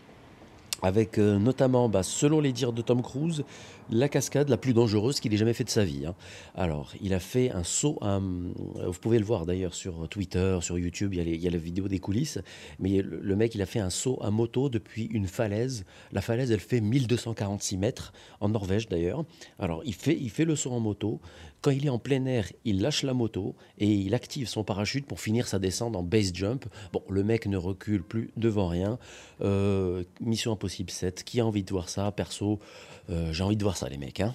avec 0.83 1.19
euh, 1.19 1.39
notamment, 1.39 1.89
bah, 1.89 2.03
selon 2.03 2.41
les 2.41 2.53
dires 2.53 2.73
de 2.73 2.83
Tom 2.83 3.03
Cruise, 3.03 3.45
la 3.91 4.09
cascade 4.09 4.49
la 4.49 4.57
plus 4.57 4.73
dangereuse 4.73 5.21
qu'il 5.21 5.33
ait 5.35 5.37
jamais 5.37 5.53
fait 5.53 5.65
de 5.65 5.71
sa 5.71 5.85
vie. 5.85 6.07
Hein. 6.07 6.15
Alors, 6.55 6.93
il 7.01 7.15
a 7.15 7.21
fait 7.21 7.51
un 7.51 7.65
saut, 7.65 7.99
vous 8.03 9.01
pouvez 9.01 9.19
le 9.19 9.25
voir 9.25 9.47
d'ailleurs 9.47 9.75
sur 9.75 10.09
Twitter, 10.09 10.59
sur 10.61 10.79
YouTube, 10.79 11.15
il 11.15 11.37
y, 11.37 11.47
a 11.47 11.51
la 11.51 11.59
vidéo 11.59 11.89
des 11.89 11.99
coulisses, 11.99 12.39
mais 12.79 13.03
le, 13.03 13.37
mec, 13.37 13.55
il 13.55 13.63
a 13.63 13.67
fait 13.67 13.81
un 13.81 13.91
saut 13.91 14.19
à 14.23 14.31
moto 14.31 14.69
depuis 14.69 15.05
une 15.05 15.27
falaise. 15.27 15.85
La 16.13 16.21
falaise, 16.21 16.51
elle 16.51 16.61
fait 16.61 16.81
1246 16.81 17.77
mètres, 17.77 18.13
en 18.41 18.49
Norvège 18.49 18.89
d'ailleurs. 18.89 19.25
Alors, 19.59 19.83
il 19.85 19.95
fait, 19.95 20.17
il 20.19 20.31
fait 20.31 20.45
le 20.45 20.57
saut 20.57 20.73
en 20.73 20.81
moto, 20.81 21.21
quand 21.67 21.73
il 21.73 21.85
est 21.85 21.91
en 21.91 21.99
plein 21.99 22.25
air, 22.27 22.47
il 22.65 22.81
lâche 22.81 23.03
la 23.03 23.13
moto 23.13 23.57
et 23.79 23.93
il 23.93 24.15
active 24.15 24.49
son 24.49 24.63
parachute 24.63 25.05
pour 25.05 25.19
finir 25.19 25.49
sa 25.49 25.59
descente 25.59 25.97
en 25.97 26.05
base 26.05 26.33
jump. 26.33 26.65
Bon, 26.93 27.03
le 27.09 27.25
mec 27.25 27.47
ne 27.47 27.57
recule 27.57 28.05
plus 28.05 28.31
devant 28.37 28.69
rien. 28.69 29.01
Euh, 29.41 30.05
Mission 30.21 30.53
Impossible 30.53 30.91
7, 30.91 31.25
qui 31.25 31.41
a 31.41 31.47
envie 31.47 31.65
de 31.65 31.71
voir 31.71 31.89
ça 31.89 32.13
Perso, 32.13 32.53
euh, 32.53 32.96
j'ai 33.09 33.43
envie 33.43 33.57
de 33.57 33.63
voir 33.63 33.77
ça, 33.77 33.89
les 33.89 33.99
mecs. 33.99 34.21
Hein 34.21 34.35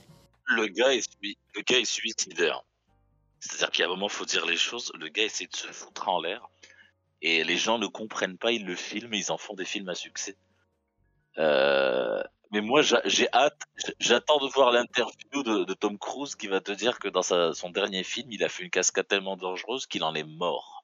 le, 0.56 0.68
gars 0.68 0.94
est, 0.94 1.10
le 1.22 1.62
gars 1.62 1.80
est 1.80 1.86
suicidaire. 1.86 2.64
C'est-à-dire 3.40 3.72
qu'à 3.72 3.86
un 3.86 3.88
moment, 3.88 4.08
faut 4.08 4.26
dire 4.26 4.46
les 4.46 4.58
choses. 4.58 4.92
Le 5.00 5.08
gars 5.08 5.24
essaie 5.24 5.48
de 5.48 5.56
se 5.56 5.68
foutre 5.68 6.10
en 6.10 6.22
l'air. 6.22 6.48
Et 7.22 7.44
les 7.44 7.58
gens 7.58 7.78
ne 7.78 7.88
comprennent 7.88 8.38
pas, 8.38 8.52
ils 8.52 8.66
le 8.66 8.76
filment 8.76 9.14
ils 9.14 9.32
en 9.32 9.38
font 9.38 9.54
des 9.54 9.66
films 9.66 9.90
à 9.90 9.96
succès. 9.96 10.38
Euh, 11.38 12.22
mais 12.52 12.62
moi, 12.62 12.82
j'ai 12.82 13.28
hâte, 13.32 13.62
j'attends 14.00 14.40
de 14.40 14.48
voir 14.48 14.72
l'interview 14.72 15.44
de, 15.44 15.74
Tom 15.74 15.98
Cruise 15.98 16.36
qui 16.36 16.48
va 16.48 16.60
te 16.60 16.72
dire 16.72 17.00
que 17.00 17.08
dans 17.08 17.22
son 17.22 17.70
dernier 17.70 18.04
film, 18.04 18.32
il 18.32 18.44
a 18.44 18.50
fait 18.50 18.64
une 18.64 18.70
cascade 18.70 19.08
tellement 19.08 19.38
dangereuse 19.38 19.86
qu'il 19.86 20.04
en 20.04 20.16
est 20.16 20.24
mort. 20.24 20.81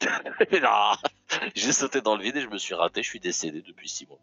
j'ai 1.54 1.72
sauté 1.72 2.00
dans 2.00 2.16
le 2.16 2.22
vide 2.22 2.36
et 2.36 2.40
je 2.40 2.48
me 2.48 2.58
suis 2.58 2.74
raté, 2.74 3.02
je 3.02 3.08
suis 3.08 3.20
décédé 3.20 3.62
depuis 3.62 3.88
six 3.88 4.06
mois. 4.06 4.20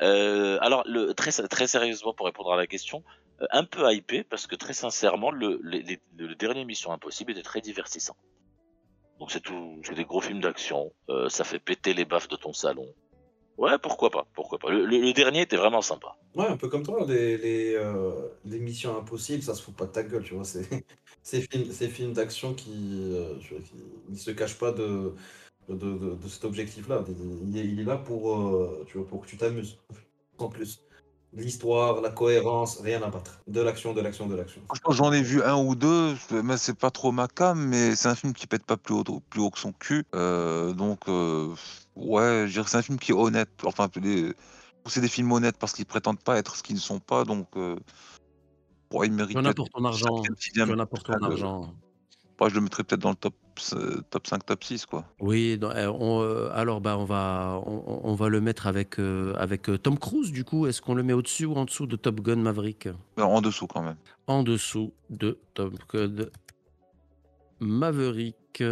Euh, 0.00 0.58
alors, 0.60 0.84
très, 1.16 1.30
sérieusement, 1.66 2.14
pour 2.14 2.26
répondre 2.26 2.52
à 2.52 2.56
la 2.56 2.66
question, 2.66 3.04
euh, 3.40 3.46
un 3.50 3.64
peu 3.64 3.90
hypé 3.92 4.24
parce 4.24 4.46
que 4.46 4.56
très 4.56 4.74
sincèrement, 4.74 5.30
le, 5.30 5.60
le 5.62 6.34
dernier 6.34 6.64
Mission 6.64 6.92
Impossible 6.92 7.32
était 7.32 7.42
très 7.42 7.60
divertissant. 7.60 8.16
Donc 9.22 9.30
c'est 9.30 9.40
tout, 9.40 9.80
c'est 9.84 9.94
des 9.94 10.04
gros 10.04 10.20
films 10.20 10.40
d'action, 10.40 10.92
euh, 11.08 11.28
ça 11.28 11.44
fait 11.44 11.60
péter 11.60 11.94
les 11.94 12.04
baffes 12.04 12.26
de 12.26 12.34
ton 12.34 12.52
salon. 12.52 12.92
Ouais, 13.62 13.78
pourquoi 13.80 14.10
pas, 14.10 14.26
pourquoi 14.34 14.58
pas. 14.58 14.70
Le, 14.70 15.12
dernier 15.12 15.42
était 15.42 15.56
vraiment 15.56 15.82
sympa. 15.82 16.16
Ouais, 16.34 16.48
un 16.48 16.56
peu 16.56 16.68
comme 16.68 16.82
toi, 16.82 17.06
les, 17.06 17.38
les, 17.38 17.74
euh, 17.76 18.10
les 18.44 18.58
missions 18.58 18.98
impossibles, 18.98 19.44
ça 19.44 19.54
se 19.54 19.62
fout 19.62 19.76
pas 19.76 19.86
de 19.86 19.92
ta 19.92 20.02
gueule, 20.02 20.24
tu 20.24 20.34
vois. 20.34 20.42
C'est 20.42 20.66
ces 21.22 21.42
films, 21.42 21.70
ces 21.70 21.88
films 21.88 22.12
d'action 22.12 22.54
qui, 22.54 22.72
euh, 23.14 23.34
ne 24.08 24.16
se 24.16 24.32
cachent 24.32 24.58
pas 24.58 24.72
de, 24.72 25.14
de, 25.68 25.76
de, 25.76 26.28
cet 26.28 26.44
objectif-là. 26.44 27.04
Il, 27.06 27.56
il, 27.56 27.78
est 27.78 27.84
là 27.84 27.98
pour, 27.98 28.36
euh, 28.36 28.84
tu 28.88 28.98
vois, 28.98 29.06
pour 29.06 29.20
que 29.20 29.28
tu 29.28 29.36
t'amuses, 29.36 29.78
en 30.38 30.48
plus. 30.48 30.82
L'histoire, 31.34 32.00
la 32.02 32.10
cohérence, 32.10 32.80
rien 32.80 33.00
à 33.02 33.10
battre. 33.10 33.40
De 33.46 33.60
l'action, 33.62 33.94
de 33.94 34.00
l'action, 34.02 34.26
de 34.26 34.34
l'action. 34.34 34.60
J'en 34.90 35.12
ai 35.12 35.22
vu 35.22 35.42
un 35.42 35.56
ou 35.56 35.74
deux, 35.74 36.14
mais 36.42 36.58
c'est 36.58 36.76
pas 36.76 36.90
trop 36.90 37.10
ma 37.10 37.26
cam, 37.28 37.58
mais 37.58 37.94
c'est 37.94 38.08
un 38.08 38.14
film 38.14 38.34
qui 38.34 38.46
pète 38.46 38.66
pas 38.66 38.76
plus 38.76 38.94
haut, 38.94 39.22
plus 39.30 39.40
haut 39.40 39.50
que 39.50 39.58
son 39.58 39.72
cul. 39.72 40.04
Euh, 40.14 40.74
donc, 40.74 41.08
euh, 41.08 41.54
ouais, 41.96 42.44
je 42.46 42.52
dirais 42.52 42.64
que 42.64 42.70
c'est 42.70 42.76
un 42.78 42.82
film 42.82 42.98
qui 42.98 43.12
est 43.12 43.14
honnête. 43.14 43.50
Enfin, 43.64 43.88
c'est 44.86 45.00
des 45.00 45.08
films 45.08 45.32
honnêtes 45.32 45.58
parce 45.58 45.72
qu'ils 45.72 45.86
prétendent 45.86 46.22
pas 46.22 46.38
être 46.38 46.56
ce 46.56 46.62
qu'ils 46.62 46.76
ne 46.76 46.80
sont 46.80 47.00
pas, 47.00 47.24
donc. 47.24 47.48
Euh, 47.56 47.76
ouais, 48.92 49.06
il 49.06 49.12
mérite. 49.12 49.38
pour 49.54 49.70
ton 49.70 49.84
argent. 49.84 50.08
en 50.08 50.86
pour 50.86 51.02
ton 51.02 51.14
argent 51.14 51.74
je 52.48 52.54
le 52.54 52.60
mettrais 52.60 52.84
peut-être 52.84 53.00
dans 53.00 53.10
le 53.10 53.16
top, 53.16 53.34
top 54.10 54.26
5, 54.26 54.44
top 54.44 54.64
6. 54.64 54.86
Quoi. 54.86 55.04
Oui, 55.20 55.58
euh, 55.62 56.50
alors 56.52 56.80
bah, 56.80 56.96
on, 56.98 57.04
va, 57.04 57.60
on, 57.66 58.14
va 58.14 58.28
le 58.28 58.40
mettre 58.40 58.66
avec, 58.66 58.98
euh, 58.98 59.34
avec 59.36 59.68
euh, 59.68 59.78
Tom 59.78 59.98
Cruise, 59.98 60.32
du 60.32 60.44
coup. 60.44 60.66
Est-ce 60.66 60.82
qu'on 60.82 60.94
le 60.94 61.02
met 61.02 61.12
au-dessus 61.12 61.46
ou 61.46 61.54
en 61.54 61.64
dessous 61.64 61.86
de 61.86 61.96
Top 61.96 62.20
Gun 62.20 62.36
Maverick? 62.36 62.88
En 63.18 63.40
dessous, 63.40 63.66
quand 63.66 63.82
même. 63.82 63.96
En 64.26 64.42
dessous 64.42 64.92
de 65.10 65.38
Top 65.54 65.74
Gun 65.92 66.26
Maverick. 67.60 68.62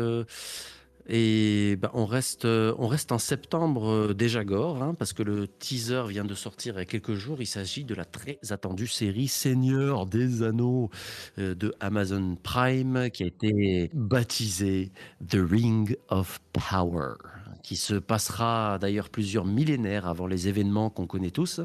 Et 1.08 1.76
bah, 1.76 1.90
on, 1.94 2.06
reste, 2.06 2.44
on 2.44 2.86
reste 2.86 3.12
en 3.12 3.18
septembre 3.18 3.88
euh, 3.88 4.14
déjà 4.14 4.44
gore, 4.44 4.82
hein, 4.82 4.94
parce 4.94 5.12
que 5.12 5.22
le 5.22 5.48
teaser 5.48 6.04
vient 6.08 6.24
de 6.24 6.34
sortir 6.34 6.74
il 6.74 6.78
y 6.78 6.82
a 6.82 6.84
quelques 6.84 7.14
jours. 7.14 7.40
Il 7.40 7.46
s'agit 7.46 7.84
de 7.84 7.94
la 7.94 8.04
très 8.04 8.38
attendue 8.50 8.86
série 8.86 9.28
Seigneur 9.28 10.06
des 10.06 10.42
Anneaux 10.42 10.90
euh, 11.38 11.54
de 11.54 11.74
Amazon 11.80 12.36
Prime, 12.42 13.10
qui 13.10 13.24
a 13.24 13.26
été 13.26 13.90
baptisée 13.94 14.92
The 15.26 15.38
Ring 15.40 15.96
of 16.08 16.40
Power 16.52 17.14
qui 17.62 17.76
se 17.76 17.94
passera 17.94 18.78
d'ailleurs 18.78 19.08
plusieurs 19.08 19.44
millénaires 19.44 20.06
avant 20.06 20.26
les 20.26 20.48
événements 20.48 20.90
qu'on 20.90 21.06
connaît 21.06 21.30
tous. 21.30 21.60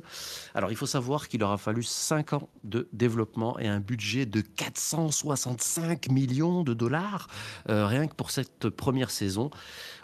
Alors 0.53 0.71
il 0.71 0.77
faut 0.77 0.85
savoir 0.85 1.27
qu'il 1.27 1.43
aura 1.43 1.57
fallu 1.57 1.83
5 1.83 2.33
ans 2.33 2.49
de 2.63 2.87
développement 2.93 3.57
et 3.59 3.67
un 3.67 3.79
budget 3.79 4.25
de 4.25 4.41
465 4.41 6.09
millions 6.09 6.63
de 6.63 6.73
dollars, 6.73 7.27
euh, 7.69 7.85
rien 7.85 8.07
que 8.07 8.15
pour 8.15 8.31
cette 8.31 8.69
première 8.69 9.11
saison. 9.11 9.49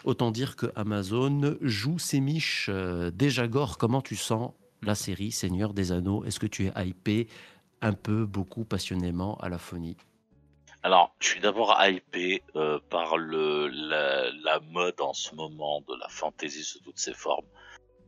Autant 0.04 0.30
dire 0.30 0.56
que 0.56 0.66
Amazon 0.76 1.56
joue 1.60 1.98
ses 1.98 2.20
miches. 2.20 2.66
Euh, 2.70 3.10
déjà 3.10 3.46
Gore, 3.46 3.78
comment 3.78 4.02
tu 4.02 4.16
sens 4.16 4.52
la 4.82 4.94
série 4.94 5.32
Seigneur 5.32 5.74
des 5.74 5.92
Anneaux? 5.92 6.24
Est-ce 6.24 6.40
que 6.40 6.46
tu 6.46 6.66
es 6.66 6.72
hypé 6.86 7.28
un 7.80 7.92
peu, 7.92 8.26
beaucoup, 8.26 8.64
passionnément 8.64 9.36
à 9.38 9.48
la 9.48 9.58
phonie 9.58 9.96
alors, 10.84 11.14
je 11.20 11.28
suis 11.28 11.40
d'abord 11.40 11.76
hypé 11.80 12.42
euh, 12.56 12.80
par 12.90 13.16
le, 13.16 13.68
la, 13.68 14.58
mode 14.60 15.00
en 15.00 15.12
ce 15.12 15.32
moment 15.34 15.80
de 15.82 15.94
la 15.94 16.08
fantasy 16.08 16.64
sous 16.64 16.80
toutes 16.80 16.98
ses 16.98 17.14
formes. 17.14 17.46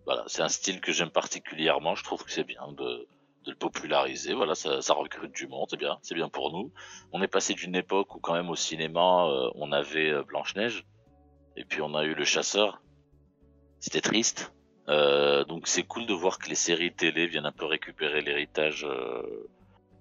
Voilà, 0.06 0.24
c'est 0.26 0.42
un 0.42 0.48
style 0.48 0.80
que 0.80 0.90
j'aime 0.90 1.10
particulièrement. 1.10 1.94
Je 1.94 2.02
trouve 2.02 2.24
que 2.24 2.32
c'est 2.32 2.44
bien 2.44 2.66
de, 2.72 3.06
de, 3.44 3.50
le 3.50 3.56
populariser. 3.56 4.34
Voilà, 4.34 4.56
ça, 4.56 4.82
ça 4.82 4.92
recrute 4.92 5.32
du 5.32 5.46
monde, 5.46 5.68
c'est 5.70 5.76
bien, 5.76 5.98
c'est 6.02 6.16
bien 6.16 6.28
pour 6.28 6.52
nous. 6.52 6.72
On 7.12 7.22
est 7.22 7.28
passé 7.28 7.54
d'une 7.54 7.76
époque 7.76 8.16
où 8.16 8.18
quand 8.18 8.34
même 8.34 8.50
au 8.50 8.56
cinéma 8.56 9.28
euh, 9.28 9.50
on 9.54 9.70
avait 9.70 10.10
euh, 10.10 10.24
Blanche 10.24 10.56
Neige 10.56 10.84
et 11.56 11.64
puis 11.64 11.80
on 11.80 11.94
a 11.94 12.02
eu 12.02 12.14
Le 12.14 12.24
Chasseur. 12.24 12.82
C'était 13.78 14.00
triste. 14.00 14.52
donc 14.88 15.68
c'est 15.68 15.84
cool 15.84 16.06
de 16.06 16.14
voir 16.14 16.38
que 16.38 16.48
les 16.48 16.56
séries 16.56 16.92
télé 16.92 17.28
viennent 17.28 17.46
un 17.46 17.52
peu 17.52 17.66
récupérer 17.66 18.20
l'héritage 18.20 18.84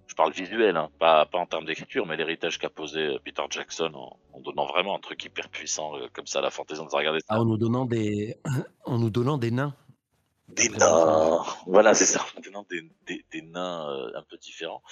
Je 0.07 0.15
parle 0.15 0.31
visuel, 0.33 0.77
hein, 0.77 0.89
pas, 0.99 1.25
pas 1.25 1.39
en 1.39 1.45
termes 1.45 1.65
d'écriture, 1.65 2.05
mais 2.05 2.17
l'héritage 2.17 2.59
qu'a 2.59 2.69
posé 2.69 2.99
euh, 2.99 3.19
Peter 3.23 3.43
Jackson 3.49 3.91
en, 3.95 4.17
en 4.33 4.39
donnant 4.41 4.65
vraiment 4.67 4.95
un 4.95 4.99
truc 4.99 5.23
hyper 5.23 5.49
puissant 5.49 5.95
euh, 5.97 6.07
comme 6.13 6.27
ça 6.27 6.39
à 6.39 6.41
la 6.41 6.51
fantaisie. 6.51 6.81
On 6.81 6.87
regardé 6.87 7.19
ça. 7.19 7.25
Ah, 7.29 7.39
en 7.39 7.45
nous 7.45 7.57
donnant 7.57 7.85
des, 7.85 8.37
en 8.85 8.99
nous 8.99 9.09
donnant 9.09 9.37
des 9.37 9.51
nains. 9.51 9.75
Des 10.49 10.69
nains, 10.69 11.43
voilà, 11.65 11.93
c'est 11.95 12.05
ça. 12.05 12.23
Maintenant, 12.35 12.65
des, 12.69 12.87
des, 13.07 13.25
des 13.31 13.41
nains 13.41 13.89
euh, 13.89 14.11
un 14.15 14.21
peu 14.23 14.37
différents. 14.37 14.83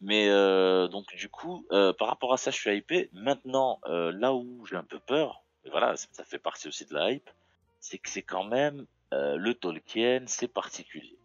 Mais 0.00 0.28
euh, 0.28 0.86
donc, 0.86 1.06
du 1.16 1.28
coup, 1.28 1.66
euh, 1.72 1.92
par 1.92 2.08
rapport 2.08 2.32
à 2.32 2.36
ça, 2.36 2.50
je 2.50 2.56
suis 2.56 2.76
hypé. 2.76 3.08
Maintenant, 3.12 3.80
euh, 3.86 4.12
là 4.12 4.34
où 4.34 4.64
j'ai 4.66 4.76
un 4.76 4.84
peu 4.84 5.00
peur, 5.00 5.42
et 5.64 5.70
voilà, 5.70 5.96
ça 5.96 6.06
ça 6.12 6.24
fait 6.24 6.38
partie 6.38 6.68
aussi 6.68 6.84
de 6.84 6.94
la 6.94 7.10
hype, 7.10 7.30
c'est 7.80 7.98
que 7.98 8.08
c'est 8.10 8.22
quand 8.22 8.44
même 8.44 8.86
euh, 9.14 9.36
le 9.36 9.54
Tolkien, 9.54 10.24
c'est 10.26 10.48
particulier. 10.48 11.17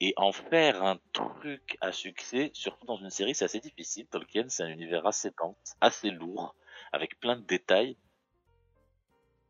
Et 0.00 0.14
en 0.16 0.30
faire 0.30 0.82
un 0.84 0.98
truc 1.12 1.76
à 1.80 1.90
succès, 1.90 2.50
surtout 2.54 2.86
dans 2.86 2.96
une 2.96 3.10
série, 3.10 3.34
c'est 3.34 3.44
assez 3.44 3.58
difficile. 3.58 4.06
Tolkien, 4.06 4.44
c'est 4.48 4.62
un 4.62 4.68
univers 4.68 5.06
assez 5.06 5.32
dense, 5.36 5.76
assez 5.80 6.10
lourd, 6.10 6.54
avec 6.92 7.18
plein 7.18 7.36
de 7.36 7.44
détails. 7.44 7.96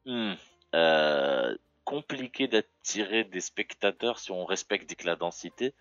Hmm. 0.07 0.34
Euh, 0.74 1.57
compliqué 1.84 2.49
d'attirer 2.49 3.24
des 3.24 3.40
spectateurs 3.40 4.18
si 4.18 4.30
on 4.30 4.46
respecte 4.46 5.05
la 5.05 5.16
densité. 5.16 5.74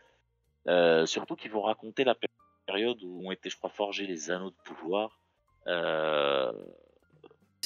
Euh, 0.68 1.06
surtout 1.06 1.36
qu'ils 1.38 1.52
vont 1.52 1.62
raconter 1.62 2.04
la 2.04 2.16
péri- 2.16 2.32
période 2.66 3.02
où 3.04 3.26
ont 3.26 3.32
été, 3.32 3.50
je 3.50 3.58
crois, 3.58 3.70
forgés 3.70 4.06
les 4.06 4.32
anneaux 4.32 4.50
de 4.50 4.56
pouvoir. 4.66 5.22
Euh, 5.68 6.52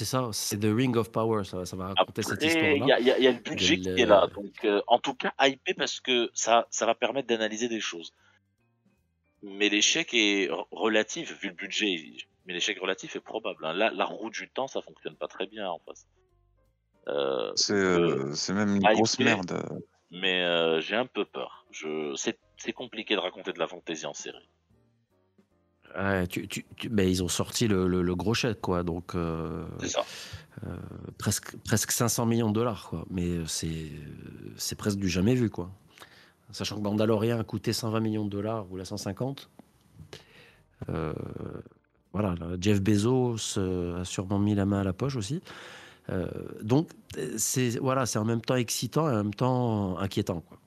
C'est 0.02 0.06
ça, 0.06 0.30
c'est 0.34 0.58
The 0.60 0.66
Ring 0.76 0.97
of 0.97 1.12
Power, 1.12 1.43
ça, 1.43 1.64
ça 1.64 1.76
va 1.76 1.89
raconter 1.93 2.24
cette 2.24 2.41
après, 2.41 2.47
il 2.47 2.49
y 2.49 2.76
histoire-là. 2.88 2.95
a, 2.95 2.99
il 2.99 3.06
y 3.06 3.12
a- 3.12 3.18
il 3.20 3.24
y 3.24 3.28
a 3.28 3.32
le 3.34 3.38
budget 3.38 3.78
qui 3.78 3.88
le- 3.89 3.99
est 3.99 4.06
là. 4.08 4.26
Donc, 4.34 4.66
euh, 4.66 4.82
en 4.88 4.97
tout 4.97 5.14
cas, 5.14 5.32
hypé 5.41 5.76
parce 5.76 5.99
que 5.99 6.32
ça, 6.34 6.66
ça 6.72 6.88
va 6.88 6.95
permettre 6.95 7.28
d'analyser 7.28 7.68
des 7.70 7.80
choses. 7.80 8.12
Mais 9.43 9.70
l'échec 9.70 10.12
est 10.16 10.49
relatif, 10.72 11.39
vu 11.39 11.49
le 11.49 11.54
budget. 11.54 11.97
Mais 12.47 12.54
l'échec 12.54 12.80
relatif 12.80 13.16
est 13.16 13.20
probable. 13.20 13.64
hein. 13.64 13.74
Là, 13.74 13.91
la 13.93 14.06
roue 14.06 14.32
du 14.32 14.49
temps, 14.49 14.66
ça 14.66 14.82
fonctionne 14.82 15.16
pas 15.18 15.28
très 15.28 15.45
bien 15.45 15.70
en 15.70 15.78
face. 15.86 16.08
Euh, 17.08 17.52
C'est 17.56 17.74
euh, 17.74 18.34
euh, 18.49 18.54
même 18.56 18.70
une 18.78 18.82
hypé. 18.82 18.93
grosse 18.95 19.20
merde. 19.20 19.62
mais 20.10 20.41
euh, 20.41 20.82
j'ai 20.82 20.95
un 20.95 21.06
peu 21.06 21.26
peur. 21.26 21.68
Je... 21.70 22.16
C'est 22.58 22.74
compliqué 22.74 23.14
de 23.14 23.20
raconter 23.20 23.54
de 23.54 23.60
la 23.60 23.68
fantaisie 23.68 24.08
en 24.08 24.14
série. 24.16 24.49
Ouais, 25.98 26.28
tu, 26.28 26.48
tu- 26.48 26.66
tu- 26.76 26.89
ben, 26.89 27.08
ils 27.08 27.22
ont 27.24 27.28
sorti 27.28 27.68
le, 27.68 27.88
le- 27.88 28.02
le 28.02 28.16
gros 28.16 28.34
chèque, 28.34 28.62
quoi. 28.62 28.84
Donc, 28.84 29.16
euh, 29.16 29.66
ça. 29.86 30.04
euh, 30.66 30.76
presque, 31.18 31.56
presque 31.66 31.92
500 31.92 32.26
millions 32.26 32.50
de 32.50 32.54
dollars, 32.56 32.88
quoi. 32.89 33.06
Mais 33.10 33.39
c'est 33.48 33.92
c'est 34.58 34.76
presque 34.78 34.98
du 35.00 35.10
jamais 35.10 35.36
vu, 35.36 35.50
quoi. 35.50 35.70
Sachant 36.52 36.78
que 36.78 36.82
Mandalorian 36.82 37.39
a 37.39 37.44
coûté 37.44 37.74
120 37.74 38.00
millions 38.00 38.26
de 38.26 38.30
dollars 38.30 38.66
ou 38.72 38.78
la 38.78 38.86
150. 38.86 39.50
Euh, 40.89 41.14
voilà, 42.14 42.36
là, 42.36 42.48
Jeff 42.60 42.82
Bezos 42.82 43.58
euh, 43.58 44.02
a 44.02 44.06
sûrement 44.06 44.39
mis 44.39 44.56
la 44.56 44.66
main 44.66 44.80
à 44.82 44.84
la 44.84 44.94
poche 44.94 45.16
aussi. 45.16 45.42
Euh, 46.10 46.28
donc, 46.62 46.89
euh, 47.18 47.34
c'est 47.38 47.78
voilà, 47.80 48.06
c'est 48.06 48.20
en 48.20 48.26
même 48.26 48.42
temps 48.42 48.56
excitant 48.56 49.10
et 49.10 49.14
en 49.14 49.18
même 49.18 49.34
temps 49.34 49.98
inquiétant, 50.00 50.42
quoi. 50.42 50.58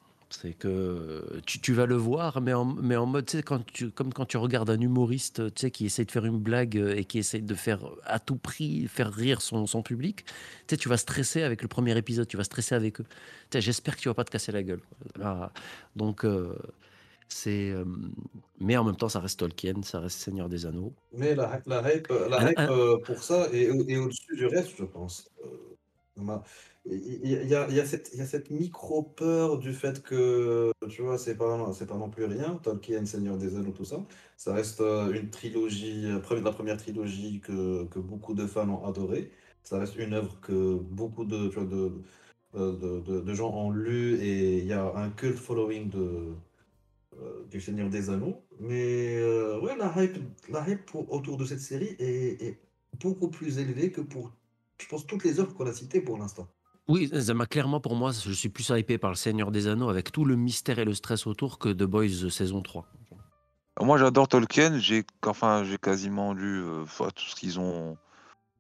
C'est 0.40 0.52
que 0.52 1.40
tu, 1.46 1.60
tu 1.60 1.72
vas 1.72 1.86
le 1.86 1.94
voir, 1.94 2.40
mais 2.40 2.52
en, 2.52 2.64
mais 2.64 2.96
en 2.96 3.06
mode, 3.06 3.30
quand 3.46 3.64
tu, 3.64 3.90
comme 3.90 4.12
quand 4.12 4.26
tu 4.26 4.36
regardes 4.36 4.68
un 4.68 4.80
humoriste, 4.80 5.54
tu 5.54 5.60
sais, 5.60 5.70
qui 5.70 5.86
essaie 5.86 6.04
de 6.04 6.10
faire 6.10 6.24
une 6.24 6.38
blague 6.40 6.76
euh, 6.76 6.94
et 6.96 7.04
qui 7.04 7.18
essaie 7.18 7.40
de 7.40 7.54
faire 7.54 7.80
à 8.04 8.18
tout 8.18 8.36
prix 8.36 8.86
faire 8.88 9.12
rire 9.12 9.40
son, 9.40 9.66
son 9.66 9.82
public, 9.82 10.24
tu 10.26 10.32
sais, 10.70 10.76
tu 10.76 10.88
vas 10.88 10.96
stresser 10.96 11.42
avec 11.42 11.62
le 11.62 11.68
premier 11.68 11.96
épisode, 11.96 12.26
tu 12.26 12.36
vas 12.36 12.44
stresser 12.44 12.74
avec 12.74 13.00
eux. 13.00 13.04
Tu 13.04 13.58
sais, 13.58 13.60
J'espère 13.60 13.96
que 13.96 14.00
tu 14.02 14.08
vas 14.08 14.14
pas 14.14 14.24
te 14.24 14.30
casser 14.30 14.50
la 14.52 14.62
gueule. 14.62 14.80
Là, 15.16 15.52
donc, 15.94 16.24
euh, 16.24 16.58
c'est. 17.28 17.70
euh, 17.70 17.84
mais 18.60 18.76
en 18.76 18.84
même 18.84 18.96
temps, 18.96 19.08
ça 19.08 19.20
reste 19.20 19.38
Tolkien, 19.38 19.82
ça 19.82 20.00
reste 20.00 20.18
Seigneur 20.18 20.48
des 20.48 20.66
Anneaux. 20.66 20.92
Mais 21.12 21.34
la, 21.34 21.60
la 21.66 21.94
hype, 21.94 22.08
la 22.28 22.50
hype 22.50 22.58
euh, 22.58 22.98
pour 22.98 23.22
ça 23.22 23.48
est, 23.52 23.70
au- 23.70 23.86
est 23.88 23.96
au-dessus 23.98 24.36
du 24.36 24.46
reste, 24.46 24.72
je 24.78 24.84
pense. 24.84 25.30
Euh, 25.44 25.76
ma- 26.16 26.42
Il 26.86 27.26
y, 27.30 27.54
a, 27.54 27.68
y 27.70 27.80
a- 27.80 27.86
cette, 27.86 28.50
micro-peur 28.50 29.58
du 29.58 29.72
fait 29.72 30.02
que, 30.02 30.70
tu 30.90 31.00
vois, 31.02 31.16
c'est 31.16 31.36
pas, 31.36 31.72
pas 31.86 31.96
non 31.96 32.10
plus 32.10 32.24
rien, 32.26 32.56
Tolkien, 32.62 33.06
Seigneur 33.06 33.38
des 33.38 33.56
Anneaux, 33.56 33.72
tout 33.72 33.86
ça. 33.86 34.04
Ça 34.36 34.52
reste 34.52 34.80
euh, 34.82 35.10
une 35.14 35.30
trilogie, 35.30 36.04
euh, 36.06 36.20
la 36.42 36.52
première 36.52 36.76
trilogie 36.76 37.40
que, 37.40 37.84
que 37.86 37.98
beaucoup 37.98 38.34
de 38.34 38.46
fans 38.46 38.68
ont 38.68 38.84
adoré. 38.86 39.30
Ça 39.62 39.78
reste 39.78 39.96
une 39.96 40.12
œuvre 40.12 40.38
que 40.42 40.74
beaucoup 40.76 41.24
de, 41.24 41.48
euh, 42.54 42.76
de, 42.76 43.00
de- 43.20 43.20
gens 43.34 43.50
ont 43.54 43.70
lu 43.70 44.16
et 44.20 44.58
il 44.58 44.66
y 44.66 44.72
a 44.74 44.94
un 44.96 45.10
cult 45.10 45.36
following 45.38 45.88
de, 45.90 46.34
du 47.50 47.60
Seigneur 47.60 47.88
des 47.90 48.10
Anneaux. 48.10 48.42
Mais 48.60 49.16
ouais, 49.62 49.76
la 49.76 49.92
hype, 50.02 50.18
la 50.48 50.68
hype 50.68 50.90
autour 50.94 51.36
de 51.36 51.44
cette 51.44 51.60
série 51.60 51.96
est, 51.98 52.42
est 52.42 52.60
beaucoup 53.00 53.28
plus 53.30 53.58
élevée 53.58 53.92
que 53.92 54.00
pour, 54.00 54.32
je 54.80 54.86
pense, 54.88 55.06
toutes 55.06 55.24
les 55.24 55.40
œuvres 55.40 55.54
qu'on 55.54 55.66
a 55.66 55.72
citées 55.72 56.00
pour 56.00 56.18
l'instant. 56.18 56.48
Oui, 56.86 57.08
ça 57.08 57.34
clairement 57.46 57.80
pour 57.80 57.94
moi, 57.96 58.12
je 58.12 58.32
suis 58.32 58.50
plus 58.50 58.68
hypé 58.68 58.98
par 58.98 59.10
le 59.10 59.16
Seigneur 59.16 59.50
des 59.50 59.68
Anneaux 59.68 59.88
avec 59.88 60.12
tout 60.12 60.24
le 60.24 60.36
mystère 60.36 60.78
et 60.78 60.84
le 60.84 60.92
stress 60.92 61.26
autour 61.26 61.58
que 61.58 61.70
The 61.70 61.84
Boys 61.84 62.24
saison 62.28 62.60
3. 62.60 62.86
Moi, 63.80 63.98
j'adore 63.98 64.28
Tolkien. 64.28 64.78
J'ai 64.78 65.04
quasiment 65.78 66.32
lu 66.32 66.62
euh, 66.62 66.84
tout 67.10 67.24
ce 67.24 67.34
qu'ils 67.34 67.58
ont, 67.58 67.96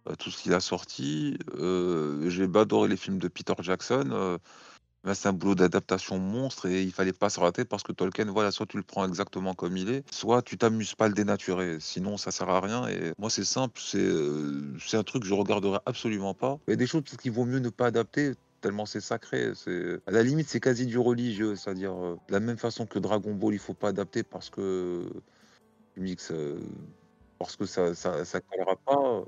euh, 0.08 0.14
qu'il 0.36 0.54
a 0.54 0.60
sorti. 0.60 1.38
Euh, 1.56 2.28
j'ai 2.30 2.48
adoré 2.54 2.88
les 2.88 2.96
films 2.96 3.18
de 3.18 3.28
Peter 3.28 3.54
Jackson. 3.60 4.08
Euh, 4.10 4.38
ben, 5.04 5.14
c'est 5.14 5.28
un 5.28 5.32
boulot 5.32 5.54
d'adaptation 5.54 6.18
monstre 6.18 6.66
et 6.66 6.82
il 6.82 6.92
fallait 6.92 7.12
pas 7.12 7.28
se 7.30 7.38
rater 7.38 7.64
parce 7.64 7.82
que 7.82 7.92
Tolkien, 7.92 8.24
voilà, 8.26 8.50
soit 8.50 8.66
tu 8.66 8.76
le 8.78 8.82
prends 8.82 9.06
exactement 9.06 9.54
comme 9.54 9.76
il 9.76 9.90
est, 9.90 10.02
soit 10.10 10.42
tu 10.42 10.56
t'amuses 10.56 10.94
pas 10.94 11.04
à 11.04 11.08
le 11.08 11.14
dénaturer. 11.14 11.76
Sinon, 11.80 12.16
ça 12.16 12.30
sert 12.30 12.48
à 12.48 12.60
rien. 12.60 12.88
Et 12.88 13.12
moi, 13.18 13.30
c'est 13.30 13.44
simple, 13.44 13.78
c'est 13.80 14.96
un 14.96 15.02
truc 15.02 15.22
que 15.22 15.28
je 15.28 15.34
regarderai 15.34 15.78
absolument 15.86 16.34
pas. 16.34 16.58
Il 16.66 16.70
y 16.70 16.74
a 16.74 16.76
des 16.76 16.86
choses 16.86 17.02
qu'il 17.20 17.32
vaut 17.32 17.44
mieux 17.44 17.58
ne 17.58 17.68
pas 17.68 17.86
adapter 17.86 18.32
tellement 18.60 18.86
c'est 18.86 19.00
sacré. 19.00 19.52
À 20.06 20.10
la 20.10 20.22
limite, 20.22 20.48
c'est 20.48 20.60
quasi 20.60 20.86
du 20.86 20.98
religieux, 20.98 21.54
c'est-à-dire 21.54 21.94
de 21.94 22.32
la 22.32 22.40
même 22.40 22.56
façon 22.56 22.86
que 22.86 22.98
Dragon 22.98 23.34
Ball, 23.34 23.52
il 23.52 23.58
faut 23.58 23.74
pas 23.74 23.88
adapter 23.88 24.22
parce 24.22 24.48
que 24.48 25.06
parce 27.38 27.56
que 27.56 27.66
ça, 27.66 27.94
ça, 27.94 28.24
ça 28.24 28.40
collera 28.40 28.76
pas. 28.76 29.22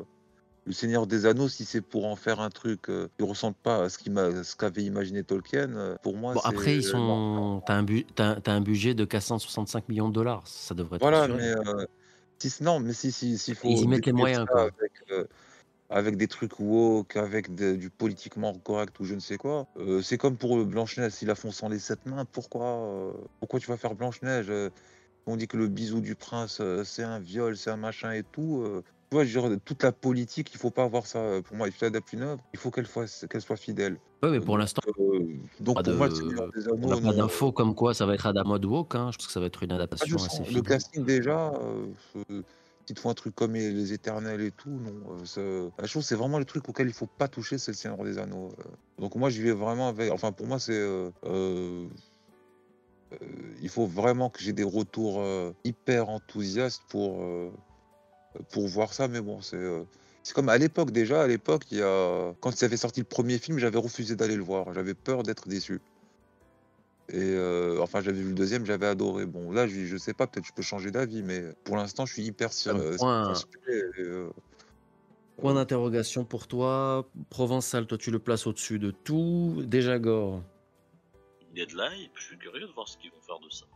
Euh, 0.67 0.71
Le 0.71 0.73
Seigneur 0.73 1.07
des 1.07 1.27
Anneaux, 1.27 1.49
si 1.49 1.65
c'est 1.65 1.81
pour 1.81 2.07
en 2.07 2.17
faire 2.17 2.41
un 2.41 2.51
truc 2.51 2.89
euh, 2.89 3.09
qui 3.19 3.25
ressemble 3.25 3.57
pas 3.63 3.85
à 3.85 3.89
ce 3.89 4.57
qu'avait 4.57 4.83
imaginé 4.83 5.23
Tolkien, 5.23 5.77
euh, 5.77 5.97
pour 6.03 6.17
moi, 6.17 6.35
Bon, 6.35 6.41
après, 6.45 6.77
ils 6.77 6.83
non. 6.83 6.91
sont. 6.91 7.63
T'as 7.67 7.75
un, 7.75 7.83
bu- 7.83 8.05
t'as- 8.05 8.41
t'as 8.41 8.53
un 8.53 8.61
budget 8.61 8.95
de 8.95 9.05
465 9.05 9.89
millions 9.89 10.09
de 10.09 10.15
dollars. 10.15 10.47
Ça 10.47 10.75
devrait 10.75 10.97
être 10.97 11.03
Voilà, 11.03 11.29
mais 11.29 11.53
euh, 11.69 11.85
si 12.39 12.63
non, 12.63 12.81
mais 12.81 12.93
si 12.93 13.13
si 13.13 13.39
s'il 13.39 13.55
faut 13.55 13.69
Ils 13.69 13.83
y 13.83 13.87
mettent 13.89 14.07
les 14.07 14.13
moyens, 14.13 14.47
quoi. 14.47 14.63
avec 14.63 14.93
euh, 15.11 15.25
avec 15.89 16.17
des 16.17 16.27
trucs 16.27 16.59
woke, 16.59 17.17
avec 17.17 17.55
de- 17.55 17.77
du 17.77 17.91
politiquement 17.91 18.53
correct 18.55 18.99
ou 19.01 19.05
je 19.05 19.15
ne 19.15 19.21
sais 19.21 19.37
quoi, 19.37 19.67
euh, 19.79 20.03
c'est 20.03 20.19
comme 20.19 20.37
pour 20.37 20.65
Blanche 20.67 20.99
Neige, 20.99 21.13
s'ils 21.13 21.29
la 21.29 21.35
font 21.37 21.53
sans 21.53 21.69
les 21.69 21.79
sept 21.79 22.05
mains, 22.07 22.25
pourquoi 22.25 22.67
euh, 22.67 23.13
pourquoi 23.41 23.61
tu 23.61 23.69
vas 23.69 23.77
faire 23.77 23.95
Blanche 23.95 24.21
Neige 24.23 24.51
On 25.27 25.37
dit 25.37 25.49
que 25.49 25.57
le 25.57 25.69
bisou 25.69 26.01
du 26.01 26.15
prince, 26.17 26.61
euh, 26.61 26.85
c'est 26.85 27.03
un 27.03 27.19
viol, 27.19 27.57
c'est 27.57 27.71
un 27.71 27.77
machin 27.77 28.13
et 28.13 28.23
tout. 28.25 28.63
euh, 28.63 28.83
tu 28.85 28.93
vois, 29.11 29.25
toute 29.65 29.83
la 29.83 29.93
politique, 29.93 30.53
il 30.55 30.59
faut 30.59 30.71
pas 30.71 30.85
avoir 30.85 31.07
ça. 31.07 31.19
euh, 31.19 31.43
Pour 31.43 31.57
moi, 31.57 31.69
il 31.69 31.73
faut 31.73 31.85
adapter 31.85 32.17
une 32.17 32.23
œuvre, 32.25 32.43
il 32.53 32.59
faut 32.59 32.71
qu'elle 32.71 32.87
soit 32.87 33.27
qu'elle 33.29 33.43
soit 33.43 33.57
fidèle. 33.57 33.99
Ouais, 34.23 34.31
mais 34.31 34.39
Euh, 34.39 34.41
pour 34.41 34.59
l'instant, 34.59 34.83
euh, 34.99 35.27
donc 35.61 35.77
pas 35.77 35.83
pour 35.83 35.93
de- 35.93 35.99
moi, 35.99 36.09
le 36.09 36.73
on 36.73 36.89
n'a 36.89 36.97
pas 36.97 37.03
non. 37.03 37.13
d'infos 37.13 37.53
comme 37.53 37.75
quoi 37.75 37.95
ça 37.95 38.07
va 38.07 38.15
être 38.15 38.27
à 38.27 38.33
la 38.33 38.45
mode 38.45 38.65
woke. 38.65 38.95
Hein. 38.95 39.11
Je 39.13 39.19
pense 39.19 39.27
que 39.27 39.33
ça 39.33 39.41
va 39.41 39.47
être 39.47 39.63
une 39.63 39.73
adaptation 39.73 40.17
assez 40.17 40.39
Le 40.39 40.45
fidèle. 40.47 40.63
casting 40.63 41.05
déjà, 41.05 41.53
euh, 41.55 41.87
euh, 42.31 42.43
te 42.87 43.01
font 43.01 43.11
un 43.11 43.15
truc 43.15 43.35
comme 43.35 43.55
les, 43.55 43.93
Éternels 43.93 44.41
et 44.41 44.53
tout, 44.53 44.71
non. 44.71 45.17
euh, 45.39 45.71
la 45.79 45.87
chose, 45.87 46.05
c'est 46.07 46.15
vraiment 46.15 46.39
le 46.39 46.45
truc 46.45 46.69
auquel 46.69 46.87
il 46.87 46.93
faut 46.93 47.07
pas 47.19 47.29
toucher, 47.29 47.59
c'est 47.59 47.73
le 47.73 47.77
Seigneur 47.77 48.03
des 48.05 48.19
Anneaux. 48.19 48.51
euh. 48.61 48.63
Donc 48.99 49.15
moi, 49.17 49.29
j'y 49.29 49.43
vais 49.43 49.53
vraiment 49.53 49.89
avec. 49.89 50.11
Enfin, 50.13 50.33
pour 50.33 50.47
moi, 50.47 50.59
c'est. 50.59 50.73
euh, 50.73 51.11
euh, 51.25 51.87
euh, 53.13 53.17
il 53.63 53.69
faut 53.69 53.87
vraiment 53.87 54.31
que 54.31 54.41
j'ai 54.43 54.53
des 54.53 54.65
retours 54.65 55.21
euh, 55.21 55.53
hyper 55.65 56.09
enthousiastes 56.09 56.83
pour 56.89 57.23
euh, 57.23 57.51
pour 58.51 58.67
voir 58.69 58.93
ça. 58.93 59.09
Mais 59.09 59.21
bon, 59.21 59.41
c'est. 59.41 59.57
euh, 59.57 59.83
c'est 60.23 60.35
comme 60.35 60.49
à 60.49 60.59
l'époque 60.59 60.91
déjà, 60.91 61.23
à 61.23 61.27
l'époque, 61.29 61.63
il 61.71 61.79
y 61.79 61.83
a... 61.83 62.33
quand 62.41 62.51
ça 62.51 62.67
avait 62.67 62.77
sorti 62.77 62.99
le 63.01 63.07
premier 63.07 63.39
film, 63.39 63.59
j'avais 63.59 63.79
refusé 63.79 64.17
d'aller 64.17 64.35
le 64.35 64.43
voir. 64.43 64.75
J'avais 64.75 64.95
peur 64.95 65.23
d'être 65.23 65.47
déçu. 65.49 65.81
Et 67.09 67.21
euh, 67.21 67.79
enfin, 67.81 68.01
j'avais 68.01 68.21
vu 68.21 68.31
le 68.31 68.35
deuxième, 68.35 68.67
j'avais 68.67 68.87
adoré. 68.87 69.27
Bon, 69.27 69.53
là, 69.53 69.69
je, 69.69 69.85
je 69.85 69.97
sais 69.97 70.13
pas, 70.15 70.27
peut-être 70.27 70.47
je 70.47 70.53
peux 70.53 70.63
changer 70.63 70.91
d'avis, 70.91 71.23
mais 71.23 71.45
pour 71.63 71.77
l'instant, 71.77 72.05
je 72.07 72.13
suis 72.15 72.25
hyper 72.25 72.53
sur, 72.53 72.75
euh, 72.75 72.97
point- 72.97 73.37
euh, 74.03 74.31
d'interrogation 75.55 76.25
pour 76.25 76.49
toi. 76.49 77.09
Provençal, 77.31 77.87
toi, 77.87 77.97
tu 77.97 78.11
le 78.11 78.19
places 78.19 78.49
au-dessus 78.49 78.81
de 78.81 78.91
tout. 78.91 79.63
Déjà 79.65 80.01
Gore. 80.01 80.43
Il 81.53 81.61
y 81.61 81.63
a 81.63 81.67
de 81.67 81.77
l'hype, 81.77 82.11
je 82.17 82.25
suis 82.25 82.39
curieux 82.39 82.67
de 82.67 82.73
voir 82.73 82.89
ce 82.89 82.99
qu'ils 82.99 83.13
vont 83.13 83.21
faire 83.25 83.39
de 83.39 83.49
ça. 83.51 83.67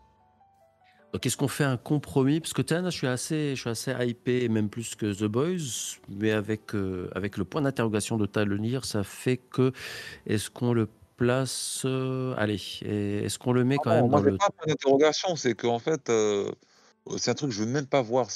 Donc, 1.13 1.27
est-ce 1.27 1.37
qu'on 1.37 1.49
fait 1.49 1.65
un 1.65 1.77
compromis? 1.77 2.41
Parce 2.41 2.53
que 2.53 2.63
Tana, 2.63 2.91
je 2.91 2.97
suis 2.97 3.07
assez, 3.09 3.57
je 3.57 3.61
suis 3.61 3.71
assez 3.71 3.93
hypé, 3.99 4.49
même 4.49 4.69
plus 4.69 4.95
que 4.95 5.13
The 5.13 5.25
Boys, 5.25 5.99
mais 6.09 6.31
avec, 6.31 6.75
euh, 6.75 7.11
avec 7.15 7.37
le 7.37 7.45
point 7.45 7.63
d'interrogation 7.63 8.17
de 8.17 8.27
Talonir, 8.27 8.85
ça 8.85 9.03
fait 9.03 9.37
que 9.37 9.73
est-ce 10.27 10.51
qu'on 10.51 10.73
le 10.73 10.89
place 11.17 11.83
euh, 11.85 12.35
Allez, 12.37 12.61
est-ce 12.83 13.39
qu'on 13.39 13.53
le 13.53 13.65
met 13.65 13.77
quand 13.79 13.91
Non, 13.91 14.03
même 14.03 14.11
moi, 14.11 14.21
dans 14.21 14.25
j'ai 14.27 14.31
le. 14.31 14.39
pas 14.39 14.47
un 14.47 14.51
point 14.51 14.67
d'interrogation, 14.69 15.35
c'est 15.35 15.55
qu'en 15.55 15.81
fait, 15.81 16.09
euh, 16.11 16.51
C'est 17.17 17.33
un 17.33 17.35
truc 17.35 17.51
que 17.51 17.57
je 17.57 17.65
veux 17.65 17.71
même 17.71 17.87
pas 17.87 18.03
voir. 18.03 18.29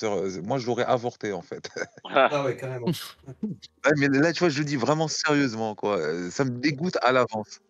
Moi, 0.42 0.58
je 0.58 0.66
l'aurais 0.66 0.84
avorté 0.84 1.32
en 1.32 1.42
fait. 1.42 1.68
Ah 2.04 2.44
ouais, 2.44 2.56
carrément. 2.56 2.86
Ouais, 3.84 3.92
mais 3.98 4.08
là, 4.08 4.32
tu 4.32 4.40
vois, 4.40 4.48
je 4.48 4.58
le 4.58 4.64
dis 4.64 4.76
vraiment 4.76 5.06
sérieusement, 5.06 5.74
quoi. 5.74 5.98
Ça 6.30 6.44
me 6.44 6.50
dégoûte 6.50 6.96
à 7.02 7.12
l'avance. 7.12 7.60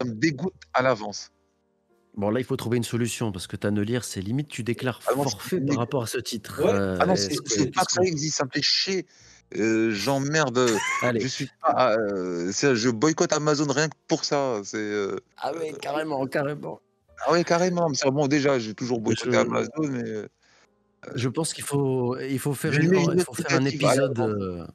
Ça 0.00 0.06
me 0.06 0.12
dégoûte 0.14 0.54
à 0.72 0.82
l'avance. 0.82 1.30
Bon, 2.16 2.30
là, 2.30 2.40
il 2.40 2.44
faut 2.44 2.56
trouver 2.56 2.76
une 2.76 2.84
solution 2.84 3.32
parce 3.32 3.46
que 3.46 3.56
Tannelier, 3.56 4.00
c'est 4.02 4.20
limite, 4.20 4.48
tu 4.48 4.62
déclares 4.62 5.00
Ah 5.06 5.12
forfait 5.12 5.60
par 5.60 5.76
rapport 5.78 6.02
à 6.02 6.06
ce 6.06 6.18
titre. 6.18 6.62
Ouais. 6.64 6.70
Euh, 6.72 6.96
Ah 7.00 7.06
non, 7.06 7.16
c'est 7.16 7.30
c'est 7.46 7.70
pas 7.72 7.82
est-ce 7.82 7.86
que 7.86 7.92
ça 7.92 8.00
qu'on- 8.00 8.06
existe, 8.06 8.36
ça 8.36 8.44
me 8.44 8.50
fait 8.52 8.62
chier. 8.62 9.06
Euh, 9.56 9.90
J'emmerde. 9.90 10.68
Je 11.20 11.26
suis 11.28 11.48
pas. 11.62 11.96
euh, 11.96 12.52
je 12.52 12.90
boycotte 12.90 13.32
Amazon 13.32 13.66
rien 13.72 13.88
que 13.88 13.94
pour 14.08 14.24
ça. 14.24 14.60
C'est. 14.64 14.76
euh, 14.78 15.16
Ah 15.38 15.52
ouais, 15.54 15.72
carrément, 15.80 16.26
carrément. 16.26 16.80
Ah 17.26 17.32
ouais, 17.32 17.44
carrément. 17.44 17.88
Mais 17.88 18.10
bon, 18.10 18.26
déjà, 18.28 18.58
j'ai 18.58 18.74
toujours 18.74 19.00
boycotté 19.00 19.32
Je- 19.32 19.36
Amazon, 19.38 19.70
mais. 19.88 20.28
Je 21.14 21.28
pense 21.28 21.54
qu'il 21.54 21.64
faut, 21.64 22.18
il 22.18 22.38
faut 22.38 22.52
faire, 22.54 22.74
une- 22.78 22.92
il 23.16 23.22
faut 23.24 23.32
faire 23.34 23.58
un 23.58 23.64
épisode. 23.64 24.68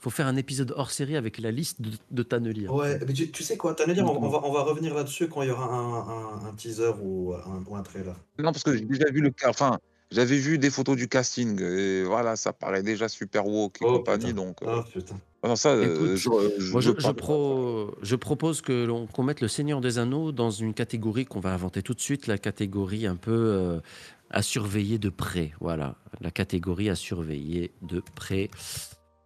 Faut 0.00 0.10
faire 0.10 0.26
un 0.26 0.36
épisode 0.36 0.72
hors 0.76 0.90
série 0.90 1.16
avec 1.16 1.38
la 1.38 1.50
liste 1.50 1.80
de, 1.82 1.90
de 2.10 2.22
Tannelier. 2.22 2.66
Ouais, 2.68 2.98
mais 3.06 3.12
tu, 3.12 3.30
tu 3.30 3.42
sais 3.44 3.56
quoi, 3.56 3.74
Tannelier, 3.74 4.00
on, 4.02 4.24
on 4.24 4.28
va, 4.28 4.40
on 4.44 4.52
va 4.52 4.62
revenir 4.62 4.94
là-dessus 4.94 5.28
quand 5.28 5.42
il 5.42 5.48
y 5.48 5.50
aura 5.52 5.66
un, 5.66 5.98
un- 6.44 6.46
un 6.48 6.52
teaser 6.54 6.92
ou 7.02 7.34
un, 7.34 7.62
ou 7.68 7.76
un 7.76 7.82
trailer. 7.82 8.16
Non, 8.38 8.52
parce 8.52 8.62
que 8.64 8.74
j'ai 8.76 8.80
déjà 8.84 9.10
vu 9.10 9.20
le 9.20 9.30
cas. 9.30 9.50
Enfin, 9.50 9.78
j'avais 10.10 10.38
vu 10.38 10.58
des 10.58 10.70
photos 10.70 10.96
du 10.96 11.06
casting. 11.06 11.60
Et 11.62 12.02
voilà, 12.04 12.34
ça 12.36 12.52
paraît 12.52 12.82
déjà 12.82 13.08
super 13.08 13.46
woke 13.46 13.80
et 13.82 13.84
Oh, 13.86 13.98
compagnie. 13.98 14.26
putain. 14.32 14.34
Donc. 14.34 14.62
euh, 14.62 14.66
Ah 14.80 14.84
putain. 14.90 15.20
ah 15.42 15.48
non, 15.48 15.56
ça, 15.56 15.70
euh, 15.72 15.94
Écoute, 15.94 16.16
je, 16.16 16.60
je 16.64 16.72
Moi, 16.72 16.80
je, 16.80 16.90
pro- 17.12 17.94
je 18.02 18.16
propose 18.16 18.62
que 18.62 18.84
l'on 18.86 19.06
qu'on 19.06 19.22
mette 19.22 19.42
le 19.42 19.48
Seigneur 19.48 19.80
des 19.82 19.98
Anneaux 19.98 20.32
dans 20.32 20.50
une 20.50 20.72
catégorie 20.72 21.26
qu'on 21.26 21.40
va 21.40 21.52
inventer 21.52 21.82
tout 21.82 21.92
de 21.94 22.00
suite, 22.00 22.26
la 22.26 22.38
catégorie 22.38 23.06
un 23.06 23.16
peu 23.16 23.30
euh, 23.32 23.80
à 24.30 24.40
surveiller 24.42 24.98
de 24.98 25.10
près. 25.10 25.52
Voilà, 25.60 25.96
la 26.22 26.30
catégorie 26.30 26.88
à 26.88 26.94
surveiller 26.94 27.72
de 27.82 28.02
près. 28.14 28.48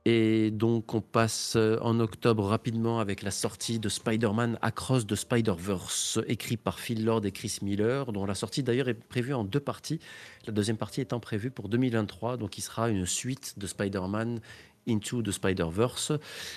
Et 0.07 0.51
donc, 0.51 0.93
on 0.93 1.01
passe 1.01 1.55
euh, 1.57 1.79
en 1.81 1.99
octobre 1.99 2.45
rapidement 2.45 3.01
avec 3.01 3.23
la 3.23 3.31
sortie 3.31 3.79
de 3.79 3.89
Spider-Man 3.89 4.59
Across 4.61 5.07
the 5.07 5.15
Spider-Verse, 5.15 6.19
écrit 6.29 6.59
par 6.59 6.79
Phil 6.79 7.07
Lord 7.07 7.25
et 7.25 7.33
Chris 7.33 7.59
Miller, 7.63 8.13
dont 8.13 8.27
la 8.27 8.35
sortie 8.35 8.63
d'ailleurs 8.63 8.89
est 8.91 9.03
prévue 9.03 9.33
en 9.33 9.45
deux 9.45 9.61
parties. 9.61 10.01
La 10.47 10.53
deuxième 10.53 10.77
partie 10.77 11.01
étant 11.01 11.21
prévue 11.21 11.51
pour 11.51 11.71
2023, 11.71 12.37
donc 12.37 12.59
il 12.59 12.61
sera 12.61 12.91
une 12.91 13.07
suite 13.07 13.59
de 13.59 13.67
Spider-Man 13.67 14.41
Into 14.87 15.23
the 15.23 15.31
Spider-Verse. 15.31 16.13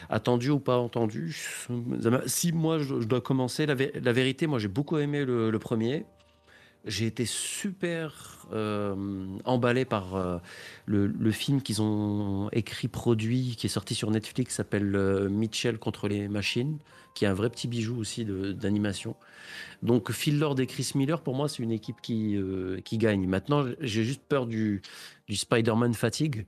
Attendu 0.10 0.50
ou 0.50 0.60
pas 0.60 0.78
entendu 0.78 1.34
Si 2.26 2.52
moi 2.52 2.80
je, 2.80 2.96
dois 2.96 3.22
commencer, 3.22 3.66
la, 3.66 3.76
vé- 3.76 3.98
la 3.98 4.12
vérité, 4.12 4.48
moi 4.48 4.60
j'ai 4.60 4.68
beaucoup 4.68 4.98
aimé 4.98 5.24
le 5.24 5.58
premier. 5.58 6.06
J'ai 6.86 7.06
été 7.06 7.26
super 7.26 8.48
euh, 8.54 9.38
emballé 9.44 9.84
par 9.84 10.16
euh, 10.16 10.38
le, 10.86 11.32
film 11.32 11.62
qu'ils 11.62 11.82
ont 11.82 12.50
écrit, 12.52 12.88
produit, 12.88 13.56
qui 13.58 13.68
est 13.68 13.70
sorti 13.70 13.94
sur 13.94 14.10
Netflix, 14.10 14.56
s'appelle 14.56 14.96
euh, 14.96 15.28
Mitchell 15.30 15.80
contre 15.80 16.08
les 16.08 16.30
machines, 16.30 16.78
qui 17.14 17.26
est 17.26 17.28
un 17.28 17.34
vrai 17.34 17.50
petit 17.50 17.68
bijou 17.68 17.98
aussi 17.98 18.26
d'animation. 18.26 19.16
Donc 19.84 20.12
Phil 20.12 20.40
Lord 20.40 20.60
et 20.60 20.68
Chris 20.68 20.92
Miller, 20.96 21.22
pour 21.22 21.36
moi, 21.36 21.50
c'est 21.50 21.62
une 21.62 21.72
équipe 21.72 22.00
qui, 22.02 22.38
qui 22.86 22.98
gagne. 22.98 23.28
Maintenant, 23.28 23.66
j'ai 23.82 24.04
juste 24.04 24.22
peur 24.28 24.46
du, 24.46 24.82
Spider-Man 25.30 25.94
fatigue. 25.94 26.46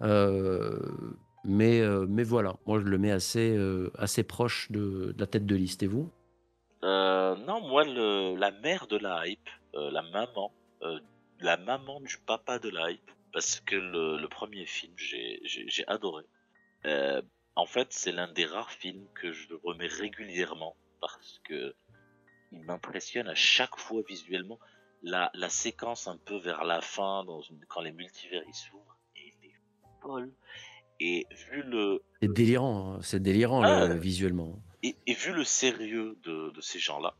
Mais, 0.00 1.82
mais 2.08 2.24
voilà, 2.24 2.56
moi 2.66 2.80
je 2.80 2.84
le 2.84 2.98
mets 2.98 3.12
assez, 3.12 3.56
assez 3.96 4.22
proche 4.22 4.72
de 4.72 5.14
la 5.18 5.26
tête 5.26 5.46
de 5.46 5.54
liste. 5.54 5.82
Et 5.82 5.86
vous? 5.86 6.10
Euh, 6.84 7.34
non, 7.36 7.60
moi, 7.60 7.84
le, 7.84 8.36
la 8.36 8.50
mère 8.50 8.86
de 8.86 8.96
la 8.96 9.26
hype, 9.26 9.48
euh, 9.74 9.90
la 9.90 10.02
maman, 10.02 10.52
euh, 10.82 11.00
la 11.40 11.56
maman 11.56 12.00
du 12.00 12.16
papa 12.18 12.58
de 12.58 12.68
la 12.68 12.90
hype, 12.92 13.10
parce 13.32 13.60
que 13.60 13.74
le, 13.76 14.18
le 14.18 14.28
premier 14.28 14.64
film, 14.66 14.92
j'ai 14.96 15.84
adoré. 15.88 16.24
Euh, 16.86 17.20
en 17.56 17.66
fait, 17.66 17.88
c'est 17.90 18.12
l'un 18.12 18.30
des 18.32 18.46
rares 18.46 18.70
films 18.70 19.06
que 19.14 19.32
je 19.32 19.48
remets 19.64 19.88
régulièrement 19.88 20.76
parce 21.00 21.40
que 21.44 21.74
il 22.52 22.60
m'impressionne 22.62 23.28
à 23.28 23.34
chaque 23.34 23.76
fois 23.76 24.02
visuellement. 24.08 24.58
La, 25.02 25.30
la 25.34 25.48
séquence 25.48 26.08
un 26.08 26.16
peu 26.16 26.36
vers 26.38 26.64
la 26.64 26.80
fin, 26.80 27.24
dans 27.24 27.40
une- 27.42 27.64
quand 27.68 27.82
les 27.82 27.92
multivers 27.92 28.42
ils 28.48 28.54
s'ouvrent, 28.54 28.96
elle 29.16 29.48
est 29.48 29.54
folle. 30.02 30.32
Et 31.00 31.26
vu 31.50 31.62
le, 31.62 32.02
C'est 32.22 32.32
délirant, 32.32 32.94
hein, 32.94 32.98
c'est 33.02 33.20
délirant 33.20 33.62
Ah. 33.62 33.86
le- 33.86 33.94
visuellement. 33.94 34.56
Et, 34.82 34.96
et 35.06 35.14
vu 35.14 35.32
le 35.32 35.44
sérieux 35.44 36.16
de, 36.22 36.50
de 36.50 36.60
ces 36.60 36.78
gens-là, 36.78 37.16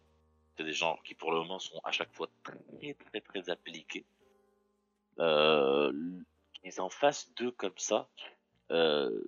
c'est 0.56 0.64
des 0.64 0.72
gens 0.72 0.98
qui 1.05 1.14
pour 1.14 1.32
le 1.32 1.39
moment 1.39 1.59
sont 1.59 1.80
à 1.85 1.93
chaque 1.93 2.12
fois 2.12 2.28
très 2.43 2.94
très 2.94 3.20
très 3.20 3.51
appliqués, 3.51 4.06
euh, 5.18 5.93
qu'ils 6.55 6.80
en 6.80 6.90
fassent 6.90 7.32
deux 7.35 7.51
comme 7.52 7.78
ça, 7.78 8.09
euh, 8.70 9.20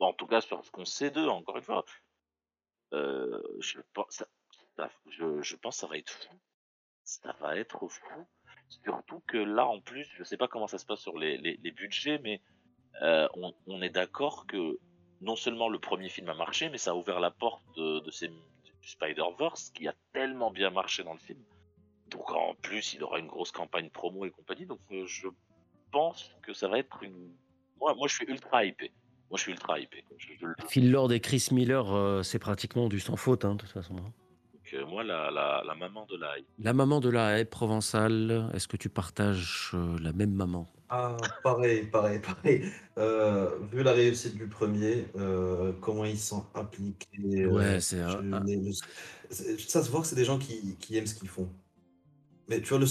en 0.00 0.12
tout 0.12 0.26
cas 0.26 0.40
sur 0.40 0.64
ce 0.64 0.70
qu'on 0.70 0.84
sait 0.84 1.10
d'eux, 1.10 1.28
encore 1.28 1.56
une 1.56 1.62
fois, 1.62 1.84
euh, 2.92 3.42
je, 3.60 3.80
pense, 3.92 4.24
ça, 4.76 4.90
je, 5.10 5.42
je 5.42 5.56
pense 5.56 5.76
que 5.76 5.80
ça 5.80 5.86
va 5.86 5.98
être 5.98 6.10
fou. 6.10 6.34
Ça 7.04 7.32
va 7.40 7.56
être 7.56 7.88
fou. 7.88 8.26
Surtout 8.84 9.20
que 9.26 9.38
là, 9.38 9.66
en 9.66 9.80
plus, 9.80 10.06
je 10.16 10.24
sais 10.24 10.36
pas 10.36 10.48
comment 10.48 10.66
ça 10.66 10.78
se 10.78 10.86
passe 10.86 11.00
sur 11.00 11.18
les, 11.18 11.38
les, 11.38 11.58
les 11.62 11.70
budgets, 11.70 12.18
mais 12.18 12.40
euh, 13.02 13.28
on, 13.34 13.54
on 13.66 13.82
est 13.82 13.90
d'accord 13.90 14.46
que 14.46 14.78
non 15.20 15.36
seulement 15.36 15.68
le 15.68 15.78
premier 15.78 16.08
film 16.08 16.28
a 16.28 16.34
marché, 16.34 16.68
mais 16.70 16.78
ça 16.78 16.92
a 16.92 16.94
ouvert 16.94 17.20
la 17.20 17.30
porte 17.30 17.62
de, 17.76 18.00
du 18.00 18.88
Spider-Verse 18.88 19.70
qui 19.70 19.88
a 19.88 19.94
tellement 20.12 20.50
bien 20.50 20.70
marché 20.70 21.02
dans 21.04 21.12
le 21.12 21.18
film. 21.18 21.40
Donc 22.10 22.30
en 22.32 22.54
plus, 22.62 22.94
il 22.94 23.02
aura 23.02 23.18
une 23.18 23.26
grosse 23.26 23.52
campagne 23.52 23.90
promo 23.90 24.24
et 24.24 24.30
compagnie. 24.30 24.66
Donc 24.66 24.80
euh, 24.92 25.04
je 25.06 25.28
pense 25.90 26.30
que 26.42 26.52
ça 26.54 26.68
va 26.68 26.78
être 26.78 27.02
une. 27.02 27.32
Moi, 27.80 27.94
moi 27.94 28.08
je 28.08 28.14
suis 28.14 28.26
ultra 28.26 28.64
hypé. 28.64 28.92
Moi, 29.30 29.36
je 29.36 29.42
suis 29.42 29.52
ultra 29.52 29.78
hypé. 29.78 30.02
Je- 30.16 30.28
je 30.40 30.46
Phil 30.68 30.90
Lord 30.90 31.12
et 31.12 31.20
Chris 31.20 31.48
Miller, 31.52 31.92
euh, 31.94 32.22
c'est 32.22 32.38
pratiquement 32.38 32.88
du 32.88 32.98
sans 32.98 33.16
faute, 33.16 33.44
hein, 33.44 33.54
de 33.56 33.60
toute 33.60 33.70
façon. 33.70 33.94
hein. 33.98 34.12
Donc, 34.72 34.80
euh, 34.80 34.86
moi, 34.86 35.04
la, 35.04 35.30
la, 35.30 35.62
la 35.66 35.74
maman 35.74 36.06
de 36.06 36.16
la 36.16 36.38
hype. 36.38 36.46
La 36.58 36.72
maman 36.72 37.00
de 37.00 37.08
la 37.08 37.38
haie 37.38 37.44
provençale, 37.44 38.50
est-ce 38.52 38.68
que 38.68 38.76
tu 38.76 38.88
partages 38.88 39.70
euh, 39.74 39.96
la 40.00 40.12
même 40.12 40.32
maman? 40.32 40.68
Ah, 40.90 41.16
pareil, 41.42 41.86
pareil, 41.86 42.18
pareil. 42.18 42.64
Euh, 42.98 43.58
vu 43.70 43.82
la 43.82 43.92
réussite 43.92 44.36
du 44.36 44.48
premier, 44.48 45.06
euh, 45.16 45.72
comment 45.80 46.04
ils 46.04 46.18
sont 46.18 46.44
appliqués. 46.54 47.08
euh, 47.44 47.48
Ouais, 47.48 47.80
c'est 47.80 48.00
un- 48.00 48.44
ça 49.30 49.82
se 49.84 49.90
voit 49.90 50.00
que 50.00 50.06
c'est 50.06 50.16
des 50.16 50.24
gens 50.24 50.38
qui, 50.38 50.76
qui 50.76 50.96
aiment 50.96 51.06
ce 51.06 51.14
qu'ils 51.14 51.28
font. 51.28 51.48
Mais 52.48 52.60
tu 52.60 52.68
vois, 52.70 52.78
le, 52.78 52.86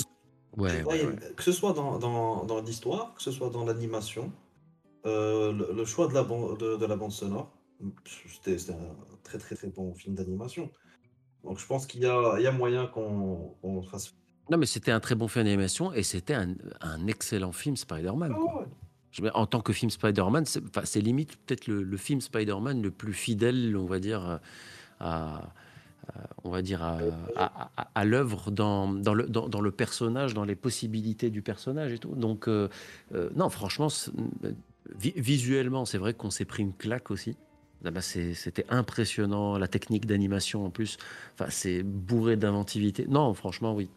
Ouais, 0.57 0.83
Ouais, 0.83 0.83
ouais, 0.83 1.05
ouais. 1.05 1.33
que 1.35 1.43
ce 1.43 1.51
soit 1.51 1.73
dans, 1.73 1.99
dans, 1.99 2.45
dans 2.45 2.61
l'histoire, 2.61 3.15
que 3.15 3.21
ce 3.23 3.31
soit 3.31 3.49
dans 3.49 3.65
l'animation, 3.65 4.31
euh, 5.05 5.51
le, 5.53 5.73
le 5.73 5.85
choix 5.85 6.07
de 6.07 6.13
la, 6.13 6.23
ban- 6.23 6.53
de, 6.55 6.77
de 6.77 6.85
la 6.85 6.95
bande 6.95 7.11
sonore, 7.11 7.51
c'était 8.05 8.57
c'était 8.57 8.73
un 8.73 8.95
très 9.23 9.37
très 9.39 9.55
très 9.55 9.69
bon 9.69 9.93
film 9.95 10.15
d'animation. 10.15 10.71
Donc 11.47 11.59
je 11.59 11.65
pense 11.65 11.85
qu'il 11.85 12.01
y 12.01 12.05
a, 12.05 12.35
il 12.37 12.43
y 12.43 12.47
a 12.47 12.51
moyen 12.51 12.87
qu'on 12.87 13.53
fasse. 13.89 14.13
Non, 14.49 14.57
mais 14.57 14.65
c'était 14.65 14.91
un 14.91 14.99
très 14.99 15.15
bon 15.15 15.27
film 15.27 15.45
d'animation 15.45 15.93
et 15.93 16.03
c'était 16.03 16.33
un, 16.33 16.53
un 16.81 17.07
excellent 17.07 17.51
film 17.51 17.75
Spider-Man. 17.75 18.33
Ah 18.35 18.59
ouais. 19.21 19.31
En 19.33 19.45
tant 19.47 19.61
que 19.61 19.73
film 19.73 19.89
Spider-Man, 19.89 20.45
c'est 20.45 21.01
limite 21.01 21.37
peut-être 21.37 21.67
le, 21.67 21.81
le 21.81 21.97
film 21.97 22.21
Spider-Man 22.21 22.81
le 22.81 22.91
plus 22.91 23.13
fidèle, 23.13 23.75
on 23.75 23.85
va 23.85 23.99
dire, 23.99 24.29
euh, 24.29 24.37
à, 24.99 25.35
à- 25.37 25.43
on 26.43 26.49
va 26.51 26.61
dire 26.61 26.83
à, 26.83 26.99
à- 27.35 27.69
à- 27.77 27.89
à 27.95 28.05
l'œuvre 28.05 28.51
dans, 28.51 28.87
dans, 28.93 29.13
le, 29.15 29.25
dans, 29.27 29.49
dans 29.49 29.61
le 29.61 29.71
personnage, 29.71 30.33
dans 30.33 30.45
les 30.45 30.55
possibilités 30.55 31.29
du 31.29 31.41
personnage 31.41 31.91
et 31.93 31.97
tout. 31.99 32.13
Donc, 32.15 32.47
euh, 32.47 32.69
euh, 33.15 33.29
non, 33.35 33.49
franchement, 33.49 33.87
vi- 33.87 35.13
visuellement, 35.15 35.85
c'est 35.85 35.97
vrai 35.97 36.13
qu'on 36.13 36.29
s'est 36.29 36.45
pris 36.45 36.61
une 36.63 36.73
claque 36.73 37.09
aussi. 37.11 37.35
Ah 37.85 37.91
bah, 37.91 38.01
C'était 38.01 38.65
impressionnant, 38.69 39.57
la 39.57 39.67
technique 39.67 40.05
d'animation 40.05 40.65
en 40.65 40.69
plus. 40.69 40.97
Enfin, 41.33 41.49
c'est 41.49 41.83
bourré 41.83 42.35
d'inventivité. 42.35 43.05
Non, 43.07 43.33
franchement, 43.33 43.73
oui. 43.75 43.89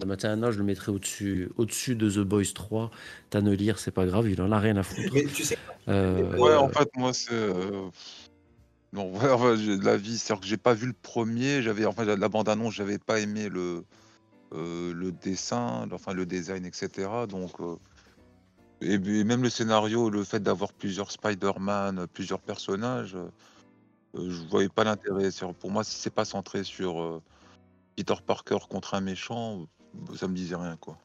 Non, 0.00 0.50
je 0.50 0.58
le 0.58 0.64
mettrais 0.64 0.90
au-dessus 0.90 1.50
au 1.56 1.64
de 1.66 2.10
The 2.10 2.18
Boys 2.26 2.52
3. 2.54 2.90
T'as 3.30 3.40
ne 3.40 3.52
lire, 3.52 3.78
c'est 3.78 3.90
pas 3.90 4.06
grave, 4.06 4.28
il 4.28 4.40
en 4.42 4.50
a 4.50 4.58
rien 4.58 4.76
à 4.76 4.82
foutre. 4.82 5.10
Mais 5.12 5.24
tu 5.24 5.44
sais, 5.44 5.58
Euh, 5.88 6.36
Ouais, 6.38 6.50
Euh, 6.50 6.58
en 6.58 6.68
fait, 6.68 6.88
moi, 6.96 7.12
c'est. 7.12 7.32
euh, 7.32 7.88
Non, 8.92 9.12
ouais, 9.12 9.28
enfin, 9.30 9.56
j'ai 9.56 9.76
de 9.76 9.84
la 9.84 9.96
vie, 9.96 10.18
c'est-à-dire 10.18 10.40
que 10.40 10.46
j'ai 10.46 10.56
pas 10.56 10.74
vu 10.74 10.86
le 10.86 10.94
premier, 10.94 11.62
j'avais, 11.62 11.84
enfin, 11.84 12.04
la 12.04 12.28
bande-annonce, 12.28 12.74
j'avais 12.74 12.98
pas 12.98 13.20
aimé 13.20 13.48
le, 13.48 13.84
euh, 14.52 14.92
le 14.94 15.12
dessin, 15.12 15.88
enfin, 15.92 16.12
le 16.12 16.26
design, 16.26 16.64
etc. 16.64 17.08
Donc, 17.28 17.52
et, 18.84 19.24
même 19.24 19.42
le 19.42 19.50
scénario, 19.50 20.10
le 20.10 20.24
fait 20.24 20.40
d'avoir 20.40 20.72
plusieurs 20.72 21.10
Spider-Man, 21.10 22.06
plusieurs 22.12 22.40
personnages, 22.40 23.16
euh, 23.16 23.30
je 24.14 24.42
voyais 24.48 24.68
pas 24.68 24.84
l'intérêt. 24.84 25.30
Pour 25.58 25.70
moi, 25.70 25.84
si 25.84 25.96
c'est 25.96 26.14
pas 26.14 26.24
centré 26.24 26.64
sur 26.64 27.00
euh, 27.00 27.22
Peter 27.96 28.14
Parker 28.24 28.58
contre 28.68 28.94
un 28.94 29.00
méchant, 29.00 29.66
ça 30.14 30.28
me 30.28 30.34
disait 30.34 30.56
rien, 30.56 30.76
quoi. 30.76 30.98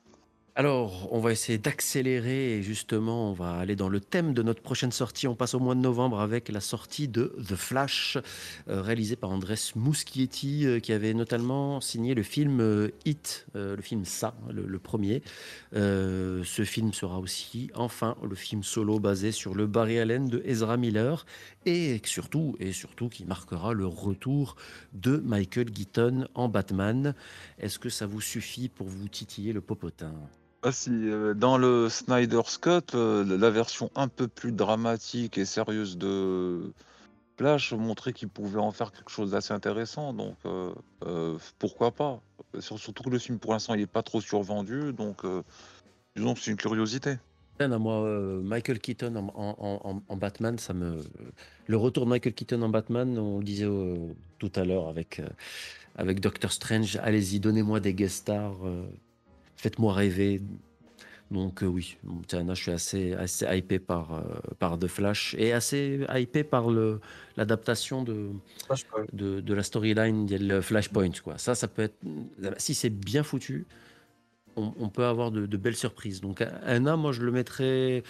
Alors, 0.60 1.08
on 1.14 1.22
va 1.22 1.32
essayer 1.32 1.58
d'accélérer 1.58 2.58
et 2.58 2.62
justement, 2.62 3.30
on 3.30 3.34
va 3.34 3.52
aller 3.54 3.78
dans 3.78 3.88
le 3.88 4.02
thème 4.02 4.34
de 4.34 4.44
notre 4.44 4.62
prochaine 4.62 4.92
sortie. 4.92 5.26
On 5.26 5.34
passe 5.34 5.54
au 5.54 5.60
mois 5.62 5.74
de 5.74 5.80
novembre 5.80 6.20
avec 6.20 6.50
la 6.50 6.60
sortie 6.60 7.08
de 7.08 7.34
The 7.48 7.56
Flash, 7.56 8.18
euh, 8.68 8.82
réalisé 8.82 9.16
par 9.16 9.30
Andrés 9.30 9.56
Muschietti, 9.78 10.66
euh, 10.66 10.82
qui 10.82 10.92
avait 10.92 11.14
notamment 11.14 11.80
signé 11.80 12.14
le 12.14 12.24
film 12.24 12.90
Hit, 13.06 13.48
euh, 13.56 13.78
le 13.78 13.82
film 13.82 14.04
Ça, 14.04 14.36
le, 14.52 14.66
le 14.66 14.80
premier. 14.80 15.24
Ce 15.72 16.64
film 16.66 16.92
sera 16.92 17.20
aussi, 17.20 17.72
enfin, 17.74 18.18
le 18.22 18.36
film 18.36 18.62
solo 18.62 19.00
basé 19.00 19.32
sur 19.32 19.56
le 19.56 19.66
Barry 19.66 19.98
Allen 19.98 20.28
de 20.28 20.42
Ezra 20.44 20.76
Miller 20.76 21.26
et 21.66 22.02
surtout, 22.04 22.58
et 22.60 22.74
surtout, 22.74 23.08
qui 23.08 23.24
marquera 23.24 23.72
le 23.72 23.88
retour 23.88 24.58
de 24.92 25.24
Michael 25.24 25.72
Keaton 25.72 26.28
en 26.36 26.50
Batman. 26.50 27.16
Est-ce 27.60 27.80
que 27.80 27.88
ça 27.88 28.06
vous 28.06 28.20
suffit 28.20 28.68
pour 28.68 28.88
vous 28.88 29.08
titiller 29.08 29.54
le 29.54 29.62
popotin? 29.62 30.14
Ah, 30.62 30.72
euh, 30.90 31.34
dans 31.34 31.58
le 31.58 31.88
Snyder's 31.88 32.58
Cut, 32.58 32.94
euh, 32.94 33.38
la 33.38 33.50
version 33.50 33.90
un 33.96 34.10
peu 34.10 34.28
plus 34.28 34.52
dramatique 34.52 35.38
et 35.38 35.46
sérieuse 35.46 35.98
de 35.98 36.74
Flash 37.38 37.72
montrait 37.72 38.12
qu'il 38.12 38.28
pouvait 38.28 38.60
en 38.60 38.72
faire 38.72 38.92
quelque 38.92 39.10
chose 39.10 39.32
d'assez 39.32 39.54
intéressant, 39.54 40.14
donc 40.14 40.36
euh, 40.46 41.38
pourquoi 41.60 41.92
pas? 41.92 42.20
Sur- 42.60 42.78
Surtout 42.78 43.04
que 43.04 43.10
le 43.10 43.20
film 43.20 43.40
pour 43.40 43.54
l'instant 43.54 43.74
il 43.74 43.80
est 43.82 43.88
pas 43.88 44.04
trop 44.04 44.20
survendu, 44.20 44.92
donc 44.92 45.26
disons 46.18 46.34
que 46.34 46.40
c'est 46.42 46.52
une 46.52 46.58
curiosité. 46.58 47.16
À 47.60 47.68
moi, 47.68 48.02
Michael 48.42 48.80
Keaton 48.80 49.16
en, 49.16 50.02
en- 50.08 50.16
Batman, 50.18 50.58
ça 50.58 50.74
me. 50.74 51.02
Le 51.68 51.78
retour 51.78 52.06
de 52.06 52.10
Michael 52.10 52.34
Keaton 52.34 52.62
en 52.62 52.70
Batman, 52.70 53.18
on 53.18 53.40
le 53.40 53.44
disait 53.44 53.68
tout 54.40 54.52
à 54.56 54.66
l'heure 54.66 54.88
avec, 54.90 55.22
avec 55.96 56.20
Doctor 56.20 56.52
Strange. 56.52 56.98
Allez-y, 57.02 57.40
donnez-moi 57.40 57.80
des 57.82 57.94
guest 57.94 58.18
stars, 58.18 58.58
faites-moi 59.60 59.94
rêver. 59.94 60.42
Donc 61.32 61.62
euh, 61.62 61.68
oui, 61.68 61.98
je 62.26 62.54
suis 62.56 62.72
assez, 62.72 63.14
assez 63.14 63.46
hypé 63.46 63.78
par, 63.78 64.14
euh, 64.16 64.24
par 64.58 64.80
The 64.80 64.88
Flash 64.88 65.36
et 65.38 65.54
assez 65.54 66.00
hypé 66.16 66.44
par 66.44 66.70
le- 66.72 67.00
l'adaptation 67.38 68.04
de, 68.04 68.30
de, 69.14 69.40
de 69.40 69.54
la 69.54 69.62
storyline 69.62 70.26
de 70.26 70.62
Flashpoint. 70.62 71.12
Quoi. 71.24 71.38
Ça, 71.38 71.54
ça 71.54 71.68
peut 71.68 71.84
être. 71.84 71.98
Si 72.58 72.74
c'est 72.74 72.90
bien 72.90 73.22
foutu, 73.22 73.68
on, 74.56 74.74
on 74.80 74.90
peut 74.90 75.06
avoir 75.06 75.30
de, 75.30 75.46
de 75.46 75.58
belles 75.58 75.76
surprises. 75.76 76.20
Donc, 76.20 76.42
un 76.42 76.86
A, 76.88 76.96
moi, 76.96 77.12
je 77.12 77.22
le 77.22 77.32
mettrais. 77.32 78.02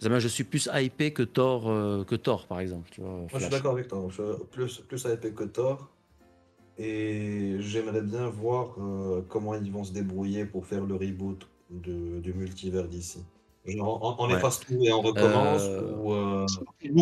Je 0.00 0.28
suis 0.28 0.44
plus 0.44 0.68
hypé 0.72 1.12
que 1.12 1.22
Thor, 1.22 1.68
euh, 1.68 2.04
que 2.04 2.14
Thor 2.14 2.46
par 2.46 2.60
exemple. 2.60 2.88
Tu 2.90 3.00
vois, 3.02 3.10
Moi, 3.10 3.28
je 3.34 3.38
suis 3.38 3.50
d'accord 3.50 3.72
avec 3.72 3.88
toi. 3.88 4.06
Je 4.08 4.22
suis 4.22 4.44
plus, 4.50 4.78
plus 4.88 5.04
hypé 5.04 5.32
que 5.32 5.44
Thor. 5.44 5.90
Et 6.78 7.56
j'aimerais 7.60 8.02
bien 8.02 8.28
voir 8.28 8.74
euh, 8.78 9.22
comment 9.28 9.54
ils 9.54 9.70
vont 9.70 9.84
se 9.84 9.92
débrouiller 9.92 10.44
pour 10.44 10.66
faire 10.66 10.84
le 10.84 10.94
reboot 10.96 11.46
de- 11.70 12.20
du 12.20 12.34
multivers 12.34 12.88
d'ici. 12.88 13.20
Genre, 13.64 14.00
on, 14.02 14.24
on 14.24 14.28
Ouais. 14.28 14.36
efface 14.36 14.60
tout 14.60 14.78
et 14.82 14.92
on 14.92 15.00
recommence 15.00 15.62
Euh, 15.62 15.92
ou, 15.96 16.12
euh, 16.12 16.46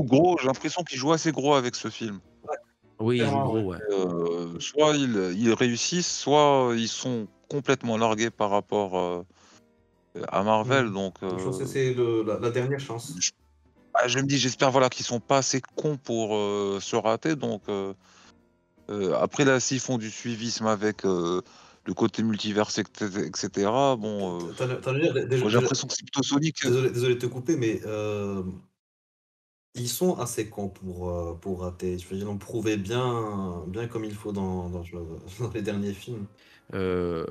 gros, 0.02 0.38
j'ai 0.38 0.46
l'impression 0.46 0.82
qu'il 0.84 0.98
joue 0.98 1.12
assez 1.12 1.32
gros 1.32 1.54
avec 1.54 1.74
ce 1.74 1.88
film. 1.88 2.20
Oui, 3.00 3.18
il 3.18 3.24
gros, 3.24 3.62
ouais. 3.62 3.78
Euh, 3.90 4.60
soit 4.60 4.94
ils, 4.96 5.34
ils 5.36 5.52
réussissent, 5.54 6.18
soit 6.20 6.72
ils 6.76 6.88
sont 6.88 7.26
complètement 7.48 7.96
largués 7.96 8.30
par 8.30 8.50
rapport 8.50 8.96
euh, 8.96 9.24
à 10.28 10.42
Marvel. 10.44 10.86
Mm. 10.86 10.92
Donc, 10.92 11.14
je 11.22 11.44
pense 11.44 11.58
que 11.58 11.66
c'est 11.66 11.94
le- 11.94 12.22
la, 12.22 12.38
la 12.38 12.50
dernière 12.50 12.78
chance. 12.78 13.14
je, 13.18 13.30
ah, 13.94 14.06
je 14.06 14.18
me 14.20 14.26
dis, 14.26 14.38
j'espère 14.38 14.70
voilà, 14.70 14.88
qu'ils 14.88 15.04
sont 15.04 15.18
pas 15.20 15.38
assez 15.38 15.60
cons 15.74 15.96
pour 15.96 16.36
euh, 16.36 16.78
se 16.80 16.94
rater. 16.94 17.34
Donc, 17.34 17.62
euh, 18.90 19.14
après, 19.20 19.44
là, 19.44 19.60
s'ils 19.60 19.80
font 19.80 19.98
du 19.98 20.10
suivisme 20.10 20.66
avec 20.66 21.04
euh, 21.04 21.40
le 21.84 21.94
côté 21.94 22.22
multiverse, 22.22 22.78
etc., 22.78 23.50
bon, 23.98 24.40
euh, 24.40 24.52
j'ai 25.48 25.58
l'impression 25.58 25.88
que 25.88 25.94
c'est 25.94 26.04
plutôt 26.04 26.22
Sonic. 26.22 26.62
Désolé, 26.62 26.90
désolé 26.90 27.14
de 27.14 27.20
te 27.20 27.26
couper, 27.26 27.56
mais 27.56 27.80
euh, 27.86 28.42
ils 29.74 29.88
sont 29.88 30.18
assez 30.18 30.48
cons 30.50 30.68
pour, 30.68 31.10
euh, 31.10 31.34
pour 31.40 31.62
rater. 31.62 31.98
Je 31.98 32.06
veux 32.08 32.16
dire, 32.16 32.26
Ils 32.26 32.30
l'ont 32.30 32.38
prouvé 32.38 32.76
bien, 32.76 33.64
bien 33.66 33.86
comme 33.86 34.04
il 34.04 34.14
faut 34.14 34.32
dans, 34.32 34.68
dans, 34.68 34.82
dans 35.40 35.50
les 35.54 35.62
derniers 35.62 35.94
films. 35.94 36.26
Euh, 36.74 37.24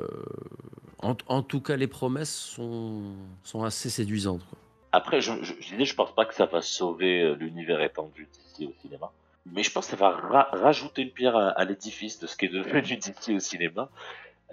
en, 0.99 1.15
en 1.27 1.43
tout 1.43 1.61
cas, 1.61 1.75
les 1.75 1.87
promesses 1.87 2.35
sont, 2.35 3.13
sont 3.43 3.63
assez 3.63 3.89
séduisantes. 3.89 4.45
quoi. 4.49 4.57
Après, 4.91 5.21
je, 5.21 5.31
je, 5.41 5.53
je 5.59 5.69
disais, 5.71 5.85
je 5.85 5.95
pense 5.95 6.13
pas 6.13 6.25
que 6.25 6.33
ça 6.33 6.45
va 6.47 6.61
sauver 6.61 7.33
l'univers 7.35 7.81
étendu 7.81 8.27
d'ici 8.33 8.65
au 8.67 8.73
cinéma. 8.81 9.11
Mais 9.45 9.63
je 9.63 9.71
pense 9.71 9.85
que 9.85 9.91
ça 9.91 9.97
va 9.97 10.11
ra- 10.11 10.49
rajouter 10.51 11.01
une 11.01 11.11
pierre 11.11 11.35
à, 11.35 11.49
à 11.49 11.65
l'édifice 11.65 12.19
de 12.19 12.27
ce 12.27 12.35
qui 12.37 12.45
est 12.45 12.49
devenu 12.49 12.97
d'ici 12.97 13.33
au 13.33 13.39
cinéma. 13.39 13.89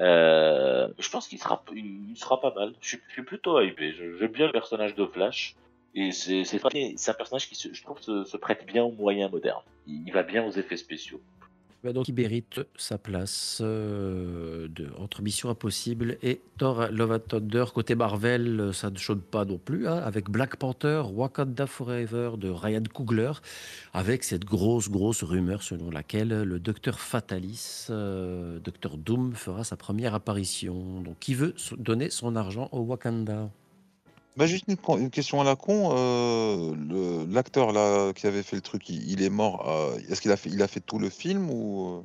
Euh, 0.01 0.89
je 0.99 1.11
pense 1.11 1.29
qu'il 1.29 1.39
sera, 1.39 1.63
il 1.75 2.17
sera 2.17 2.41
pas 2.41 2.55
mal. 2.55 2.73
Je 2.81 2.89
suis, 2.89 3.01
je 3.09 3.13
suis 3.13 3.23
plutôt 3.23 3.61
hypé. 3.61 3.93
J'aime 3.93 4.33
bien 4.33 4.47
le 4.47 4.53
personnage 4.53 4.95
de 4.95 5.05
Flash. 5.07 5.57
Et 5.95 6.13
c'est 6.13 6.43
un 6.65 7.15
personnage 7.15 7.49
qui, 7.49 7.55
se, 7.55 7.73
je 7.73 7.83
trouve, 7.83 8.01
se, 8.01 8.25
se 8.25 8.37
prête 8.37 8.65
bien 8.67 8.85
aux 8.85 8.93
moyens 8.93 9.31
modernes. 9.33 9.63
Il, 9.87 10.07
il 10.07 10.13
va 10.13 10.23
bien 10.23 10.45
aux 10.47 10.53
effets 10.53 10.77
spéciaux. 10.77 11.21
Bah, 11.85 11.93
donc, 11.93 12.09
il 12.09 12.15
mérite 12.15 12.61
sa 12.77 12.99
place 12.99 13.61
euh, 13.63 14.67
entre 14.99 15.23
Mission 15.23 15.49
Impossible 15.49 16.19
et 16.25 16.41
Thor 16.57 16.89
Love 16.91 17.13
and 17.13 17.19
Thunder. 17.29 17.65
Côté 17.73 17.95
Marvel, 17.95 18.71
ça 18.73 18.91
ne 18.91 18.97
chaude 18.97 19.23
pas 19.23 19.45
non 19.45 19.59
plus, 19.59 19.87
hein, 19.87 19.97
avec 19.99 20.29
Black 20.29 20.57
Panther, 20.57 21.03
Wakanda 21.13 21.67
Forever 21.67 22.33
de 22.37 22.49
Ryan 22.51 22.83
Coogler, 22.93 23.31
avec 23.93 24.25
cette 24.25 24.45
grosse, 24.45 24.91
grosse 24.91 25.23
rumeur 25.23 25.63
selon 25.63 25.91
laquelle 25.91 26.43
le 26.43 26.59
docteur 26.59 26.99
Fatalis, 26.99 27.87
euh, 27.91 28.59
docteur 28.59 28.97
Doom, 28.97 29.35
fera 29.35 29.63
sa 29.63 29.77
première 29.77 30.15
apparition. 30.15 31.01
Donc, 31.01 31.21
qui 31.21 31.35
veut 31.35 31.55
donner 31.79 32.11
son 32.11 32.35
argent 32.35 32.69
au 32.73 32.81
Wakanda 32.81 33.51
Bah, 34.39 34.47
juste 34.47 34.67
une, 34.69 35.11
question 35.11 35.41
à 35.41 35.45
la 35.45 35.57
con. 35.57 35.91
euh, 35.97 36.73
le- 36.77 37.27
L'acteur 37.35 37.73
là 37.73 38.13
qui 38.13 38.29
avait 38.29 38.45
fait 38.45 38.55
le 38.55 38.63
truc, 38.63 38.89
il, 38.89 39.11
il 39.11 39.21
est 39.21 39.31
mort. 39.31 39.69
euh, 39.69 39.99
Est-ce 40.09 40.21
qu'il 40.21 40.31
a 40.31 40.37
fait, 40.37 40.49
il 40.49 40.63
a 40.63 40.69
fait 40.69 40.79
tout 40.79 41.01
le 41.01 41.11
film 41.11 41.51
ou 41.51 42.05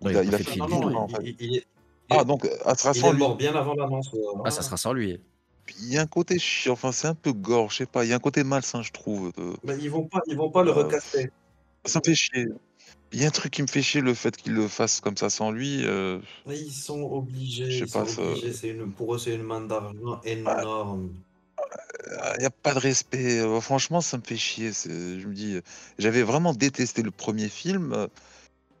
Non, 0.00 0.10
il, 0.10 0.12
il 0.12 0.16
a, 0.16 0.22
pas 0.22 0.36
fait 0.38 0.44
fait 0.44 0.60
le 0.60 0.66
film 0.68 0.96
en 0.96 1.08
fait? 1.08 1.16
Il, 1.22 1.36
il- 1.40 1.50
il- 1.56 1.62
Ah 2.10 2.22
donc 2.22 2.48
ah, 2.64 2.70
ça 2.70 2.74
sera 2.76 2.92
il 2.94 3.00
sans 3.00 3.08
est 3.10 3.12
lui. 3.14 3.18
mort 3.18 3.36
bien 3.36 3.56
avant 3.56 3.74
l'annonce. 3.74 4.08
euh, 4.14 4.18
Ah, 4.44 4.52
ça 4.52 4.62
sera 4.62 4.76
sans 4.76 4.92
lui. 4.92 5.18
Il 5.80 5.92
y 5.92 5.98
a 5.98 6.02
un 6.02 6.06
côté 6.06 6.38
chiant, 6.38 6.74
enfin 6.74 6.92
c'est 6.92 7.08
un 7.08 7.14
peu 7.16 7.32
gore, 7.32 7.70
je 7.72 7.78
sais 7.78 7.86
pas. 7.86 8.04
Il 8.04 8.08
y 8.08 8.12
a 8.12 8.16
un 8.16 8.20
côté 8.20 8.44
malsain, 8.44 8.82
je 8.82 8.92
trouve. 8.92 9.32
de- 9.36 9.54
Mais 9.64 9.76
ils 9.78 9.90
vont 9.90 10.04
pas, 10.06 10.20
ils 10.28 10.36
vont 10.36 10.50
pas 10.50 10.62
le 10.62 10.70
Euh, 10.70 10.84
recaster. 10.84 11.28
Ça 11.84 11.98
me 11.98 12.04
fait 12.08 12.14
chier. 12.14 12.46
Il 13.12 13.20
y 13.20 13.24
a 13.24 13.28
un 13.28 13.30
truc 13.32 13.52
qui 13.52 13.62
me 13.62 13.66
fait 13.66 13.82
chier, 13.82 14.00
le 14.00 14.14
fait 14.14 14.36
qu'il 14.36 14.52
le 14.52 14.68
fasse 14.68 15.00
comme 15.00 15.16
ça 15.16 15.28
sans 15.28 15.50
lui. 15.50 15.84
euh, 15.84 16.20
Mais 16.46 16.58
ils 16.58 16.70
sont 16.72 17.02
obligés. 17.02 17.68
je 17.70 17.78
sais 17.78 17.84
Ils 17.84 17.88
sont 17.88 17.98
pas, 18.04 18.06
ça- 18.06 18.22
obligés. 18.22 18.52
C'est 18.52 18.68
une, 18.68 18.92
pour 18.92 19.14
eux, 19.14 19.18
c'est 19.18 19.34
une 19.34 19.42
manne 19.42 19.66
d'argent 19.66 20.20
énorme. 20.24 21.14
Il 22.36 22.40
n'y 22.40 22.46
a 22.46 22.50
pas 22.50 22.74
de 22.74 22.78
respect. 22.78 23.40
euh, 23.40 23.60
franchement, 23.60 24.00
ça 24.00 24.16
me 24.16 24.22
fait 24.22 24.36
chier. 24.36 24.70
Je 24.72 25.26
me 25.26 25.34
dis, 25.34 25.60
j'avais 25.98 26.22
vraiment 26.22 26.52
détesté 26.52 27.02
le 27.02 27.10
premier 27.10 27.48
film. 27.48 28.08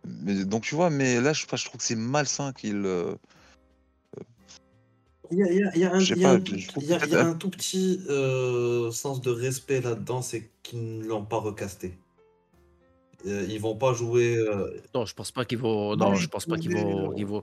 Mais, 0.06 0.44
donc 0.44 0.62
tu 0.62 0.74
vois, 0.74 0.90
mais 0.90 1.20
là, 1.20 1.32
je, 1.32 1.44
trouve 1.46 1.78
que 1.78 1.82
c'est 1.82 1.96
malsain 1.96 2.52
qu'il. 2.52 2.84
euh, 2.86 3.14
Il 5.30 5.38
y 5.38 5.84
a, 5.84 5.92
un, 5.92 7.34
tout- 7.34 7.50
petit 7.50 8.00
euh, 8.08 8.90
sens 8.90 9.20
de 9.20 9.30
respect 9.30 9.80
là-dedans, 9.80 10.22
c'est 10.22 10.50
qu'ils 10.62 10.98
ne 10.98 11.04
l'ont 11.04 11.24
pas 11.24 11.38
recasté. 11.38 11.98
Euh, 13.26 13.44
ils 13.48 13.60
vont 13.60 13.76
pas 13.76 13.92
jouer. 13.92 14.36
euh, 14.36 14.80
Non, 14.94 15.04
je 15.04 15.14
pense 15.14 15.32
pas 15.32 15.44
qu'ils 15.44 15.58
vont. 15.58 15.96
Non, 15.96 16.14
je 16.14 16.28
pense 16.28 16.46
pas 16.46 16.56
qu'ils 16.56 16.70
pouvait, 16.70 16.84
vont. 16.84 17.12
qu'ils 17.12 17.26
vont- 17.26 17.42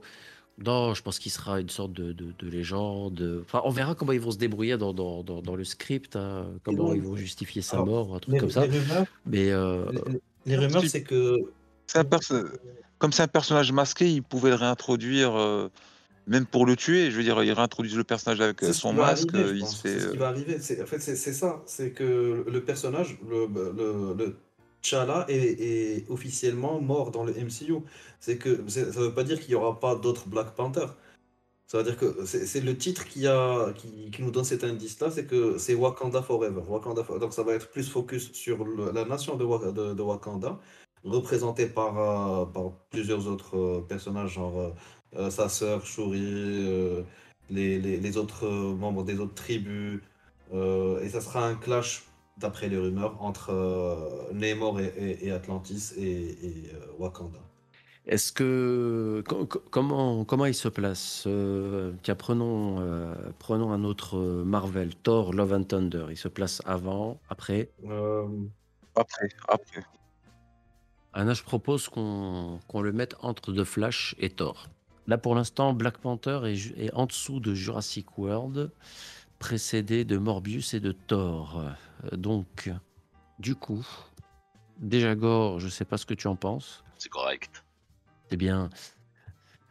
Non, 0.58 0.94
je 0.94 1.02
pense 1.02 1.18
qu'il 1.18 1.30
sera 1.30 1.60
une 1.60 1.68
sorte 1.68 1.92
de, 1.92 2.12
de, 2.12 2.32
de 2.38 2.48
légende. 2.48 3.42
Enfin, 3.44 3.60
on 3.64 3.70
verra 3.70 3.94
comment 3.94 4.12
ils 4.12 4.20
vont 4.20 4.30
se 4.30 4.38
débrouiller 4.38 4.78
dans, 4.78 4.94
dans, 4.94 5.22
dans, 5.22 5.42
dans 5.42 5.54
le 5.54 5.64
script, 5.64 6.16
hein, 6.16 6.46
comment 6.64 6.94
ils 6.94 7.02
vont 7.02 7.14
justifier 7.16 7.60
sa 7.60 7.76
alors, 7.76 7.86
mort, 7.86 8.14
un 8.14 8.18
truc 8.20 8.34
les, 8.34 8.40
comme 8.40 8.50
ça. 8.50 8.66
les 8.66 8.78
rumeurs, 8.78 9.04
Mais 9.26 9.50
euh, 9.50 9.84
les, 10.46 10.56
rumeurs, 10.56 10.82
c'est 10.86 11.02
que 11.02 11.36
Comme 12.98 13.12
c'est 13.12 13.22
un 13.22 13.28
personnage 13.28 13.70
masqué, 13.72 14.10
ils 14.10 14.22
pouvaient 14.22 14.48
le 14.48 14.56
réintroduire, 14.56 15.36
euh, 15.36 15.68
même 16.26 16.46
pour 16.46 16.64
le 16.64 16.74
tuer. 16.74 17.10
Je 17.10 17.18
veux 17.18 17.22
dire, 17.22 17.42
ils 17.44 17.52
réintroduisent 17.52 17.96
le 17.96 18.04
personnage 18.04 18.40
avec 18.40 18.62
euh, 18.62 18.72
son 18.72 18.94
masque. 18.94 19.34
arriver, 19.34 19.58
il 19.58 19.66
se 19.66 19.76
fait. 19.76 19.88
C'est 19.92 20.00
ce 20.00 20.08
qui 20.12 20.16
va 20.16 20.28
arriver. 20.28 20.58
C'est- 20.58 20.82
En 20.82 20.86
fait, 20.86 21.00
c'est 21.00 21.16
c'est 21.16 21.34
ça. 21.34 21.62
C'est 21.66 21.90
que 21.90 22.46
le 22.50 22.64
personnage, 22.64 23.18
le, 23.28 23.46
le, 23.46 24.14
le 24.16 24.36
T'Challa, 24.86 25.26
est, 25.28 26.08
officiellement 26.10 26.80
mort 26.80 27.10
dans 27.10 27.24
le 27.24 27.32
MCU. 27.32 27.74
C'est 28.20 28.38
que 28.38 28.68
ça 28.68 28.82
veut 29.00 29.14
pas 29.14 29.24
dire 29.24 29.40
qu'il 29.40 29.50
y 29.50 29.54
aura 29.54 29.80
pas 29.80 29.96
d'autres 29.96 30.28
Black 30.28 30.54
Panther. 30.54 30.86
Ça 31.66 31.78
veut 31.78 31.84
dire 31.84 31.96
que 31.96 32.24
c'est 32.24 32.60
le 32.60 32.76
titre 32.78 33.04
qui, 33.06 33.26
a, 33.26 33.72
qui, 33.74 34.22
nous 34.22 34.30
donne 34.30 34.44
cet 34.44 34.62
indice-là, 34.62 35.10
c'est 35.10 35.26
que 35.26 35.58
c'est 35.58 35.74
Wakanda 35.74 36.22
Forever. 36.22 36.62
Wakanda 36.68 37.02
Donc 37.18 37.32
ça 37.32 37.42
va 37.42 37.54
être 37.54 37.70
plus 37.70 37.90
focus 37.90 38.32
sur 38.32 38.64
la 38.64 39.04
nation 39.04 39.36
de, 39.36 39.44
Wa- 39.44 39.72
de, 39.72 39.94
de 39.94 40.02
Wakanda, 40.02 40.60
représentée 41.04 41.66
par, 41.66 41.98
euh, 41.98 42.46
par 42.46 42.70
plusieurs 42.90 43.26
autres 43.26 43.56
euh, 43.56 43.80
personnages, 43.80 44.34
genre 44.34 44.72
euh, 45.16 45.30
sa 45.30 45.48
sœur 45.48 45.84
Shuri, 45.84 47.04
les, 47.50 47.78
les, 47.80 48.16
autres 48.16 48.46
membres 48.48 49.02
des 49.04 49.18
autres 49.18 49.34
tribus. 49.34 50.00
et 50.52 51.08
ça 51.08 51.20
sera 51.20 51.46
un 51.48 51.56
clash, 51.56 52.04
d'après 52.38 52.68
les 52.68 52.76
rumeurs, 52.76 53.16
entre 53.22 53.50
euh, 53.50 54.32
Namor 54.32 54.80
et, 54.80 54.86
et- 54.96 55.26
et 55.26 55.30
Atlantis 55.32 55.92
et, 55.96 56.02
et, 56.46 56.70
euh, 56.74 56.78
Wakanda. 56.98 57.38
Est-ce 58.06 58.32
que 58.32 59.24
co- 59.26 59.46
co- 59.46 59.62
comment 59.70 60.24
comment 60.24 60.46
il 60.46 60.54
se 60.54 60.68
place 60.68 61.24
Euh, 61.26 61.92
Tiens, 62.02 62.14
prenons 62.14 62.76
euh, 62.80 63.12
prenons 63.40 63.72
un 63.72 63.82
autre 63.82 64.18
Marvel, 64.44 64.94
Thor, 64.94 65.32
Love 65.32 65.52
and 65.54 65.64
Thunder. 65.64 66.06
Il 66.10 66.16
se 66.16 66.28
place 66.28 66.62
avant, 66.66 67.18
après? 67.28 67.70
Euh, 67.88 68.28
Après, 68.94 69.28
après. 69.48 69.82
Anna, 71.14 71.32
je 71.34 71.42
propose 71.42 71.88
qu'on 71.88 72.60
qu'on 72.68 72.80
le 72.80 72.92
mette 72.92 73.16
entre 73.22 73.52
The 73.52 73.64
Flash 73.64 74.14
et 74.20 74.30
Thor. 74.30 74.68
Là, 75.08 75.18
pour 75.18 75.34
l'instant, 75.34 75.72
Black 75.72 75.98
Panther 75.98 76.40
est 76.44 76.92
en 76.94 77.06
dessous 77.06 77.40
de 77.40 77.54
Jurassic 77.54 78.18
World, 78.18 78.70
précédé 79.46 80.04
de 80.04 80.18
Morbius 80.18 80.74
et 80.74 80.80
de 80.80 80.90
Thor. 80.90 81.62
Euh, 82.02 82.16
Donc, 82.16 82.68
du 83.38 83.54
coup, 83.54 83.86
déjà 84.80 85.14
Gore, 85.14 85.60
je 85.60 85.68
sais 85.68 85.84
pas 85.84 85.98
ce 85.98 86.04
que 86.04 86.14
tu 86.14 86.26
en 86.26 86.34
penses. 86.34 86.82
C'est 86.98 87.08
correct. 87.08 87.62
C'est 88.28 88.36
bien. 88.36 88.70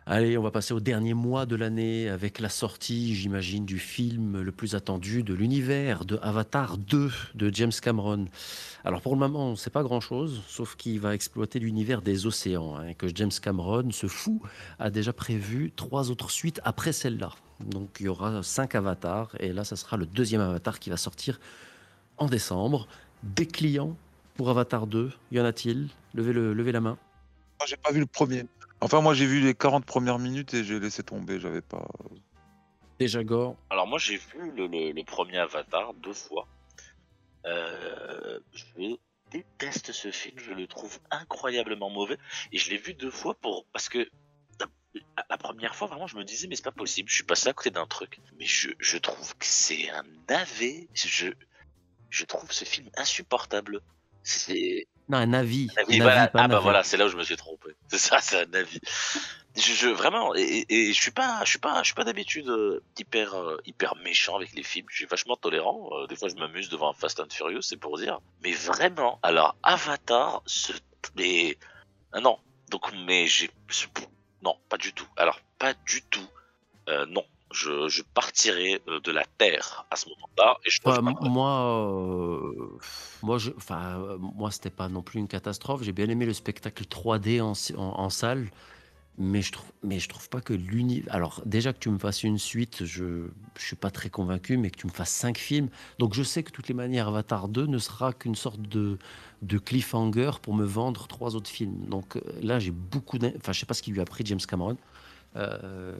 Allez, 0.07 0.37
on 0.37 0.43
va 0.43 0.51
passer 0.51 0.75
au 0.75 0.79
dernier 0.79 1.15
mois 1.15 1.47
de 1.47 1.55
l'année 1.55 2.09
avec 2.09 2.37
la 2.37 2.49
sortie, 2.49 3.15
j'imagine, 3.15 3.65
du 3.65 3.79
film 3.79 4.39
le 4.39 4.51
plus 4.51 4.75
attendu 4.75 5.23
de 5.23 5.33
l'univers 5.33 6.05
de 6.05 6.19
Avatar 6.21 6.77
2 6.77 7.11
de 7.33 7.51
James 7.51 7.71
Cameron. 7.81 8.27
Alors 8.83 9.01
pour 9.01 9.13
le 9.13 9.19
moment, 9.19 9.47
on 9.47 9.51
ne 9.51 9.55
sait 9.55 9.71
pas 9.71 9.81
grand-chose, 9.81 10.43
sauf 10.47 10.75
qu'il 10.75 10.99
va 10.99 11.15
exploiter 11.15 11.57
l'univers 11.57 12.03
des 12.03 12.27
océans, 12.27 12.77
hein, 12.77 12.93
que 12.93 13.07
James 13.15 13.31
Cameron, 13.41 13.89
ce 13.89 14.05
fou, 14.05 14.43
a 14.77 14.91
déjà 14.91 15.11
prévu 15.11 15.71
trois 15.75 16.11
autres 16.11 16.29
suites 16.29 16.61
après 16.63 16.93
celle-là. 16.93 17.31
Donc 17.59 17.97
il 17.99 18.05
y 18.05 18.07
aura 18.07 18.43
cinq 18.43 18.75
avatars, 18.75 19.35
et 19.39 19.53
là, 19.53 19.63
ça 19.63 19.75
sera 19.75 19.97
le 19.97 20.05
deuxième 20.05 20.41
avatar 20.41 20.77
qui 20.77 20.91
va 20.91 20.97
sortir 20.97 21.39
en 22.17 22.27
décembre. 22.27 22.87
Des 23.23 23.47
clients 23.47 23.97
pour 24.35 24.51
Avatar 24.51 24.85
2, 24.85 25.11
y 25.31 25.39
en 25.39 25.45
a-t-il? 25.45 25.89
Levez, 26.13 26.31
le, 26.31 26.53
levez 26.53 26.73
la 26.73 26.81
main. 26.81 26.99
J'ai 27.65 27.77
pas 27.77 27.91
vu 27.91 28.01
le 28.01 28.05
premier. 28.05 28.45
Enfin, 28.85 29.01
moi, 29.01 29.13
j'ai 29.15 29.25
vu 29.25 29.39
les 29.41 29.55
40 29.55 29.83
premières 29.83 30.19
minutes 30.19 30.53
et 30.53 30.63
j'ai 30.63 30.79
laissé 30.79 31.01
tomber. 31.01 31.39
J'avais 31.39 31.61
pas. 31.61 31.87
Déjà 32.99 33.23
Gore, 33.23 33.57
Alors 33.71 33.87
moi 33.87 33.99
j'ai 33.99 34.15
vu 34.15 34.51
le, 34.55 34.67
le- 34.67 34.91
le 34.93 35.03
premier 35.03 35.37
Avatar 35.39 35.93
deux 35.95 36.13
fois. 36.13 36.47
Euh, 37.45 38.39
je 38.53 38.95
déteste 39.31 39.91
ce 39.91 40.11
film, 40.11 40.37
je 40.39 40.51
le 40.53 40.65
trouve 40.65 40.97
incroyablement 41.11 41.89
mauvais 41.89 42.17
et 42.53 42.57
je 42.57 42.69
l'ai 42.69 42.77
vu 42.77 42.93
deux 42.93 43.11
fois 43.11 43.33
pour 43.35 43.65
parce 43.73 43.89
que 43.89 44.07
la, 44.59 44.67
la 45.29 45.37
première 45.37 45.75
fois 45.75 45.87
vraiment 45.87 46.07
je 46.07 46.15
me 46.15 46.23
disais 46.23 46.47
mais 46.47 46.55
c'est 46.55 46.63
pas 46.63 46.71
possible, 46.71 47.09
je 47.09 47.15
suis 47.15 47.23
passé 47.25 47.49
à 47.49 47.53
côté 47.53 47.69
d'un 47.71 47.85
truc. 47.85 48.19
Mais 48.39 48.45
je, 48.45 48.69
je 48.79 48.97
trouve 48.97 49.35
que 49.35 49.45
c'est 49.45 49.89
un 49.89 50.03
navet, 50.29 50.87
je 50.93 51.31
je 52.09 52.23
trouve 52.25 52.49
ce 52.51 52.63
film 52.63 52.89
insupportable. 52.95 53.81
C'est 54.23 54.87
Non, 55.09 55.19
un 55.19 55.33
avis. 55.33 55.69
ah 55.77 55.81
oui, 55.87 55.99
Un 55.99 56.03
voilà. 56.03 56.21
avis, 56.23 56.31
pas 56.31 56.39
Ah 56.39 56.43
un 56.45 56.47
bah 56.47 56.55
avis. 56.55 56.63
voilà, 56.63 56.83
c'est 56.83 56.97
là 56.97 57.05
où 57.05 57.09
je 57.09 57.17
me 57.17 57.23
suis 57.23 57.35
trompé. 57.35 57.69
C'est 57.89 57.97
ça, 57.99 58.19
c'est 58.21 58.41
un 58.47 58.53
avis. 58.53 58.79
Je, 59.55 59.71
je- 59.71 59.87
vraiment, 59.87 60.35
et, 60.35 60.65
et- 60.67 60.93
je 60.93 60.99
suis 61.01 61.11
pas, 61.11 61.41
je 61.45 61.49
suis 61.51 61.59
pas, 61.59 61.79
je 61.81 61.85
suis 61.85 61.93
pas 61.93 62.03
d'habitude 62.03 62.49
euh, 62.49 62.81
hyper, 62.97 63.35
euh, 63.35 63.57
hyper 63.65 63.95
méchant 63.97 64.35
avec 64.35 64.53
les 64.53 64.63
films. 64.63 64.87
Je 64.89 64.95
suis 64.95 65.05
vachement 65.05 65.35
tolérant. 65.37 65.89
Euh, 65.93 66.07
des 66.07 66.15
fois, 66.15 66.27
je 66.29 66.35
m'amuse 66.35 66.69
devant 66.69 66.89
un 66.89 66.93
Fast 66.93 67.19
and 67.19 67.27
Furious, 67.31 67.61
c'est 67.61 67.77
pour 67.77 67.97
dire. 67.97 68.19
Mais 68.43 68.51
vraiment, 68.51 69.19
alors 69.23 69.55
Avatar, 69.63 70.41
ce, 70.45 70.73
mais 71.15 71.57
ah 72.11 72.19
non. 72.19 72.37
Donc, 72.69 72.91
mais 73.05 73.27
j'ai, 73.27 73.49
non, 74.41 74.57
pas 74.69 74.77
du 74.77 74.91
tout. 74.91 75.07
Alors, 75.17 75.39
pas 75.59 75.73
du 75.87 76.01
tout. 76.01 76.27
Euh, 76.89 77.05
non, 77.05 77.23
je, 77.55 77.87
je 77.87 78.03
partirai 78.13 78.81
euh, 78.87 78.99
de 78.99 79.11
la 79.11 79.23
terre 79.37 79.85
à 79.91 79.95
ce 79.95 80.07
moment-là. 80.09 80.57
Et 80.65 80.69
je 80.69 80.79
moi, 81.29 81.89
euh, 81.89 82.77
moi, 83.23 83.37
je, 83.37 83.51
enfin, 83.57 83.99
euh, 84.01 84.17
moi, 84.19 84.51
c'était 84.51 84.69
pas 84.69 84.89
non 84.89 85.01
plus 85.01 85.19
une 85.19 85.27
catastrophe. 85.27 85.83
J'ai 85.83 85.91
bien 85.93 86.09
aimé 86.09 86.25
le 86.25 86.33
spectacle 86.33 86.85
3D 86.85 87.41
en, 87.41 87.53
si- 87.53 87.75
en- 87.75 87.99
en 87.99 88.09
salle, 88.09 88.47
mais 89.17 89.41
je 89.41 89.53
trouve, 89.53 89.71
mais 89.83 89.99
je 89.99 90.09
trouve 90.09 90.27
pas 90.29 90.41
que 90.41 90.53
l'univers. 90.53 91.13
Alors, 91.13 91.41
déjà 91.45 91.71
que 91.71 91.79
tu 91.79 91.89
me 91.89 91.97
fasses 91.97 92.23
une 92.23 92.37
suite, 92.37 92.83
je, 92.85 93.27
je 93.57 93.65
suis 93.65 93.75
pas 93.77 93.91
très 93.91 94.09
convaincu, 94.09 94.57
mais 94.57 94.69
que 94.69 94.77
tu 94.77 94.87
me 94.87 94.91
fasses 94.91 95.11
cinq 95.11 95.37
films. 95.37 95.69
Donc, 95.99 96.13
je 96.13 96.23
sais 96.23 96.43
que 96.43 96.51
toutes 96.51 96.67
les 96.67 96.73
manières, 96.73 97.07
Avatar 97.07 97.47
2 97.47 97.65
ne 97.65 97.77
sera 97.77 98.11
qu'une 98.13 98.35
sorte 98.35 98.61
de, 98.61 98.97
de 99.41 99.57
cliffhanger 99.57 100.31
pour 100.41 100.53
me 100.53 100.65
vendre 100.65 101.07
trois 101.07 101.35
autres 101.35 101.49
films. 101.49 101.85
Donc 101.87 102.17
euh, 102.17 102.21
là, 102.41 102.59
j'ai 102.59 102.71
beaucoup, 102.71 103.17
enfin, 103.37 103.53
je 103.53 103.59
sais 103.59 103.65
pas 103.65 103.73
ce 103.73 103.81
qu'il 103.81 103.93
lui 103.93 104.01
a 104.01 104.05
pris 104.05 104.25
James 104.25 104.39
Cameron. 104.47 104.77
Euh, 105.35 105.95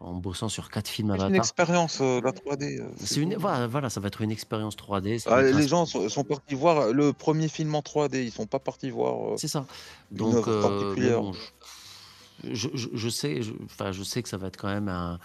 en 0.00 0.14
bossant 0.14 0.48
sur 0.48 0.70
quatre 0.70 0.88
films 0.88 1.08
C'est 1.10 1.14
une 1.16 1.20
Avatar. 1.22 1.36
expérience, 1.36 1.98
euh, 2.00 2.20
la 2.22 2.32
3D. 2.32 2.80
euh, 2.80 2.88
C'est 2.98 3.20
une, 3.20 3.34
voilà, 3.36 3.66
voilà, 3.66 3.90
ça 3.90 4.00
va 4.00 4.08
être 4.08 4.22
une 4.22 4.30
expérience 4.30 4.76
3D. 4.76 5.18
ça 5.18 5.30
Ah, 5.34 5.42
être 5.42 5.54
les 5.56 5.68
gens 5.68 5.84
sont, 5.86 6.08
sont 6.08 6.24
partis 6.24 6.54
voir 6.54 6.92
le 6.92 7.12
premier 7.12 7.48
film 7.48 7.74
en 7.74 7.80
3D. 7.82 8.22
Ils 8.24 8.32
sont 8.32 8.46
pas 8.46 8.58
partis 8.58 8.90
voir. 8.90 9.38
C'est 9.38 9.48
ça. 9.48 9.66
Donc, 10.10 10.46
bon, 10.46 11.32
je, 12.42 12.52
je- 12.52 12.68
je- 12.74 12.88
je 12.94 13.08
sais, 13.08 13.42
je, 13.42 13.52
je 13.92 14.02
sais 14.02 14.22
que 14.22 14.28
ça 14.28 14.36
va 14.36 14.46
être 14.48 14.56
quand 14.56 14.68
même 14.68 14.88
un. 14.88 15.18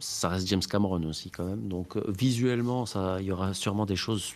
Ça 0.00 0.28
reste 0.28 0.46
James 0.48 0.60
Cameron 0.68 1.02
aussi 1.04 1.30
quand 1.30 1.44
même. 1.44 1.68
Donc, 1.68 1.96
visuellement, 2.08 2.84
ça, 2.84 3.18
il 3.20 3.26
y 3.26 3.32
aura 3.32 3.54
sûrement 3.54 3.86
des 3.86 3.96
choses. 3.96 4.34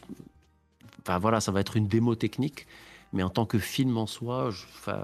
Enfin 1.03 1.19
voilà, 1.19 1.41
ça 1.41 1.51
va 1.53 1.61
être 1.61 1.77
une 1.77 1.89
démo 1.89 2.15
technique, 2.15 2.67
mais 3.13 3.23
en 3.23 3.31
tant 3.31 3.45
que 3.47 3.59
film 3.59 3.97
en 3.97 4.07
soi, 4.07 4.51
je, 4.51 4.65
enfin, 4.79 5.01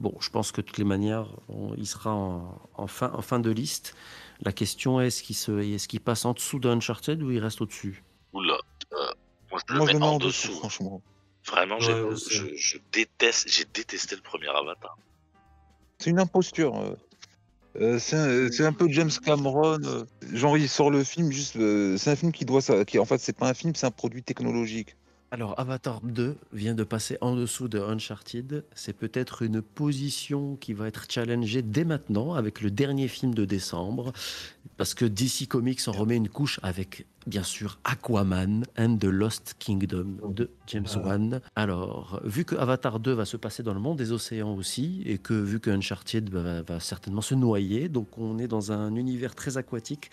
bon, 0.00 0.14
je 0.20 0.30
pense 0.30 0.52
que 0.52 0.60
de 0.60 0.66
toutes 0.66 0.78
les 0.78 0.84
manières, 0.84 1.26
on- 1.48 1.74
il 1.76 1.86
sera 1.86 2.14
en, 2.14 2.60
en 2.74 2.86
fin, 2.86 3.10
en 3.12 3.22
fin 3.22 3.40
de 3.40 3.50
liste. 3.50 3.94
La 4.40 4.52
question 4.52 5.00
est 5.00 5.08
est-ce 5.08 5.22
qu'il 5.22 5.36
se, 5.36 5.52
est-ce 5.60 5.88
qu'il 5.88 6.00
passe 6.00 6.24
en 6.24 6.32
dessous 6.32 6.58
d'Uncharted 6.58 7.22
ou 7.22 7.30
il 7.30 7.38
reste 7.40 7.60
au-dessus? 7.60 8.04
Oula, 8.32 8.54
euh, 8.92 8.96
moi 9.50 9.60
je 9.66 9.72
le 9.74 9.78
Moi, 9.78 9.86
mets 9.92 9.94
en 10.02 10.06
en 10.14 10.18
dessous. 10.18 10.48
dessous, 10.48 10.58
franchement. 10.58 11.02
Vraiment, 11.46 11.78
Ouais, 11.78 12.16
je, 12.30 12.54
je 12.56 12.78
déteste, 12.92 13.48
j'ai 13.48 13.64
détesté 13.64 14.14
le 14.16 14.22
premier 14.22 14.48
Avatar. 14.48 14.96
C'est 15.98 16.10
une 16.10 16.18
imposture. 16.20 16.76
euh. 16.76 16.94
Euh, 17.80 17.98
c'est 17.98 18.64
un, 18.64 18.72
peu 18.72 18.88
James 18.90 19.10
Cameron. 19.24 19.78
genre, 20.32 20.56
il 20.58 20.68
sort 20.68 20.90
le 20.90 21.04
film 21.04 21.30
juste. 21.30 21.56
euh, 21.56 21.96
c'est 21.96 22.10
un 22.10 22.16
film 22.16 22.32
qui 22.32 22.44
doit. 22.44 22.60
ça- 22.60 22.84
Qui, 22.84 22.98
en 22.98 23.04
fait, 23.04 23.18
c'est 23.18 23.36
pas 23.36 23.48
un 23.48 23.54
film, 23.54 23.74
c'est 23.74 23.86
un 23.86 23.90
produit 23.92 24.22
technologique. 24.22 24.96
Alors, 25.30 25.60
Avatar 25.60 26.00
2 26.00 26.36
vient 26.54 26.74
de 26.74 26.84
passer 26.84 27.18
en 27.20 27.36
dessous 27.36 27.68
de 27.68 27.78
Uncharted. 27.78 28.64
C'est 28.74 28.94
peut-être 28.94 29.42
une 29.42 29.60
position 29.60 30.56
qui 30.56 30.72
va 30.72 30.88
être 30.88 31.04
challengée 31.06 31.60
dès 31.60 31.84
maintenant 31.84 32.32
avec 32.32 32.62
le 32.62 32.70
dernier 32.70 33.08
film 33.08 33.34
de 33.34 33.44
décembre. 33.44 34.14
Parce 34.78 34.94
que 34.94 35.04
DC 35.04 35.46
Comics 35.46 35.86
en 35.86 35.92
remet 35.92 36.16
une 36.16 36.30
couche 36.30 36.60
avec, 36.62 37.04
bien 37.26 37.42
sûr, 37.42 37.78
Aquaman 37.84 38.64
and 38.78 38.96
the 38.96 39.04
Lost 39.04 39.56
Kingdom 39.58 40.16
de 40.30 40.48
James. 40.66 40.86
Wan. 41.04 41.40
Alors, 41.56 42.20
vu 42.24 42.44
que 42.44 42.54
Avatar 42.54 42.98
2 42.98 43.12
va 43.12 43.24
se 43.26 43.36
passer 43.36 43.62
dans 43.62 43.74
le 43.74 43.80
monde 43.80 43.98
des 43.98 44.12
océans 44.12 44.54
aussi, 44.54 45.02
et 45.04 45.18
que 45.18 45.34
vu 45.34 45.60
que 45.60 45.68
Uncharted 45.68 46.30
bah, 46.30 46.62
va, 46.62 46.80
certainement 46.80 47.20
se 47.22 47.34
noyer, 47.34 47.88
donc 47.88 48.16
on 48.16 48.38
est 48.38 48.48
dans 48.48 48.72
un 48.72 48.94
univers 48.94 49.34
très 49.34 49.58
aquatique. 49.58 50.10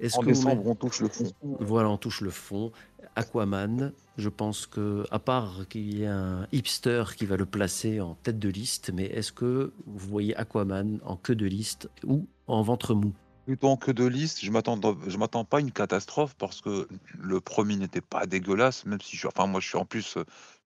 Est-ce 0.00 0.18
En 0.18 0.20
que 0.20 0.26
décembre, 0.26 0.66
on 0.66 0.74
touche 0.74 1.00
le 1.00 1.08
fond. 1.08 1.32
voilà, 1.60 1.88
on 1.88 1.96
touche 1.96 2.20
le 2.20 2.30
fond. 2.30 2.70
Aquaman, 3.18 3.92
je 4.16 4.28
pense 4.28 4.66
que, 4.66 5.04
à 5.10 5.18
part 5.18 5.66
qu'il 5.68 5.92
y 5.98 6.02
ait 6.02 6.06
un 6.06 6.46
hipster 6.52 7.04
qui 7.16 7.26
va 7.26 7.36
le 7.36 7.46
placer 7.46 8.00
en 8.00 8.14
tête 8.14 8.38
de 8.38 8.48
liste, 8.48 8.90
mais 8.94 9.06
est-ce 9.06 9.32
que 9.32 9.72
vous 9.86 10.08
voyez 10.08 10.36
Aquaman 10.36 11.00
en 11.04 11.16
queue 11.16 11.34
de 11.34 11.46
liste 11.46 11.88
ou 12.04 12.26
en 12.46 12.62
ventre 12.62 12.94
mou? 12.94 13.12
Plutôt 13.44 13.68
en 13.68 13.76
queue 13.76 13.94
de 13.94 14.04
liste, 14.04 14.44
je 14.44 14.50
m'attends, 14.50 14.78
je 15.06 15.16
m'attends 15.16 15.44
pas 15.44 15.56
à 15.56 15.60
une 15.60 15.72
catastrophe 15.72 16.34
parce 16.36 16.60
que 16.60 16.86
le 17.18 17.40
premier 17.40 17.76
n'était 17.76 18.02
pas 18.02 18.26
dégueulasse, 18.26 18.84
même 18.84 19.00
si 19.00 19.16
je, 19.16 19.26
enfin 19.26 19.46
moi 19.46 19.60
je 19.60 19.68
suis 19.68 19.78
en 19.78 19.86
plus, 19.86 20.18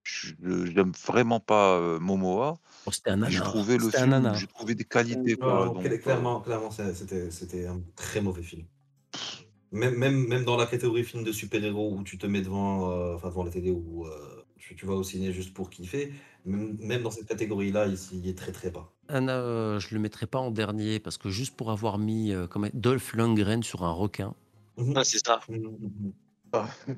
je 0.03 0.33
j'aime 0.75 0.91
vraiment 1.05 1.39
pas 1.39 1.77
euh, 1.77 1.99
Momoa. 1.99 2.55
Oh, 2.85 2.91
C'était 2.91 3.11
un 3.11 3.29
J'ai 3.29 3.39
trouvé 3.39 3.77
le 3.77 3.89
film, 3.89 4.33
j'ai 4.35 4.47
trouvé 4.47 4.75
des 4.75 4.83
qualités. 4.83 5.37
Non, 5.39 5.47
quoi, 5.47 5.53
non, 5.53 5.65
donc, 5.73 5.85
cla- 5.85 5.93
euh, 5.93 5.97
clairement, 5.97 6.41
clairement, 6.41 6.71
c'était 6.71 7.65
un 7.67 7.79
très 7.95 8.21
mauvais 8.21 8.43
film. 8.43 8.65
Même, 9.73 9.95
même, 9.97 10.27
même 10.27 10.45
dans 10.45 10.55
la 10.55 10.67
catégorie 10.67 11.03
film 11.03 11.23
de 11.23 11.31
super-héros 11.31 11.95
où 11.97 12.03
tu 12.03 12.17
te 12.19 12.27
mets 12.27 12.41
devant, 12.41 12.91
euh, 12.91 13.15
enfin 13.15 13.29
devant 13.29 13.43
la 13.43 13.49
télé 13.49 13.71
ou 13.71 14.05
euh, 14.05 14.43
tu, 14.57 14.75
tu 14.75 14.85
vas 14.85 14.93
au 14.93 15.01
ciné 15.03 15.33
juste 15.33 15.53
pour 15.53 15.69
kiffer, 15.71 16.13
même, 16.45 16.77
même 16.79 17.01
dans 17.01 17.09
cette 17.09 17.25
catégorie-là, 17.27 17.87
il, 17.87 17.97
il 18.19 18.29
est 18.29 18.37
très 18.37 18.51
très 18.51 18.69
bas. 18.69 18.89
Un, 19.09 19.27
euh, 19.27 19.79
je 19.79 19.93
le 19.95 19.99
mettrai 19.99 20.27
pas 20.27 20.37
en 20.39 20.51
dernier 20.51 20.99
parce 20.99 21.17
que 21.17 21.29
juste 21.29 21.55
pour 21.57 21.71
avoir 21.71 21.97
mis 21.97 22.31
euh, 22.31 22.45
comme 22.45 22.69
Dolph 22.73 23.13
Lundgren 23.15 23.63
sur 23.63 23.83
un 23.83 23.91
requin. 23.91 24.35
Ah, 24.95 25.03
c'est 25.03 25.25
ça. 25.25 25.39
Mhm, 25.49 25.57
mhm. 25.81 26.13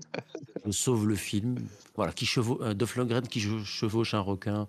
je 0.65 0.71
sauve 0.71 1.07
le 1.07 1.15
film. 1.15 1.55
Voilà, 1.95 2.11
qui 2.11 2.25
chevau 2.25 2.61
euh, 2.61 2.73
Dolph 2.73 2.97
Lundgren 2.97 3.25
qui 3.25 3.39
che- 3.39 3.63
chevauche 3.63 4.13
un 4.13 4.19
requin. 4.19 4.67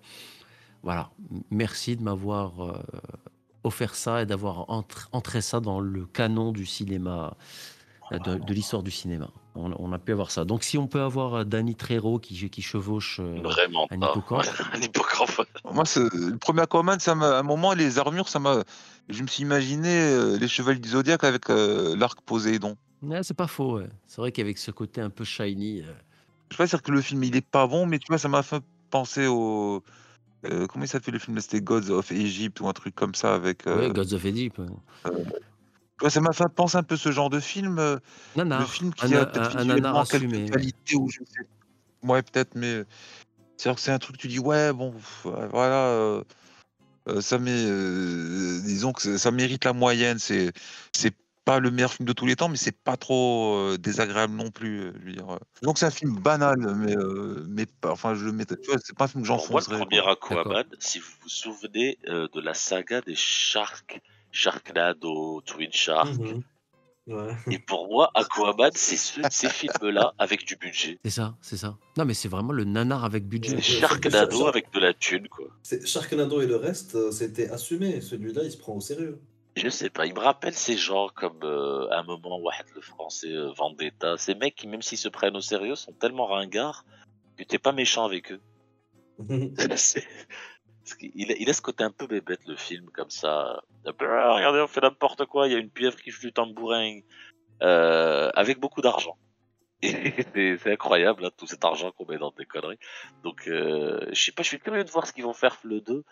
Voilà, 0.81 1.11
merci 1.51 1.97
de 1.97 2.03
m'avoir 2.03 2.61
euh, 2.61 2.73
offert 3.65 3.95
ça 3.95 4.21
et 4.21 4.25
d'avoir 4.25 4.65
entr- 4.69 5.07
entré 5.11 5.41
ça 5.41 5.59
dans 5.59 5.81
le 5.81 6.05
canon 6.05 6.53
du 6.53 6.65
cinéma, 6.65 7.35
de, 8.11 8.35
de 8.35 8.53
l'histoire 8.53 8.83
du 8.83 8.91
cinéma. 8.91 9.29
On, 9.55 9.71
on 9.79 9.91
a 9.91 9.97
pu 9.99 10.11
avoir 10.11 10.31
ça. 10.31 10.45
Donc 10.45 10.63
si 10.63 10.77
on 10.77 10.87
peut 10.87 11.01
avoir 11.01 11.33
euh, 11.33 11.43
Danny 11.43 11.75
Trejo 11.75 12.19
qui, 12.19 12.49
qui 12.49 12.61
chevauche 12.61 13.19
euh, 13.19 13.41
Vraiment 13.41 13.87
un 13.91 13.97
hippocampe. 13.97 14.45
un 14.73 14.81
hippocampe. 14.81 15.45
Moi, 15.73 15.85
c'est- 15.85 15.99
le 16.13 16.37
premier 16.37 16.61
Aquaman, 16.61 16.99
ça 16.99 17.15
m'a, 17.15 17.35
à 17.37 17.39
un 17.39 17.43
moment, 17.43 17.73
les 17.73 17.99
armures, 17.99 18.29
ça 18.29 18.39
m'a, 18.39 18.63
je 19.09 19.21
me 19.23 19.27
suis 19.27 19.43
imaginé 19.43 19.89
euh, 19.89 20.37
les 20.37 20.47
chevaliers 20.47 20.79
du 20.79 20.89
zodiaque 20.89 21.23
avec 21.23 21.49
euh, 21.49 21.95
l'arc 21.97 22.21
Poséidon. 22.21 22.75
Ouais, 23.01 23.23
c'est 23.23 23.33
pas 23.35 23.47
faux. 23.47 23.77
ouais. 23.77 23.89
C'est 24.07 24.21
vrai 24.21 24.31
qu'avec 24.31 24.57
ce 24.57 24.71
côté 24.71 25.01
un 25.01 25.09
peu 25.09 25.23
shiny. 25.23 25.81
euh, 25.81 25.85
Je 26.49 26.55
sais 26.55 26.57
pas 26.63 26.67
dire 26.67 26.81
que 26.81 26.91
le 26.91 27.01
film 27.01 27.23
il 27.23 27.35
est 27.35 27.45
pas 27.45 27.67
bon, 27.67 27.85
mais 27.85 27.99
tu 27.99 28.05
vois, 28.07 28.17
ça 28.17 28.29
m'a 28.29 28.41
fait 28.43 28.61
penser 28.89 29.27
au. 29.27 29.83
euh, 30.45 30.65
comment 30.67 30.85
il 30.85 30.87
s'appelle 30.87 31.13
le 31.13 31.19
film? 31.19 31.37
C'était 31.41 31.61
Gods 31.61 31.89
of 31.91 32.11
Egypt 32.11 32.59
ou 32.61 32.67
un 32.69 32.73
truc 32.73 32.95
comme 32.95 33.15
ça 33.15 33.35
avec, 33.35 33.65
Ouais, 33.65 33.89
Gods 33.91 34.13
of 34.13 34.23
Egypt, 34.25 34.59
ouais. 36.01 36.09
ça 36.09 36.21
m'a 36.21 36.33
fait 36.33 36.45
penser 36.55 36.77
un 36.77 36.83
peu 36.83 36.97
ce 36.97 37.11
genre 37.11 37.29
de 37.29 37.39
film, 37.39 37.79
heu, 37.79 37.99
le 38.55 38.65
film 38.65 38.93
un 38.99 39.07
qui 39.07 39.15
a 39.17 39.25
peut-être 39.25 39.49
un 39.49 39.57
un 39.57 39.65
nanar 39.65 39.97
visuellement 39.97 40.05
quelques 40.05 40.27
assumé. 40.27 40.51
qualités 40.51 40.95
ou 40.97 41.09
je 41.09 41.19
sais 41.25 41.47
ouais, 42.03 42.21
peut-être, 42.23 42.55
mais 42.55 42.83
c'est-à-dire 43.57 43.75
que 43.77 43.81
c'est 43.81 43.91
un 43.93 43.99
truc, 43.99 44.17
tu 44.17 44.27
dis: 44.29 44.39
«Ouais, 44.39 44.73
bon, 44.73 44.93
voilà, 45.23 45.89
heu 45.93 46.25
heu, 47.09 47.21
ça 47.21 47.37
heu, 47.39 48.61
disons 48.65 48.93
que 48.93 49.17
ça 49.17 49.31
mérite 49.31 49.65
la 49.65 49.73
moyenne». 49.73 50.19
C'est 50.19 50.53
c'est 50.95 51.15
pas 51.45 51.59
le 51.59 51.71
meilleur 51.71 51.93
film 51.93 52.07
de 52.07 52.13
tous 52.13 52.25
les 52.27 52.35
temps, 52.37 52.49
mais 52.49 52.57
c'est 52.57 52.77
pas 52.83 52.97
trop, 52.97 53.77
désagréable 53.77 54.33
non 54.35 54.51
plus, 54.51 54.93
je 55.01 55.05
veux 55.05 55.13
dire. 55.13 55.39
Donc 55.63 55.77
c'est 55.77 55.85
un 55.85 55.91
film 55.91 56.19
banal, 56.19 56.57
mais 56.77 56.95
mais 57.47 57.65
pas 57.65 57.91
enfin, 57.91 58.15
je 58.15 58.25
le 58.25 58.31
mettrais 58.33 58.57
tu 58.61 58.69
vois, 58.71 58.79
c'est 58.83 58.95
pas 58.97 59.05
un 59.05 59.07
film 59.09 59.23
que 59.23 59.27
Pour 59.35 59.49
moi, 59.49 59.61
le 59.61 59.67
j'enfoncerais, 59.67 59.77
premier. 59.77 59.99
Aquaman, 59.99 60.65
si 60.79 60.99
vous 60.99 61.11
vous 61.21 61.29
souvenez, 61.29 61.97
de 62.03 62.39
la 62.41 62.53
saga 62.53 63.01
des 63.01 63.15
Shark 63.15 64.01
Sharknado, 64.31 65.41
Twin 65.41 65.71
Shark 65.71 66.09
Mmh 66.17 66.41
Ouais. 67.07 67.33
et 67.49 67.59
pour 67.59 67.87
moi, 67.87 68.11
Aquaman, 68.15 68.71
c'est 68.75 68.97
ce 68.97 69.21
ces 69.31 69.47
films-là 69.47 70.13
avec 70.17 70.45
du 70.45 70.57
budget. 70.57 70.99
C'est 71.05 71.11
ça, 71.11 71.37
c'est 71.41 71.55
ça. 71.55 71.77
Non, 71.97 72.03
mais 72.03 72.13
c'est 72.13 72.27
vraiment 72.27 72.51
le 72.51 72.65
nanar 72.65 73.05
avec 73.05 73.25
budget. 73.25 73.61
Sharknado 73.61 74.37
Shark 74.39 74.49
avec 74.49 74.73
de 74.73 74.79
la 74.79 74.93
thune, 74.93 75.29
quoi. 75.29 75.47
Sharknado 75.85 76.41
et 76.41 76.47
le 76.47 76.57
reste, 76.57 76.95
heu, 76.95 77.11
c'était 77.13 77.49
assumé. 77.49 78.01
Celui-là, 78.01 78.43
il 78.43 78.51
se 78.51 78.57
prend 78.57 78.73
au 78.73 78.81
sérieux. 78.81 79.21
Je 79.55 79.69
sais 79.69 79.89
pas, 79.89 80.05
il 80.05 80.13
me 80.13 80.19
rappelle 80.19 80.53
ces 80.53 80.75
gens 80.75 81.07
comme, 81.15 81.39
heu, 81.43 81.87
à 81.93 81.99
un 81.99 82.03
moment, 82.03 82.39
Wahed 82.41 82.65
le 82.75 82.81
français, 82.81 83.31
heu, 83.31 83.53
Vendetta. 83.57 84.17
Ces 84.17 84.35
mecs 84.35 84.55
qui, 84.55 84.67
même 84.67 84.81
s'ils 84.81 84.97
se 84.97 85.07
prennent 85.07 85.37
au 85.37 85.41
sérieux, 85.41 85.75
sont 85.75 85.93
tellement 85.93 86.25
ringards 86.25 86.83
que 87.37 87.43
tu 87.45 87.55
es 87.55 87.59
pas 87.59 87.71
méchant 87.71 88.03
avec 88.03 88.33
eux. 88.33 88.41
Il 91.01 91.31
a 91.31 91.35
il 91.37 91.49
a 91.49 91.53
ce 91.53 91.61
côté 91.61 91.83
un 91.83 91.91
peu 91.91 92.07
bébête, 92.07 92.45
le 92.47 92.55
film, 92.55 92.89
comme 92.91 93.09
ça. 93.09 93.61
«Ah 93.85 94.33
regardez, 94.33 94.61
on 94.61 94.67
fait 94.67 94.81
n'importe 94.81 95.25
quoi, 95.25 95.47
il 95.47 95.53
y 95.53 95.55
a 95.55 95.59
une 95.59 95.69
pieuvre 95.69 95.97
qui 95.97 96.11
joue 96.11 96.21
du 96.21 96.33
tambourin», 96.33 96.99
heu, 97.61 98.29
avec 98.35 98.59
beaucoup 98.59 98.81
d'argent 98.81 99.17
et 99.81 99.91
c'est 100.63 100.71
incroyable, 100.71 101.25
hein, 101.25 101.31
tout 101.37 101.47
cet 101.47 101.63
argent 101.63 101.91
qu'on 101.91 102.05
met 102.05 102.17
dans 102.17 102.33
des 102.37 102.45
conneries. 102.45 102.79
Donc 103.23 103.47
heu, 103.47 104.07
je 104.11 104.21
sais 104.21 104.31
pas, 104.31 104.43
je 104.43 104.49
suis 104.49 104.59
curieux 104.59 104.83
de 104.83 104.89
voir 104.89 105.05
ce 105.05 105.13
qu'ils 105.13 105.23
vont 105.23 105.33
faire 105.33 105.57
le 105.63 105.81
2. 105.81 106.03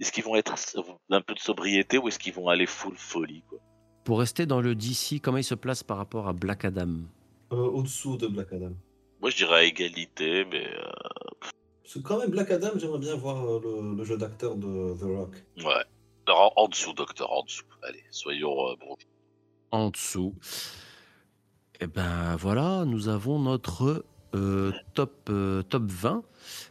Est-ce 0.00 0.12
qu'ils 0.12 0.24
vont 0.24 0.36
être 0.36 0.54
un 1.10 1.20
peu 1.20 1.34
de 1.34 1.40
sobriété 1.40 1.98
ou 1.98 2.08
est-ce 2.08 2.18
qu'ils 2.18 2.32
vont 2.32 2.48
aller 2.48 2.66
full 2.66 2.96
folie, 2.96 3.42
quoi? 3.48 3.58
Pour 4.04 4.20
rester 4.20 4.46
dans 4.46 4.60
le 4.60 4.74
DC, 4.74 5.20
comment 5.20 5.38
il 5.38 5.44
se 5.44 5.54
place 5.54 5.82
par 5.82 5.96
rapport 5.96 6.28
à 6.28 6.32
Black 6.32 6.64
Adam? 6.64 7.00
Heu, 7.52 7.56
au-dessous 7.56 8.16
de 8.16 8.26
Black 8.28 8.52
Adam. 8.52 8.72
Moi, 9.20 9.30
je 9.30 9.36
dirais 9.36 9.56
à 9.56 9.64
égalité, 9.64 10.44
mais 10.44 10.66
heu 10.66 10.92
Parce 11.88 12.02
que 12.02 12.06
quand 12.06 12.18
même, 12.18 12.28
Black 12.28 12.50
Adam, 12.50 12.68
j'aimerais 12.76 12.98
bien 12.98 13.16
voir, 13.16 13.42
heu, 13.46 13.60
le 13.64 13.96
le 13.96 14.04
jeu 14.04 14.18
d'acteur 14.18 14.56
de 14.56 14.94
The 14.98 15.04
Rock. 15.04 15.42
ouais. 15.56 15.84
Alors 16.26 16.52
en 16.56 16.64
en 16.64 16.68
dessous, 16.68 16.92
docteur, 16.92 17.32
en 17.32 17.42
dessous. 17.44 17.64
Allez, 17.82 18.04
soyons, 18.10 18.76
bons. 18.78 18.96
En 19.70 19.88
dessous. 19.88 20.34
Et 21.80 21.86
ben, 21.86 22.36
voilà, 22.36 22.84
nous 22.84 23.08
avons 23.08 23.38
notre, 23.38 24.04
heu, 24.34 24.74
top, 24.92 25.30
heu, 25.30 25.62
top 25.66 25.84
20. 25.90 26.22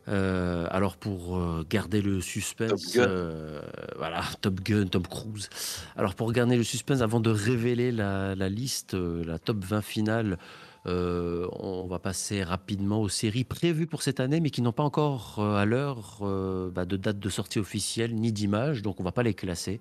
Heu, 0.07 0.67
alors 0.69 0.97
pour, 0.97 1.63
garder 1.67 2.03
le 2.03 2.17
Top 2.17 2.23
suspense, 2.23 2.95
Gun. 2.95 3.07
heu, 3.07 3.61
voilà, 3.95 4.21
Top 4.41 4.59
Gun, 4.61 4.85
Tom 4.85 5.07
Cruise. 5.07 5.49
Alors 5.95 6.13
pour 6.13 6.31
garder 6.31 6.57
le 6.57 6.63
suspense, 6.63 7.01
avant 7.01 7.21
de 7.21 7.31
révéler 7.31 7.91
la 7.91 8.35
la 8.35 8.49
liste, 8.49 8.93
la 8.93 9.39
top 9.39 9.65
20 9.65 9.81
finale, 9.81 10.37
heu, 10.85 11.47
on 11.53 11.87
va 11.87 11.99
passer 11.99 12.43
rapidement 12.43 13.01
aux 13.01 13.09
séries 13.09 13.43
prévues 13.43 13.87
pour 13.87 14.03
cette 14.03 14.19
année, 14.19 14.39
mais 14.39 14.49
qui 14.49 14.61
n'ont 14.61 14.71
pas 14.71 14.83
encore, 14.83 15.37
heu, 15.39 15.55
à 15.55 15.65
l'heure, 15.65 16.19
heu, 16.21 16.71
bah, 16.73 16.85
de 16.85 16.97
date 16.97 17.19
de 17.19 17.29
sortie 17.29 17.59
officielle, 17.59 18.15
ni 18.15 18.31
d'image, 18.31 18.81
donc 18.81 18.99
on 18.99 19.03
va 19.03 19.11
pas 19.11 19.23
les 19.23 19.33
classer. 19.33 19.79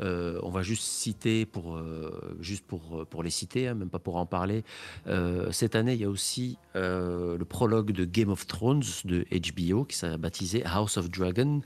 On 0.00 0.50
va 0.50 0.62
juste 0.62 0.82
citer 0.82 1.46
pour, 1.46 1.80
juste 2.40 2.66
pour, 2.66 3.22
les 3.22 3.30
citer, 3.30 3.68
hein, 3.68 3.74
même 3.74 3.90
pas 3.90 4.00
pour 4.00 4.16
en 4.16 4.26
parler. 4.26 4.64
Cette 5.52 5.76
année, 5.76 5.92
il 5.94 6.00
y 6.00 6.04
a 6.04 6.10
aussi, 6.10 6.58
le 6.74 7.44
prologue 7.44 7.92
de 7.92 8.04
Game 8.04 8.30
of 8.30 8.48
Thrones 8.48 8.82
de 9.04 9.24
HBO 9.30 9.84
qui 9.84 9.96
s'est 9.96 10.18
baptisé 10.18 10.64
House 10.64 10.96
of 10.96 11.08
Dragon. 11.08 11.60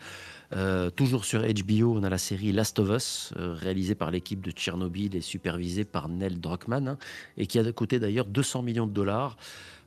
Heu, 0.55 0.91
toujours 0.91 1.25
sur 1.25 1.43
HBO, 1.43 1.97
on 1.97 2.03
a 2.05 2.11
la 2.11 2.19
série 2.19 2.53
Last 2.53 2.79
of 2.79 2.91
Us, 2.91 3.33
heu, 3.37 3.53
réalisée 3.53 3.95
par 3.95 4.11
l'équipe 4.11 4.41
de 4.45 4.51
Tchernobyl 4.53 5.17
et 5.17 5.21
supervisée 5.21 5.85
par 5.85 6.09
Neil 6.09 6.39
Druckmann, 6.39 6.89
hein, 6.89 6.99
et 7.37 7.47
qui 7.47 7.59
a 7.59 7.73
coûté 7.73 7.99
d'ailleurs 7.99 8.27
200 8.27 8.63
millions 8.63 8.87
de 8.87 8.93
dollars. 8.93 9.37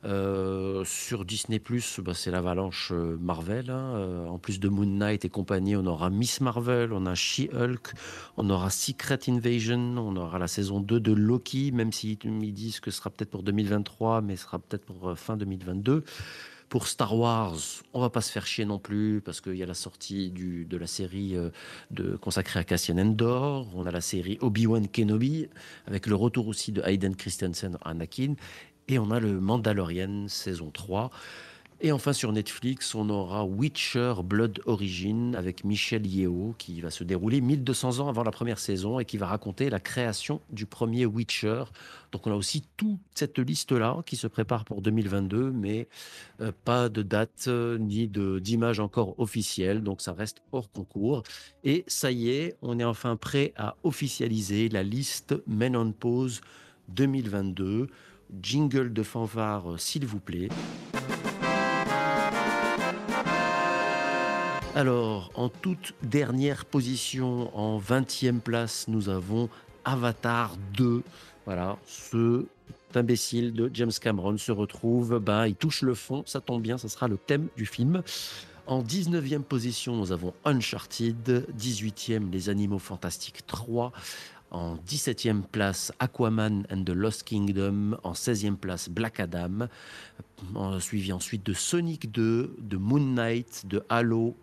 Heu, 0.04 0.82
sur 0.86 1.26
Disney+, 1.26 1.60
bah, 1.98 2.12
c'est 2.14 2.30
l'avalanche, 2.30 2.90
Marvel, 3.20 3.70
hein, 3.70 4.26
en 4.28 4.38
plus 4.38 4.58
de 4.58 4.68
Moon 4.68 4.86
Knight 4.86 5.24
et 5.26 5.28
compagnie, 5.28 5.76
on 5.76 5.84
aura 5.86 6.08
Miss 6.08 6.40
Marvel, 6.40 6.92
on 6.92 7.04
a 7.04 7.14
She-Hulk, 7.14 7.92
on 8.38 8.48
aura 8.48 8.70
Secret 8.70 9.18
Invasion, 9.28 9.96
on 9.98 10.16
aura 10.16 10.38
la 10.38 10.48
saison 10.48 10.80
2 10.80 11.00
de 11.00 11.12
Loki, 11.12 11.70
même 11.72 11.92
si 11.92 12.18
ils 12.22 12.52
disent 12.54 12.80
que 12.80 12.90
ce 12.90 12.98
sera 12.98 13.10
peut-être 13.10 13.30
pour 13.30 13.42
2023, 13.42 14.22
mais 14.22 14.36
ce 14.36 14.44
sera 14.44 14.58
peut-être 14.58 14.86
pour, 14.86 15.18
fin 15.18 15.36
2022. 15.36 16.04
Pour 16.70 16.86
Star 16.86 17.18
Wars, 17.18 17.58
on 17.92 18.00
va 18.00 18.10
pas 18.10 18.20
se 18.20 18.30
faire 18.30 18.46
chier 18.46 18.64
non 18.64 18.78
plus 18.78 19.20
parce 19.20 19.40
qu'il 19.40 19.56
y 19.56 19.62
a 19.62 19.66
la 19.66 19.74
sortie 19.74 20.30
de 20.30 20.76
la 20.76 20.86
série, 20.86 21.34
de 21.90 22.14
consacrée 22.14 22.60
à 22.60 22.64
Cassian 22.64 22.96
Andor. 22.96 23.66
On 23.74 23.86
a 23.86 23.90
la 23.90 24.00
série 24.00 24.38
Obi-Wan 24.40 24.86
Kenobi, 24.86 25.48
avec 25.88 26.06
le 26.06 26.14
retour 26.14 26.46
aussi 26.46 26.70
de 26.70 26.80
Hayden 26.84 27.16
Christensen, 27.16 27.76
Anakin 27.84 28.34
et 28.86 29.00
on 29.00 29.10
a 29.10 29.18
le 29.18 29.40
Mandalorian 29.40 30.26
saison 30.28 30.70
3 30.70 31.10
et 31.82 31.92
enfin 31.92 32.12
sur 32.12 32.30
Netflix, 32.32 32.94
on 32.94 33.08
aura 33.08 33.44
Witcher 33.44 34.14
Blood 34.22 34.60
Origin 34.66 35.34
avec 35.34 35.64
Michel 35.64 36.06
Yeo 36.06 36.54
qui 36.58 36.80
va 36.80 36.90
se 36.90 37.04
dérouler 37.04 37.40
1200 37.40 38.00
ans 38.00 38.08
avant 38.08 38.22
la 38.22 38.30
première 38.30 38.58
saison 38.58 38.98
et 38.98 39.04
qui 39.04 39.16
va 39.16 39.26
raconter 39.26 39.70
la 39.70 39.80
création 39.80 40.40
du 40.50 40.66
premier 40.66 41.06
Witcher. 41.06 41.64
Donc 42.12 42.26
on 42.26 42.32
a 42.32 42.34
aussi 42.34 42.64
toute 42.76 43.00
cette 43.14 43.38
liste-là 43.38 44.02
qui 44.04 44.16
se 44.16 44.26
prépare 44.26 44.64
pour 44.64 44.82
2022, 44.82 45.52
mais 45.52 45.88
euh, 46.40 46.52
pas 46.64 46.88
de 46.88 47.02
date 47.02 47.46
euh, 47.48 47.78
ni 47.78 48.08
d'image 48.08 48.78
encore 48.78 49.18
officielle, 49.18 49.82
donc 49.82 50.02
ça 50.02 50.12
reste 50.12 50.42
hors 50.52 50.70
concours. 50.70 51.22
Et 51.64 51.84
ça 51.86 52.10
y 52.10 52.28
est, 52.30 52.56
on 52.60 52.78
est 52.78 52.84
enfin 52.84 53.16
prêt 53.16 53.54
à 53.56 53.76
officialiser 53.84 54.68
la 54.68 54.82
liste 54.82 55.34
Men 55.46 55.76
on 55.76 55.92
Pause 55.92 56.42
2022. 56.88 57.88
Jingle 58.42 58.92
de 58.92 59.02
fanfare, 59.02 59.74
s'il 59.78 60.06
vous 60.06 60.20
plaît. 60.20 60.48
Alors, 64.76 65.32
en 65.34 65.48
toute 65.48 65.94
dernière 66.02 66.64
position, 66.64 67.50
en 67.58 67.80
20e 67.80 68.38
place, 68.38 68.86
nous 68.86 69.08
avons 69.08 69.48
Avatar 69.84 70.56
2. 70.74 71.02
Voilà, 71.44 71.76
ce 71.86 72.46
imbécile 72.94 73.52
de 73.52 73.68
James 73.74 73.90
Cameron 74.00 74.36
se 74.38 74.52
retrouve, 74.52 75.18
ben, 75.18 75.46
il 75.46 75.56
touche 75.56 75.82
le 75.82 75.94
fond, 75.94 76.22
ça 76.24 76.40
tombe 76.40 76.62
bien, 76.62 76.78
ça 76.78 76.88
sera 76.88 77.08
le 77.08 77.16
thème 77.16 77.48
du 77.56 77.66
film. 77.66 78.02
En 78.68 78.82
19e 78.84 79.42
position, 79.42 79.96
nous 79.96 80.12
avons 80.12 80.34
Uncharted. 80.44 81.46
18e, 81.58 82.30
Les 82.30 82.48
Animaux 82.48 82.78
Fantastiques 82.78 83.44
3. 83.48 83.90
En 84.50 84.76
17e 84.84 85.42
place, 85.42 85.92
Aquaman 86.00 86.64
and 86.70 86.84
the 86.84 86.90
Lost 86.90 87.22
Kingdom. 87.22 87.96
En 88.02 88.14
16e 88.14 88.56
place, 88.56 88.88
Black 88.90 89.20
Adam. 89.20 89.68
En- 90.54 90.80
Suivi 90.80 91.12
ensuite 91.12 91.44
de 91.46 91.52
Sonic 91.52 92.10
2, 92.10 92.56
de 92.58 92.76
Moon 92.76 93.14
Knight, 93.14 93.64
de 93.66 93.82
Halo 93.88 94.36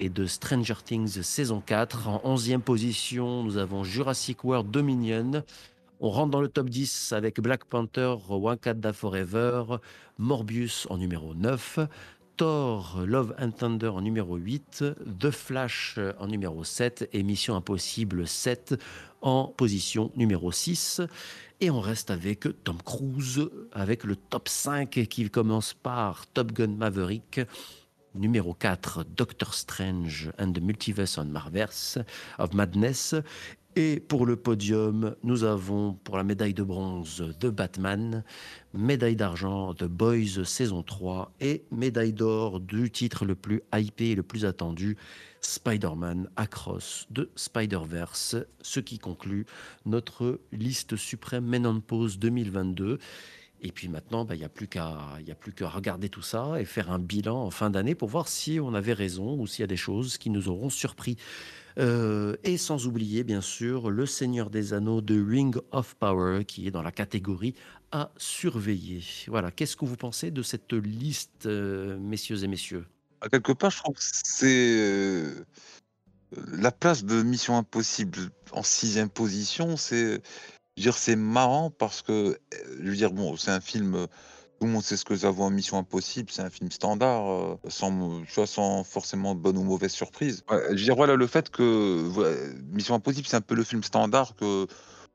et 0.00 0.08
de 0.08 0.26
Stranger 0.26 0.74
Things 0.84 1.22
saison 1.22 1.60
4. 1.64 2.08
En 2.08 2.20
11e 2.24 2.60
position, 2.60 3.44
nous 3.44 3.56
avons 3.56 3.84
Jurassic 3.84 4.42
World 4.44 4.70
Dominion. 4.70 5.44
On 6.00 6.10
rentre 6.10 6.30
dans 6.32 6.40
le 6.40 6.48
top 6.48 6.68
10 6.68 7.12
avec 7.12 7.40
Black 7.40 7.64
Panther, 7.66 8.16
Wakanda 8.28 8.92
Forever, 8.92 9.62
Morbius 10.18 10.88
en 10.90 10.98
numéro 10.98 11.34
9. 11.34 11.78
Thor, 12.36 13.02
Love 13.06 13.34
and 13.38 13.50
Thunder 13.52 13.88
en 13.88 14.00
numéro 14.00 14.36
8, 14.36 14.84
The 15.20 15.30
Flash 15.30 15.98
en 16.18 16.26
numéro 16.26 16.64
7 16.64 17.08
et 17.12 17.22
Mission 17.22 17.54
Impossible 17.54 18.26
7 18.26 18.74
en 19.22 19.46
position 19.46 20.10
numéro 20.16 20.52
6. 20.52 21.00
Et 21.60 21.70
on 21.70 21.80
reste 21.80 22.10
avec 22.10 22.46
Tom 22.64 22.78
Cruise, 22.84 23.48
avec 23.72 24.04
le 24.04 24.16
top 24.16 24.48
5 24.48 24.90
qui 24.90 25.30
commence 25.30 25.74
par 25.74 26.26
Top 26.26 26.52
Gun 26.52 26.74
Maverick, 26.76 27.40
numéro 28.14 28.52
4, 28.52 29.04
Doctor 29.16 29.54
Strange 29.54 30.32
and 30.38 30.52
the 30.52 30.60
Multiverse 30.60 31.18
on 31.18 31.26
Marvers 31.26 31.98
of 32.38 32.52
Madness. 32.52 33.14
Et 33.74 34.00
pour 34.00 34.26
le 34.26 34.36
podium, 34.36 35.16
nous 35.22 35.44
avons 35.44 35.94
pour 35.94 36.18
la 36.18 36.24
médaille 36.24 36.52
de 36.52 36.62
bronze 36.62 37.34
The 37.40 37.46
Batman, 37.46 38.22
médaille 38.74 39.16
d'argent 39.16 39.72
The 39.72 39.84
Boys 39.84 40.44
saison 40.44 40.82
3 40.82 41.32
et 41.40 41.64
médaille 41.70 42.12
d'or 42.12 42.60
du 42.60 42.90
titre 42.90 43.24
le 43.24 43.34
plus 43.34 43.62
hypé 43.74 44.10
et 44.10 44.14
le 44.14 44.22
plus 44.22 44.44
attendu, 44.44 44.98
Spider-Man 45.42 46.30
Across 46.36 47.06
de 47.10 47.30
Spider-Verse, 47.36 48.36
ce 48.62 48.80
qui 48.80 48.98
conclut 48.98 49.46
notre 49.84 50.40
liste 50.52 50.96
suprême 50.96 51.44
Men 51.44 51.66
on 51.66 51.80
Pause 51.80 52.18
2022. 52.18 52.98
Et 53.64 53.70
puis 53.70 53.88
maintenant, 53.88 54.24
bah, 54.24 54.34
il 54.34 54.38
n'y 54.38 54.44
a 54.44 54.48
plus 54.48 54.66
qu'à 54.66 55.68
regarder 55.68 56.08
tout 56.08 56.22
ça 56.22 56.60
et 56.60 56.64
faire 56.64 56.90
un 56.90 56.98
bilan 56.98 57.44
en 57.44 57.50
fin 57.50 57.70
d'année 57.70 57.94
pour 57.94 58.08
voir 58.08 58.26
si 58.26 58.58
on 58.60 58.74
avait 58.74 58.92
raison 58.92 59.38
ou 59.38 59.46
s'il 59.46 59.60
y 59.60 59.64
a 59.64 59.68
des 59.68 59.76
choses 59.76 60.18
qui 60.18 60.30
nous 60.30 60.48
auront 60.48 60.70
surpris. 60.70 61.16
Euh, 61.78 62.36
et 62.42 62.56
sans 62.56 62.86
oublier, 62.86 63.24
bien 63.24 63.40
sûr, 63.40 63.90
Le 63.90 64.04
Seigneur 64.04 64.50
des 64.50 64.74
Anneaux 64.74 65.00
de 65.00 65.22
Ring 65.22 65.56
of 65.70 65.94
Power, 65.94 66.44
qui 66.44 66.66
est 66.66 66.70
dans 66.70 66.82
la 66.82 66.92
catégorie 66.92 67.54
à 67.92 68.10
surveiller. 68.16 69.02
Voilà, 69.28 69.50
qu'est-ce 69.50 69.76
que 69.76 69.84
vous 69.84 69.96
pensez 69.96 70.30
de 70.30 70.42
cette 70.42 70.72
liste, 70.72 71.46
euh, 71.46 71.98
messieurs 71.98 72.42
et 72.42 72.48
messieurs? 72.48 72.86
Quelque 73.30 73.52
part, 73.52 73.70
je 73.70 73.78
trouve 73.78 73.94
que 73.94 74.02
c'est 74.02 74.76
euh, 74.78 75.44
la 76.52 76.72
place 76.72 77.04
de 77.04 77.22
Mission 77.22 77.56
Impossible 77.56 78.30
en 78.52 78.62
sixième 78.62 79.08
position. 79.08 79.76
C'est, 79.76 80.20
dire, 80.76 80.96
c'est 80.96 81.16
marrant 81.16 81.70
parce 81.70 82.02
que, 82.02 82.12
euh, 82.12 82.36
je 82.80 82.88
veux 82.88 82.96
dire, 82.96 83.12
bon, 83.12 83.36
c'est 83.36 83.50
un 83.50 83.60
film. 83.60 83.94
euh, 83.94 84.06
Tout 84.60 84.66
le 84.66 84.72
monde 84.72 84.82
sait 84.82 84.96
ce 84.96 85.04
que 85.04 85.16
ça 85.16 85.30
vaut 85.30 85.44
en 85.44 85.50
Mission 85.50 85.78
Impossible. 85.78 86.30
C'est 86.30 86.42
un 86.42 86.50
film 86.50 86.70
standard, 86.70 87.58
sans, 87.68 87.90
vois, 88.34 88.46
sans 88.46 88.84
forcément 88.84 89.34
bonne 89.34 89.58
ou 89.58 89.64
mauvaise 89.64 89.92
surprise. 89.92 90.44
Je 90.50 90.68
veux 90.70 90.76
dire, 90.76 90.96
voilà, 90.96 91.16
le 91.16 91.26
fait 91.26 91.50
que 91.50 92.08
Mission 92.72 92.94
Impossible, 92.94 93.26
c'est 93.28 93.36
un 93.36 93.40
peu 93.40 93.54
le 93.54 93.64
film 93.64 93.82
standard 93.82 94.36
que 94.36 94.66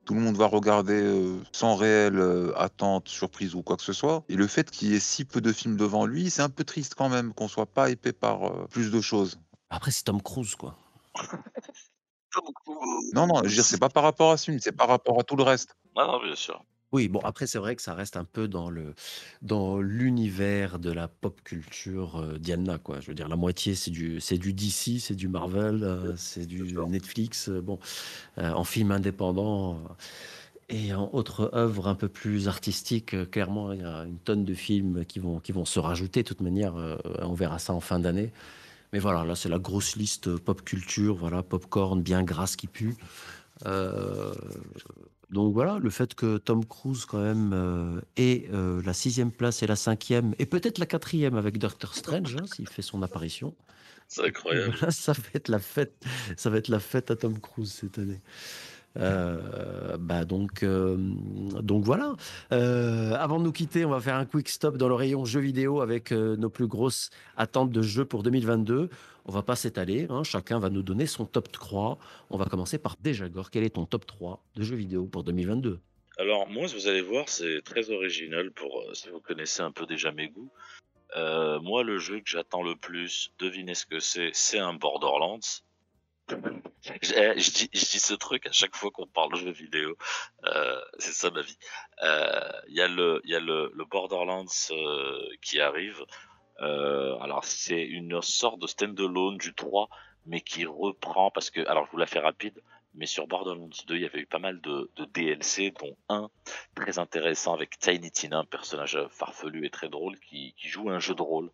tout 0.07 0.13
le 0.13 0.21
monde 0.21 0.38
va 0.38 0.47
regarder 0.47 1.01
euh, 1.03 1.38
sans 1.51 1.75
réelle 1.75 2.17
euh, 2.17 2.57
attente, 2.57 3.09
surprise 3.09 3.55
ou 3.55 3.61
quoi 3.61 3.75
que 3.75 3.84
ce 3.84 3.91
soit. 3.91 4.23
Et 4.29 4.35
le 4.35 4.47
fait 4.47 4.71
qu'il 4.71 4.88
y 4.88 4.95
ait 4.95 5.01
si 5.01 5.25
peu 5.25 5.41
de 5.41 5.51
films 5.51 5.75
devant 5.75 6.05
lui, 6.05 6.29
c'est 6.29 6.41
un 6.41 6.49
peu 6.49 6.63
triste 6.63 6.95
quand 6.95 7.09
même 7.09 7.34
qu'on 7.34 7.49
soit 7.49 7.65
pas 7.65 7.89
épais 7.89 8.13
par 8.13 8.45
euh, 8.45 8.67
plus 8.69 8.89
de 8.89 9.01
choses. 9.01 9.38
Après, 9.69 9.91
c'est 9.91 10.03
Tom 10.03 10.21
Cruise, 10.21 10.55
quoi. 10.55 10.75
Non, 13.13 13.25
non, 13.25 13.38
je 13.38 13.49
veux 13.49 13.55
dire, 13.55 13.63
c'est 13.63 13.79
pas 13.79 13.89
par 13.89 14.03
rapport 14.03 14.31
à 14.31 14.38
ce 14.38 14.45
film, 14.45 14.59
c'est 14.59 14.71
par 14.71 14.88
rapport 14.88 15.19
à 15.19 15.23
tout 15.23 15.35
le 15.35 15.41
reste. 15.41 15.75
Non, 15.95 16.05
non, 16.05 16.23
bien 16.23 16.35
sûr. 16.35 16.63
Oui, 16.93 17.09
bon, 17.09 17.19
après, 17.19 17.47
c'est 17.47 17.57
vrai 17.57 17.76
que 17.76 17.81
ça 17.81 17.93
reste 17.93 18.15
un 18.15 18.23
peu 18.23 18.47
dans 18.47 18.69
le 18.69 18.93
dans 19.41 19.80
l'univers 19.81 20.80
de 20.80 20.89
la 20.91 21.09
pop 21.09 21.41
culture 21.43 22.15
euh, 22.18 22.38
Diana, 22.39 22.77
quoi. 22.77 23.01
Je 23.01 23.07
veux 23.07 23.14
dire, 23.15 23.27
la 23.27 23.35
moitié, 23.35 23.76
c'est 23.76 23.91
du 23.91 24.22
c'est 24.22 24.38
du 24.38 24.53
DC, 24.53 24.99
c'est 24.99 25.15
du 25.15 25.27
Marvel, 25.27 25.84
euh, 25.84 26.15
c'est 26.15 26.45
du 26.45 26.64
Netflix. 26.88 27.49
euh, 27.49 27.61
bon, 27.61 27.77
euh, 28.38 28.51
en 28.53 28.64
film 28.64 28.91
indépendant 28.91 29.81
et 30.69 30.93
en 30.93 31.09
autre 31.14 31.51
œuvre 31.53 31.88
un 31.88 31.95
peu 31.95 32.09
plus 32.09 32.47
artistique, 32.47 33.30
clairement, 33.31 33.72
il 33.73 33.81
y 33.81 33.84
a 33.84 34.03
une 34.05 34.19
tonne 34.19 34.45
de 34.45 34.53
films 34.53 35.05
qui 35.05 35.19
vont 35.19 35.39
qui 35.39 35.51
vont 35.53 35.65
se 35.65 35.80
rajouter. 35.80 36.23
De 36.23 36.27
toute 36.27 36.41
manière, 36.41 36.76
on 37.22 37.34
verra 37.34 37.59
ça 37.59 37.73
en 37.73 37.80
fin 37.81 37.99
d'année. 37.99 38.31
Mais 38.93 38.99
voilà, 38.99 39.26
là, 39.26 39.35
c'est 39.35 39.49
la 39.49 39.59
grosse 39.59 39.95
liste 39.97 40.38
pop 40.38 40.64
culture, 40.64 41.15
voilà, 41.18 41.43
popcorn 41.43 42.01
bien 42.01 42.23
grasse 42.23 42.55
qui 42.57 42.68
pue. 42.68 42.95
Euh, 43.68 44.34
donc 45.29 45.53
voilà, 45.53 45.77
le 45.79 45.89
fait 45.89 46.15
que 46.15 46.37
Tom 46.37 46.63
Cruise 46.65 47.05
quand 47.05 47.21
même 47.21 47.51
euh, 47.53 48.01
ait 48.15 48.47
euh, 48.53 48.81
la 48.85 48.93
sixième 48.93 49.31
place 49.31 49.61
et 49.61 49.67
la 49.67 49.75
cinquième, 49.75 50.33
et 50.39 50.45
peut-être 50.45 50.77
la 50.77 50.85
quatrième 50.85 51.35
avec 51.35 51.57
Doctor 51.57 51.93
Strange, 51.95 52.37
hein, 52.37 52.45
s'il 52.45 52.67
fait 52.69 52.81
son 52.81 53.03
apparition. 53.03 53.53
C'est 54.07 54.25
incroyable. 54.25 54.73
Voilà, 54.77 54.91
ça 54.91 55.11
va 55.11 55.23
être 55.33 55.49
la 55.49 55.59
fête, 55.59 56.01
ça 56.37 56.49
va 56.49 56.57
être 56.57 56.69
la 56.69 56.79
fête 56.79 57.11
à 57.11 57.17
Tom 57.17 57.39
Cruise 57.39 57.73
cette 57.73 57.97
année. 57.97 58.21
Euh, 58.99 59.97
bah 59.99 60.25
donc, 60.25 60.63
euh, 60.63 60.97
donc 60.97 61.83
voilà. 61.83 62.15
Euh, 62.51 63.13
avant 63.13 63.39
de 63.39 63.43
nous 63.43 63.51
quitter, 63.51 63.85
on 63.85 63.89
va 63.89 63.99
faire 63.99 64.15
un 64.15 64.25
quick 64.25 64.49
stop 64.49 64.77
dans 64.77 64.87
le 64.87 64.95
rayon 64.95 65.25
jeux 65.25 65.39
vidéo 65.39 65.81
avec 65.81 66.11
nos 66.11 66.49
plus 66.49 66.67
grosses 66.67 67.09
attentes 67.35 67.71
de 67.71 67.81
jeux 67.81 68.05
pour 68.05 68.23
2022. 68.23 68.89
On 69.29 69.33
va 69.33 69.43
pas 69.43 69.57
s'étaler, 69.57 70.07
hein, 70.09 70.23
chacun 70.23 70.57
va 70.57 70.69
nous 70.69 70.83
donner 70.83 71.05
son 71.05 71.25
top 71.25 71.51
3. 71.51 71.99
On 72.29 72.37
va 72.37 72.45
commencer 72.45 72.77
par 72.77 72.95
Déjagor. 73.01 73.51
Quel 73.51 73.65
est 73.65 73.75
ton 73.75 73.85
top 73.85 74.05
3 74.05 74.41
de 74.55 74.63
jeux 74.63 74.77
vidéo 74.77 75.05
pour 75.05 75.25
2022 75.25 75.81
Alors, 76.17 76.47
moi, 76.47 76.65
vous 76.67 76.87
allez 76.87 77.01
voir, 77.01 77.27
c'est 77.27 77.61
très 77.61 77.91
original 77.91 78.51
pour 78.51 78.79
euh, 78.79 78.93
si 78.93 79.09
vous 79.09 79.19
connaissez 79.19 79.61
un 79.61 79.73
peu 79.73 79.85
déjà 79.85 80.13
mes 80.13 80.29
goûts. 80.29 80.49
Euh, 81.17 81.59
moi, 81.59 81.83
le 81.83 81.97
jeu 81.97 82.19
que 82.21 82.29
j'attends 82.29 82.63
le 82.63 82.77
plus, 82.77 83.33
devinez 83.37 83.75
ce 83.75 83.85
que 83.85 83.99
c'est, 83.99 84.29
c'est 84.31 84.59
un 84.59 84.73
Borderlands. 84.73 85.39
Je, 87.01 87.13
eh, 87.15 87.39
je 87.39 87.51
dis, 87.51 87.99
ce 87.99 88.13
truc 88.13 88.45
à 88.47 88.51
chaque 88.53 88.75
fois 88.75 88.91
qu'on 88.91 89.07
parle 89.07 89.33
de 89.33 89.37
jeux 89.37 89.51
vidéo. 89.51 89.97
Euh, 90.45 90.79
c'est 90.99 91.11
ça 91.11 91.31
ma 91.31 91.41
vie. 91.41 91.57
Il 92.69 92.75
y 92.75 92.81
a 92.81 92.87
le, 92.87 93.19
y 93.25 93.35
a 93.35 93.41
le, 93.41 93.71
Borderlands 93.89 94.45
qui 95.41 95.59
arrive. 95.59 96.01
Euh, 96.61 97.17
alors 97.19 97.43
c'est 97.43 97.84
une 97.84 98.21
sorte 98.21 98.59
de 98.59 98.67
standalone 98.67 99.38
du 99.38 99.53
3, 99.53 99.89
mais 100.25 100.41
qui 100.41 100.65
reprend 100.65 101.31
parce 101.31 101.49
que, 101.49 101.65
alors 101.67 101.85
je 101.85 101.91
vous 101.91 101.97
la 101.97 102.07
fais 102.07 102.19
rapide, 102.19 102.61
mais 102.97 103.05
sur 103.05 103.27
Borderlands 103.27 103.69
2, 103.88 103.95
il 103.95 104.01
y 104.01 104.05
avait 104.05 104.19
eu 104.19 104.25
pas 104.25 104.39
mal 104.39 104.59
de, 104.59 104.89
DLC, 105.13 105.71
dont 105.79 105.95
un 106.09 106.29
très 106.75 106.99
intéressant 106.99 107.53
avec 107.53 107.77
Tiny 107.77 108.11
Tina, 108.11 108.39
un 108.39 108.45
personnage 108.45 108.97
farfelu 109.09 109.65
et 109.65 109.69
très 109.69 109.88
drôle 109.88 110.19
qui, 110.19 110.53
joue 110.57 110.89
un 110.89 110.99
jeu 110.99 111.13
de 111.13 111.21
rôle. 111.21 111.51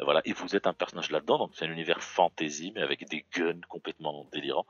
Et 0.00 0.04
Voilà, 0.04 0.22
et 0.24 0.32
vous 0.32 0.56
êtes 0.56 0.66
un 0.66 0.72
personnage 0.72 1.10
là-dedans, 1.10 1.38
donc 1.38 1.50
c'est 1.54 1.66
un 1.66 1.70
univers 1.70 2.02
fantasy, 2.02 2.72
mais 2.74 2.82
avec 2.82 3.08
des 3.08 3.24
guns 3.32 3.60
complètement 3.68 4.26
délirants. 4.32 4.66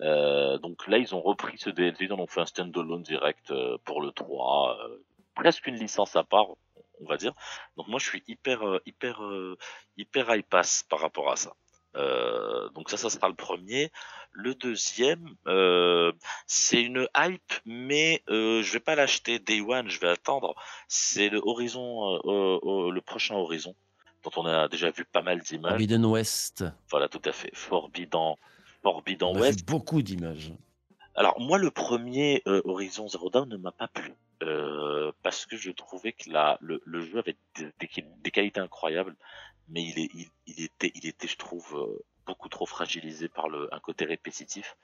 Euh, 0.00 0.56
donc 0.58 0.86
là, 0.86 0.98
ils 0.98 1.14
ont 1.14 1.20
repris 1.20 1.58
ce 1.58 1.68
DLC, 1.68 2.04
ils 2.04 2.12
en 2.12 2.20
ont 2.20 2.26
fait 2.26 2.40
un 2.40 2.46
standalone 2.46 3.02
direct 3.02 3.50
euh, 3.50 3.76
pour 3.84 4.00
le 4.00 4.12
3, 4.12 4.78
euh, 4.80 5.04
presque 5.34 5.66
une 5.66 5.76
licence 5.76 6.16
à 6.16 6.24
part, 6.24 6.56
on 7.00 7.06
va 7.06 7.16
dire. 7.16 7.32
Donc 7.76 7.88
moi, 7.88 7.98
je 7.98 8.06
suis 8.06 8.22
hyper, 8.26 8.66
euh, 8.66 8.80
hyper, 8.86 9.22
euh, 9.24 9.56
hyper 9.96 10.34
hypass 10.34 10.84
par 10.88 11.00
rapport 11.00 11.30
à 11.30 11.36
ça. 11.36 11.52
Euh, 11.96 12.68
donc 12.70 12.90
ça, 12.90 12.96
ça 12.96 13.08
sera 13.10 13.28
le 13.28 13.34
premier. 13.34 13.90
Le 14.32 14.54
deuxième, 14.54 15.26
euh, 15.46 16.12
c'est 16.46 16.82
une 16.82 17.08
hype, 17.16 17.52
mais 17.64 18.22
euh, 18.28 18.62
je 18.62 18.72
vais 18.74 18.80
pas 18.80 18.94
l'acheter 18.94 19.38
Day 19.38 19.60
One, 19.60 19.88
je 19.88 19.98
vais 19.98 20.08
attendre. 20.08 20.54
C'est 20.86 21.28
le 21.28 21.40
Horizon, 21.42 22.20
le 22.24 23.00
prochain 23.00 23.34
Horizon, 23.36 23.74
dont 24.22 24.30
on 24.36 24.44
a 24.46 24.68
déjà 24.68 24.90
vu 24.90 25.04
pas 25.06 25.22
mal 25.22 25.40
d'images. 25.40 25.70
Forbidden 25.72 26.04
West. 26.04 26.64
Voilà, 26.90 27.08
tout 27.08 27.22
à 27.24 27.32
fait. 27.32 27.50
Forbidden, 27.54 28.34
Forbidden 28.82 29.28
On 29.28 29.36
a 29.36 29.40
West. 29.40 29.60
vu 29.60 29.64
beaucoup 29.64 30.02
d'images. 30.02 30.52
Alors 31.14 31.40
moi, 31.40 31.58
le 31.58 31.70
premier 31.72 32.42
Horizon 32.46 33.08
Zero 33.08 33.30
Dawn 33.30 33.48
ne 33.48 33.56
m'a 33.56 33.72
pas 33.72 33.88
plu. 33.88 34.12
Euh, 34.42 35.10
parce 35.22 35.46
que 35.46 35.56
je 35.56 35.70
trouvais 35.72 36.12
que 36.12 36.30
le, 36.60 37.00
jeu 37.00 37.18
avait 37.18 37.36
des, 37.80 38.30
qualités 38.30 38.60
incroyables, 38.60 39.16
mais 39.68 39.82
il, 39.82 40.62
était, 40.62 40.92
je 41.26 41.36
trouve, 41.36 41.76
euh, 41.76 42.04
beaucoup 42.24 42.48
trop 42.48 42.66
fragilisé 42.66 43.28
par 43.28 43.46
un 43.72 43.80
côté 43.80 44.04
répétitif. 44.04 44.76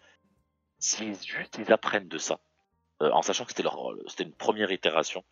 S'ils 0.78 1.22
juste 1.22 1.58
ils 1.58 1.72
apprennent 1.72 2.08
de 2.08 2.18
ça, 2.18 2.40
euh, 3.00 3.10
en 3.12 3.22
sachant 3.22 3.44
que 3.44 3.52
c'était 3.52 4.24
une 4.24 4.34
première 4.34 4.72
itération, 4.72 5.24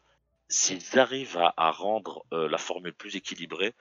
s'ils 0.49 0.99
arrivent 0.99 1.39
à, 1.57 1.71
rendre 1.71 2.25
la 2.31 2.59
formule 2.59 2.95
plus 2.95 3.17
équilibrée, 3.17 3.75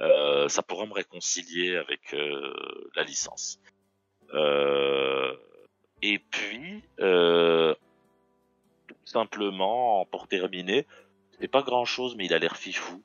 ça 0.00 0.62
pourrait 0.66 0.86
me 0.86 0.94
réconcilier 0.94 1.76
avec 1.76 2.16
la 2.96 3.04
licence. 3.04 3.60
Et 6.02 6.18
puis, 6.18 6.82
simplement, 9.14 10.04
pour 10.10 10.26
terminer, 10.28 10.86
c'est 11.40 11.48
pas 11.48 11.62
grand 11.62 11.84
chose, 11.84 12.16
mais 12.16 12.26
il 12.26 12.34
a 12.34 12.38
l'air 12.38 12.56
fifou. 12.56 13.02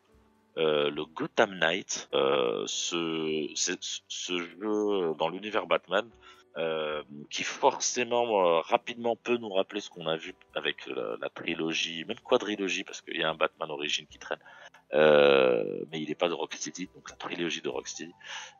Euh, 0.58 0.90
le 0.90 1.06
Gotham 1.06 1.54
Knight, 1.56 2.10
euh, 2.14 2.64
ce, 2.66 3.48
ce 3.56 4.38
jeu 4.38 5.14
dans 5.18 5.30
l'univers 5.30 5.68
Batman, 5.68 6.10
euh, 6.58 7.04
qui 7.30 7.44
forcément 7.44 8.60
rapidement 8.62 9.16
peut 9.16 9.38
nous 9.38 9.50
rappeler 9.50 9.82
ce 9.82 9.90
qu'on 9.90 10.08
a 10.08 10.18
vu 10.18 10.34
avec 10.56 10.88
la, 10.88 11.30
trilogie, 11.30 12.04
même 12.06 12.20
quadrilogie, 12.20 12.84
parce 12.84 13.02
qu'il 13.02 13.18
y 13.18 13.24
a 13.24 13.30
un 13.30 13.36
Batman 13.36 13.70
Origin 13.70 14.06
qui 14.08 14.18
traîne, 14.18 14.44
mais 14.92 16.00
il 16.02 16.10
n'est 16.10 16.16
pas 16.16 16.28
de 16.28 16.34
Rocksteady, 16.34 16.90
donc 16.96 17.10
la 17.10 17.16
trilogie 17.16 17.62
de 17.62 17.70
Rocksteady. 17.70 18.14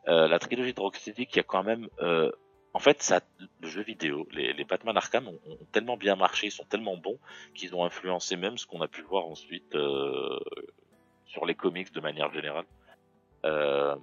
Euh, 0.08 0.28
la 0.28 0.38
trilogie 0.38 0.72
de 0.72 0.80
Rocksteady 0.80 1.26
qui 1.26 1.40
a 1.40 1.42
quand 1.42 1.64
même 1.64 1.88
en 2.72 2.78
fait, 2.78 3.02
ça, 3.02 3.20
le 3.60 3.68
jeu 3.68 3.82
vidéo, 3.82 4.28
les, 4.30 4.52
les 4.52 4.64
Batman 4.64 4.96
Arkham 4.96 5.28
ont, 5.28 5.40
ont 5.46 5.58
tellement 5.72 5.96
bien 5.96 6.14
marché, 6.16 6.46
ils 6.48 6.52
sont 6.52 6.64
tellement 6.64 6.96
bons 6.96 7.18
qu'ils 7.54 7.74
ont 7.74 7.84
influencé 7.84 8.36
même 8.36 8.58
ce 8.58 8.66
qu'on 8.66 8.80
a 8.80 8.88
pu 8.88 9.02
voir 9.02 9.26
ensuite 9.26 9.74
euh, 9.74 10.38
sur 11.26 11.46
les 11.46 11.54
comics 11.54 11.92
de 11.92 12.00
manière 12.00 12.32
générale. 12.32 12.66
Euh, 13.44 13.96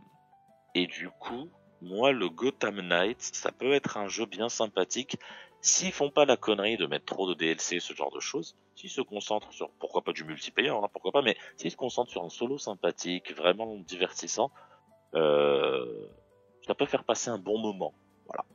et 0.75 0.87
du 0.87 1.09
coup, 1.09 1.49
moi, 1.81 2.11
le 2.11 2.29
Gotham 2.29 2.81
Knight, 2.81 3.21
ça 3.21 3.51
peut 3.51 3.73
être 3.73 3.97
un 3.97 4.07
jeu 4.07 4.25
bien 4.25 4.49
sympathique 4.49 5.17
s'ils 5.61 5.91
font 5.91 6.09
pas 6.09 6.25
la 6.25 6.37
connerie 6.37 6.77
de 6.77 6.85
mettre 6.85 7.05
trop 7.05 7.27
de 7.27 7.33
DLC, 7.33 7.79
ce 7.79 7.93
genre 7.93 8.11
de 8.11 8.19
choses. 8.19 8.55
S'ils 8.75 8.89
se 8.89 9.01
concentrent 9.01 9.51
sur, 9.53 9.71
pourquoi 9.79 10.03
pas 10.03 10.13
du 10.13 10.23
multiplayer, 10.23 10.69
hein, 10.69 10.87
pourquoi 10.93 11.11
pas, 11.11 11.21
mais 11.21 11.35
s'ils 11.55 11.71
se 11.71 11.77
concentrent 11.77 12.11
sur 12.11 12.23
un 12.23 12.29
solo 12.29 12.57
sympathique, 12.57 13.35
vraiment 13.35 13.75
divertissant, 13.75 14.51
euh, 15.15 16.07
ça 16.65 16.75
peut 16.75 16.85
faire 16.85 17.03
passer 17.03 17.29
un 17.29 17.39
bon 17.39 17.57
moment. 17.57 17.93
Voilà. 18.27 18.45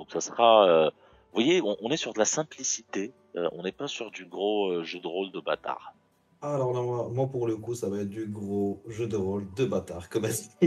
Donc 0.00 0.10
ça 0.10 0.22
sera, 0.22 0.66
euh, 0.66 0.86
vous 0.86 1.42
voyez, 1.42 1.60
on, 1.60 1.76
on 1.82 1.90
est 1.90 1.98
sur 1.98 2.14
de 2.14 2.18
la 2.18 2.24
simplicité, 2.24 3.12
euh, 3.36 3.48
on 3.52 3.62
n'est 3.64 3.70
pas 3.70 3.86
sur 3.86 4.10
du 4.10 4.24
gros 4.24 4.70
euh, 4.70 4.82
jeu 4.82 4.98
de 4.98 5.06
rôle 5.06 5.30
de 5.30 5.40
bâtard. 5.40 5.92
Alors 6.40 6.72
là, 6.72 6.80
moi, 6.80 7.10
moi, 7.12 7.26
pour 7.26 7.46
le 7.46 7.58
coup, 7.58 7.74
ça 7.74 7.90
va 7.90 7.98
être 7.98 8.08
du 8.08 8.24
gros 8.24 8.80
jeu 8.88 9.06
de 9.06 9.16
rôle 9.16 9.46
de 9.54 9.66
bâtard, 9.66 10.08
comme 10.08 10.22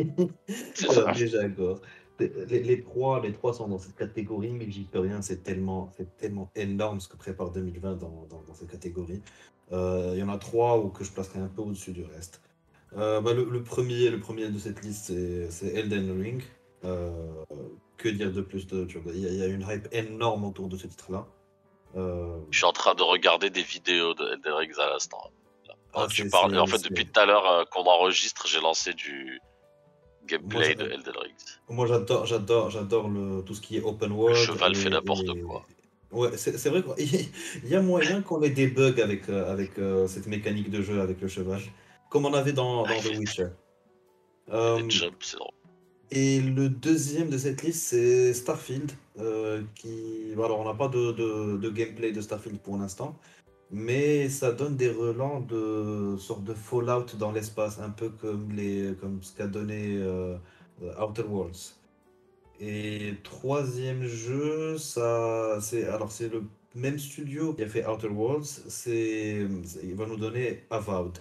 déjà 1.16 1.42
d'accord. 1.42 1.80
Les, 2.20 2.62
les 2.62 2.84
trois, 2.84 3.20
les 3.22 3.34
trois 3.34 3.56
sont 3.56 3.68
dans 3.68 3.80
cette 3.80 3.96
catégorie, 3.96 4.52
mais 4.54 4.70
j'y 4.70 4.84
peux 4.84 5.00
rien. 5.00 5.24
C'est 5.24 5.42
tellement, 5.42 5.90
c'est 5.98 6.16
tellement 6.18 6.52
énorme 6.56 7.00
ce 7.00 7.08
que 7.08 7.18
prépare 7.18 7.50
2020 7.50 7.96
dans, 7.96 8.28
dans, 8.30 8.44
dans 8.44 8.54
cette 8.54 8.70
catégorie. 8.70 9.24
Euh, 9.72 10.12
Il 10.14 10.20
y 10.20 10.24
en 10.24 10.30
a 10.30 10.38
trois 10.38 10.78
ou 10.78 10.90
que 10.90 11.04
je 11.04 11.12
placerai 11.12 11.40
un 11.40 11.48
peu 11.48 11.64
au-dessus 11.64 11.92
du 11.92 12.04
reste. 12.04 12.40
Euh, 12.96 13.20
bah, 13.20 13.34
le, 13.34 13.46
le 13.46 13.64
premier, 13.64 14.12
le 14.12 14.20
premier 14.20 14.48
de 14.50 14.60
cette 14.60 14.84
liste, 14.84 15.06
c'est- 15.06 15.50
c'est 15.50 15.74
Elden 15.74 16.22
Ring. 16.22 16.44
Euh, 16.86 17.10
que 17.98 18.10
dire 18.10 18.32
de 18.32 18.42
plus 18.42 18.68
de, 18.68 18.88
Il 19.14 19.20
y, 19.20 19.26
a- 19.28 19.30
il 19.30 19.36
y 19.38 19.44
a 19.44 19.48
une 19.48 19.66
hype 19.70 19.88
énorme 19.92 20.46
autour 20.46 20.68
de 20.68 20.78
ce 20.78 20.88
titre-là. 20.88 21.26
Euh, 21.96 22.40
Je 22.52 22.58
suis 22.58 22.66
en 22.66 22.72
train 22.74 22.96
de 22.96 23.04
regarder 23.04 23.50
des 23.50 23.62
vidéos 23.64 24.14
de 24.14 24.24
Elden 24.34 24.54
Ring 24.54 24.72
à 24.80 24.90
l'instant. 24.90 25.30
Ah, 25.94 26.08
tu 26.10 26.24
c'est- 26.24 26.30
parles. 26.30 26.58
En 26.58 26.66
fait, 26.66 26.84
depuis 26.84 27.06
tout 27.06 27.20
à 27.20 27.26
l'heure 27.26 27.48
euh, 27.50 27.64
qu'on 27.66 27.84
enregistre, 27.84 28.48
j'ai 28.48 28.60
lancé 28.60 28.94
du 28.94 29.40
gameplay 30.26 30.74
Moi, 30.76 30.86
de 30.88 30.92
Elden 30.92 31.14
Ring. 31.22 31.34
Moi 31.70 31.86
j'adore, 31.86 32.26
j'adore, 32.26 32.70
j'adore 32.72 33.10
le 33.10 33.44
tout 33.44 33.54
ce 33.54 33.62
qui 33.62 33.78
est 33.78 33.82
open 33.84 34.12
world. 34.12 34.36
cheval 34.36 34.76
fait 34.76 34.90
n'importe 34.90 35.28
et- 35.36 35.42
quoi. 35.42 35.66
Ouais, 36.12 36.36
c'est 36.38 36.70
vrai 36.70 36.84
qu'il 36.84 37.30
y 37.72 37.76
a 37.76 37.82
moyen 37.82 38.22
qu'on 38.22 38.42
ait 38.44 38.50
des 38.52 38.68
bugs 38.68 39.00
avec, 39.02 39.30
euh, 39.30 39.52
avec 39.52 39.78
euh, 39.80 40.08
cette 40.08 40.28
mécanique 40.28 40.70
de 40.70 40.82
jeu 40.82 41.02
avec 41.02 41.20
le 41.22 41.28
cheval, 41.28 41.60
comme 42.10 42.26
on 42.26 42.34
avait 42.34 42.54
dans, 42.54 42.84
dans 42.84 43.00
The 43.02 43.18
Witcher. 43.18 43.48
Euh, 44.52 44.82
c'est 45.20 45.38
drôle. 45.38 45.52
Et 46.14 46.42
le 46.42 46.70
deuxième 46.70 47.30
de 47.30 47.38
cette 47.38 47.64
liste, 47.64 47.84
c'est 47.90 48.34
Starfield. 48.34 48.92
euh, 49.20 49.64
qui... 49.76 50.32
alors, 50.34 50.60
on 50.60 50.66
n'a 50.66 50.74
pas 50.74 50.88
de, 50.88 51.70
gameplay 51.70 52.12
de 52.12 52.22
Starfield 52.22 52.60
pour 52.60 52.78
l'instant, 52.78 53.18
mais 53.72 54.30
ça 54.30 54.52
donne 54.52 54.76
des 54.78 54.90
relents 54.90 55.42
de 55.42 56.16
sorte 56.20 56.44
de 56.44 56.54
Fallout 56.54 57.06
dans 57.20 57.32
l'espace, 57.32 57.80
un 57.80 57.90
peu 57.90 58.10
comme, 58.10 58.52
les, 58.52 58.96
comme 59.00 59.22
ce 59.24 59.36
qu'a 59.36 59.48
donné 59.48 59.98
euh, 59.98 60.38
Outer 61.02 61.24
Worlds. 61.24 61.76
Et 62.60 63.16
troisième 63.24 64.06
jeu, 64.06 64.78
ça, 64.78 65.60
c'est 65.62 65.86
alors 65.86 66.12
c'est 66.12 66.30
le 66.30 66.44
même 66.76 67.00
studio 67.00 67.54
qui 67.54 67.64
a 67.64 67.68
fait 67.68 67.86
Outer 67.88 68.08
Worlds. 68.10 68.46
C'est- 68.70 69.48
il 69.84 69.96
va 69.96 70.06
nous 70.06 70.18
donner 70.18 70.64
Avowed, 70.70 71.18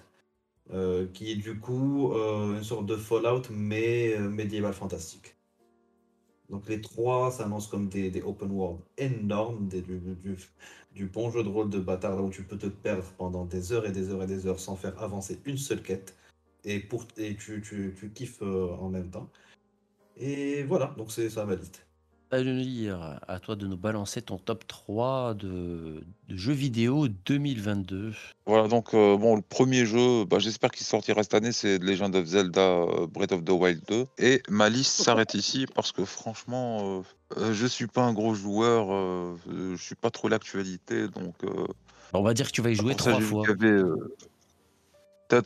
euh, 0.73 1.07
qui 1.13 1.31
est 1.31 1.37
du 1.37 1.59
coup 1.59 2.13
euh, 2.13 2.57
une 2.57 2.65
sorte 2.65 2.87
de 2.87 2.97
Fallout 2.97 3.43
mais 3.51 4.15
euh, 4.17 4.31
médiéval 4.31 4.73
fantastique. 4.73 5.37
Donc 6.49 6.69
les 6.69 6.81
trois 6.81 7.31
s'annoncent 7.31 7.71
comme 7.71 7.89
des, 7.89 8.23
open 8.23 8.51
world 8.51 8.81
énormes, 8.99 9.69
des, 9.69 9.83
du, 9.83 11.07
bon 11.07 11.31
jeu 11.31 11.43
de 11.43 11.49
rôle 11.49 11.71
de 11.71 11.79
bâtard 11.79 12.17
là 12.17 12.23
où 12.23 12.31
tu 12.31 12.43
peux 12.45 12.59
te 12.59 12.67
perdre 12.67 13.05
pendant 13.19 13.45
des 13.45 13.73
heures 13.73 13.87
et 13.87 13.93
des 13.93 14.11
heures 14.11 14.23
et 14.23 14.27
des 14.27 14.47
heures 14.47 14.61
sans 14.61 14.77
faire 14.77 15.03
avancer 15.03 15.41
une 15.45 15.57
seule 15.59 15.83
quête 15.83 16.17
et, 16.65 16.81
pour, 16.81 17.07
et 17.17 17.37
tu, 17.37 17.63
tu, 17.63 17.95
tu 17.99 18.11
kiffes 18.11 18.43
en 18.43 18.89
même 18.91 19.11
temps. 19.11 19.31
Et 20.17 20.63
voilà, 20.65 20.95
donc 20.99 21.11
c'est 21.13 21.31
ça 21.31 21.47
ma 21.47 21.55
liste. 21.55 21.87
Lire 22.41 23.21
à 23.29 23.39
toi 23.39 23.57
de 23.57 23.67
nous 23.67 23.77
balancer 23.77 24.23
ton 24.23 24.39
top 24.39 24.67
3 24.67 25.35
de, 25.35 26.03
de 26.29 26.37
jeux 26.37 26.53
vidéo 26.53 27.09
2022. 27.09 28.13
Voilà, 28.47 28.69
donc 28.69 28.95
euh, 28.95 29.17
bon, 29.17 29.37
le 29.37 29.43
premier 29.43 29.87
jeu, 29.87 30.25
bah, 30.25 30.39
j'espère 30.39 30.71
qu'il 30.71 30.87
sortira 30.87 31.23
cette 31.23 31.35
année, 31.35 31.53
c'est 31.53 31.79
Legend 31.79 32.15
of 32.17 32.27
Zelda 32.27 32.61
euh, 32.61 33.07
Breath 33.07 33.33
of 33.33 33.45
the 33.45 33.51
Wild 33.51 33.83
2. 33.89 34.07
Et 34.19 34.43
ma 34.49 34.69
liste 34.69 35.03
s'arrête 35.03 35.35
ici 35.35 35.67
parce 35.75 35.93
que 35.93 36.05
franchement, 36.05 36.99
euh, 37.01 37.03
euh, 37.39 37.53
je 37.53 37.67
suis 37.67 37.87
pas 37.87 38.03
un 38.03 38.13
gros 38.13 38.35
joueur, 38.35 38.93
euh, 38.93 39.37
je 39.49 39.77
suis 39.77 39.95
pas 39.95 40.11
trop 40.11 40.29
l'actualité, 40.29 41.09
donc. 41.09 41.37
On 42.15 42.23
va 42.23 42.35
dire 42.35 42.47
que 42.47 42.53
tu 42.53 42.61
vas 42.61 42.71
y 42.71 42.75
jouer 42.75 42.95
trois 42.95 43.21
fois. 43.21 43.45
avait, 43.49 43.67
euh, 43.69 44.15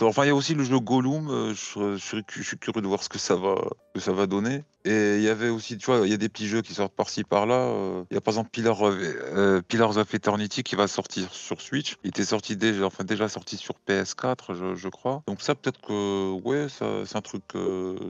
Enfin, 0.03 0.25
il 0.25 0.29
y 0.29 0.31
a 0.31 0.35
aussi 0.35 0.55
le 0.55 0.65
jeu 0.65 0.79
Gollum. 0.81 1.29
euh, 1.31 1.55
je, 1.55 1.97
suis 2.43 2.59
curieux 2.59 2.83
de 2.83 2.87
voir 2.87 3.03
ce 3.03 3.09
que 3.09 3.19
ça 3.19 3.37
va, 3.37 3.55
que 3.95 4.01
ça 4.01 4.13
va 4.13 4.27
donner. 4.27 4.65
Et 4.85 5.17
il 5.17 5.23
y 5.23 5.29
avait 5.29 5.49
aussi, 5.49 5.79
tu 5.79 5.87
vois, 5.87 6.07
il 6.07 6.11
y 6.11 6.15
a 6.15 6.17
des 6.17 6.29
petits 6.29 6.49
jeux 6.49 6.63
qui 6.63 6.75
sortent 6.75 6.95
par-ci 6.95 7.25
par-là. 7.25 7.55
euh, 7.55 8.05
Il 8.11 8.15
y 8.15 8.17
a 8.17 8.21
par 8.21 8.33
exemple 8.35 8.51
euh, 8.57 9.63
Pillars 9.63 9.97
of 9.97 10.13
Eternity 10.15 10.63
qui 10.63 10.75
va 10.75 10.89
sortir 10.89 11.33
sur 11.33 11.61
Switch. 11.61 11.97
Il 12.05 12.09
était 12.09 12.25
sorti 12.25 12.57
déjà, 12.57 12.87
enfin 12.87 13.05
déjà 13.05 13.29
sorti 13.29 13.57
sur 13.57 13.77
PS4, 13.87 14.75
je, 14.75 14.89
crois. 14.89 15.23
Donc 15.27 15.41
ça, 15.43 15.55
peut-être 15.55 15.81
que, 15.81 16.33
ouais, 16.43 16.67
c'est 16.69 17.17
un 17.17 17.23
truc, 17.23 17.45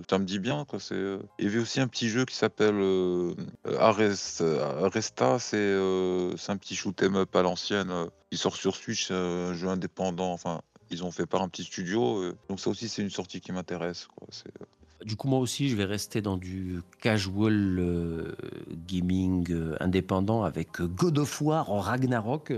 ça 0.09 0.19
me 0.19 0.25
dit 0.25 0.39
bien, 0.39 0.65
quoi. 0.65 0.81
C'est. 0.81 1.19
Il 1.39 1.45
y 1.45 1.49
avait 1.49 1.59
aussi 1.59 1.81
un 1.81 1.89
petit 1.89 2.09
jeu 2.09 2.25
qui 2.25 2.37
s'appelle 2.37 2.77
euh, 2.77 3.35
Arrest- 3.79 4.43
Arresta. 4.83 5.39
C'est, 5.39 5.75
un 6.49 6.57
petit 6.57 6.75
shoot 6.75 7.03
'em 7.03 7.17
up 7.17 7.35
à 7.37 7.43
l'ancienne 7.43 7.93
qui 8.31 8.39
sort 8.39 8.57
sur 8.57 8.77
Switch, 8.77 9.11
un 9.11 9.55
jeu 9.55 9.69
indépendant. 9.69 10.33
Enfin, 10.33 10.61
ils 10.91 11.05
ont 11.05 11.11
fait 11.11 11.27
par 11.27 11.43
un 11.43 11.49
petit 11.49 11.65
studio. 11.65 12.19
euh, 12.23 12.37
donc 12.49 12.61
ça 12.61 12.71
aussi, 12.71 12.89
c'est 12.89 13.03
une 13.03 13.11
sortie 13.11 13.41
qui 13.41 13.53
m'intéresse. 13.53 14.09
C'est- 14.31 14.51
Du 15.05 15.15
coup, 15.17 15.29
moi 15.29 15.39
aussi, 15.41 15.69
je 15.69 15.77
vais 15.77 15.85
rester 15.85 16.23
dans 16.23 16.37
du 16.39 16.81
casual 17.03 17.79
euh, 17.79 18.35
gaming 18.89 19.47
euh, 19.53 19.77
indépendant 19.81 20.43
avec 20.43 20.81
God 20.81 21.19
of 21.19 21.41
War 21.43 21.71
en 21.71 21.81
Ragnarok. 21.81 22.55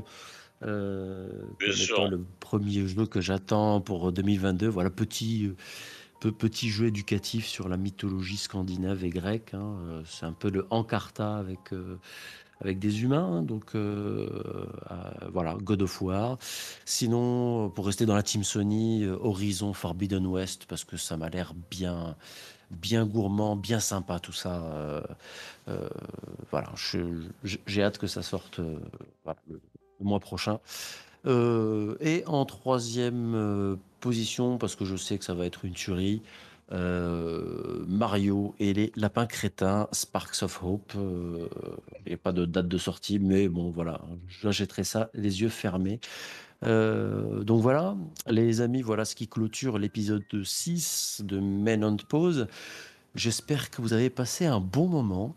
euh, 0.65 1.29
Bien 1.61 1.73
sûr. 1.73 2.09
le 2.09 2.25
premier 2.41 2.87
jeu 2.89 3.07
que 3.07 3.21
j'attends 3.21 3.81
pour 3.81 4.11
2022. 4.13 4.67
Voilà, 4.69 4.91
petit, 4.91 5.47
euh, 5.47 5.57
peu- 6.21 6.33
petit 6.33 6.69
jeu 6.69 6.87
éducatif 6.87 7.47
sur 7.47 7.69
la 7.69 7.77
mythologie 7.77 8.37
scandinave 8.37 9.05
et 9.05 9.11
grecque. 9.11 9.55
hein. 9.55 9.77
Euh, 9.89 10.03
C'est 10.05 10.27
un 10.27 10.33
peu 10.33 10.51
le 10.51 10.67
Encarta 10.71 11.37
avec, 11.37 11.73
euh, 11.73 11.97
avec 12.61 12.79
des 12.79 13.03
humains. 13.03 13.39
hein. 13.39 13.43
donc 13.43 13.75
euh, 13.75 14.29
euh, 14.91 14.95
voilà, 15.33 15.55
God 15.55 15.83
of 15.83 16.03
War. 16.03 16.39
Sinon, 16.85 17.71
pour 17.71 17.87
rester 17.87 18.07
dans 18.07 18.15
la 18.15 18.23
team 18.23 18.45
Sony, 18.45 19.05
euh, 19.05 19.17
Horizon 19.21 19.73
Forbidden 19.73 20.27
West, 20.27 20.67
parce 20.67 20.85
que 20.85 20.97
ça 20.97 21.17
m'a 21.17 21.29
l'air 21.29 21.55
bien, 21.71 22.17
bien 22.71 23.07
gourmand, 23.07 23.57
bien 23.57 23.81
sympa 23.81 24.19
tout 24.19 24.33
ça. 24.33 25.05
voilà, 26.51 26.73
j'ai 27.45 27.83
hâte 27.83 27.99
que 27.99 28.07
ça 28.07 28.23
sorte 28.23 28.59
le, 28.59 29.61
mois 30.01 30.21
prochain. 30.21 30.61
Et 31.27 32.25
en 32.27 32.45
troisième 32.45 33.79
position, 34.01 34.59
parce 34.59 34.77
que 34.77 34.85
je 34.85 34.97
sais 34.97 35.19
que 35.19 35.25
ça 35.25 35.35
va 35.35 35.47
être 35.47 35.65
une 35.65 35.75
tuerie, 35.75 36.23
euh, 36.73 37.85
Mario 37.87 38.55
et 38.59 38.73
les 38.75 38.93
lapins 38.97 39.27
crétins, 39.27 39.89
Sparks 39.93 40.43
of 40.43 40.63
Hope. 40.63 40.93
euh, 40.97 41.49
Il 42.07 42.09
n'y 42.11 42.15
a 42.15 42.19
pas 42.19 42.33
de 42.33 42.45
date 42.45 42.69
de 42.69 42.79
sortie, 42.79 43.19
mais 43.19 43.49
bon, 43.49 43.71
voilà, 43.71 44.01
j'achèterai 44.29 44.85
ça 44.85 45.11
les 45.15 45.41
yeux 45.43 45.49
fermés. 45.49 46.01
Euh, 46.65 47.45
donc 47.45 47.63
voilà, 47.63 47.97
les 48.27 48.61
amis, 48.61 48.83
voilà 48.83 49.05
ce 49.05 49.15
qui 49.15 49.29
clôture 49.29 49.79
l'épisode 49.79 50.25
6 50.43 51.23
de 51.25 51.39
Men 51.39 51.85
on 51.85 51.97
Pause. 51.97 52.49
J'espère 53.15 53.71
que 53.71 53.81
vous 53.81 53.93
avez 53.93 54.11
passé 54.11 54.47
un 54.47 54.61
bon 54.61 54.89
moment. 54.89 55.35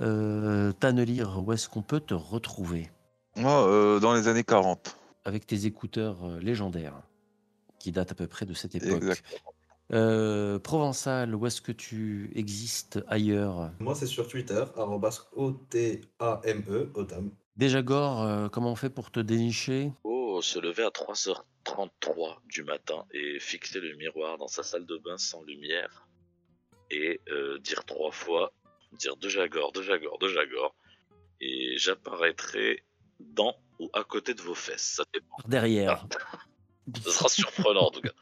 Euh, 0.00 0.72
où 0.82 1.52
est-ce 1.52 1.68
qu'on 1.68 1.82
peut 1.82 2.00
te 2.00 2.14
retrouver? 2.14 2.90
Moi, 3.36 3.66
euh, 3.68 4.00
dans 4.00 4.14
les 4.14 4.28
années 4.28 4.44
40. 4.44 4.96
avec 5.24 5.46
tes 5.46 5.66
écouteurs 5.66 6.38
légendaires 6.40 7.00
qui 7.78 7.92
datent 7.92 8.12
à 8.12 8.14
peu 8.14 8.26
près 8.26 8.44
de 8.44 8.54
cette 8.54 8.74
époque 8.74 9.02
Exactement. 9.02 9.53
Euh, 9.94 10.58
Provençal, 10.58 11.34
où 11.34 11.46
est-ce 11.46 11.60
que 11.60 11.72
tu 11.72 12.30
existes 12.34 13.00
ailleurs? 13.06 13.70
Moi 13.78 13.94
c'est 13.94 14.06
sur 14.06 14.26
Twitter, 14.26 14.64
arrobas 14.76 15.28
O-T-A-M-E, 15.32 16.90
Otam. 16.94 17.30
Déjà 17.56 17.82
Gore, 17.82 18.22
euh, 18.22 18.48
comment 18.48 18.72
on 18.72 18.76
fait 18.76 18.90
pour 18.90 19.12
te 19.12 19.20
dénicher? 19.20 19.92
Oh, 20.02 20.40
se 20.42 20.58
lever 20.58 20.82
à 20.82 20.88
3h33 20.88 22.38
du 22.46 22.64
matin 22.64 23.04
et 23.12 23.38
fixer 23.38 23.78
le 23.80 23.94
miroir 23.96 24.36
dans 24.38 24.48
sa 24.48 24.64
salle 24.64 24.84
de 24.86 24.98
bain 24.98 25.16
sans 25.16 25.42
lumière 25.42 26.08
et 26.90 27.20
euh, 27.28 27.60
dire 27.60 27.84
trois 27.84 28.10
fois, 28.10 28.52
dire 28.98 29.16
de 29.16 29.28
Jagor, 29.28 29.70
de 29.70 29.82
Jagor, 29.82 30.18
de 30.18 30.28
Jagor 30.28 30.74
et 31.40 31.78
j'apparaîtrai 31.78 32.82
dans 33.20 33.54
ou 33.78 33.88
à 33.92 34.02
côté 34.02 34.34
de 34.34 34.40
vos 34.40 34.54
fesses. 34.54 34.94
Ça 34.96 35.04
dépend. 35.12 35.36
Derrière. 35.46 36.06
Ce 37.04 37.10
sera 37.12 37.28
surprenant 37.28 37.86
en 37.86 37.90
tout 37.90 38.00
cas. 38.00 38.12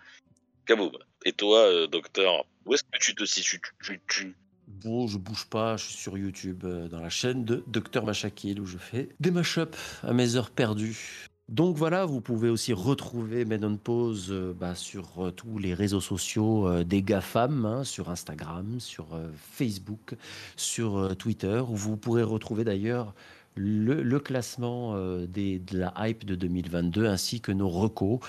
Kaboum. 0.67 0.93
Et 1.25 1.33
toi, 1.33 1.59
euh, 1.59 1.87
docteur, 1.87 2.45
où 2.67 2.75
est-ce 2.75 2.83
que 2.83 2.99
tu 2.99 3.15
te 3.15 3.25
situes? 3.25 3.61
Tu, 3.83 4.01
tu, 4.09 4.35
Bon, 4.67 5.07
je 5.07 5.19
bouge 5.19 5.47
pas, 5.47 5.77
je 5.77 5.85
suis 5.85 5.95
sur 5.95 6.19
YouTube, 6.19 6.65
euh, 6.65 6.89
dans 6.89 7.01
la 7.01 7.11
chaîne 7.11 7.45
de 7.45 7.63
Dr 7.69 8.05
Machakil, 8.05 8.61
où 8.61 8.67
je 8.67 8.79
fais 8.79 9.09
des 9.21 9.31
mashups 9.31 9.77
à 10.03 10.13
mes 10.13 10.35
heures 10.35 10.51
perdues. 10.51 11.29
Donc 11.49 11.77
voilà, 11.77 12.07
vous 12.07 12.21
pouvez 12.21 12.49
aussi 12.49 12.73
retrouver 12.73 13.45
Men 13.45 13.65
on 13.65 13.77
Pause 13.77 14.29
euh, 14.31 14.55
bah, 14.59 14.75
sur 14.75 15.33
tous 15.37 15.59
les 15.59 15.75
réseaux 15.75 16.01
sociaux 16.01 16.83
des 16.83 17.03
GAFAM, 17.03 17.67
hein, 17.67 17.85
sur 17.85 18.11
Instagram, 18.11 18.81
sur 18.81 19.09
Facebook, 19.53 20.15
sur 20.57 21.17
Twitter, 21.17 21.63
où 21.69 21.77
vous 21.77 21.97
pourrez 21.97 22.23
retrouver 22.23 22.65
d'ailleurs 22.65 23.15
le, 23.55 24.19
classement 24.19 24.95
de 24.97 25.61
la 25.73 25.93
hype 25.99 26.25
de 26.25 26.35
2022 26.35 27.07
ainsi 27.07 27.41
que 27.41 27.53
nos 27.53 27.69
recos. 27.69 28.21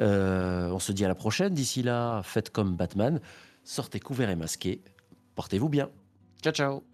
Euh, 0.00 0.70
on 0.70 0.78
se 0.78 0.92
dit 0.92 1.04
à 1.04 1.08
la 1.08 1.14
prochaine. 1.14 1.54
D'ici 1.54 1.82
là, 1.82 2.22
faites 2.22 2.50
comme 2.50 2.76
Batman, 2.76 3.20
sortez 3.64 4.00
couverts 4.00 4.30
et 4.30 4.36
masqués. 4.36 4.82
Portez-vous 5.34 5.68
bien. 5.68 5.88
Ciao, 6.42 6.52
ciao 6.52 6.91